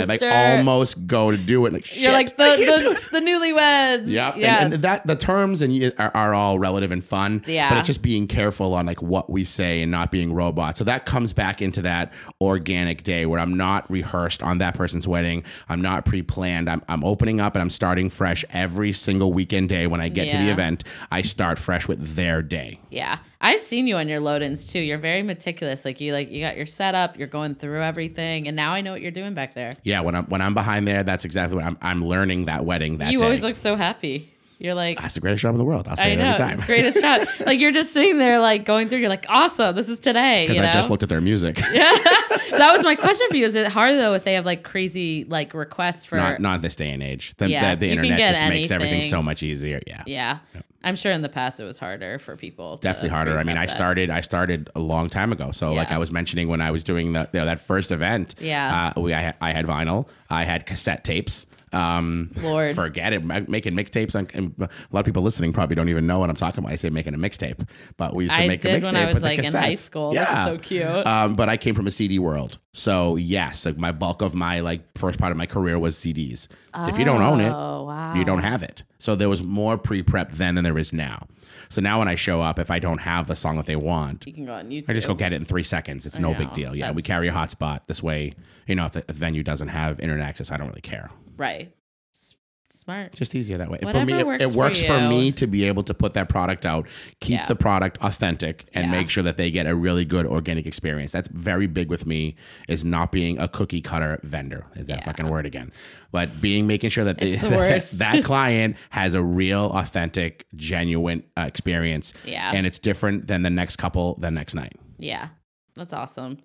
I 0.00 0.04
like 0.04 0.22
almost 0.22 1.06
go 1.06 1.30
to 1.30 1.36
do 1.36 1.66
it 1.66 1.72
like 1.72 1.84
shit. 1.84 2.02
You're 2.02 2.12
like 2.12 2.28
I 2.40 2.56
can't 2.56 2.58
do 2.82 2.88
the 2.88 2.94
the, 3.12 3.20
the 3.20 3.26
newlyweds. 3.26 4.04
Yeah, 4.06 4.34
Yeah. 4.36 4.64
and, 4.64 4.74
and 4.74 4.82
that 4.82 5.06
the 5.06 5.16
terms 5.16 5.62
and 5.62 5.92
are, 5.98 6.10
are 6.14 6.34
all 6.34 6.58
relative 6.58 6.92
and 6.92 7.02
fun. 7.04 7.42
Yeah. 7.46 7.68
but 7.68 7.78
it's 7.78 7.86
just 7.86 8.02
being 8.02 8.26
careful 8.26 8.74
on 8.74 8.86
like 8.86 9.02
what 9.02 9.30
we 9.30 9.44
say 9.44 9.82
and 9.82 9.90
not 9.90 10.10
being 10.10 10.32
robots. 10.32 10.78
So 10.78 10.84
that 10.84 11.06
comes 11.06 11.32
back 11.32 11.62
into 11.62 11.82
that 11.82 12.12
organic 12.40 13.02
day 13.02 13.26
where 13.26 13.40
I'm 13.40 13.56
not 13.56 13.90
rehearsed 13.90 14.42
on 14.42 14.58
that 14.58 14.74
person's 14.74 15.06
wedding. 15.06 15.44
I'm 15.68 15.80
not 15.82 16.04
pre-planned. 16.04 16.68
I'm 16.68 16.82
I'm 16.88 17.04
opening 17.04 17.40
up 17.40 17.54
and 17.54 17.62
I'm 17.62 17.70
starting 17.70 18.10
fresh 18.10 18.44
every 18.50 18.92
single 18.92 19.32
weekend 19.32 19.68
day. 19.68 19.86
When 19.86 20.00
I 20.00 20.08
get 20.08 20.28
to 20.30 20.36
the 20.36 20.50
event, 20.50 20.84
I 21.10 21.22
start 21.22 21.58
fresh 21.58 21.88
with 21.88 22.14
their 22.16 22.42
day. 22.42 22.80
Yeah. 22.90 23.18
I've 23.44 23.58
seen 23.58 23.88
you 23.88 23.96
on 23.96 24.08
your 24.08 24.20
load-ins 24.20 24.70
too. 24.72 24.78
You're 24.78 24.98
very 24.98 25.22
meticulous. 25.22 25.84
Like 25.84 26.00
you 26.00 26.12
like 26.12 26.30
you 26.30 26.40
got 26.40 26.56
your 26.56 26.64
setup, 26.64 27.18
you're 27.18 27.26
going 27.26 27.56
through 27.56 27.82
everything, 27.82 28.46
and 28.46 28.56
now 28.56 28.72
I 28.72 28.80
know 28.80 28.92
what 28.92 29.02
you're 29.02 29.10
doing 29.10 29.34
back 29.34 29.54
there. 29.54 29.76
Yeah, 29.82 30.00
when 30.00 30.14
I'm 30.14 30.26
when 30.26 30.40
I'm 30.40 30.54
behind 30.54 30.86
there, 30.86 31.02
that's 31.02 31.24
exactly 31.24 31.56
what 31.56 31.64
I'm. 31.64 31.76
I'm 31.82 32.04
learning 32.04 32.46
that 32.46 32.64
wedding 32.64 32.98
that 32.98 33.10
you 33.10 33.18
day. 33.18 33.24
always 33.24 33.42
look 33.42 33.56
so 33.56 33.74
happy. 33.74 34.31
You're 34.62 34.74
like 34.74 35.00
that's 35.00 35.14
the 35.14 35.20
greatest 35.20 35.42
job 35.42 35.54
in 35.54 35.58
the 35.58 35.64
world. 35.64 35.88
I'll 35.88 35.96
say 35.96 36.04
I 36.04 36.14
it 36.14 36.20
every 36.20 36.38
time. 36.38 36.52
it's 36.52 36.60
the 36.60 36.66
greatest 36.66 37.00
job. 37.00 37.26
Like 37.46 37.58
you're 37.58 37.72
just 37.72 37.92
sitting 37.92 38.18
there, 38.18 38.38
like 38.38 38.64
going 38.64 38.86
through. 38.88 38.98
You're 38.98 39.08
like, 39.08 39.26
awesome, 39.28 39.74
this 39.74 39.88
is 39.88 39.98
today. 39.98 40.44
Because 40.44 40.56
You 40.56 40.62
know? 40.62 40.68
I 40.68 40.72
just 40.72 40.88
looked 40.88 41.02
at 41.02 41.08
their 41.08 41.20
music. 41.20 41.58
Yeah, 41.72 41.90
that 42.50 42.70
was 42.72 42.84
my 42.84 42.94
question 42.94 43.26
for 43.30 43.36
you. 43.36 43.44
Is 43.46 43.54
it 43.54 43.66
hard 43.66 43.94
though 43.98 44.14
if 44.14 44.24
they 44.24 44.34
have 44.34 44.44
like 44.46 44.62
crazy 44.62 45.24
like 45.24 45.54
requests 45.54 46.04
for? 46.04 46.16
not 46.16 46.38
not 46.40 46.62
this 46.62 46.76
day 46.76 46.90
and 46.90 47.02
age. 47.02 47.34
The, 47.38 47.48
Yeah, 47.48 47.74
the, 47.74 47.86
the 47.86 47.90
internet 47.92 48.18
just 48.18 48.48
makes 48.48 48.70
everything 48.70 49.02
so 49.02 49.22
much 49.22 49.42
easier. 49.42 49.80
Yeah. 49.86 50.04
yeah, 50.06 50.38
I'm 50.84 50.94
sure 50.96 51.12
in 51.12 51.22
the 51.22 51.28
past 51.28 51.58
it 51.60 51.64
was 51.64 51.78
harder 51.78 52.18
for 52.18 52.36
people. 52.36 52.76
to 52.76 52.82
definitely 52.82 53.08
harder. 53.10 53.38
I 53.38 53.44
mean, 53.44 53.56
I 53.56 53.66
that. 53.66 53.72
started 53.72 54.10
I 54.10 54.20
started 54.20 54.70
a 54.74 54.80
long 54.80 55.08
time 55.08 55.32
ago. 55.32 55.50
So 55.50 55.72
like 55.72 55.90
I 55.90 55.98
was 55.98 56.12
mentioning 56.12 56.48
when 56.48 56.60
I 56.60 56.70
was 56.70 56.84
doing 56.84 57.12
the 57.14 57.28
you 57.32 57.40
know, 57.40 57.46
that 57.46 57.58
first 57.58 57.90
event. 57.90 58.34
Yeah. 58.38 58.92
Uh, 58.96 59.00
we 59.00 59.14
I, 59.14 59.34
I 59.40 59.52
had 59.52 59.66
vinyl. 59.66 60.08
I 60.30 60.44
had 60.44 60.66
cassette 60.66 61.04
tapes. 61.04 61.46
Um, 61.72 62.30
Lord. 62.42 62.74
forget 62.74 63.12
it. 63.12 63.24
Making 63.24 63.74
mixtapes. 63.74 64.14
on- 64.14 64.54
A 64.60 64.68
lot 64.94 65.00
of 65.00 65.04
people 65.06 65.22
listening 65.22 65.52
probably 65.52 65.74
don't 65.76 65.88
even 65.88 66.06
know 66.06 66.18
what 66.18 66.28
I'm 66.30 66.36
talking 66.36 66.60
about. 66.62 66.72
I 66.72 66.76
say 66.76 66.90
making 66.90 67.14
a 67.14 67.18
mixtape, 67.18 67.68
but 67.96 68.14
we 68.14 68.24
used 68.24 68.36
to 68.36 68.42
I 68.42 68.46
make 68.48 68.64
a 68.64 68.68
mixtape 68.68 68.86
when 68.86 68.96
I 68.96 69.06
was 69.06 69.22
like 69.22 69.38
in 69.38 69.52
high 69.52 69.74
school. 69.74 70.12
That's 70.12 70.48
so 70.50 70.58
cute. 70.58 71.06
Um, 71.06 71.34
but 71.34 71.48
I 71.48 71.56
came 71.56 71.74
from 71.74 71.86
a 71.86 71.90
CD 71.90 72.18
world, 72.18 72.58
so 72.74 73.16
yes, 73.16 73.64
like 73.66 73.76
my 73.78 73.92
bulk 73.92 74.22
of 74.22 74.34
my 74.34 74.60
like 74.60 74.82
first 74.98 75.18
part 75.18 75.30
of 75.32 75.38
my 75.38 75.46
career 75.46 75.78
was 75.78 75.96
CDs. 75.96 76.48
If 76.74 76.98
you 76.98 77.04
don't 77.04 77.22
own 77.22 77.40
it, 77.40 77.50
Oh 77.52 77.84
wow. 77.84 78.14
you 78.14 78.24
don't 78.24 78.42
have 78.42 78.62
it. 78.62 78.82
So 78.98 79.14
there 79.14 79.28
was 79.28 79.42
more 79.42 79.76
pre-prep 79.76 80.32
then 80.32 80.54
than 80.54 80.64
there 80.64 80.78
is 80.78 80.92
now. 80.92 81.26
So 81.68 81.80
now 81.80 81.98
when 81.98 82.08
I 82.08 82.14
show 82.14 82.40
up, 82.40 82.58
if 82.58 82.70
I 82.70 82.78
don't 82.78 83.00
have 83.00 83.26
the 83.26 83.34
song 83.34 83.56
that 83.56 83.66
they 83.66 83.76
want, 83.76 84.26
You 84.26 84.32
can 84.32 84.44
go 84.46 84.52
on 84.54 84.68
YouTube. 84.70 84.90
I 84.90 84.92
just 84.94 85.06
go 85.06 85.14
get 85.14 85.32
it 85.32 85.36
in 85.36 85.44
three 85.44 85.62
seconds. 85.62 86.06
It's 86.06 86.18
no 86.18 86.34
big 86.34 86.52
deal. 86.52 86.74
Yeah, 86.76 86.92
we 86.92 87.02
carry 87.02 87.28
a 87.28 87.32
hotspot. 87.32 87.80
This 87.86 88.02
way, 88.02 88.34
you 88.66 88.74
know, 88.74 88.84
if 88.86 88.92
the 88.92 89.04
venue 89.08 89.42
doesn't 89.42 89.68
have 89.68 89.98
internet 90.00 90.26
access, 90.26 90.50
I 90.50 90.56
don't 90.56 90.68
really 90.68 90.80
care. 90.82 91.10
Right. 91.42 91.72
S- 92.14 92.34
smart. 92.70 93.12
Just 93.12 93.34
easier 93.34 93.58
that 93.58 93.70
way. 93.70 93.78
for 93.82 94.04
me, 94.04 94.12
it, 94.14 94.26
works 94.26 94.42
it 94.44 94.50
for 94.50 94.56
works 94.56 94.82
for, 94.82 94.98
you. 94.98 95.08
me 95.08 95.32
to 95.32 95.46
be 95.46 95.64
able 95.64 95.82
to 95.84 95.92
put 95.94 96.14
that 96.14 96.28
product 96.28 96.64
out, 96.64 96.86
keep 97.20 97.38
Yeah. 97.40 97.46
the 97.46 97.54
product 97.54 97.98
authentic, 98.02 98.64
and 98.74 98.86
Yeah. 98.86 98.90
make 98.98 99.10
sure 99.10 99.22
that 99.22 99.36
they 99.36 99.50
get 99.50 99.66
a 99.66 99.74
really 99.74 100.04
good 100.06 100.24
organic 100.26 100.66
experience. 100.66 101.10
That's 101.12 101.28
very 101.28 101.66
big 101.66 101.88
with 101.90 102.06
me. 102.06 102.34
Is 102.68 102.84
not 102.84 103.12
being 103.12 103.38
a 103.38 103.46
cookie 103.48 103.80
cutter 103.82 104.18
vendor. 104.22 104.64
Is 104.76 104.86
that 104.86 104.98
Yeah. 104.98 105.04
fucking 105.04 105.28
word 105.28 105.44
again? 105.46 105.70
But 106.12 106.40
being 106.40 106.66
making 106.66 106.90
sure 106.90 107.04
that 107.04 107.18
they, 107.18 107.36
the 107.36 107.48
worst. 107.58 107.98
that 107.98 108.24
client 108.30 108.76
has 108.90 109.14
a 109.14 109.22
real, 109.22 109.66
authentic, 109.74 110.46
genuine 110.54 111.24
uh, 111.36 111.42
experience. 111.42 112.14
Yeah. 112.24 112.52
and 112.54 112.66
it's 112.66 112.78
different 112.78 113.26
than 113.28 113.42
the 113.42 113.50
next 113.50 113.76
couple, 113.76 114.14
the 114.16 114.30
next 114.30 114.54
night. 114.54 114.72
Yeah. 114.98 115.28
That's 115.74 115.92
awesome. 115.92 116.38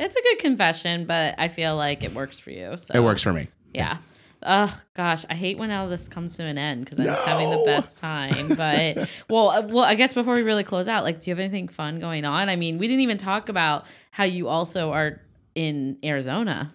It's 0.00 0.14
a 0.16 0.22
good 0.22 0.38
confession, 0.38 1.06
but 1.06 1.34
I 1.38 1.48
feel 1.48 1.74
like 1.76 2.02
it 2.04 2.14
works 2.14 2.38
for 2.38 2.50
you. 2.52 2.76
So 2.76 2.94
It 2.94 3.00
works 3.00 3.22
for 3.22 3.32
me. 3.32 3.48
Yeah. 3.74 3.98
Ugh, 4.42 4.70
gosh, 4.94 5.24
I 5.28 5.34
hate 5.34 5.58
when 5.58 5.70
all 5.70 5.88
this 5.88 6.08
comes 6.08 6.36
to 6.36 6.44
an 6.44 6.58
end 6.58 6.84
because 6.84 7.00
I'm 7.00 7.06
just 7.06 7.24
having 7.24 7.50
the 7.50 7.62
best 7.64 7.98
time. 7.98 8.48
But 8.56 9.08
well, 9.28 9.48
uh, 9.50 9.62
well, 9.66 9.84
I 9.84 9.94
guess 9.94 10.14
before 10.14 10.34
we 10.34 10.42
really 10.42 10.64
close 10.64 10.86
out, 10.86 11.02
like, 11.04 11.20
do 11.20 11.30
you 11.30 11.32
have 11.34 11.40
anything 11.40 11.68
fun 11.68 11.98
going 11.98 12.24
on? 12.24 12.48
I 12.48 12.56
mean, 12.56 12.78
we 12.78 12.86
didn't 12.86 13.00
even 13.00 13.18
talk 13.18 13.48
about 13.48 13.84
how 14.10 14.24
you 14.24 14.48
also 14.48 14.92
are 14.92 15.20
in 15.54 15.98
Arizona. 16.04 16.70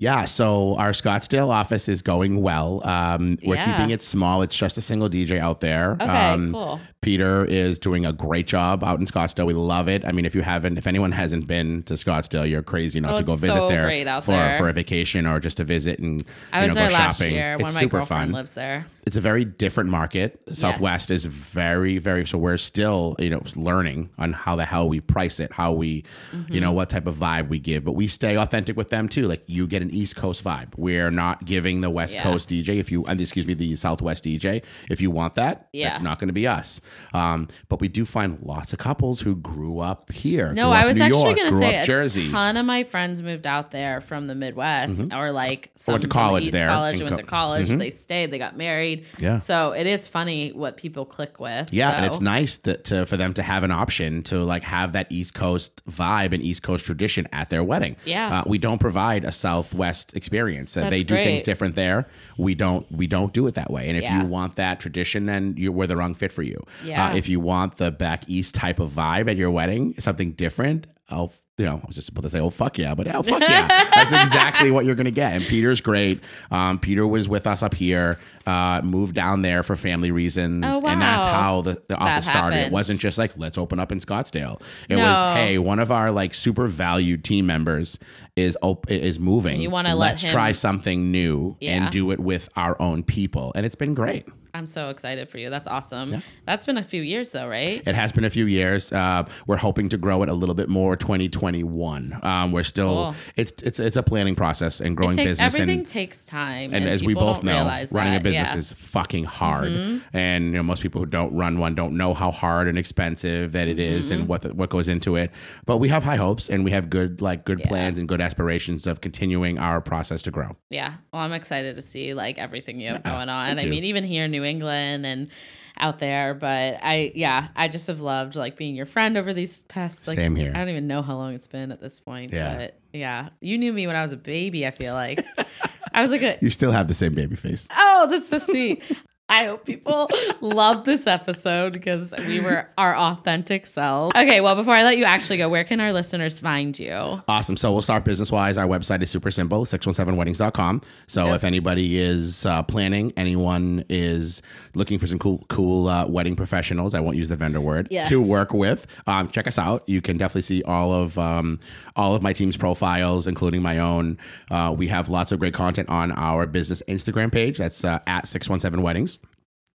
Yeah, 0.00 0.26
so 0.26 0.76
our 0.76 0.90
Scottsdale 0.90 1.48
office 1.48 1.88
is 1.88 2.02
going 2.02 2.40
well. 2.40 2.86
Um, 2.86 3.36
we're 3.44 3.56
Yeah. 3.56 3.64
keeping 3.64 3.90
it 3.90 4.00
small. 4.00 4.42
It's 4.42 4.56
just 4.56 4.78
a 4.78 4.80
single 4.80 5.08
DJ 5.08 5.40
out 5.40 5.58
there. 5.58 5.92
Okay, 6.00 6.04
um, 6.04 6.52
cool. 6.52 6.80
Peter 7.00 7.44
is 7.44 7.78
doing 7.78 8.04
a 8.04 8.12
great 8.12 8.46
job 8.46 8.82
out 8.82 8.98
in 8.98 9.06
Scottsdale. 9.06 9.46
We 9.46 9.54
love 9.54 9.88
it. 9.88 10.04
I 10.04 10.10
mean, 10.12 10.26
if 10.26 10.34
you 10.34 10.42
haven't, 10.42 10.78
if 10.78 10.86
anyone 10.86 11.12
hasn't 11.12 11.46
been 11.46 11.84
to 11.84 11.94
Scottsdale, 11.94 12.48
you're 12.48 12.62
crazy 12.62 13.00
not 13.00 13.14
Oh, 13.14 13.18
to 13.18 13.22
go 13.24 13.34
visit 13.36 13.54
so 13.54 13.68
there 13.68 14.20
for 14.20 14.32
there. 14.32 14.56
for 14.56 14.68
a 14.68 14.72
vacation 14.72 15.24
or 15.26 15.38
just 15.38 15.58
to 15.58 15.64
visit 15.64 16.00
and 16.00 16.24
I 16.52 16.58
you 16.58 16.62
was 16.64 16.68
know, 16.70 16.74
there 16.82 16.88
go 16.88 16.94
last 16.94 17.18
shopping. 17.18 17.34
year. 17.34 17.52
It's 17.54 17.62
One 17.62 17.68
of 17.70 17.74
my 17.74 17.80
super 17.80 17.98
girlfriend 17.98 18.22
fun. 18.24 18.32
lives 18.32 18.52
there. 18.54 18.86
It's 19.06 19.16
a 19.16 19.20
very 19.22 19.46
different 19.46 19.88
market. 19.88 20.38
Southwest 20.50 21.10
is 21.10 21.24
very, 21.24 21.96
very. 21.96 22.26
So 22.26 22.36
we're 22.36 22.58
still, 22.58 23.16
you 23.18 23.30
know, 23.30 23.42
learning 23.56 24.10
on 24.18 24.34
how 24.34 24.54
the 24.56 24.66
hell 24.66 24.86
we 24.86 25.00
price 25.00 25.40
it, 25.40 25.50
how 25.52 25.72
we, 25.72 26.04
Mm-hmm. 26.32 26.52
you 26.52 26.60
know, 26.60 26.72
what 26.72 26.90
type 26.90 27.06
of 27.06 27.14
vibe 27.14 27.48
we 27.48 27.58
give. 27.58 27.84
But 27.84 27.92
we 27.92 28.06
stay 28.06 28.36
authentic 28.36 28.76
with 28.76 28.88
them 28.90 29.08
too. 29.08 29.26
Like 29.26 29.42
you 29.46 29.66
get 29.66 29.80
an 29.82 29.90
East 29.92 30.16
Coast 30.16 30.44
vibe. 30.44 30.74
We're 30.76 31.10
not 31.10 31.44
giving 31.46 31.80
the 31.80 31.88
West 31.90 32.14
Yeah. 32.14 32.22
Coast 32.24 32.50
DJ 32.50 32.78
if 32.80 32.90
you, 32.92 33.04
and 33.06 33.18
excuse 33.20 33.46
me, 33.46 33.54
the 33.54 33.74
Southwest 33.76 34.24
DJ. 34.24 34.62
If 34.90 35.00
you 35.00 35.10
want 35.10 35.34
that, 35.34 35.68
Yeah. 35.72 35.88
that's 35.88 36.02
not 36.02 36.18
going 36.18 36.28
to 36.28 36.34
be 36.34 36.46
us. 36.46 36.80
Um, 37.14 37.48
but 37.68 37.80
we 37.80 37.88
do 37.88 38.04
find 38.04 38.38
lots 38.42 38.72
of 38.72 38.78
couples 38.78 39.20
who 39.20 39.36
grew 39.36 39.80
up 39.80 40.12
here. 40.12 40.52
No, 40.52 40.70
I 40.70 40.86
was 40.86 40.98
New 40.98 41.04
actually 41.04 41.34
going 41.34 41.48
to 41.50 41.58
say 41.58 41.80
a 41.80 41.84
Jersey. 41.86 42.30
ton 42.30 42.56
of 42.56 42.66
my 42.66 42.84
friends 42.84 43.22
moved 43.22 43.46
out 43.46 43.70
there 43.70 44.00
from 44.00 44.26
the 44.26 44.34
Midwest 44.34 45.02
or 45.12 45.30
like 45.32 45.70
some 45.74 45.92
went 45.94 46.02
to 46.02 46.08
college 46.08 46.44
East 46.44 46.52
there 46.52 46.68
College, 46.68 47.02
went 47.02 47.16
co- 47.16 47.20
to 47.22 47.26
college. 47.26 47.68
They 47.68 47.90
stayed. 47.90 48.30
They 48.30 48.38
got 48.38 48.56
married. 48.56 49.04
Yeah. 49.18 49.38
So 49.38 49.72
it 49.72 49.86
is 49.86 50.08
funny 50.08 50.50
what 50.52 50.76
people 50.76 51.04
click 51.04 51.40
with. 51.40 51.72
Yeah, 51.72 51.90
and 51.92 52.06
it's 52.06 52.20
nice 52.20 52.56
that 52.58 52.84
to, 52.86 53.06
for 53.06 53.16
them 53.16 53.34
to 53.34 53.42
have 53.42 53.62
an 53.62 53.70
option 53.70 54.22
to 54.24 54.38
like 54.44 54.62
have 54.64 54.92
that 54.92 55.10
East 55.10 55.34
Coast 55.34 55.84
vibe 55.86 56.32
and 56.32 56.42
East 56.42 56.62
Coast 56.62 56.84
tradition 56.84 57.26
at 57.32 57.50
their 57.50 57.62
wedding. 57.64 57.96
Yeah. 58.04 58.40
uh, 58.40 58.42
we 58.46 58.58
don't 58.58 58.78
provide 58.78 59.24
a 59.24 59.32
Southwest 59.32 60.14
experience. 60.16 60.76
Uh, 60.76 60.80
That's 60.82 60.90
they 60.90 61.02
do 61.02 61.14
things 61.16 61.42
different 61.42 61.74
there. 61.74 62.06
We 62.36 62.54
don't. 62.54 62.90
We 62.92 63.06
don't 63.06 63.32
do 63.32 63.46
it 63.46 63.54
that 63.54 63.70
way. 63.70 63.88
And 63.88 63.96
if 63.96 64.02
Yeah. 64.04 64.20
you 64.20 64.26
want 64.26 64.56
that 64.56 64.80
tradition, 64.80 65.26
then 65.26 65.54
you're 65.56 65.72
we're 65.72 65.86
the 65.86 65.96
wrong 65.96 66.14
fit 66.14 66.32
for 66.32 66.42
you. 66.42 66.64
Yeah. 66.84 67.08
Uh, 67.08 67.16
if 67.16 67.28
you 67.28 67.40
want 67.40 67.76
the 67.76 67.90
back 67.90 68.24
East 68.28 68.54
type 68.54 68.78
of 68.80 68.90
vibe 68.90 69.30
at 69.30 69.36
your 69.36 69.50
wedding, 69.50 69.94
something 69.98 70.32
different. 70.32 70.86
Oh, 71.10 71.30
you 71.56 71.64
know, 71.64 71.80
I 71.82 71.86
was 71.86 71.96
just 71.96 72.10
about 72.10 72.22
to 72.22 72.30
say, 72.30 72.38
oh 72.38 72.50
fuck 72.50 72.78
yeah, 72.78 72.94
but 72.94 73.12
oh 73.12 73.22
fuck 73.22 73.40
yeah, 73.40 73.66
that's 73.94 74.12
exactly 74.12 74.70
what 74.70 74.84
you're 74.84 74.94
gonna 74.94 75.10
get. 75.10 75.32
And 75.32 75.42
Peter's 75.44 75.80
great. 75.80 76.20
Um, 76.52 76.78
Peter 76.78 77.04
was 77.04 77.28
with 77.28 77.48
us 77.48 77.64
up 77.64 77.74
here, 77.74 78.16
uh, 78.46 78.80
moved 78.84 79.14
down 79.16 79.42
there 79.42 79.64
for 79.64 79.74
family 79.74 80.12
reasons, 80.12 80.64
Oh, 80.68 80.86
and 80.86 81.00
that's 81.02 81.24
how 81.24 81.62
the, 81.62 81.82
the 81.88 81.96
office 81.96 82.26
started. 82.26 82.58
It 82.66 82.70
wasn't 82.72 83.00
just 83.00 83.18
like 83.18 83.32
let's 83.36 83.58
open 83.58 83.80
up 83.80 83.90
in 83.90 83.98
Scottsdale. 83.98 84.60
It 84.88 84.96
No. 84.96 85.02
was 85.02 85.36
hey, 85.36 85.58
one 85.58 85.80
of 85.80 85.90
our 85.90 86.12
like 86.12 86.32
super 86.32 86.68
valued 86.68 87.24
team 87.24 87.46
members 87.46 87.98
is 88.36 88.56
op- 88.62 88.88
is 88.88 89.18
moving. 89.18 89.60
You 89.60 89.70
wanna 89.70 89.96
let 89.96 90.10
let's 90.10 90.22
him- 90.22 90.30
try 90.30 90.52
something 90.52 91.10
new 91.10 91.56
Yeah. 91.60 91.72
and 91.82 91.90
do 91.90 92.12
it 92.12 92.20
with 92.20 92.48
our 92.54 92.80
own 92.80 93.02
people, 93.02 93.50
and 93.56 93.66
it's 93.66 93.74
been 93.74 93.94
great. 93.94 94.26
I'm 94.58 94.66
so 94.66 94.90
excited 94.90 95.28
for 95.28 95.38
you. 95.38 95.50
That's 95.50 95.68
awesome. 95.68 96.12
Yeah. 96.12 96.20
That's 96.44 96.66
been 96.66 96.78
a 96.78 96.84
few 96.84 97.00
years 97.00 97.30
though, 97.30 97.46
right? 97.46 97.80
It 97.86 97.94
has 97.94 98.10
been 98.10 98.24
a 98.24 98.30
few 98.30 98.46
years. 98.46 98.92
Uh, 98.92 99.24
we're 99.46 99.56
hoping 99.56 99.88
to 99.90 99.96
grow 99.96 100.24
it 100.24 100.28
a 100.28 100.34
little 100.34 100.54
bit 100.56 100.68
more 100.68 100.96
2021. 100.96 102.18
Um, 102.24 102.50
we're 102.50 102.64
still 102.64 103.12
cool. 103.12 103.14
it's 103.36 103.52
it's 103.62 103.78
it's 103.78 103.96
a 103.96 104.02
planning 104.02 104.34
process 104.34 104.80
and 104.80 104.96
growing 104.96 105.14
takes, 105.14 105.30
business. 105.30 105.54
Everything 105.54 105.78
and, 105.78 105.86
takes 105.86 106.24
time. 106.24 106.74
And, 106.74 106.74
and 106.74 106.88
as 106.88 107.04
we 107.04 107.14
both 107.14 107.44
know, 107.44 107.66
running 107.92 108.14
that. 108.14 108.20
a 108.20 108.24
business 108.24 108.52
yeah. 108.52 108.58
is 108.58 108.72
fucking 108.72 109.24
hard. 109.24 109.68
Mm-hmm. 109.68 110.16
And 110.16 110.46
you 110.46 110.50
know, 110.52 110.64
most 110.64 110.82
people 110.82 111.00
who 111.00 111.06
don't 111.06 111.32
run 111.34 111.60
one 111.60 111.76
don't 111.76 111.96
know 111.96 112.12
how 112.12 112.32
hard 112.32 112.66
and 112.66 112.76
expensive 112.76 113.52
that 113.52 113.68
it 113.68 113.78
is 113.78 114.10
mm-hmm. 114.10 114.22
and 114.22 114.28
what 114.28 114.42
the, 114.42 114.54
what 114.54 114.70
goes 114.70 114.88
into 114.88 115.14
it. 115.14 115.30
But 115.66 115.76
we 115.76 115.88
have 115.88 116.02
high 116.02 116.16
hopes 116.16 116.50
and 116.50 116.64
we 116.64 116.72
have 116.72 116.90
good 116.90 117.22
like 117.22 117.44
good 117.44 117.60
yeah. 117.60 117.68
plans 117.68 117.96
and 117.96 118.08
good 118.08 118.20
aspirations 118.20 118.88
of 118.88 119.00
continuing 119.00 119.60
our 119.60 119.80
process 119.80 120.20
to 120.22 120.32
grow. 120.32 120.56
Yeah. 120.68 120.94
Well, 121.12 121.22
I'm 121.22 121.32
excited 121.32 121.76
to 121.76 121.82
see 121.82 122.12
like 122.12 122.38
everything 122.38 122.80
you 122.80 122.88
have 122.88 123.02
yeah, 123.04 123.12
going 123.12 123.28
on. 123.28 123.60
I 123.60 123.64
mean, 123.66 123.84
even 123.84 124.02
here 124.02 124.24
in 124.24 124.32
New 124.32 124.42
England 124.48 125.06
and 125.06 125.30
out 125.78 125.98
there. 125.98 126.34
But 126.34 126.80
I, 126.82 127.12
yeah, 127.14 127.48
I 127.54 127.68
just 127.68 127.86
have 127.86 128.00
loved 128.00 128.36
like 128.36 128.56
being 128.56 128.74
your 128.74 128.86
friend 128.86 129.16
over 129.16 129.32
these 129.32 129.62
past. 129.64 130.06
Like, 130.08 130.16
Same 130.16 130.34
here. 130.34 130.52
I 130.54 130.58
don't 130.58 130.70
even 130.70 130.86
know 130.86 131.02
how 131.02 131.16
long 131.16 131.34
it's 131.34 131.46
been 131.46 131.72
at 131.72 131.80
this 131.80 132.00
point. 132.00 132.32
Yeah. 132.32 132.56
But 132.56 132.80
yeah, 132.92 133.28
you 133.40 133.58
knew 133.58 133.72
me 133.72 133.86
when 133.86 133.96
I 133.96 134.02
was 134.02 134.12
a 134.12 134.16
baby. 134.16 134.66
I 134.66 134.70
feel 134.70 134.94
like. 134.94 135.24
I 135.94 136.02
was 136.02 136.10
like 136.10 136.22
a. 136.22 136.38
You 136.40 136.50
still 136.50 136.72
have 136.72 136.88
the 136.88 136.94
same 136.94 137.14
baby 137.14 137.36
face. 137.36 137.68
Oh, 137.76 138.06
that's 138.10 138.28
so 138.28 138.38
sweet. 138.38 138.82
I 139.30 139.44
hope 139.44 139.66
people 139.66 140.08
love 140.40 140.84
this 140.84 141.06
episode 141.06 141.74
because 141.74 142.14
we 142.26 142.40
were 142.40 142.68
our 142.78 142.96
authentic 142.96 143.66
selves. 143.66 144.12
Okay, 144.16 144.40
well, 144.40 144.56
before 144.56 144.74
I 144.74 144.82
let 144.82 144.96
you 144.96 145.04
actually 145.04 145.36
go, 145.36 145.50
where 145.50 145.64
can 145.64 145.80
our 145.80 145.92
listeners 145.92 146.40
find 146.40 146.78
you? 146.78 147.22
Awesome. 147.28 147.58
So 147.58 147.70
we'll 147.70 147.82
start 147.82 148.04
business 148.04 148.32
wise. 148.32 148.56
Our 148.56 148.66
website 148.66 149.02
is 149.02 149.10
super 149.10 149.30
simple 149.30 149.66
617weddings.com. 149.66 150.80
So 151.06 151.26
yep. 151.26 151.36
if 151.36 151.44
anybody 151.44 151.98
is 151.98 152.46
uh, 152.46 152.62
planning, 152.62 153.12
anyone 153.18 153.84
is 153.90 154.40
looking 154.74 154.98
for 154.98 155.06
some 155.06 155.18
cool, 155.18 155.44
cool 155.48 155.88
uh, 155.88 156.06
wedding 156.06 156.34
professionals, 156.34 156.94
I 156.94 157.00
won't 157.00 157.16
use 157.16 157.28
the 157.28 157.36
vendor 157.36 157.60
word, 157.60 157.88
yes. 157.90 158.08
to 158.08 158.26
work 158.26 158.54
with, 158.54 158.86
um, 159.06 159.28
check 159.28 159.46
us 159.46 159.58
out. 159.58 159.86
You 159.86 160.00
can 160.00 160.16
definitely 160.16 160.42
see 160.42 160.62
all 160.62 160.92
of 160.92 161.18
um, 161.18 161.60
all 161.96 162.14
of 162.14 162.22
my 162.22 162.32
team's 162.32 162.56
profiles, 162.56 163.26
including 163.26 163.60
my 163.60 163.78
own. 163.78 164.16
Uh, 164.50 164.74
we 164.76 164.88
have 164.88 165.10
lots 165.10 165.32
of 165.32 165.38
great 165.38 165.52
content 165.52 165.90
on 165.90 166.12
our 166.12 166.46
business 166.46 166.82
Instagram 166.88 167.30
page. 167.30 167.58
That's 167.58 167.84
uh, 167.84 167.98
at 168.06 168.26
617 168.26 168.82
Weddings. 168.82 169.17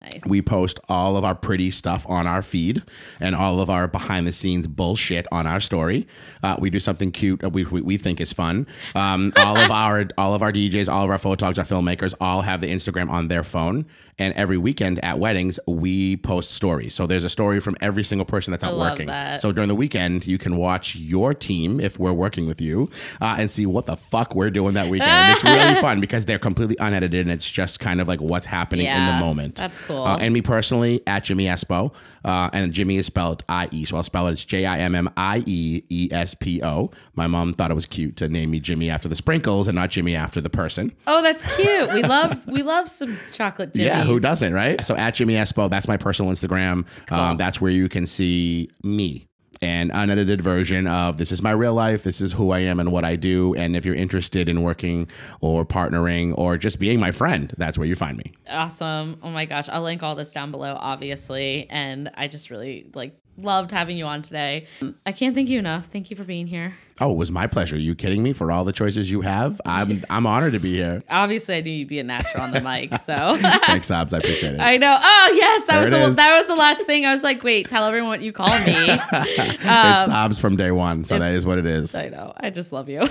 Nice. 0.01 0.25
We 0.25 0.41
post 0.41 0.79
all 0.89 1.15
of 1.15 1.23
our 1.23 1.35
pretty 1.35 1.69
stuff 1.69 2.07
on 2.09 2.25
our 2.25 2.41
feed 2.41 2.81
and 3.19 3.35
all 3.35 3.59
of 3.59 3.69
our 3.69 3.87
behind 3.87 4.25
the 4.25 4.31
scenes 4.31 4.65
bullshit 4.65 5.27
on 5.31 5.45
our 5.45 5.59
story. 5.59 6.07
Uh, 6.41 6.55
we 6.57 6.71
do 6.71 6.79
something 6.79 7.11
cute 7.11 7.43
we, 7.53 7.65
we, 7.65 7.81
we 7.81 7.97
think 7.97 8.19
is 8.19 8.33
fun. 8.33 8.65
Um, 8.95 9.31
all 9.35 9.57
of 9.57 9.69
our 9.71 10.07
all 10.17 10.33
of 10.33 10.41
our 10.41 10.51
DJs, 10.51 10.91
all 10.91 11.03
of 11.03 11.11
our 11.11 11.19
photographers, 11.19 11.71
our 11.71 11.77
filmmakers, 11.77 12.15
all 12.19 12.41
have 12.41 12.61
the 12.61 12.71
Instagram 12.71 13.09
on 13.11 13.27
their 13.27 13.43
phone. 13.43 13.85
And 14.21 14.35
every 14.35 14.59
weekend 14.59 15.03
at 15.03 15.17
weddings, 15.17 15.59
we 15.65 16.17
post 16.17 16.51
stories. 16.51 16.93
So 16.93 17.07
there's 17.07 17.23
a 17.23 17.29
story 17.29 17.59
from 17.59 17.75
every 17.81 18.03
single 18.03 18.23
person 18.23 18.51
that's 18.51 18.63
out 18.63 18.77
working. 18.77 19.07
That. 19.07 19.41
So 19.41 19.51
during 19.51 19.67
the 19.67 19.73
weekend, 19.73 20.27
you 20.27 20.37
can 20.37 20.57
watch 20.57 20.95
your 20.95 21.33
team 21.33 21.79
if 21.79 21.97
we're 21.97 22.13
working 22.13 22.45
with 22.45 22.61
you 22.61 22.87
uh, 23.19 23.37
and 23.39 23.49
see 23.49 23.65
what 23.65 23.87
the 23.87 23.97
fuck 23.97 24.35
we're 24.35 24.51
doing 24.51 24.75
that 24.75 24.89
weekend. 24.89 25.31
it's 25.31 25.43
really 25.43 25.73
fun 25.81 25.99
because 25.99 26.25
they're 26.25 26.37
completely 26.37 26.75
unedited 26.79 27.21
and 27.21 27.31
it's 27.31 27.49
just 27.49 27.79
kind 27.79 27.99
of 27.99 28.07
like 28.07 28.21
what's 28.21 28.45
happening 28.45 28.85
yeah, 28.85 28.99
in 28.99 29.15
the 29.15 29.25
moment. 29.25 29.55
That's 29.55 29.79
cool. 29.79 30.03
Uh, 30.03 30.17
and 30.17 30.31
me 30.35 30.43
personally 30.43 31.01
at 31.07 31.23
Jimmie 31.23 31.45
Espo, 31.45 31.91
uh, 32.23 32.51
and 32.53 32.71
Jimmie 32.71 32.97
is 32.97 33.07
spelled 33.07 33.43
I 33.49 33.69
E, 33.71 33.85
so 33.85 33.97
I'll 33.97 34.03
spell 34.03 34.27
it. 34.27 34.33
It's 34.33 34.45
J 34.45 34.65
I 34.65 34.77
M 34.79 34.93
M 34.93 35.09
I 35.17 35.43
E 35.47 35.81
E 35.89 36.09
S 36.11 36.35
P 36.35 36.61
O. 36.63 36.91
My 37.15 37.25
mom 37.25 37.55
thought 37.55 37.71
it 37.71 37.75
was 37.75 37.87
cute 37.87 38.17
to 38.17 38.29
name 38.29 38.51
me 38.51 38.59
Jimmy 38.59 38.91
after 38.91 39.09
the 39.09 39.15
sprinkles 39.15 39.67
and 39.67 39.75
not 39.75 39.89
Jimmy 39.89 40.15
after 40.15 40.41
the 40.41 40.49
person. 40.49 40.91
Oh, 41.07 41.23
that's 41.23 41.55
cute. 41.55 41.91
We 41.93 42.03
love 42.03 42.45
we 42.47 42.61
love 42.61 42.87
some 42.87 43.17
chocolate 43.31 43.73
Jimmy. 43.73 43.87
Yeah, 43.87 44.03
who 44.13 44.19
doesn't, 44.19 44.53
right? 44.53 44.83
So 44.83 44.95
at 44.95 45.15
Jimmie 45.15 45.35
Espo, 45.35 45.69
that's 45.69 45.87
my 45.87 45.97
personal 45.97 46.31
Instagram. 46.31 46.85
Cool. 47.07 47.17
Um, 47.17 47.37
that's 47.37 47.59
where 47.59 47.71
you 47.71 47.89
can 47.89 48.05
see 48.05 48.69
me 48.83 49.27
an 49.61 49.91
unedited 49.93 50.41
version 50.41 50.87
of 50.87 51.17
this 51.17 51.31
is 51.31 51.41
my 51.41 51.51
real 51.51 51.73
life, 51.73 52.03
this 52.03 52.19
is 52.19 52.33
who 52.33 52.51
I 52.51 52.59
am 52.59 52.79
and 52.79 52.91
what 52.91 53.05
I 53.05 53.15
do. 53.15 53.53
And 53.55 53.75
if 53.75 53.85
you're 53.85 53.95
interested 53.95 54.49
in 54.49 54.63
working 54.63 55.07
or 55.39 55.65
partnering 55.65 56.33
or 56.37 56.57
just 56.57 56.79
being 56.79 56.99
my 56.99 57.11
friend, 57.11 57.53
that's 57.57 57.77
where 57.77 57.87
you 57.87 57.95
find 57.95 58.17
me. 58.17 58.33
Awesome. 58.49 59.19
Oh 59.21 59.29
my 59.29 59.45
gosh. 59.45 59.69
I'll 59.69 59.83
link 59.83 60.01
all 60.01 60.15
this 60.15 60.31
down 60.31 60.51
below, 60.51 60.75
obviously. 60.79 61.67
And 61.69 62.09
I 62.15 62.27
just 62.27 62.49
really 62.49 62.89
like 62.95 63.15
loved 63.37 63.71
having 63.71 63.97
you 63.97 64.05
on 64.05 64.23
today. 64.23 64.65
I 65.05 65.11
can't 65.11 65.35
thank 65.35 65.49
you 65.49 65.59
enough. 65.59 65.87
Thank 65.87 66.09
you 66.09 66.15
for 66.15 66.23
being 66.23 66.47
here. 66.47 66.75
Oh, 67.01 67.11
it 67.11 67.17
was 67.17 67.31
my 67.31 67.47
pleasure. 67.47 67.77
Are 67.77 67.79
you 67.79 67.95
kidding 67.95 68.21
me? 68.21 68.31
For 68.31 68.51
all 68.51 68.63
the 68.63 68.71
choices 68.71 69.09
you 69.09 69.21
have, 69.21 69.59
I'm 69.65 70.03
I'm 70.09 70.27
honored 70.27 70.53
to 70.53 70.59
be 70.59 70.75
here. 70.75 71.03
Obviously, 71.09 71.55
I 71.55 71.61
knew 71.61 71.71
you'd 71.71 71.87
be 71.87 71.97
a 71.97 72.03
natural 72.03 72.43
on 72.43 72.51
the 72.51 72.61
mic. 72.61 72.91
So 73.01 73.35
thanks, 73.65 73.87
Sobs. 73.87 74.13
I 74.13 74.19
appreciate 74.19 74.53
it. 74.53 74.59
I 74.59 74.77
know. 74.77 74.95
Oh 75.01 75.31
yes, 75.33 75.65
that 75.65 75.89
there 75.89 75.99
was 76.07 76.15
the, 76.15 76.21
that 76.21 76.37
was 76.37 76.47
the 76.47 76.55
last 76.55 76.81
thing. 76.83 77.05
I 77.05 77.13
was 77.13 77.23
like, 77.23 77.43
wait, 77.43 77.67
tell 77.67 77.85
everyone 77.85 78.09
what 78.09 78.21
you 78.21 78.31
call 78.31 78.59
me. 78.59 78.89
um, 78.89 78.99
it's 79.09 80.05
Sobs 80.05 80.37
from 80.37 80.55
day 80.55 80.71
one, 80.71 81.03
so 81.03 81.17
that 81.17 81.33
is 81.33 81.45
what 81.45 81.57
it 81.57 81.65
is. 81.65 81.95
I 81.95 82.09
know. 82.09 82.33
I 82.37 82.51
just 82.51 82.71
love 82.71 82.89
you. 82.89 83.03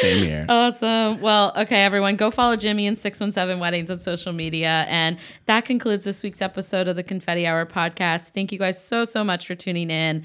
Same 0.00 0.24
here. 0.24 0.46
Awesome. 0.48 1.20
Well, 1.20 1.52
okay, 1.56 1.82
everyone, 1.82 2.14
go 2.14 2.30
follow 2.30 2.54
Jimmie 2.54 2.86
and 2.86 2.96
Six 2.96 3.18
One 3.18 3.32
Seven 3.32 3.58
Weddings 3.58 3.90
on 3.90 3.98
social 3.98 4.32
media, 4.32 4.86
and 4.88 5.18
that 5.46 5.64
concludes 5.64 6.04
this 6.04 6.22
week's 6.22 6.40
episode 6.40 6.86
of 6.86 6.94
the 6.94 7.02
Confetti 7.02 7.46
Hour 7.46 7.66
podcast. 7.66 8.28
Thank 8.28 8.52
you 8.52 8.58
guys 8.58 8.82
so 8.82 9.04
so 9.04 9.24
much 9.24 9.46
for 9.46 9.56
tuning 9.56 9.90
in. 9.90 10.24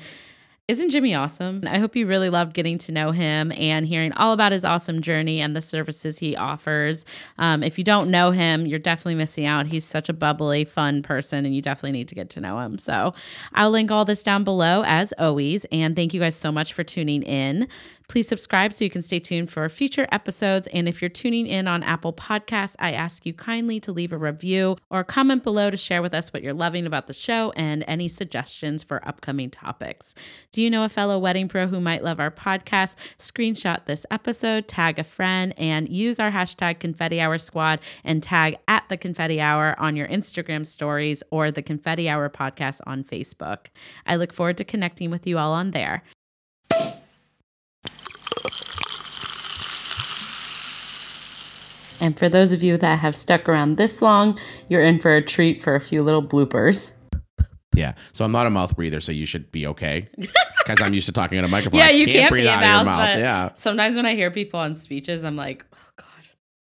Isn't 0.70 0.92
Jimmie 0.92 1.16
awesome? 1.16 1.64
I 1.66 1.80
hope 1.80 1.96
you 1.96 2.06
really 2.06 2.30
loved 2.30 2.54
getting 2.54 2.78
to 2.78 2.92
know 2.92 3.10
him 3.10 3.52
and 3.54 3.88
hearing 3.88 4.12
all 4.12 4.34
about 4.34 4.52
his 4.52 4.64
awesome 4.64 5.02
journey 5.02 5.42
and 5.42 5.56
the 5.56 5.64
services 5.64 6.20
he 6.20 6.36
offers. 6.36 7.06
Um, 7.40 7.64
if 7.64 7.80
you 7.80 7.84
don't 7.84 8.12
know 8.12 8.30
him, 8.30 8.68
you're 8.68 8.78
definitely 8.78 9.16
missing 9.16 9.48
out. 9.48 9.66
He's 9.66 9.84
such 9.84 10.10
a 10.10 10.14
bubbly, 10.14 10.66
fun 10.66 11.02
person, 11.02 11.44
and 11.44 11.56
you 11.56 11.62
definitely 11.64 11.94
need 11.98 12.08
to 12.10 12.14
get 12.14 12.30
to 12.30 12.40
know 12.40 12.60
him. 12.60 12.78
So 12.78 13.16
I'll 13.56 13.72
link 13.72 13.90
all 13.90 14.06
this 14.06 14.22
down 14.22 14.44
below 14.44 14.84
as 14.86 15.12
always. 15.18 15.66
And 15.72 15.96
thank 15.96 16.14
you 16.14 16.20
guys 16.20 16.36
so 16.36 16.52
much 16.52 16.72
for 16.74 16.84
tuning 16.84 17.24
in. 17.24 17.68
Please 18.10 18.28
subscribe 18.28 18.74
so 18.74 18.84
you 18.84 18.90
can 18.90 19.04
stay 19.04 19.20
tuned 19.20 19.52
for 19.52 19.70
future 19.70 20.08
episodes. 20.12 20.66
And 20.74 20.90
if 20.90 21.00
you're 21.00 21.10
tuning 21.10 21.46
in 21.46 21.68
on 21.68 21.84
Apple 21.84 22.12
Podcasts, 22.12 22.76
I 22.80 22.92
ask 22.92 23.24
you 23.24 23.34
kindly 23.34 23.80
to 23.82 23.92
leave 23.92 24.12
a 24.12 24.18
review 24.18 24.78
or 24.90 25.04
comment 25.04 25.44
below 25.44 25.70
to 25.70 25.78
share 25.78 26.02
with 26.02 26.16
us 26.16 26.34
what 26.34 26.42
you're 26.42 26.52
loving 26.52 26.88
about 26.88 27.06
the 27.06 27.14
show 27.14 27.52
and 27.52 27.86
any 27.88 28.08
suggestions 28.08 28.82
for 28.82 29.08
upcoming 29.08 29.52
topics. 29.52 30.16
Do 30.52 30.64
you 30.64 30.72
know 30.72 30.84
a 30.84 30.90
fellow 30.90 31.20
wedding 31.20 31.48
pro 31.48 31.68
who 31.68 31.80
might 31.80 32.04
love 32.04 32.20
our 32.20 32.32
podcast? 32.32 32.96
Screenshot 33.20 33.86
this 33.86 34.08
episode, 34.10 34.68
tag 34.68 34.98
a 34.98 35.04
friend, 35.04 35.54
and 35.56 35.88
use 35.88 36.20
our 36.20 36.32
hashtag 36.32 36.80
Confetti 36.80 37.22
Hour 37.22 37.38
Squad 37.38 37.80
and 38.04 38.24
tag 38.24 38.58
at 38.68 38.90
the 38.90 38.98
Confetti 38.98 39.40
Hour 39.40 39.76
on 39.78 39.96
your 39.96 40.08
Instagram 40.08 40.66
stories 40.66 41.22
or 41.30 41.52
the 41.52 41.62
Confetti 41.62 42.10
Hour 42.10 42.28
podcast 42.32 42.82
on 42.88 43.04
Facebook. 43.04 43.68
I 44.08 44.16
look 44.16 44.34
forward 44.34 44.58
to 44.58 44.64
connecting 44.64 45.12
with 45.12 45.28
you 45.28 45.38
all 45.38 45.54
on 45.54 45.72
there. 45.72 46.02
And 52.02 52.18
for 52.18 52.30
those 52.30 52.52
of 52.52 52.64
you 52.64 52.78
that 52.78 53.00
have 53.00 53.16
stuck 53.16 53.50
around 53.50 53.78
this 53.78 54.02
long, 54.02 54.40
you're 54.70 54.84
in 54.84 55.00
for 55.00 55.16
a 55.16 55.22
treat 55.22 55.62
for 55.62 55.76
a 55.76 55.82
few 55.82 56.04
little 56.04 56.24
bloopers. 56.24 56.94
Yeah. 57.76 57.94
So 58.12 58.26
I'm 58.26 58.32
not 58.32 58.48
a 58.48 58.50
mouth 58.50 58.76
breather, 58.76 59.00
so 59.00 59.12
you 59.12 59.26
should 59.26 59.52
be 59.52 59.68
okay. 59.68 60.10
Because 60.60 60.86
I'm 60.86 60.94
used 60.94 61.08
to 61.08 61.12
talking 61.12 61.40
in 61.40 61.44
a 61.44 61.48
microphone. 61.48 61.80
yeah, 61.80 61.90
you 61.90 62.06
can't, 62.06 62.18
can't 62.18 62.30
breathe 62.30 62.46
out 62.46 62.62
mouth, 62.62 62.82
of 62.82 62.86
your 62.86 62.96
mouth. 62.96 63.18
Yeah. 63.18 63.54
Sometimes 63.56 63.96
when 63.96 64.06
I 64.06 64.14
hear 64.14 64.30
people 64.30 64.60
on 64.60 64.76
speeches, 64.76 65.24
I'm 65.24 65.36
like, 65.36 65.66
oh 65.74 65.78
God. 65.96 66.06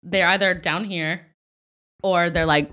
They're 0.03 0.30
either 0.30 0.53
down 0.53 0.86
here 0.86 1.25
or 2.01 2.29
they're 2.29 2.45
like 2.45 2.71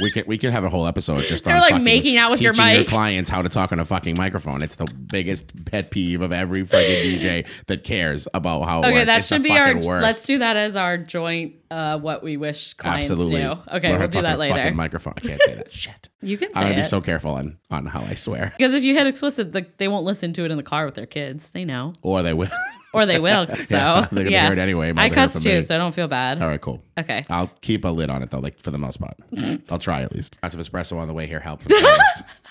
we 0.00 0.10
can 0.10 0.24
we 0.26 0.38
can 0.38 0.50
have 0.50 0.64
a 0.64 0.70
whole 0.70 0.86
episode 0.86 1.22
just 1.22 1.44
they're 1.44 1.54
on 1.54 1.60
like 1.60 1.82
making 1.82 2.16
out 2.16 2.30
with 2.30 2.40
your 2.40 2.52
mic. 2.54 2.76
Your 2.76 2.84
clients 2.84 3.30
how 3.30 3.42
to 3.42 3.48
talk 3.48 3.72
on 3.72 3.80
a 3.80 3.84
fucking 3.84 4.16
microphone. 4.16 4.62
It's 4.62 4.74
the 4.76 4.86
biggest 4.86 5.64
pet 5.66 5.90
peeve 5.90 6.20
of 6.20 6.32
every 6.32 6.64
fucking 6.64 6.84
DJ 6.84 7.46
that 7.66 7.84
cares 7.84 8.26
about 8.34 8.62
how. 8.62 8.80
Okay, 8.80 9.04
that 9.04 9.18
it's 9.18 9.26
should 9.26 9.42
be 9.42 9.50
our. 9.50 9.74
Worst. 9.74 9.86
Let's 9.88 10.24
do 10.24 10.38
that 10.38 10.56
as 10.56 10.76
our 10.76 10.98
joint. 10.98 11.56
Uh, 11.70 11.98
what 11.98 12.22
we 12.22 12.36
wish 12.36 12.74
clients 12.74 13.10
Absolutely. 13.10 13.42
knew. 13.42 13.50
Okay, 13.50 13.90
Let 13.90 13.98
we'll 13.98 14.08
do 14.08 14.22
that 14.22 14.38
later. 14.38 14.72
Microphone. 14.74 15.14
I 15.16 15.20
can't 15.20 15.42
say 15.42 15.54
that 15.56 15.72
shit. 15.72 16.08
You 16.22 16.38
can. 16.38 16.48
I'm 16.54 16.64
gonna 16.64 16.74
it. 16.74 16.76
be 16.76 16.82
so 16.84 17.00
careful 17.00 17.32
on 17.32 17.58
on 17.70 17.86
how 17.86 18.02
I 18.02 18.14
swear. 18.14 18.52
Because 18.64 18.74
if 18.74 18.84
you 18.84 18.94
hit 18.94 19.06
explicit, 19.06 19.52
the, 19.52 19.66
they 19.78 19.88
won't 19.88 20.04
listen 20.04 20.32
to 20.34 20.44
it 20.44 20.50
in 20.50 20.56
the 20.56 20.62
car 20.62 20.84
with 20.86 20.94
their 20.94 21.06
kids. 21.06 21.50
They 21.50 21.64
know. 21.64 21.92
Or 22.02 22.22
they 22.22 22.32
will. 22.32 22.48
or 22.94 23.06
they 23.06 23.18
will. 23.18 23.46
So 23.46 23.56
yeah, 23.76 24.08
they're 24.10 24.24
gonna 24.24 24.30
yeah. 24.30 24.44
hear 24.44 24.52
it 24.52 24.58
anyway. 24.58 24.92
I 24.96 25.10
cuss 25.10 25.42
too, 25.42 25.62
so 25.62 25.74
I 25.74 25.78
don't 25.78 25.94
feel 25.94 26.08
bad. 26.08 26.40
All 26.40 26.48
right, 26.48 26.60
cool. 26.60 26.82
Okay. 26.98 27.24
I'll 27.28 27.50
keep 27.60 27.84
a 27.84 27.88
lid 27.88 28.10
on 28.10 28.22
it 28.22 28.30
though, 28.30 28.38
like 28.38 28.60
for 28.60 28.70
the 28.70 28.78
most 28.78 29.00
part. 29.00 29.16
I'll 29.70 29.78
try 29.78 30.02
at 30.02 30.12
least. 30.12 30.38
Lots 30.42 30.54
of 30.54 30.60
espresso 30.60 30.96
on 30.98 31.08
the 31.08 31.14
way 31.14 31.26
here 31.26 31.40
helps. 31.40 31.66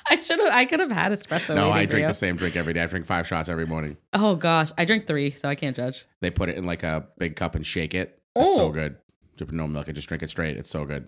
I 0.10 0.16
should 0.16 0.40
have. 0.40 0.54
I 0.54 0.66
could 0.66 0.80
have 0.80 0.92
had 0.92 1.12
espresso. 1.12 1.56
No, 1.56 1.72
I 1.72 1.86
drink 1.86 2.08
the 2.08 2.14
same 2.14 2.36
drink 2.36 2.56
every 2.56 2.74
day. 2.74 2.82
I 2.82 2.86
drink 2.86 3.06
five 3.06 3.28
shots 3.28 3.50
every 3.50 3.66
morning. 3.66 3.98
Oh 4.14 4.36
gosh, 4.36 4.72
I 4.78 4.86
drink 4.86 5.08
three, 5.08 5.30
so 5.30 5.48
I 5.48 5.56
can't 5.56 5.76
judge. 5.76 6.06
They 6.22 6.30
put 6.30 6.50
it 6.50 6.58
in 6.58 6.66
like 6.66 6.84
a 6.84 7.08
big 7.18 7.36
cup 7.36 7.56
and 7.56 7.66
shake 7.66 7.94
it. 7.94 8.20
It's 8.36 8.50
oh. 8.50 8.58
so 8.58 8.72
good. 8.72 8.98
No 9.52 9.68
milk. 9.68 9.90
I 9.90 9.92
just 9.92 10.08
drink 10.08 10.24
it 10.24 10.30
straight. 10.30 10.58
It's 10.58 10.70
so 10.70 10.86
good. 10.86 11.08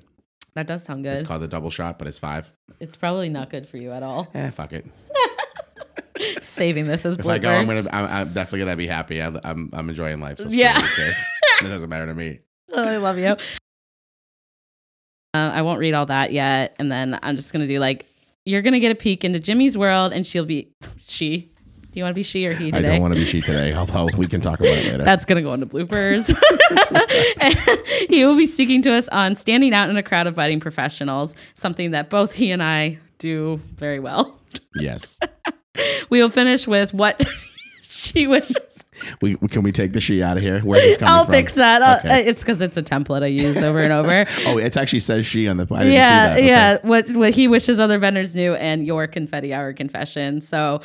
That 0.56 0.68
does 0.68 0.84
sound 0.84 1.04
good. 1.04 1.18
It's 1.18 1.28
called 1.28 1.42
the 1.42 1.48
double 1.48 1.70
shot, 1.70 2.00
but 2.00 2.08
it's 2.08 2.20
five. 2.20 2.52
It's 2.80 2.96
probably 2.96 3.30
not 3.30 3.50
good 3.50 3.68
for 3.68 3.78
you 3.78 3.92
at 3.92 4.04
all. 4.04 4.30
Eh, 4.34 4.50
fuck 4.52 4.74
it. 4.74 4.86
Saving 6.42 6.88
this 6.88 7.06
as 7.06 7.18
bloopers. 7.18 7.20
If 7.20 7.28
I 7.28 7.38
go, 7.40 7.50
I'm 7.50 7.66
gonna. 7.66 7.90
I'm, 7.92 8.06
I'm 8.06 8.34
definitely 8.34 8.60
gonna 8.60 8.76
be 8.78 8.88
happy. 8.88 9.22
I, 9.22 9.28
I'm. 9.44 9.70
I'm 9.74 9.90
enjoying 9.90 10.20
life. 10.20 10.40
So 10.40 10.48
yeah. 10.50 10.80
it 11.62 11.64
doesn't 11.64 11.90
matter 11.90 12.06
to 12.06 12.14
me. 12.14 12.40
Oh, 12.72 12.84
I 12.84 12.98
love 12.98 13.18
you. 13.18 13.36
Uh, 15.36 15.52
I 15.52 15.64
won't 15.64 15.80
read 15.80 15.94
all 15.94 16.06
that 16.06 16.32
yet. 16.32 16.78
And 16.80 16.90
then 16.90 17.20
I'm 17.22 17.36
just 17.36 17.52
going 17.52 17.62
to 17.62 17.68
do 17.68 17.78
like, 17.78 18.06
you're 18.46 18.62
going 18.62 18.74
to 18.74 18.80
get 18.80 18.94
a 18.94 18.96
peek 18.96 19.26
into 19.26 19.38
Jimmie's 19.38 19.78
world, 19.78 20.14
and 20.14 20.26
she'll 20.26 20.46
be, 20.46 20.72
she, 20.98 21.52
do 21.92 22.00
you 22.00 22.04
want 22.04 22.14
to 22.14 22.20
be 22.20 22.24
she 22.24 22.48
or 22.48 22.54
he 22.54 22.72
today? 22.72 22.78
I 22.78 22.92
don't 22.94 23.02
want 23.02 23.16
to 23.16 23.20
be 23.20 23.26
she 23.26 23.42
today, 23.42 23.74
although 23.74 24.08
we 24.18 24.28
can 24.28 24.40
talk 24.40 24.62
about 24.62 24.72
it 24.72 24.86
later. 24.86 25.04
That's 25.04 25.26
going 25.26 25.36
to 25.36 25.42
go 25.42 25.54
into 25.54 25.66
bloopers. 25.66 26.34
he 28.10 28.24
will 28.24 28.38
be 28.38 28.46
speaking 28.46 28.82
to 28.84 28.94
us 28.94 29.10
on 29.10 29.36
standing 29.36 29.74
out 29.74 29.90
in 29.90 29.98
a 29.98 30.04
crowd 30.04 30.26
of 30.26 30.36
budding 30.36 30.62
professionals, 30.62 31.36
something 31.54 31.92
that 31.92 32.10
both 32.10 32.34
he 32.34 32.52
and 32.52 32.64
I 32.64 33.00
do 33.18 33.60
very 33.76 34.00
well. 34.00 34.40
Yes. 34.76 35.20
we 36.10 36.22
will 36.22 36.30
finish 36.30 36.68
with 36.68 36.94
what 36.94 37.24
she 37.82 38.28
wishes. 38.28 38.86
We 39.22 39.36
can 39.36 39.64
we 39.64 39.72
take 39.72 39.94
the 39.94 40.02
she 40.02 40.24
out 40.24 40.38
of 40.38 40.44
here? 40.44 40.62
Where's 40.62 40.84
this 40.84 40.98
coming 40.98 41.14
I'll 41.14 41.26
from? 41.26 41.34
fix 41.34 41.54
that. 41.54 42.00
Okay. 42.06 42.28
it's 42.28 42.42
because 42.42 42.62
it's 42.62 42.78
a 42.78 42.84
template 42.84 43.24
I 43.24 43.28
use 43.28 43.58
over 43.58 43.82
and 43.82 43.92
over. 43.92 44.26
oh, 44.46 44.58
it 44.58 44.78
actually 44.78 45.02
says 45.02 45.26
she 45.26 45.48
on 45.48 45.58
the. 45.58 45.68
yeah, 45.70 46.36
okay. 46.38 46.48
yeah. 46.48 46.78
What 46.82 47.10
what 47.12 47.34
he 47.34 47.48
wishes 47.48 47.80
other 47.80 47.98
vendors 48.00 48.34
knew, 48.34 48.56
and 48.56 48.86
your 48.86 49.08
confetti 49.08 49.54
hour 49.54 49.74
confession. 49.74 50.40
So 50.42 50.82